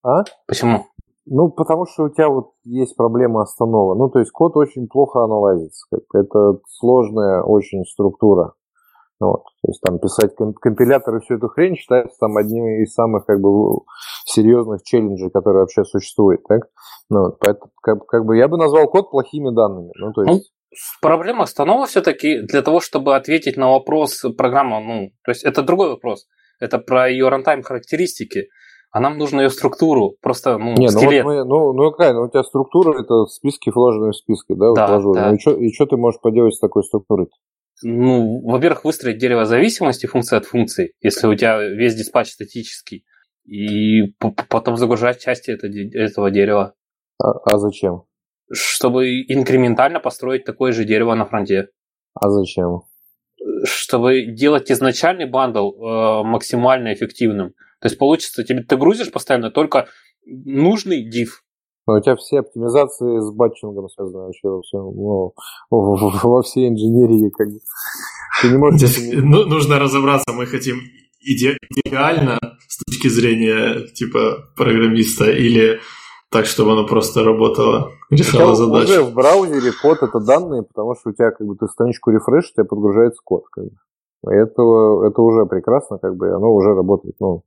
А? 0.01 0.23
Почему? 0.47 0.87
Ну, 1.27 1.51
потому 1.51 1.85
что 1.85 2.05
у 2.05 2.09
тебя 2.09 2.27
вот 2.27 2.53
есть 2.63 2.95
проблема 2.95 3.43
останова. 3.43 3.93
Ну, 3.93 4.09
то 4.09 4.17
есть 4.17 4.31
код 4.31 4.57
очень 4.57 4.87
плохо 4.87 5.23
анализится. 5.23 5.85
Это 6.11 6.57
сложная 6.69 7.43
очень 7.43 7.85
структура. 7.85 8.53
Вот. 9.19 9.43
То 9.63 9.69
есть 9.69 9.81
там 9.81 9.99
писать 9.99 10.35
компилятор 10.61 11.17
и 11.17 11.19
всю 11.21 11.35
эту 11.35 11.47
хрень 11.47 11.75
считается 11.75 12.17
там 12.19 12.37
одним 12.37 12.65
из 12.83 12.93
самых 12.93 13.25
как 13.25 13.39
бы 13.41 13.49
серьезных 14.25 14.83
челленджей, 14.83 15.31
которые 15.31 15.61
вообще 15.61 15.83
существуют. 15.83 16.43
Так? 16.47 16.69
Ну. 17.09 17.35
Поэтому, 17.39 17.71
как, 17.81 18.05
как 18.05 18.25
бы 18.25 18.37
я 18.37 18.47
бы 18.47 18.57
назвал 18.57 18.87
код 18.87 19.09
плохими 19.09 19.53
данными. 19.53 19.91
Ну, 19.95 20.13
то 20.13 20.21
ну, 20.21 20.33
есть... 20.33 20.51
Проблема 21.01 21.45
станова 21.45 21.87
все-таки 21.87 22.41
для 22.41 22.61
того, 22.61 22.79
чтобы 22.79 23.15
ответить 23.15 23.57
на 23.57 23.71
вопрос 23.71 24.23
программы, 24.37 24.79
ну, 24.81 25.09
то 25.23 25.31
есть 25.31 25.43
это 25.43 25.63
другой 25.63 25.89
вопрос. 25.89 26.27
Это 26.59 26.77
про 26.77 27.09
ее 27.09 27.29
рантайм 27.29 27.63
характеристики. 27.63 28.49
А 28.91 28.99
нам 28.99 29.17
нужно 29.17 29.41
ее 29.41 29.49
структуру, 29.49 30.15
просто 30.21 30.57
ну, 30.57 30.73
Не, 30.75 30.89
скелет. 30.89 31.25
Ну, 31.25 31.31
вот 31.31 31.37
мы, 31.37 31.45
ну, 31.45 31.73
ну 31.73 31.91
какая, 31.91 32.13
ну 32.13 32.21
у 32.21 32.29
тебя 32.29 32.43
структура 32.43 32.99
это 32.99 33.25
списки, 33.25 33.69
вложенные 33.69 34.11
в 34.11 34.15
списки, 34.15 34.53
да? 34.53 34.73
Да, 34.73 34.99
вот 34.99 35.13
да. 35.15 35.31
Ну, 35.31 35.57
и 35.57 35.73
что 35.73 35.85
ты 35.87 35.97
можешь 35.97 36.21
поделать 36.21 36.55
с 36.55 36.59
такой 36.59 36.83
структурой? 36.83 37.27
Ну, 37.83 38.41
во-первых, 38.41 38.85
выстроить 38.85 39.19
дерево 39.19 39.45
зависимости 39.45 40.07
функции 40.07 40.37
от 40.37 40.45
функции, 40.45 40.93
если 41.01 41.27
у 41.27 41.35
тебя 41.35 41.61
весь 41.61 41.95
диспатч 41.95 42.31
статический, 42.31 43.05
и 43.45 44.13
потом 44.49 44.77
загружать 44.77 45.21
части 45.21 45.51
этого 45.51 46.31
дерева. 46.31 46.73
А, 47.19 47.31
а 47.45 47.57
зачем? 47.57 48.07
чтобы 48.51 49.21
инкрементально 49.23 49.99
построить 49.99 50.45
такое 50.45 50.71
же 50.71 50.85
дерево 50.85 51.15
на 51.15 51.25
фронте. 51.25 51.69
А 52.13 52.29
зачем? 52.29 52.81
Чтобы 53.63 54.25
делать 54.25 54.71
изначальный 54.71 55.25
bundle 55.25 55.71
э, 55.71 56.23
максимально 56.23 56.93
эффективным. 56.93 57.49
То 57.79 57.87
есть 57.87 57.97
получится, 57.97 58.43
тебе 58.43 58.63
ты 58.63 58.77
грузишь 58.77 59.11
постоянно 59.11 59.51
только 59.51 59.87
нужный 60.25 61.07
div. 61.07 61.27
Но 61.87 61.95
у 61.95 62.01
тебя 62.01 62.15
все 62.17 62.39
оптимизации 62.39 63.19
с 63.19 63.31
batching 63.31 63.77
ом 63.77 63.89
связаны 63.89 64.25
вообще 64.25 64.49
во 64.49 64.61
всем, 64.61 64.93
ну, 64.93 65.33
во 65.71 66.41
всей 66.41 66.69
инженерии. 66.69 67.29
Как 67.29 67.47
бы. 67.47 67.59
Ты 68.41 68.49
не 68.49 68.57
можешь... 68.57 68.81
Здесь, 68.81 69.13
ну, 69.23 69.45
нужно 69.45 69.79
разобраться, 69.79 70.33
мы 70.33 70.45
хотим 70.45 70.75
иде- 71.23 71.57
идеально 71.85 72.37
с 72.67 72.83
точки 72.85 73.07
зрения 73.07 73.87
типа 73.87 74.49
программиста 74.55 75.31
или 75.31 75.79
так, 76.29 76.45
чтобы 76.45 76.73
оно 76.73 76.85
просто 76.85 77.23
работало, 77.23 77.91
решало 78.09 78.53
задачу. 78.55 78.91
Уже 78.91 79.01
в 79.03 79.13
браузере 79.13 79.71
код 79.81 80.03
это 80.03 80.19
данные, 80.19 80.63
потому 80.63 80.93
что 80.95 81.09
у 81.09 81.13
тебя 81.13 81.31
как 81.31 81.47
бы 81.47 81.55
ты 81.55 81.67
страничку 81.67 82.11
рефреш, 82.11 82.49
у 82.49 82.53
тебя 82.53 82.65
подгружается 82.65 83.21
код. 83.23 83.45
Как 83.49 83.63
бы. 83.63 83.71
Это, 84.29 84.61
это 85.07 85.21
уже 85.21 85.45
прекрасно, 85.45 85.99
как 85.99 86.17
бы, 86.17 86.29
оно 86.29 86.53
уже 86.53 86.73
работает. 86.73 87.15
Ну, 87.19 87.43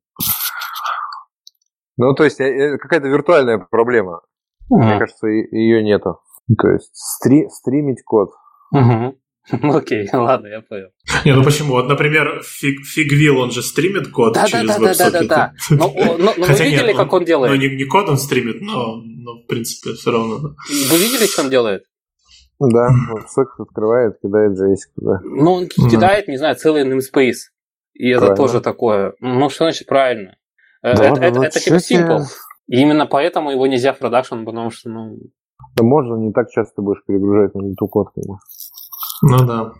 ну 2.07 2.15
то 2.15 2.25
есть 2.25 2.41
э, 2.41 2.45
э, 2.45 2.79
какая-то 2.79 3.09
виртуальная 3.09 3.59
проблема. 3.59 4.23
Угу. 4.69 4.83
Мне 4.83 4.99
кажется, 4.99 5.27
ее 5.27 5.83
нету. 5.83 6.21
То 6.59 6.69
есть 6.69 6.91
стри, 6.95 7.49
стримить 7.49 8.03
код. 8.05 8.31
Угу. 8.73 9.17
Ну 9.63 9.77
окей, 9.77 10.09
ладно, 10.13 10.47
я 10.47 10.61
понял. 10.61 10.89
Не, 11.25 11.35
ну 11.35 11.43
почему? 11.43 11.73
Вот, 11.73 11.89
например, 11.89 12.43
фиг, 12.45 12.85
Фигвил, 12.85 13.39
он 13.39 13.51
же 13.51 13.63
стримит 13.63 14.09
код 14.09 14.35
да, 14.35 14.47
через 14.47 14.69
да, 14.69 14.79
да, 14.79 14.95
да, 14.95 15.11
да, 15.11 15.23
да, 15.25 15.53
Но, 15.71 15.93
но, 16.19 16.35
но 16.37 16.47
Хотя 16.47 16.65
вы 16.65 16.71
видели, 16.71 16.89
нет, 16.89 16.97
как 16.97 17.13
он 17.13 17.25
делает? 17.25 17.53
Ну, 17.53 17.59
не, 17.59 17.75
не 17.75 17.85
код 17.85 18.09
он 18.09 18.17
стримит, 18.17 18.61
но, 18.61 19.03
но 19.03 19.43
в 19.43 19.47
принципе 19.47 19.95
все 19.95 20.11
равно. 20.11 20.39
Да. 20.39 20.49
Вы 20.69 20.99
видели, 20.99 21.27
что 21.27 21.43
он 21.43 21.51
делает? 21.51 21.85
Да, 22.61 22.89
вот 23.11 23.31
сокет 23.31 23.59
открывает, 23.59 24.21
кидает 24.23 24.53
JS 24.53 24.95
туда. 24.95 25.21
Ну, 25.25 25.53
он 25.53 25.67
кидает, 25.67 26.29
не 26.29 26.37
знаю, 26.37 26.57
целый 26.57 26.85
namespace. 26.85 27.49
И 27.95 28.09
это 28.09 28.21
правильно. 28.21 28.37
тоже 28.37 28.61
такое. 28.61 29.15
Ну, 29.21 29.49
что 29.49 29.65
значит 29.65 29.87
правильно? 29.87 30.37
Э, 30.83 30.97
да, 30.97 31.05
это, 31.05 31.21
это, 31.21 31.41
это 31.45 31.61
типа 31.61 31.77
simple. 31.77 32.23
И 32.69 32.81
именно 32.81 33.07
поэтому 33.07 33.51
его 33.51 33.67
нельзя 33.67 33.93
в 33.93 33.99
продакшн, 33.99 34.45
потому 34.45 34.71
что, 34.71 34.91
ну... 34.91 35.19
Да 35.77 35.85
можно, 35.85 36.17
не 36.17 36.33
так 36.33 36.51
часто 36.51 36.83
будешь 36.83 37.05
перегружать 37.07 37.55
на 37.55 37.73
эту 37.73 37.87
код. 37.89 38.09
Ну 39.23 39.47
да. 39.47 39.73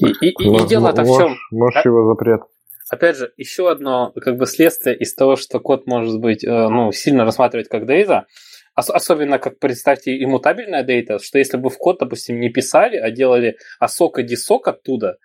И, 0.00 0.06
и, 0.06 0.28
и, 0.30 0.66
дело-то 0.66 1.02
в 1.02 1.18
чем? 1.18 1.36
Можешь 1.50 1.80
а, 1.84 1.88
его 1.88 2.08
запрет. 2.10 2.42
Опять 2.90 3.16
же, 3.16 3.32
еще 3.36 3.70
одно 3.70 4.12
как 4.16 4.36
бы 4.36 4.46
следствие 4.46 4.96
из 4.96 5.14
того, 5.14 5.36
что 5.36 5.60
код 5.60 5.86
может 5.86 6.20
быть 6.20 6.44
э, 6.44 6.68
ну, 6.68 6.92
сильно 6.92 7.24
рассматривать 7.24 7.68
как 7.68 7.86
дейта, 7.86 8.26
особенно 8.74 9.38
как 9.38 9.58
представьте 9.58 10.22
иммутабельная 10.22 10.84
дейта, 10.84 11.18
что 11.18 11.38
если 11.38 11.56
бы 11.56 11.70
в 11.70 11.78
код, 11.78 11.98
допустим, 12.00 12.38
не 12.38 12.50
писали, 12.50 12.96
а 12.96 13.10
делали 13.10 13.56
осок 13.80 14.18
и 14.18 14.22
дисок 14.22 14.68
оттуда, 14.68 15.18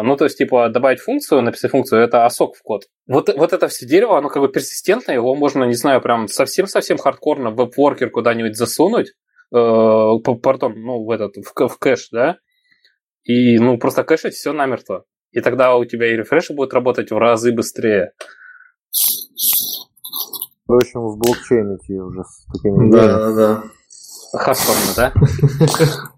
ну, 0.00 0.16
то 0.16 0.24
есть, 0.24 0.38
типа, 0.38 0.70
добавить 0.70 1.00
функцию, 1.00 1.42
написать 1.42 1.72
функцию, 1.72 2.02
это 2.02 2.24
осок 2.24 2.54
в 2.54 2.62
код. 2.62 2.84
Вот, 3.06 3.28
вот 3.36 3.52
это 3.52 3.68
все 3.68 3.84
дерево, 3.84 4.16
оно 4.16 4.28
как 4.28 4.40
бы 4.40 4.48
персистентное, 4.48 5.16
его 5.16 5.34
можно, 5.34 5.64
не 5.64 5.74
знаю, 5.74 6.00
прям 6.00 6.28
совсем-совсем 6.28 6.96
хардкорно 6.96 7.50
в 7.50 7.56
веб-воркер 7.56 8.10
куда-нибудь 8.10 8.56
засунуть, 8.56 9.12
э, 9.54 10.10
пардон, 10.42 10.80
ну, 10.80 11.04
в 11.04 11.10
этот, 11.10 11.34
в, 11.36 11.68
в 11.68 11.78
кэш, 11.78 12.08
да, 12.10 12.38
и, 13.24 13.58
ну, 13.58 13.76
просто 13.76 14.04
кэшить 14.04 14.34
все 14.34 14.52
намертво. 14.52 15.04
И 15.32 15.40
тогда 15.40 15.76
у 15.76 15.84
тебя 15.84 16.12
и 16.12 16.16
рефреши 16.16 16.54
будут 16.54 16.74
работать 16.74 17.10
в 17.10 17.18
разы 17.18 17.52
быстрее. 17.52 18.12
В 20.66 20.74
общем, 20.74 21.00
в 21.00 21.18
блокчейн 21.18 21.76
идти 21.76 21.98
уже 21.98 22.22
с 22.22 22.46
такими 22.52 22.90
Да, 22.90 23.18
да, 23.18 23.32
да. 23.34 23.62
Хардкорно, 24.32 24.92
да? 24.96 25.12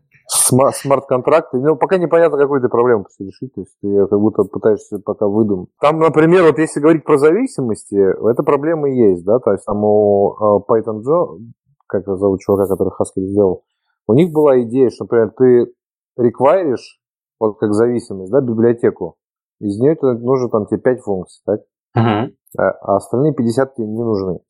Смарт-контракты. 0.46 1.58
Ну, 1.58 1.76
пока 1.76 1.96
непонятно, 1.96 2.36
какую 2.38 2.60
ты 2.60 2.68
проблему 2.68 3.06
решить. 3.18 3.54
То 3.54 3.62
есть 3.62 3.74
ты 3.80 4.06
как 4.06 4.20
будто 4.20 4.44
пытаешься 4.44 4.98
пока 4.98 5.26
выдумать. 5.26 5.70
Там, 5.80 5.98
например, 5.98 6.44
вот 6.44 6.58
если 6.58 6.80
говорить 6.80 7.04
про 7.04 7.16
зависимости, 7.16 7.94
эта 7.94 8.42
проблема 8.42 8.90
есть, 8.90 9.24
да, 9.24 9.38
то 9.38 9.52
есть 9.52 9.64
там 9.64 9.82
у 9.84 10.36
а, 10.38 10.58
Python 10.58 11.02
Joe, 11.02 11.38
как 11.86 12.04
зовут 12.04 12.40
чувака, 12.40 12.68
который 12.68 12.90
Haskell 12.90 13.26
сделал, 13.26 13.64
у 14.06 14.12
них 14.12 14.32
была 14.32 14.60
идея, 14.62 14.90
что, 14.90 15.04
например, 15.04 15.32
ты 15.36 15.72
реквайришь 16.16 17.00
вот 17.40 17.58
как 17.58 17.72
зависимость, 17.72 18.30
да, 18.30 18.40
библиотеку, 18.40 19.16
из 19.60 19.78
нее 19.78 19.96
нужно 20.00 20.50
там 20.50 20.66
тебе 20.66 20.78
5 20.78 21.00
функций, 21.00 21.42
так? 21.46 21.60
Uh-huh. 21.96 22.34
А 22.58 22.96
остальные 22.96 23.34
50 23.34 23.74
тебе 23.76 23.86
не 23.86 24.02
нужны. 24.02 24.40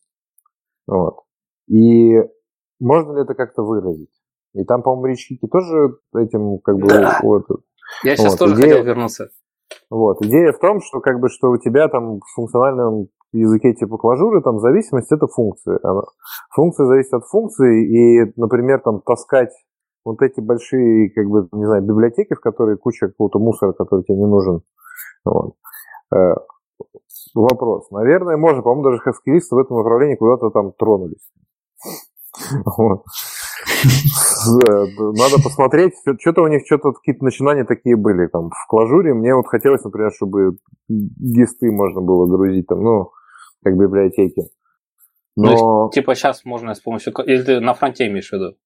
Вот. 0.87 1.21
И 1.69 2.21
можно 2.81 3.13
ли 3.13 3.23
это 3.23 3.35
как-то 3.35 3.63
выразить? 3.63 4.11
И 4.55 4.65
там, 4.65 4.83
по-моему, 4.83 5.07
речки 5.07 5.39
тоже 5.51 5.99
этим 6.17 6.59
как 6.61 6.77
бы... 6.77 6.87
Да. 6.89 7.19
Вот, 7.23 7.45
Я 8.05 8.17
сейчас 8.17 8.33
вот, 8.33 8.39
тоже 8.39 8.55
идея, 8.55 8.69
хотел 8.71 8.85
вернуться. 8.85 9.29
Вот. 9.91 10.25
Идея 10.25 10.53
в 10.53 10.59
том, 10.59 10.81
что 10.81 11.01
как 11.01 11.21
бы 11.21 11.29
что 11.29 11.51
у 11.51 11.59
тебя 11.59 11.89
там 11.89 12.21
в 12.21 12.35
функциональном 12.35 13.09
языке 13.33 13.75
типа 13.75 13.99
клажуры 13.99 14.43
там 14.43 14.61
зависимость 14.61 15.11
это 15.11 15.27
функция. 15.27 15.79
Она, 15.83 16.03
функция 16.55 16.87
зависит 16.87 17.13
от 17.15 17.25
функции, 17.27 17.85
и, 17.87 18.33
например, 18.37 18.81
там 18.81 19.01
таскать 19.01 19.53
вот 20.05 20.23
эти 20.23 20.41
большие, 20.41 21.11
как 21.11 21.27
бы, 21.27 21.49
не 21.53 21.65
знаю, 21.65 21.83
библиотеки, 21.83 22.35
в 22.35 22.41
которые 22.41 22.77
куча 22.77 23.09
какого-то 23.09 23.39
мусора, 23.39 23.73
который 23.73 24.05
тебе 24.05 24.19
не 24.19 24.27
нужен. 24.27 24.63
Вот. 25.25 25.55
Э, 26.15 26.35
вопрос. 27.35 27.91
Наверное, 27.91 28.37
можно, 28.37 28.63
по-моему, 28.63 28.85
даже 28.85 28.99
хаскилисты 28.99 29.55
в 29.55 29.59
этом 29.59 29.79
направлении 29.79 30.17
куда-то 30.17 30.51
там 30.51 30.73
тронулись. 30.73 31.33
Надо 34.47 35.43
посмотреть. 35.43 35.95
Что-то 36.21 36.43
у 36.43 36.49
них 36.49 36.63
что-то 36.67 36.93
какие-то 36.93 37.25
начинания 37.25 37.65
такие 37.65 37.97
были 37.97 38.27
там 38.29 38.51
в 38.51 38.67
клажуре. 38.69 39.15
Мне 39.15 39.35
вот 39.35 39.47
хотелось, 39.47 39.83
например, 39.85 40.11
чтобы 40.13 40.57
гисты 40.89 41.71
можно 41.71 42.01
было 42.01 42.27
грузить 42.27 42.67
там, 42.67 42.83
ну, 42.83 43.11
как 43.63 43.77
библиотеки. 43.77 44.43
Но... 45.37 45.51
Ну, 45.51 45.85
есть, 45.87 45.95
типа 45.95 46.15
сейчас 46.15 46.45
можно 46.45 46.75
с 46.75 46.81
помощью... 46.81 47.13
Или 47.25 47.43
ты 47.43 47.61
на 47.61 47.75
фронте 47.75 48.07
имеешь 48.07 48.29
в 48.29 48.33
виду? 48.33 48.57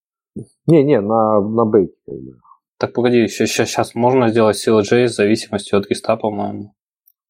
Не-не, 0.67 1.01
на, 1.01 1.41
на. 1.41 1.65
Как 1.65 2.15
бы. 2.15 2.33
Так 2.79 2.93
погоди, 2.93 3.27
сейчас, 3.27 3.69
сейчас 3.69 3.95
можно 3.95 4.29
сделать 4.29 4.57
CLJ 4.57 5.07
в 5.07 5.13
зависимости 5.13 5.75
от 5.75 5.89
гиста, 5.89 6.17
по-моему. 6.17 6.75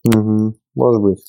Угу, 0.05 0.55
может 0.75 1.03
быть. 1.03 1.25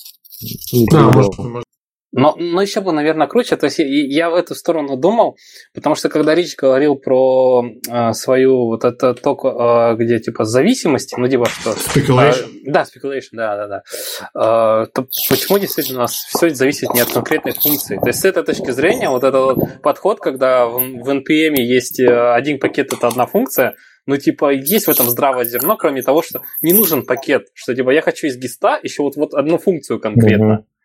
да, 0.90 1.10
может, 1.10 1.38
может, 1.38 1.64
но, 2.12 2.34
но 2.36 2.60
еще 2.60 2.80
бы, 2.80 2.92
наверное, 2.92 3.28
круче. 3.28 3.56
То 3.56 3.66
есть 3.66 3.78
я 3.78 4.30
в 4.30 4.34
эту 4.34 4.54
сторону 4.54 4.96
думал, 4.96 5.36
потому 5.74 5.94
что 5.94 6.08
когда 6.08 6.34
Рич 6.34 6.56
говорил 6.56 6.96
про 6.96 7.64
э, 7.88 8.12
свою 8.12 8.66
вот 8.66 8.84
это 8.84 9.14
ток, 9.14 9.44
э, 9.44 9.94
где 9.96 10.18
типа 10.18 10.44
зависимости, 10.44 11.14
ну 11.16 11.28
типа 11.28 11.46
что... 11.46 11.70
Speculation. 11.70 12.64
Э, 12.66 12.70
да, 12.70 12.82
speculation, 12.82 13.28
да, 13.32 13.56
да, 13.56 13.68
да. 13.68 13.82
Э, 14.34 14.86
то 14.92 15.06
почему 15.28 15.58
действительно 15.58 15.98
у 15.98 16.02
нас 16.02 16.12
все 16.12 16.50
зависит 16.50 16.92
не 16.94 17.00
от 17.00 17.12
конкретной 17.12 17.52
функции? 17.52 17.96
То 17.96 18.08
есть 18.08 18.20
с 18.20 18.24
этой 18.24 18.42
точки 18.42 18.72
зрения 18.72 19.08
вот 19.08 19.22
этот 19.22 19.56
вот 19.56 19.82
подход, 19.82 20.18
когда 20.20 20.66
в, 20.66 20.80
в 20.80 21.08
NPM 21.08 21.54
есть 21.54 22.00
э, 22.00 22.32
один 22.32 22.58
пакет, 22.58 22.92
это 22.92 23.06
одна 23.06 23.26
функция, 23.26 23.74
ну, 24.06 24.16
типа, 24.16 24.50
есть 24.50 24.86
в 24.86 24.90
этом 24.90 25.08
здравое 25.08 25.44
зерно, 25.44 25.76
кроме 25.76 26.02
того, 26.02 26.22
что 26.22 26.42
не 26.62 26.72
нужен 26.72 27.04
пакет, 27.04 27.48
что, 27.54 27.74
типа, 27.74 27.90
я 27.90 28.02
хочу 28.02 28.26
из 28.26 28.36
гиста 28.36 28.80
еще 28.82 29.02
вот, 29.02 29.14
вот 29.14 29.34
одну 29.34 29.58
функцию 29.58 30.00
конкретно. 30.00 30.64
Mm-hmm 30.64 30.79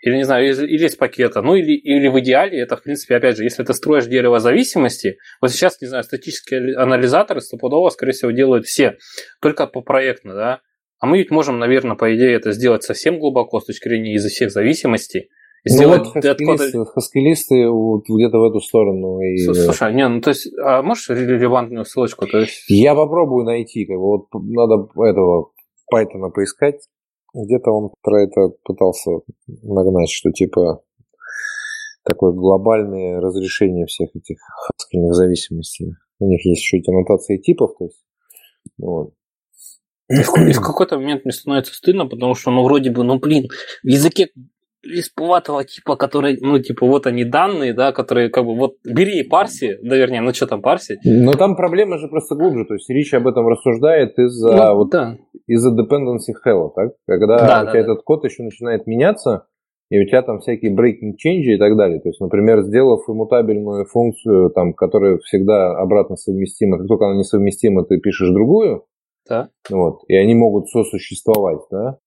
или, 0.00 0.16
не 0.16 0.24
знаю, 0.24 0.46
или 0.46 0.86
из 0.86 0.96
пакета, 0.96 1.42
ну 1.42 1.54
или, 1.54 1.72
или 1.72 2.08
в 2.08 2.18
идеале, 2.20 2.60
это, 2.60 2.76
в 2.76 2.82
принципе, 2.82 3.16
опять 3.16 3.36
же, 3.36 3.44
если 3.44 3.64
ты 3.64 3.74
строишь 3.74 4.06
дерево 4.06 4.38
зависимости, 4.38 5.18
вот 5.40 5.50
сейчас, 5.50 5.80
не 5.80 5.88
знаю, 5.88 6.04
статические 6.04 6.76
анализаторы 6.76 7.40
стопудово, 7.40 7.90
скорее 7.90 8.12
всего, 8.12 8.30
делают 8.30 8.66
все, 8.66 8.96
только 9.40 9.66
по 9.66 9.80
проектно, 9.82 10.34
да, 10.34 10.60
а 11.00 11.06
мы 11.06 11.18
ведь 11.18 11.30
можем, 11.30 11.58
наверное, 11.58 11.96
по 11.96 12.14
идее, 12.14 12.34
это 12.34 12.52
сделать 12.52 12.82
совсем 12.82 13.18
глубоко 13.18 13.60
с 13.60 13.66
точки 13.66 13.88
зрения 13.88 14.14
из 14.14 14.24
всех 14.24 14.50
зависимостей, 14.50 15.28
ну 15.66 15.72
сделать 15.72 16.04
вот 16.04 16.12
хаскилисты, 16.14 16.84
хаскилисты 16.84 17.68
вот 17.70 18.04
где-то 18.08 18.38
в 18.38 18.44
эту 18.44 18.60
сторону. 18.60 19.20
И... 19.20 19.38
Слушай, 19.38 19.94
не, 19.94 20.06
ну 20.06 20.20
то 20.20 20.30
есть, 20.30 20.52
а 20.58 20.82
можешь 20.82 21.08
релевантную 21.08 21.86
ссылочку? 21.86 22.26
То 22.26 22.40
есть... 22.40 22.64
Я 22.68 22.94
попробую 22.94 23.46
найти, 23.46 23.86
как 23.86 23.96
бы, 23.96 24.02
вот 24.02 24.26
надо 24.32 24.88
этого 25.02 25.52
Python 25.92 26.30
поискать, 26.34 26.80
где-то 27.34 27.70
он 27.70 27.90
про 28.02 28.22
это 28.22 28.50
пытался 28.64 29.10
нагнать, 29.62 30.10
что 30.10 30.30
типа 30.30 30.82
такое 32.04 32.32
глобальное 32.32 33.20
разрешение 33.20 33.86
всех 33.86 34.14
этих 34.14 34.38
хаскельных 34.40 35.14
зависимостей. 35.14 35.94
У 36.20 36.28
них 36.28 36.44
есть 36.44 36.62
еще 36.62 36.78
эти 36.78 36.90
аннотации 36.90 37.38
типов, 37.38 37.72
то 37.78 37.84
есть 37.86 38.04
вот. 38.78 39.14
И 40.10 40.16
в, 40.52 40.60
какой-то 40.60 40.98
момент 40.98 41.24
мне 41.24 41.32
становится 41.32 41.74
стыдно, 41.74 42.06
потому 42.06 42.34
что, 42.34 42.50
ну, 42.50 42.62
вроде 42.62 42.90
бы, 42.90 43.04
ну, 43.04 43.18
блин, 43.18 43.48
в 43.82 43.86
языке 43.86 44.30
лисповатого 44.84 45.64
типа, 45.64 45.96
который, 45.96 46.38
ну, 46.40 46.58
типа, 46.58 46.86
вот 46.86 47.06
они 47.06 47.24
данные, 47.24 47.74
да, 47.74 47.92
которые, 47.92 48.28
как 48.28 48.44
бы, 48.44 48.54
вот, 48.56 48.74
бери 48.84 49.20
и 49.20 49.28
парси, 49.28 49.78
да, 49.82 49.96
вернее, 49.96 50.20
ну, 50.20 50.32
что 50.32 50.46
там 50.46 50.62
парсить? 50.62 51.00
Но 51.04 51.32
там 51.32 51.56
проблема 51.56 51.98
же 51.98 52.08
просто 52.08 52.34
глубже, 52.34 52.64
то 52.64 52.74
есть 52.74 52.88
Рич 52.90 53.12
об 53.14 53.26
этом 53.26 53.48
рассуждает 53.48 54.18
из-за, 54.18 54.52
ну, 54.52 54.74
вот, 54.76 54.90
да. 54.90 55.16
из-за 55.46 55.70
dependency 55.70 56.34
hell, 56.46 56.70
так? 56.74 56.92
Когда 57.06 57.38
да, 57.38 57.62
у 57.62 57.62
тебя 57.64 57.72
да, 57.72 57.78
этот 57.78 57.98
да. 57.98 58.02
код 58.04 58.24
еще 58.24 58.42
начинает 58.42 58.86
меняться, 58.86 59.46
и 59.90 60.00
у 60.00 60.06
тебя 60.06 60.22
там 60.22 60.40
всякие 60.40 60.74
breaking 60.74 61.12
change 61.12 61.54
и 61.54 61.58
так 61.58 61.76
далее. 61.76 62.00
То 62.00 62.08
есть, 62.08 62.20
например, 62.20 62.62
сделав 62.62 63.08
иммутабельную 63.08 63.84
функцию, 63.86 64.50
там, 64.50 64.72
которая 64.72 65.18
всегда 65.18 65.78
обратно 65.78 66.16
совместима, 66.16 66.78
как 66.78 66.88
только 66.88 67.06
она 67.06 67.16
несовместима, 67.16 67.84
ты 67.84 67.98
пишешь 67.98 68.30
другую, 68.30 68.86
да. 69.28 69.50
вот, 69.70 70.00
и 70.08 70.16
они 70.16 70.34
могут 70.34 70.68
сосуществовать, 70.68 71.60
да, 71.70 71.98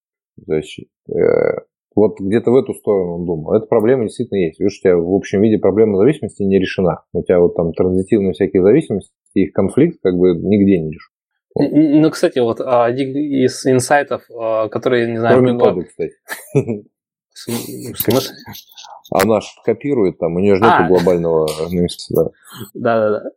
то 0.45 0.54
есть, 0.54 0.80
э, 1.10 1.62
вот 1.95 2.19
где-то 2.19 2.51
в 2.51 2.55
эту 2.55 2.73
сторону 2.73 3.15
он 3.15 3.26
думал. 3.26 3.53
Эта 3.53 3.65
проблема 3.65 4.03
действительно 4.03 4.38
есть. 4.39 4.59
Видишь, 4.59 4.80
у 4.80 4.81
тебя 4.81 4.97
в 4.97 5.14
общем 5.14 5.41
виде 5.41 5.57
проблема 5.57 5.97
зависимости 5.97 6.43
не 6.43 6.59
решена. 6.59 7.03
У 7.14 7.23
тебя 7.23 7.39
вот 7.39 7.55
там 7.55 7.73
транзитивные 7.73 8.34
всякие 8.34 8.61
зависимости, 8.61 9.11
их 9.34 9.51
конфликт 9.53 9.99
как 10.01 10.15
бы 10.15 10.35
нигде 10.35 10.80
не 10.80 10.91
решен. 10.91 11.11
Вот. 11.55 11.72
Ну, 11.72 12.09
кстати, 12.11 12.39
вот 12.39 12.61
один 12.61 13.15
из 13.15 13.65
инсайтов, 13.65 14.23
а, 14.30 14.69
который, 14.69 15.09
не 15.09 15.18
знаю... 15.18 15.38
Кроме 15.38 15.59
кода, 15.59 15.84
кстати. 15.84 16.14
В 16.53 17.99
смысле? 17.99 18.35
Она 19.11 19.41
же 19.41 19.47
копирует 19.64 20.18
там, 20.18 20.35
у 20.35 20.39
нее 20.39 20.55
же 20.55 20.61
нет 20.61 20.73
а. 20.73 20.88
глобального 20.88 21.47
да. 22.09 22.23
Да-да-да 22.73 23.31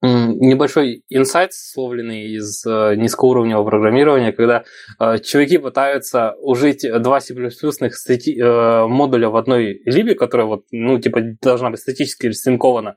небольшой 0.00 1.02
инсайт, 1.08 1.52
словленный 1.52 2.28
из 2.28 2.64
э, 2.64 2.94
низкоуровневого 2.94 3.68
программирования, 3.68 4.32
когда 4.32 4.64
э, 5.00 5.18
чуваки 5.18 5.58
пытаются 5.58 6.34
ужить 6.40 6.86
два 7.00 7.20
C++ 7.20 7.34
стати- 7.34 8.38
э, 8.38 8.86
модуля 8.86 9.28
в 9.28 9.36
одной 9.36 9.82
либе, 9.84 10.14
которая 10.14 10.46
вот, 10.46 10.66
ну, 10.70 10.98
типа, 11.00 11.20
должна 11.42 11.70
быть 11.70 11.80
статически 11.80 12.28
растинкована, 12.28 12.96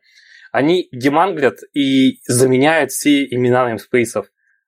они 0.51 0.89
деманглят 0.91 1.59
и 1.73 2.19
заменяют 2.27 2.91
все 2.91 3.25
имена 3.25 3.73
namespace 3.73 4.23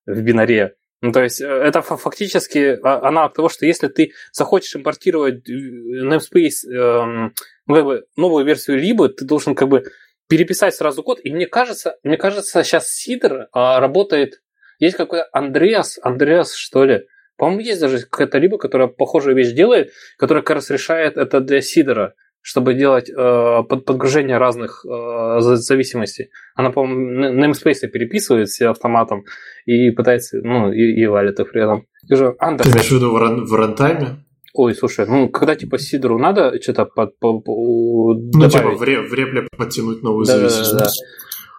в 0.08 0.22
бинаре. 0.22 0.76
Ну, 1.02 1.12
то 1.12 1.22
есть 1.22 1.42
это 1.42 1.82
фактически 1.82 2.80
а, 2.82 3.06
аналог 3.10 3.34
того, 3.34 3.50
что 3.50 3.66
если 3.66 3.90
ты 3.90 4.14
захочешь 4.32 4.78
импортировать 4.78 5.44
namespace, 5.50 6.66
эм, 6.72 7.34
ну, 7.68 7.76
как 7.76 7.84
бы 7.84 8.06
новую 8.16 8.46
версию 8.46 8.78
либо, 8.80 9.10
ты 9.10 9.26
должен 9.26 9.54
как 9.54 9.68
бы 9.68 9.84
переписать 10.28 10.76
сразу 10.76 11.04
код. 11.04 11.20
И 11.24 11.32
мне 11.34 11.46
кажется, 11.46 11.98
мне 12.04 12.18
кажется, 12.18 12.64
сейчас 12.64 12.90
Сидор 12.90 13.48
а, 13.52 13.80
работает. 13.80 14.42
Есть 14.80 14.98
какой-то 14.98 15.28
Андреас, 15.32 16.00
Андреас, 16.02 16.54
что 16.54 16.86
ли? 16.86 17.06
По-моему, 17.38 17.62
есть 17.62 17.82
даже 17.82 18.00
какая-то 18.00 18.38
либо, 18.38 18.58
которая 18.58 18.88
похожую 18.88 19.36
вещь 19.36 19.54
делает, 19.54 19.92
которая 20.18 20.44
как 20.44 20.58
раз 20.58 20.70
решает 20.70 21.18
это 21.18 21.40
для 21.40 21.62
Сидора, 21.62 22.14
чтобы 22.42 22.74
делать 22.74 23.10
э, 23.10 23.14
под, 23.16 23.86
подгружение 23.86 24.38
разных 24.38 24.86
э, 24.86 25.40
зависимостей. 25.40 26.30
Она, 26.56 26.72
по-моему, 26.72 27.44
namespace 27.44 27.88
переписывает 27.88 28.50
все 28.50 28.70
автоматом 28.70 29.26
и 29.66 29.90
пытается, 29.92 30.40
ну, 30.44 30.72
и, 30.72 31.02
и 31.02 31.06
валит 31.08 31.40
их 31.40 31.52
при 31.52 31.64
этом. 31.64 31.88
Ты 32.08 32.16
же. 32.16 32.36
Ты 32.40 32.46
имеешь 32.46 32.90
в 32.90 32.92
виду 32.92 33.12
в 33.12 33.56
рантайме? 33.56 34.23
Ой, 34.54 34.76
слушай, 34.76 35.08
ну 35.08 35.30
когда 35.30 35.56
типа 35.56 35.80
Сидору 35.80 36.20
надо 36.20 36.62
что-то 36.62 36.86
под, 36.86 37.18
по, 37.18 37.40
по, 37.40 38.14
Ну, 38.14 38.50
типа 38.50 38.70
в, 38.70 38.84
ре, 38.84 39.02
в 39.02 39.14
репле 39.14 39.48
подтянуть 39.58 40.04
новую 40.04 40.26
да, 40.26 40.38
зависимость. 40.38 40.74
Да, 40.74 40.86
да. 40.86 40.92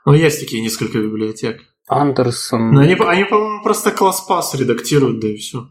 Ну, 0.06 0.12
есть 0.12 0.40
такие 0.40 0.62
несколько 0.62 0.98
библиотек. 0.98 1.60
Андерсон. 1.88 2.72
Но 2.72 2.80
они, 2.80 2.94
они 2.94 3.24
по-моему, 3.24 3.62
просто 3.62 3.90
класс 3.90 4.20
пас 4.20 4.54
редактируют, 4.54 5.20
да 5.20 5.28
и 5.28 5.36
все. 5.36 5.68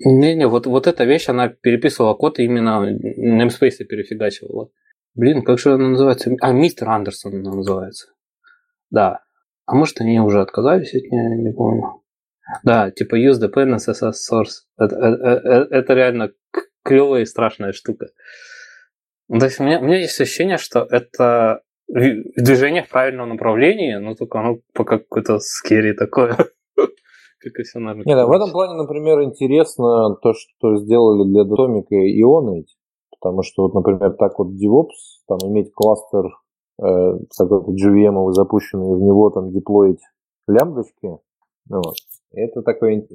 Не-не, 0.00 0.46
вот, 0.48 0.66
вот 0.66 0.86
эта 0.86 1.04
вещь, 1.04 1.28
она 1.28 1.48
переписывала 1.48 2.14
код 2.14 2.38
и 2.38 2.44
именно 2.44 2.84
namespace 2.88 3.84
перефигачивала. 3.84 4.70
Блин, 5.14 5.42
как 5.42 5.58
же 5.58 5.72
она 5.74 5.88
называется? 5.88 6.30
А, 6.40 6.52
мистер 6.52 6.88
Андерсон 6.88 7.34
она 7.34 7.54
называется. 7.54 8.08
Да. 8.90 9.20
А 9.66 9.74
может, 9.74 10.00
они 10.00 10.20
уже 10.20 10.40
отказались 10.40 10.94
от 10.94 11.02
нее, 11.10 11.36
не 11.42 11.52
помню. 11.52 11.97
Да, 12.62 12.90
типа 12.90 13.16
use 13.16 13.40
dependencies 13.40 14.02
as 14.02 14.14
source. 14.30 14.64
Это, 14.78 14.96
это, 14.96 15.48
э, 15.48 15.66
это 15.70 15.94
реально 15.94 16.32
клевая 16.84 17.22
и 17.22 17.26
страшная 17.26 17.72
штука. 17.72 18.08
То 19.28 19.44
есть 19.44 19.60
у 19.60 19.64
меня, 19.64 19.80
у 19.80 19.84
меня 19.84 19.98
есть 19.98 20.20
ощущение, 20.20 20.56
что 20.56 20.86
это 20.90 21.62
движение 21.88 22.82
в 22.82 22.88
правильном 22.88 23.30
направлении, 23.30 23.96
но 23.96 24.14
только 24.14 24.40
оно 24.40 24.58
пока 24.72 24.98
какое-то 24.98 25.38
скери 25.38 25.92
такое. 25.92 26.36
как 27.40 27.58
и 27.58 27.62
все 27.62 27.78
наверное. 27.78 28.04
Нет, 28.04 28.26
в 28.26 28.32
этом 28.32 28.50
плане, 28.50 28.74
например, 28.74 29.22
интересно 29.22 30.16
то, 30.16 30.32
что 30.34 30.76
сделали 30.76 31.28
для 31.28 31.42
Atomic 31.42 31.86
и 31.90 32.22
Ionate, 32.22 32.66
потому 33.10 33.42
что, 33.42 33.64
вот, 33.64 33.74
например, 33.74 34.14
так 34.14 34.38
вот 34.38 34.48
DevOps, 34.48 35.24
там 35.26 35.38
иметь 35.50 35.72
кластер 35.72 36.24
э, 36.80 37.18
какой-то 37.36 37.70
JVM 37.72 38.32
запущенный, 38.32 38.92
и 38.92 38.94
в 38.94 39.02
него 39.02 39.30
там 39.30 39.50
деплоить 39.50 40.00
лямбдочки. 40.46 41.18
Ну 41.68 41.76
вот. 41.76 41.96
Это 42.32 42.62
такое 42.62 43.06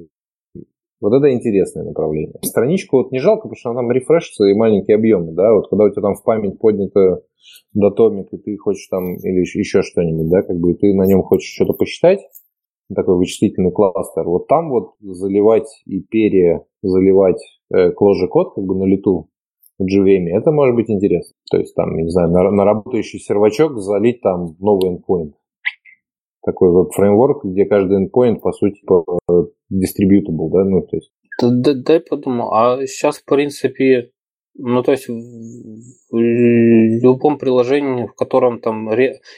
вот 1.00 1.12
это 1.12 1.32
интересное 1.32 1.84
направление. 1.84 2.38
Страничку 2.42 2.98
вот 2.98 3.12
не 3.12 3.18
жалко, 3.18 3.42
потому 3.42 3.56
что 3.56 3.70
она 3.70 3.80
там 3.80 3.92
рефрешится 3.92 4.46
и 4.46 4.54
маленькие 4.54 4.96
объемы, 4.96 5.32
да, 5.32 5.52
вот 5.52 5.68
когда 5.68 5.84
у 5.84 5.90
тебя 5.90 6.02
там 6.02 6.14
в 6.14 6.22
память 6.22 6.58
поднято 6.58 7.22
датомик, 7.74 8.32
и 8.32 8.38
ты 8.38 8.56
хочешь 8.56 8.86
там, 8.88 9.16
или 9.16 9.40
еще 9.40 9.82
что-нибудь, 9.82 10.30
да, 10.30 10.42
как 10.42 10.56
бы, 10.56 10.72
и 10.72 10.74
ты 10.74 10.94
на 10.94 11.04
нем 11.04 11.22
хочешь 11.22 11.52
что-то 11.52 11.74
посчитать, 11.74 12.20
такой 12.94 13.16
вычислительный 13.16 13.72
кластер, 13.72 14.24
вот 14.24 14.46
там 14.46 14.70
вот 14.70 14.92
заливать 15.00 15.68
и 15.86 16.00
пере 16.00 16.64
заливать 16.82 17.42
э, 17.74 17.90
код 17.92 18.54
как 18.54 18.64
бы 18.64 18.74
на 18.74 18.84
лету 18.84 19.28
в 19.78 19.84
JVM, 19.84 20.28
это 20.28 20.52
может 20.52 20.74
быть 20.76 20.90
интересно. 20.90 21.34
То 21.50 21.58
есть 21.58 21.74
там, 21.74 21.96
не 21.96 22.10
знаю, 22.10 22.30
на, 22.30 22.50
на 22.50 22.64
работающий 22.64 23.18
сервачок 23.18 23.78
залить 23.78 24.20
там 24.20 24.56
новый 24.58 24.94
endpoint. 24.94 25.32
Такой 26.44 26.70
веб-фреймворк, 26.70 27.44
где 27.44 27.64
каждый 27.64 28.04
endpoint, 28.04 28.40
по 28.40 28.52
сути, 28.52 28.82
distributable, 29.72 30.50
да, 30.50 30.64
ну, 30.64 30.82
то 30.82 30.96
есть. 30.96 31.10
Дай, 31.40 31.74
дай 31.74 32.00
подумаю, 32.00 32.52
а 32.52 32.86
сейчас, 32.86 33.18
в 33.18 33.24
принципе, 33.24 34.10
ну, 34.56 34.82
то 34.82 34.92
есть 34.92 35.08
в 35.08 36.16
любом 36.16 37.38
приложении, 37.38 38.06
в 38.06 38.14
котором 38.14 38.60
там... 38.60 38.90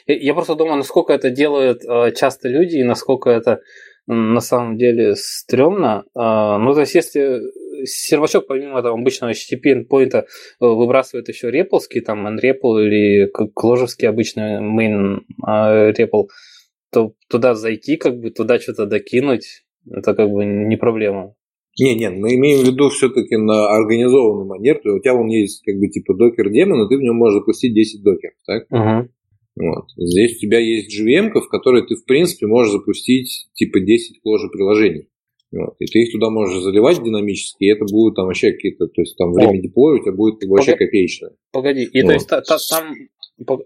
Я 0.07 0.35
просто 0.35 0.57
думаю, 0.57 0.77
насколько 0.77 1.13
это 1.13 1.31
делают 1.31 1.85
э, 1.85 2.13
часто 2.13 2.49
люди 2.49 2.77
и 2.77 2.85
насколько 2.85 3.31
это 3.31 3.61
на 4.07 4.41
самом 4.41 4.77
деле 4.77 5.15
стрёмно. 5.17 6.05
А, 6.15 6.59
ну, 6.59 6.75
то 6.75 6.81
есть, 6.81 6.95
если 6.95 7.41
сервачок, 7.85 8.47
помимо 8.47 8.83
там, 8.83 9.01
обычного 9.01 9.33
HTTP 9.33 9.87
endpoint, 9.89 10.15
э, 10.15 10.25
выбрасывает 10.61 11.29
еще 11.29 11.51
реплский, 11.51 12.03
там, 12.03 12.27
unrepl 12.27 12.85
или 12.85 13.31
кложевский 13.55 14.09
обычный 14.09 14.61
main 14.61 15.21
REPL, 15.45 16.29
то 16.91 17.15
туда 17.29 17.55
зайти, 17.55 17.97
как 17.97 18.19
бы 18.19 18.31
туда 18.31 18.59
что-то 18.59 18.87
докинуть, 18.87 19.65
это 19.91 20.15
как 20.15 20.31
бы 20.31 20.45
не 20.45 20.77
проблема. 20.77 21.35
Не, 21.79 21.95
не, 21.95 22.09
мы 22.09 22.35
имеем 22.37 22.65
в 22.65 22.67
виду 22.67 22.89
все-таки 22.89 23.37
на 23.37 23.69
организованный 23.69 24.47
манер. 24.47 24.77
То 24.77 24.89
есть 24.89 24.99
у 24.99 25.03
тебя 25.03 25.15
вон 25.15 25.29
есть 25.29 25.63
как 25.63 25.77
бы 25.77 25.89
типа 25.89 26.15
докер 26.15 26.51
демон, 26.51 26.87
и 26.87 26.89
ты 26.89 26.97
в 26.97 27.03
нем 27.03 27.17
можешь 27.17 27.41
запустить 27.41 27.75
10 27.75 28.03
докеров, 28.03 28.35
так? 28.47 28.67
Угу. 28.71 29.11
Вот. 29.57 29.85
Здесь 29.97 30.37
у 30.37 30.41
тебя 30.41 30.59
есть 30.59 30.99
JVM, 30.99 31.33
в 31.39 31.49
которой 31.49 31.87
ты, 31.87 31.97
в 31.97 32.05
принципе, 32.05 32.47
можешь 32.47 32.73
запустить 32.73 33.49
типа 33.55 33.81
10 33.81 34.21
кложи 34.23 34.49
приложений. 34.49 35.09
Вот. 35.53 35.77
И 35.79 35.87
ты 35.87 36.01
их 36.01 36.13
туда 36.13 36.31
можешь 36.31 36.63
заливать 36.63 37.03
динамически, 37.03 37.65
и 37.65 37.73
это 37.73 37.85
будет 37.85 38.17
там 38.17 38.27
вообще 38.27 38.53
какие-то, 38.53 38.87
то 38.89 39.01
есть 39.01 39.17
там 39.17 39.33
время 39.33 39.59
О. 39.59 39.63
деплоя 39.63 39.99
у 39.99 40.03
тебя 40.03 40.13
будет 40.13 40.43
вообще 40.45 40.73
Погоди. 40.73 40.85
копеечное. 40.87 41.31
Погоди, 41.53 41.85
и 41.85 42.03
вот. 42.03 42.09
то 42.09 42.15
есть 42.15 42.29
та, 42.29 42.41
та, 42.41 42.57
там 42.71 42.95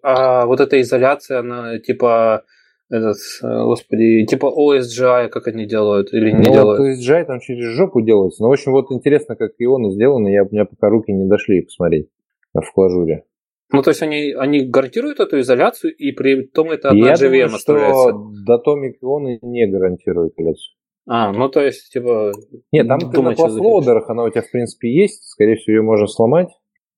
а, 0.02 0.46
вот 0.46 0.60
эта 0.60 0.80
изоляция, 0.80 1.40
она 1.40 1.78
типа 1.78 2.44
этот, 2.90 3.16
э, 3.42 3.64
господи, 3.64 4.26
типа 4.26 4.46
OSGI, 4.46 5.28
как 5.28 5.46
они 5.46 5.64
делают 5.64 6.12
или 6.12 6.32
не 6.32 6.48
ну, 6.48 6.52
делают? 6.52 6.80
Вот 6.80 6.88
OSGI 6.88 7.24
там 7.24 7.40
через 7.40 7.64
жопу 7.76 8.00
делается. 8.00 8.42
Ну, 8.42 8.48
в 8.48 8.52
общем, 8.52 8.72
вот 8.72 8.90
интересно, 8.90 9.36
как 9.36 9.52
ионы 9.58 9.90
сделаны, 9.90 10.28
я, 10.28 10.42
у 10.42 10.48
меня 10.50 10.64
пока 10.64 10.88
руки 10.88 11.12
не 11.12 11.28
дошли 11.28 11.62
посмотреть 11.62 12.08
в 12.52 12.72
клажуре. 12.72 13.24
Ну, 13.72 13.82
то 13.82 13.90
есть 13.90 14.02
они, 14.02 14.32
они 14.32 14.62
гарантируют 14.62 15.20
эту 15.20 15.38
изоляцию, 15.40 15.94
и 15.94 16.10
при 16.10 16.42
том 16.42 16.72
это 16.72 16.88
одна 16.88 17.10
Я 17.10 17.14
JVM 17.14 17.46
думаю, 17.46 17.58
что 17.58 18.32
Datomic 18.48 18.94
ионы 19.00 19.38
не 19.42 19.66
гарантируют 19.68 20.34
изоляцию. 20.36 20.74
А, 21.06 21.32
ну 21.32 21.48
то 21.48 21.60
есть, 21.60 21.92
типа... 21.92 22.32
Нет, 22.72 22.88
там 22.88 22.98
ты 22.98 23.22
на 23.22 23.34
класс-лоудерах, 23.34 24.10
она 24.10 24.24
у 24.24 24.30
тебя, 24.30 24.42
в 24.42 24.50
принципе, 24.50 24.92
есть, 24.92 25.28
скорее 25.28 25.56
всего, 25.56 25.76
ее 25.76 25.82
можно 25.82 26.06
сломать. 26.06 26.48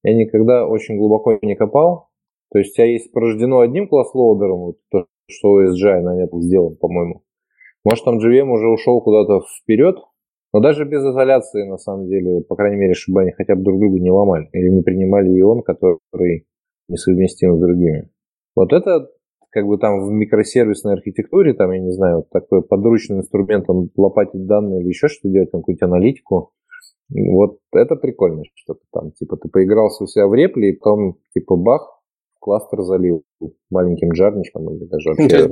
Я 0.02 0.14
никогда 0.14 0.66
очень 0.66 0.96
глубоко 0.96 1.38
не 1.42 1.54
копал. 1.54 2.08
То 2.50 2.58
есть 2.58 2.72
у 2.72 2.74
тебя 2.74 2.86
есть 2.86 3.12
порождено 3.12 3.60
одним 3.60 3.88
класс-лоудером, 3.88 4.58
вот 4.58 4.76
то, 4.90 5.06
что 5.32 5.60
OSGI 5.60 6.00
на 6.00 6.16
нет 6.16 6.30
сделан, 6.32 6.76
по-моему. 6.76 7.22
Может, 7.84 8.04
там 8.04 8.18
JVM 8.18 8.48
уже 8.48 8.68
ушел 8.68 9.00
куда-то 9.00 9.40
вперед, 9.60 9.96
но 10.52 10.60
даже 10.60 10.84
без 10.84 11.00
изоляции, 11.00 11.68
на 11.68 11.78
самом 11.78 12.06
деле, 12.06 12.42
по 12.42 12.54
крайней 12.54 12.76
мере, 12.76 12.94
чтобы 12.94 13.22
они 13.22 13.32
хотя 13.32 13.56
бы 13.56 13.62
друг 13.62 13.80
друга 13.80 13.98
не 13.98 14.10
ломали 14.10 14.48
или 14.52 14.68
не 14.68 14.82
принимали 14.82 15.28
ион, 15.40 15.62
который 15.62 16.46
несовместим 16.88 17.56
с 17.56 17.60
другими. 17.60 18.10
Вот 18.54 18.72
это 18.72 19.08
как 19.50 19.66
бы 19.66 19.78
там 19.78 20.06
в 20.06 20.10
микросервисной 20.10 20.94
архитектуре, 20.94 21.54
там, 21.54 21.72
я 21.72 21.80
не 21.80 21.92
знаю, 21.92 22.18
вот 22.18 22.30
такой 22.30 22.62
подручный 22.62 23.18
инструмент, 23.18 23.68
он 23.68 23.90
лопатить 23.96 24.46
данные 24.46 24.80
или 24.80 24.88
еще 24.88 25.08
что 25.08 25.28
делать, 25.28 25.50
там 25.50 25.60
какую-то 25.60 25.86
аналитику. 25.86 26.52
Вот 27.10 27.58
это 27.74 27.96
прикольно 27.96 28.44
что-то 28.54 28.80
там. 28.92 29.12
Типа 29.12 29.36
ты 29.36 29.48
поигрался 29.48 30.04
у 30.04 30.06
себя 30.06 30.26
в 30.26 30.34
репле, 30.34 30.70
и 30.70 30.76
потом 30.76 31.16
типа 31.34 31.56
бах, 31.56 32.01
кластер 32.42 32.82
залил 32.82 33.22
маленьким 33.70 34.10
джарничком 34.10 34.74
или 34.74 34.84
даже 34.86 35.10
вообще 35.10 35.48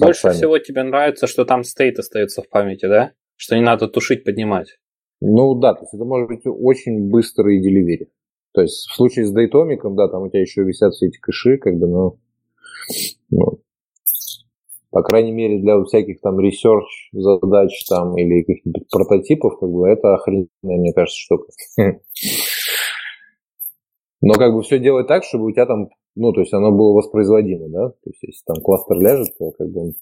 Больше 0.00 0.30
всего 0.30 0.58
тебе 0.58 0.84
нравится, 0.84 1.26
что 1.26 1.44
там 1.44 1.64
стейт 1.64 1.98
остается 1.98 2.42
в 2.42 2.48
памяти, 2.48 2.86
да? 2.86 3.12
Что 3.36 3.56
не 3.56 3.62
надо 3.62 3.88
тушить, 3.88 4.22
поднимать. 4.22 4.78
Ну 5.20 5.54
да, 5.56 5.74
то 5.74 5.80
есть 5.80 5.94
это 5.94 6.04
может 6.04 6.28
быть 6.28 6.42
очень 6.46 7.10
быстрый 7.10 7.60
деливери. 7.60 8.08
То 8.54 8.62
есть 8.62 8.88
в 8.88 8.94
случае 8.94 9.26
с 9.26 9.32
дейтомиком, 9.32 9.96
да, 9.96 10.08
там 10.08 10.22
у 10.22 10.28
тебя 10.28 10.40
еще 10.40 10.62
висят 10.62 10.92
все 10.94 11.06
эти 11.06 11.18
кэши, 11.18 11.58
как 11.58 11.74
бы, 11.74 11.88
но 11.88 12.16
ну, 13.30 13.60
по 14.90 15.02
крайней 15.02 15.32
мере, 15.32 15.58
для 15.58 15.82
всяких 15.84 16.20
там 16.20 16.38
research 16.38 16.86
задач 17.12 17.84
там 17.88 18.16
или 18.16 18.42
каких-нибудь 18.42 18.88
прототипов, 18.90 19.58
как 19.58 19.70
бы, 19.70 19.88
это 19.88 20.14
охрененная, 20.14 20.48
мне 20.62 20.92
кажется, 20.92 21.18
штука. 21.18 21.46
Но 24.20 24.34
как 24.34 24.54
бы 24.54 24.62
все 24.62 24.78
делать 24.78 25.08
так, 25.08 25.24
чтобы 25.24 25.46
у 25.46 25.50
тебя 25.50 25.66
там, 25.66 25.88
ну, 26.14 26.32
то 26.32 26.40
есть 26.40 26.52
оно 26.52 26.70
было 26.72 26.94
воспроизводимо, 26.94 27.68
да? 27.68 27.88
То 27.90 28.10
есть 28.10 28.22
если 28.22 28.42
там 28.46 28.62
кластер 28.62 28.96
ляжет, 28.98 29.28
то 29.38 29.50
как 29.52 29.68
бы 29.68 29.80
он 29.80 29.92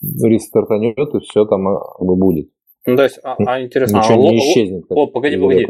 рестартанет, 0.00 0.98
и 0.98 1.20
все 1.20 1.44
там 1.46 1.68
а, 1.68 1.80
будет. 2.00 2.50
Ну, 2.86 2.96
то 2.96 3.02
есть, 3.02 3.18
а, 3.22 3.36
а 3.38 3.62
интересно, 3.62 3.98
Ничего 3.98 4.14
а, 4.14 4.30
не 4.30 4.38
исчезнет. 4.38 4.84
О, 4.90 5.06
погоди, 5.06 5.36
погоди. 5.36 5.66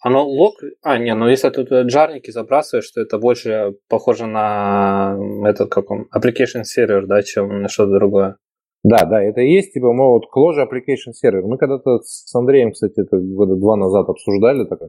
Оно 0.00 0.26
лог... 0.26 0.56
А, 0.82 0.98
не, 0.98 1.14
ну 1.14 1.28
если 1.28 1.48
тут 1.50 1.70
джарники 1.72 2.30
забрасываешь, 2.30 2.90
то 2.90 3.00
это 3.00 3.18
больше 3.18 3.76
похоже 3.88 4.26
на 4.26 5.16
этот, 5.46 5.70
как 5.70 5.90
он, 5.90 6.08
application 6.14 6.62
server, 6.62 7.06
да, 7.06 7.22
чем 7.22 7.62
на 7.62 7.68
что-то 7.68 7.92
другое. 7.92 8.36
Да, 8.82 9.06
да, 9.06 9.22
это 9.22 9.40
и 9.40 9.50
есть, 9.50 9.72
типа, 9.72 9.94
мы 9.94 10.08
вот 10.08 10.24
Clojure 10.24 10.66
Application 10.68 11.12
Server. 11.24 11.40
Мы 11.40 11.56
когда-то 11.56 12.00
с 12.02 12.34
Андреем, 12.34 12.72
кстати, 12.72 13.00
это 13.00 13.16
года 13.16 13.56
два 13.56 13.76
назад 13.76 14.10
обсуждали, 14.10 14.66
так, 14.66 14.80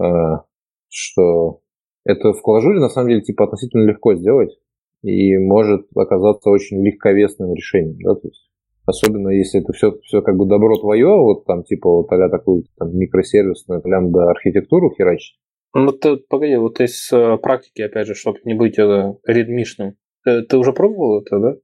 э, 0.00 0.42
что 0.88 1.60
это 2.06 2.32
в 2.32 2.42
Clojure 2.46 2.80
на 2.80 2.88
самом 2.88 3.10
деле 3.10 3.22
типа 3.22 3.44
относительно 3.44 3.84
легко 3.84 4.14
сделать 4.14 4.56
и 5.02 5.36
может 5.36 5.86
оказаться 5.94 6.50
очень 6.50 6.84
легковесным 6.84 7.54
решением, 7.54 7.98
да, 8.02 8.14
то 8.14 8.28
есть 8.28 8.46
Особенно 8.86 9.30
если 9.30 9.60
это 9.60 9.72
все, 9.72 9.98
все 10.04 10.22
как 10.22 10.36
бы 10.36 10.46
добро 10.46 10.78
твое, 10.78 11.08
вот 11.08 11.44
там 11.44 11.64
типа 11.64 11.90
вот 11.90 12.12
а 12.12 12.28
такую 12.28 12.64
там, 12.78 12.96
микросервисную 12.96 13.82
лямбда 13.84 14.30
архитектуру 14.30 14.94
херачить. 14.96 15.36
Ну, 15.74 15.90
ты, 15.90 16.16
погоди, 16.16 16.56
вот 16.56 16.80
из 16.80 17.12
э, 17.12 17.36
практики, 17.38 17.82
опять 17.82 18.06
же, 18.06 18.14
чтобы 18.14 18.38
не 18.44 18.54
быть 18.54 18.78
э, 18.78 19.14
редмишным. 19.26 19.96
Ты, 20.24 20.42
ты 20.42 20.56
уже 20.56 20.72
пробовал 20.72 21.20
это, 21.20 21.38
да? 21.38 21.54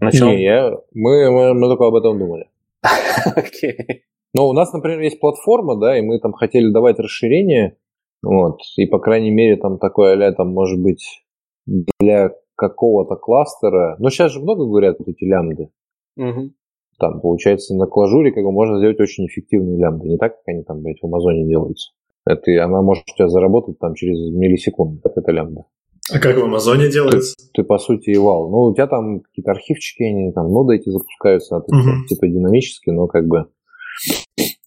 Начал? 0.00 0.26
Не, 0.26 0.42
я, 0.42 0.70
мы, 0.92 1.30
мы, 1.30 1.54
мы 1.54 1.68
только 1.68 1.86
об 1.86 1.94
этом 1.94 2.18
думали. 2.18 2.48
Окей. 3.36 4.02
Но 4.34 4.48
у 4.48 4.52
нас, 4.52 4.72
например, 4.72 5.00
есть 5.00 5.20
платформа, 5.20 5.78
да, 5.78 5.96
и 5.96 6.02
мы 6.02 6.18
там 6.18 6.32
хотели 6.32 6.72
давать 6.72 6.98
расширение, 6.98 7.76
вот, 8.24 8.60
и, 8.76 8.86
по 8.86 8.98
крайней 8.98 9.30
мере, 9.30 9.56
там 9.56 9.78
такое 9.78 10.14
а 10.26 10.32
там, 10.32 10.52
может 10.52 10.80
быть, 10.80 11.24
для 11.66 12.30
какого-то 12.56 13.16
кластера, 13.16 13.96
но 13.98 14.10
сейчас 14.10 14.32
же 14.32 14.40
много 14.40 14.64
говорят 14.64 14.98
вот 14.98 15.08
эти 15.08 15.24
лямбды. 15.24 15.70
Угу 16.16 16.52
там, 16.98 17.20
получается, 17.20 17.74
на 17.74 17.86
клажуре 17.86 18.32
как 18.32 18.44
бы 18.44 18.52
можно 18.52 18.78
сделать 18.78 19.00
очень 19.00 19.26
эффективные 19.26 19.78
лямбды. 19.78 20.08
Не 20.08 20.18
так, 20.18 20.36
как 20.36 20.42
они 20.46 20.62
там, 20.62 20.82
блядь, 20.82 21.00
в 21.00 21.06
Амазоне 21.06 21.46
делаются. 21.46 21.92
Это 22.26 22.64
она 22.64 22.82
может 22.82 23.04
у 23.10 23.16
тебя 23.16 23.28
заработать 23.28 23.78
там 23.78 23.94
через 23.94 24.18
миллисекунды, 24.34 25.00
как 25.02 25.16
это 25.16 25.30
лямбда. 25.32 25.64
А 26.12 26.18
как 26.18 26.36
в 26.36 26.44
Амазоне 26.44 26.90
делается? 26.90 27.34
Ты, 27.52 27.62
ты, 27.62 27.64
по 27.64 27.78
сути, 27.78 28.10
и 28.10 28.16
вал. 28.16 28.50
Ну, 28.50 28.70
у 28.70 28.74
тебя 28.74 28.86
там 28.86 29.20
какие-то 29.20 29.52
архивчики, 29.52 30.02
они 30.02 30.32
там 30.32 30.50
ноды 30.50 30.76
эти 30.76 30.88
запускаются, 30.90 31.56
угу. 31.56 32.06
типа 32.08 32.26
динамически, 32.28 32.90
но 32.90 33.06
как 33.06 33.26
бы 33.26 33.46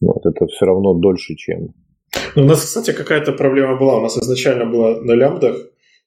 вот, 0.01 0.25
это 0.25 0.45
все 0.47 0.65
равно 0.65 0.93
дольше, 0.93 1.35
чем... 1.35 1.73
Ну, 2.35 2.43
у 2.43 2.45
нас, 2.45 2.63
кстати, 2.63 2.91
какая-то 2.91 3.31
проблема 3.31 3.77
была. 3.77 3.97
У 3.97 4.01
нас 4.01 4.17
изначально 4.17 4.65
было 4.65 5.01
на 5.01 5.13
лямбдах, 5.13 5.57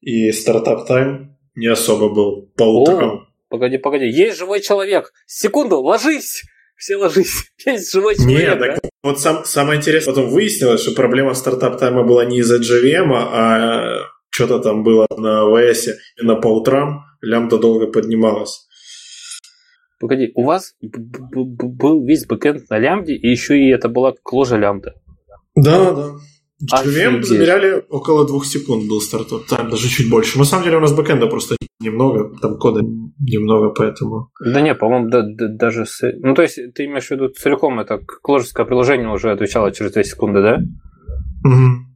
и 0.00 0.32
стартап 0.32 0.86
тайм 0.86 1.36
не 1.54 1.66
особо 1.66 2.08
был 2.08 2.50
по 2.56 2.64
утрам. 2.64 3.26
Погоди, 3.48 3.78
погоди. 3.78 4.06
Есть 4.06 4.38
живой 4.38 4.60
человек. 4.60 5.12
Секунду, 5.26 5.80
ложись. 5.80 6.42
Все 6.76 6.96
ложись. 6.96 7.52
Есть 7.66 7.92
живой 7.92 8.14
человек. 8.14 8.38
Нет, 8.38 8.58
да? 8.58 8.74
так 8.74 8.90
вот 9.02 9.20
сам, 9.20 9.44
самое 9.44 9.78
интересное, 9.78 10.14
потом 10.14 10.30
выяснилось, 10.30 10.82
что 10.82 10.92
проблема 10.92 11.34
startup 11.34 11.78
time 11.78 11.99
а 11.99 12.04
была 12.04 12.24
не 12.24 12.38
из-за 12.38 12.56
JVM, 12.58 13.12
а 13.12 13.98
что-то 14.30 14.60
там 14.60 14.82
было 14.82 15.06
на 15.16 15.44
AWS, 15.44 15.88
именно 16.20 16.36
по 16.36 16.48
утрам 16.48 17.04
лямбда 17.20 17.58
долго 17.58 17.86
поднималась. 17.86 18.66
Погоди, 19.98 20.32
у 20.34 20.44
вас 20.44 20.74
был 20.80 22.04
весь 22.04 22.26
бэкэнд 22.26 22.70
на 22.70 22.78
лямбде, 22.78 23.14
и 23.14 23.28
еще 23.28 23.58
и 23.58 23.68
это 23.68 23.88
была 23.88 24.14
Clojure 24.22 24.56
лямбда. 24.56 24.94
Да, 25.54 25.92
да. 25.92 26.10
JVM 26.62 27.22
замеряли 27.22 27.82
около 27.88 28.26
двух 28.26 28.44
секунд 28.44 28.86
был 28.86 29.00
стартап, 29.00 29.46
там 29.46 29.70
даже 29.70 29.88
чуть 29.88 30.10
больше. 30.10 30.38
На 30.38 30.44
самом 30.44 30.64
деле 30.64 30.76
у 30.76 30.80
нас 30.80 30.92
бэкэнда 30.92 31.26
просто 31.26 31.56
немного, 31.80 32.36
там 32.40 32.58
кода 32.58 32.82
немного, 32.82 33.70
поэтому... 33.70 34.30
Да 34.44 34.60
не, 34.60 34.74
по-моему, 34.74 35.08
да, 35.08 35.22
да, 35.22 35.48
даже... 35.48 35.86
С... 35.86 36.02
Ну, 36.18 36.34
то 36.34 36.42
есть 36.42 36.58
ты 36.74 36.84
имеешь 36.84 37.06
в 37.06 37.10
виду 37.12 37.28
целиком 37.28 37.80
это 37.80 37.98
кложеское 38.22 38.66
приложение 38.66 39.08
уже 39.08 39.30
отвечало 39.30 39.72
через 39.72 39.92
2 39.92 40.02
секунды, 40.02 40.42
да? 40.42 40.58
Угу. 41.44 41.90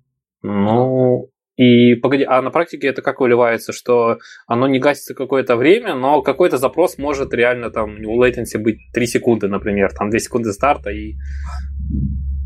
Ну, 0.45 1.31
и 1.57 1.95
погоди, 1.97 2.25
а 2.25 2.41
на 2.41 2.51
практике 2.51 2.87
это 2.87 3.03
как 3.03 3.21
выливается, 3.21 3.75
что 3.75 4.19
оно 4.47 4.67
не 4.67 4.79
гасится 4.79 5.15
какое-то 5.15 5.57
время, 5.57 5.95
но 5.95 6.23
какой-то 6.23 6.57
запрос 6.57 6.97
может 6.97 7.35
реально 7.35 7.71
там 7.71 7.97
у 8.07 8.25
latency 8.25 8.59
быть 8.59 8.79
3 8.95 9.07
секунды, 9.07 9.49
например, 9.49 9.93
там 9.93 10.09
2 10.09 10.19
секунды 10.21 10.53
старта 10.55 10.89
и 10.91 11.17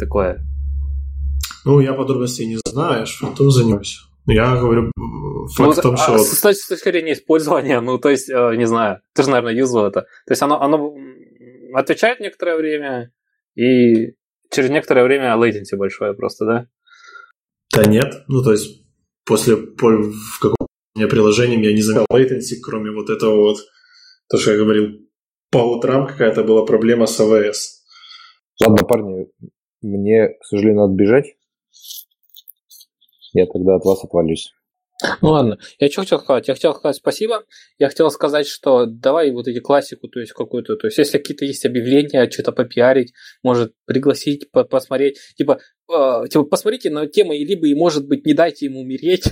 такое. 0.00 0.44
Ну, 1.64 1.80
я 1.80 1.92
подробностей 1.92 2.46
не 2.46 2.58
знаю, 2.64 3.00
я 3.00 3.06
же 3.06 3.12
фронтом 3.14 3.50
занимаюсь. 3.50 4.00
Я 4.26 4.56
говорю 4.56 4.90
факт 5.56 5.58
ну, 5.58 5.72
в 5.72 5.80
том, 5.80 5.96
что... 5.96 6.14
А, 6.14 6.18
с, 6.18 6.40
точки 6.40 6.90
зрения 6.90 7.14
использования, 7.14 7.80
ну, 7.80 7.98
то 7.98 8.10
есть, 8.10 8.28
э, 8.28 8.56
не 8.56 8.66
знаю, 8.66 9.00
ты 9.14 9.22
же, 9.22 9.30
наверное, 9.30 9.54
юзал 9.54 9.86
это. 9.86 10.02
То 10.02 10.32
есть 10.32 10.42
оно, 10.42 10.60
оно 10.60 10.94
отвечает 11.74 12.20
некоторое 12.20 12.56
время, 12.56 13.12
и 13.54 14.14
через 14.50 14.70
некоторое 14.70 15.04
время 15.04 15.34
latency 15.36 15.76
большое 15.76 16.12
просто, 16.14 16.44
да? 16.44 16.66
Да 17.74 17.84
нет, 17.84 18.24
ну, 18.28 18.42
то 18.42 18.52
есть 18.52 18.84
после 19.24 19.56
в 19.56 20.40
каком 20.40 20.66
приложении 20.94 21.64
я 21.64 21.72
не 21.72 21.82
заметил 21.82 22.06
latency, 22.12 22.56
кроме 22.62 22.90
вот 22.90 23.08
этого 23.08 23.36
вот, 23.36 23.58
то, 24.28 24.36
что 24.36 24.52
я 24.52 24.58
говорил, 24.58 24.88
по 25.50 25.58
утрам 25.58 26.06
какая-то 26.06 26.44
была 26.44 26.64
проблема 26.66 27.06
с 27.06 27.18
АВС. 27.20 27.84
Ладно, 28.60 28.84
парни, 28.86 29.28
мне, 29.80 30.28
к 30.40 30.44
сожалению, 30.44 30.82
надо 30.82 30.94
бежать. 30.94 31.37
Я 33.38 33.46
тогда 33.46 33.76
от 33.76 33.84
вас 33.84 34.02
отвалюсь. 34.04 34.52
Ну 35.22 35.28
ладно, 35.30 35.58
я 35.78 35.88
что 35.88 36.00
хотел 36.00 36.18
сказать? 36.18 36.48
Я 36.48 36.54
хотел 36.54 36.74
сказать 36.74 36.96
спасибо. 36.96 37.44
Я 37.78 37.88
хотел 37.88 38.10
сказать, 38.10 38.48
что 38.48 38.84
давай 38.84 39.30
вот 39.30 39.46
эти 39.46 39.60
классику, 39.60 40.08
то 40.08 40.18
есть 40.18 40.32
какую-то, 40.32 40.74
то 40.74 40.88
есть 40.88 40.98
если 40.98 41.18
какие-то 41.18 41.44
есть 41.44 41.64
объявления, 41.64 42.28
что-то 42.28 42.50
попиарить, 42.50 43.12
может 43.44 43.74
пригласить, 43.84 44.50
по 44.50 44.64
посмотреть, 44.64 45.18
типа, 45.36 45.60
э, 45.88 46.24
типа 46.28 46.44
посмотрите 46.44 46.90
на 46.90 47.06
тему, 47.06 47.32
либо 47.32 47.68
и 47.68 47.74
может 47.74 48.08
быть 48.08 48.26
не 48.26 48.34
дайте 48.34 48.66
ему 48.66 48.80
умереть. 48.80 49.30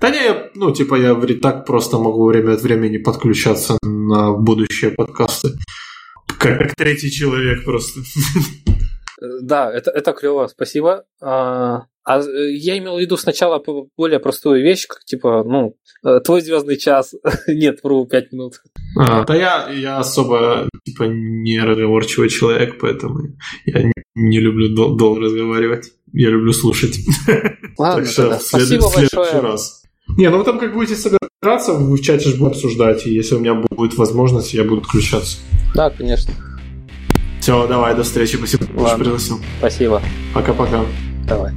Да 0.00 0.08
не, 0.08 0.50
ну, 0.54 0.72
типа, 0.72 0.94
я 0.94 1.14
так 1.42 1.66
просто 1.66 1.98
могу 1.98 2.26
время 2.26 2.54
от 2.54 2.62
времени 2.62 2.96
подключаться 2.96 3.76
на 3.82 4.32
будущие 4.32 4.92
подкасты. 4.92 5.50
Как, 6.38 6.58
как 6.58 6.74
третий 6.74 7.10
человек 7.10 7.64
просто. 7.64 8.00
Да, 9.42 9.70
это, 9.72 9.90
это 9.90 10.12
клево, 10.12 10.46
спасибо. 10.46 11.04
А, 11.20 11.84
а 12.04 12.20
я 12.22 12.78
имел 12.78 12.96
в 12.96 13.00
виду 13.00 13.16
сначала 13.16 13.62
более 13.96 14.18
простую 14.18 14.62
вещь, 14.62 14.86
как 14.86 15.04
типа, 15.04 15.44
ну, 15.44 15.76
э, 16.04 16.20
твой 16.20 16.40
звездный 16.40 16.76
час. 16.76 17.14
Нет, 17.46 17.80
вру, 17.82 18.06
пять 18.06 18.32
минут. 18.32 18.54
А, 18.98 19.24
да 19.24 19.34
я, 19.34 19.68
я 19.70 19.98
особо 19.98 20.68
типа 20.84 21.04
не 21.04 21.60
разговорчивый 21.60 22.30
человек, 22.30 22.78
поэтому 22.80 23.20
я 23.66 23.82
не, 23.82 23.92
не 24.14 24.40
люблю 24.40 24.74
дол- 24.74 24.96
долго 24.96 25.20
разговаривать. 25.20 25.92
Я 26.12 26.30
люблю 26.30 26.52
слушать. 26.52 26.98
Ладно, 27.78 28.02
так 28.02 28.10
что 28.10 28.22
тогда. 28.22 28.38
След... 28.38 28.48
спасибо 28.48 28.82
следующий 28.88 29.16
большое. 29.16 29.42
раз. 29.42 29.82
Не, 30.16 30.30
ну 30.30 30.38
вы 30.38 30.44
там 30.44 30.58
как 30.58 30.72
будете 30.72 30.96
собираться, 30.96 31.74
вы 31.74 31.96
в 31.96 32.00
чате 32.00 32.30
же 32.30 32.36
будем 32.36 32.52
обсуждать, 32.52 33.06
и 33.06 33.12
если 33.12 33.36
у 33.36 33.38
меня 33.38 33.54
будет 33.54 33.96
возможность, 33.96 34.54
я 34.54 34.64
буду 34.64 34.82
включаться. 34.82 35.38
Да, 35.74 35.90
конечно. 35.90 36.32
Все, 37.40 37.66
давай, 37.66 37.94
до 37.94 38.02
встречи. 38.02 38.36
Спасибо, 38.36 38.64
что 38.64 38.96
пригласил. 38.98 39.40
Спасибо. 39.58 40.02
Пока-пока. 40.34 40.84
Давай. 41.26 41.52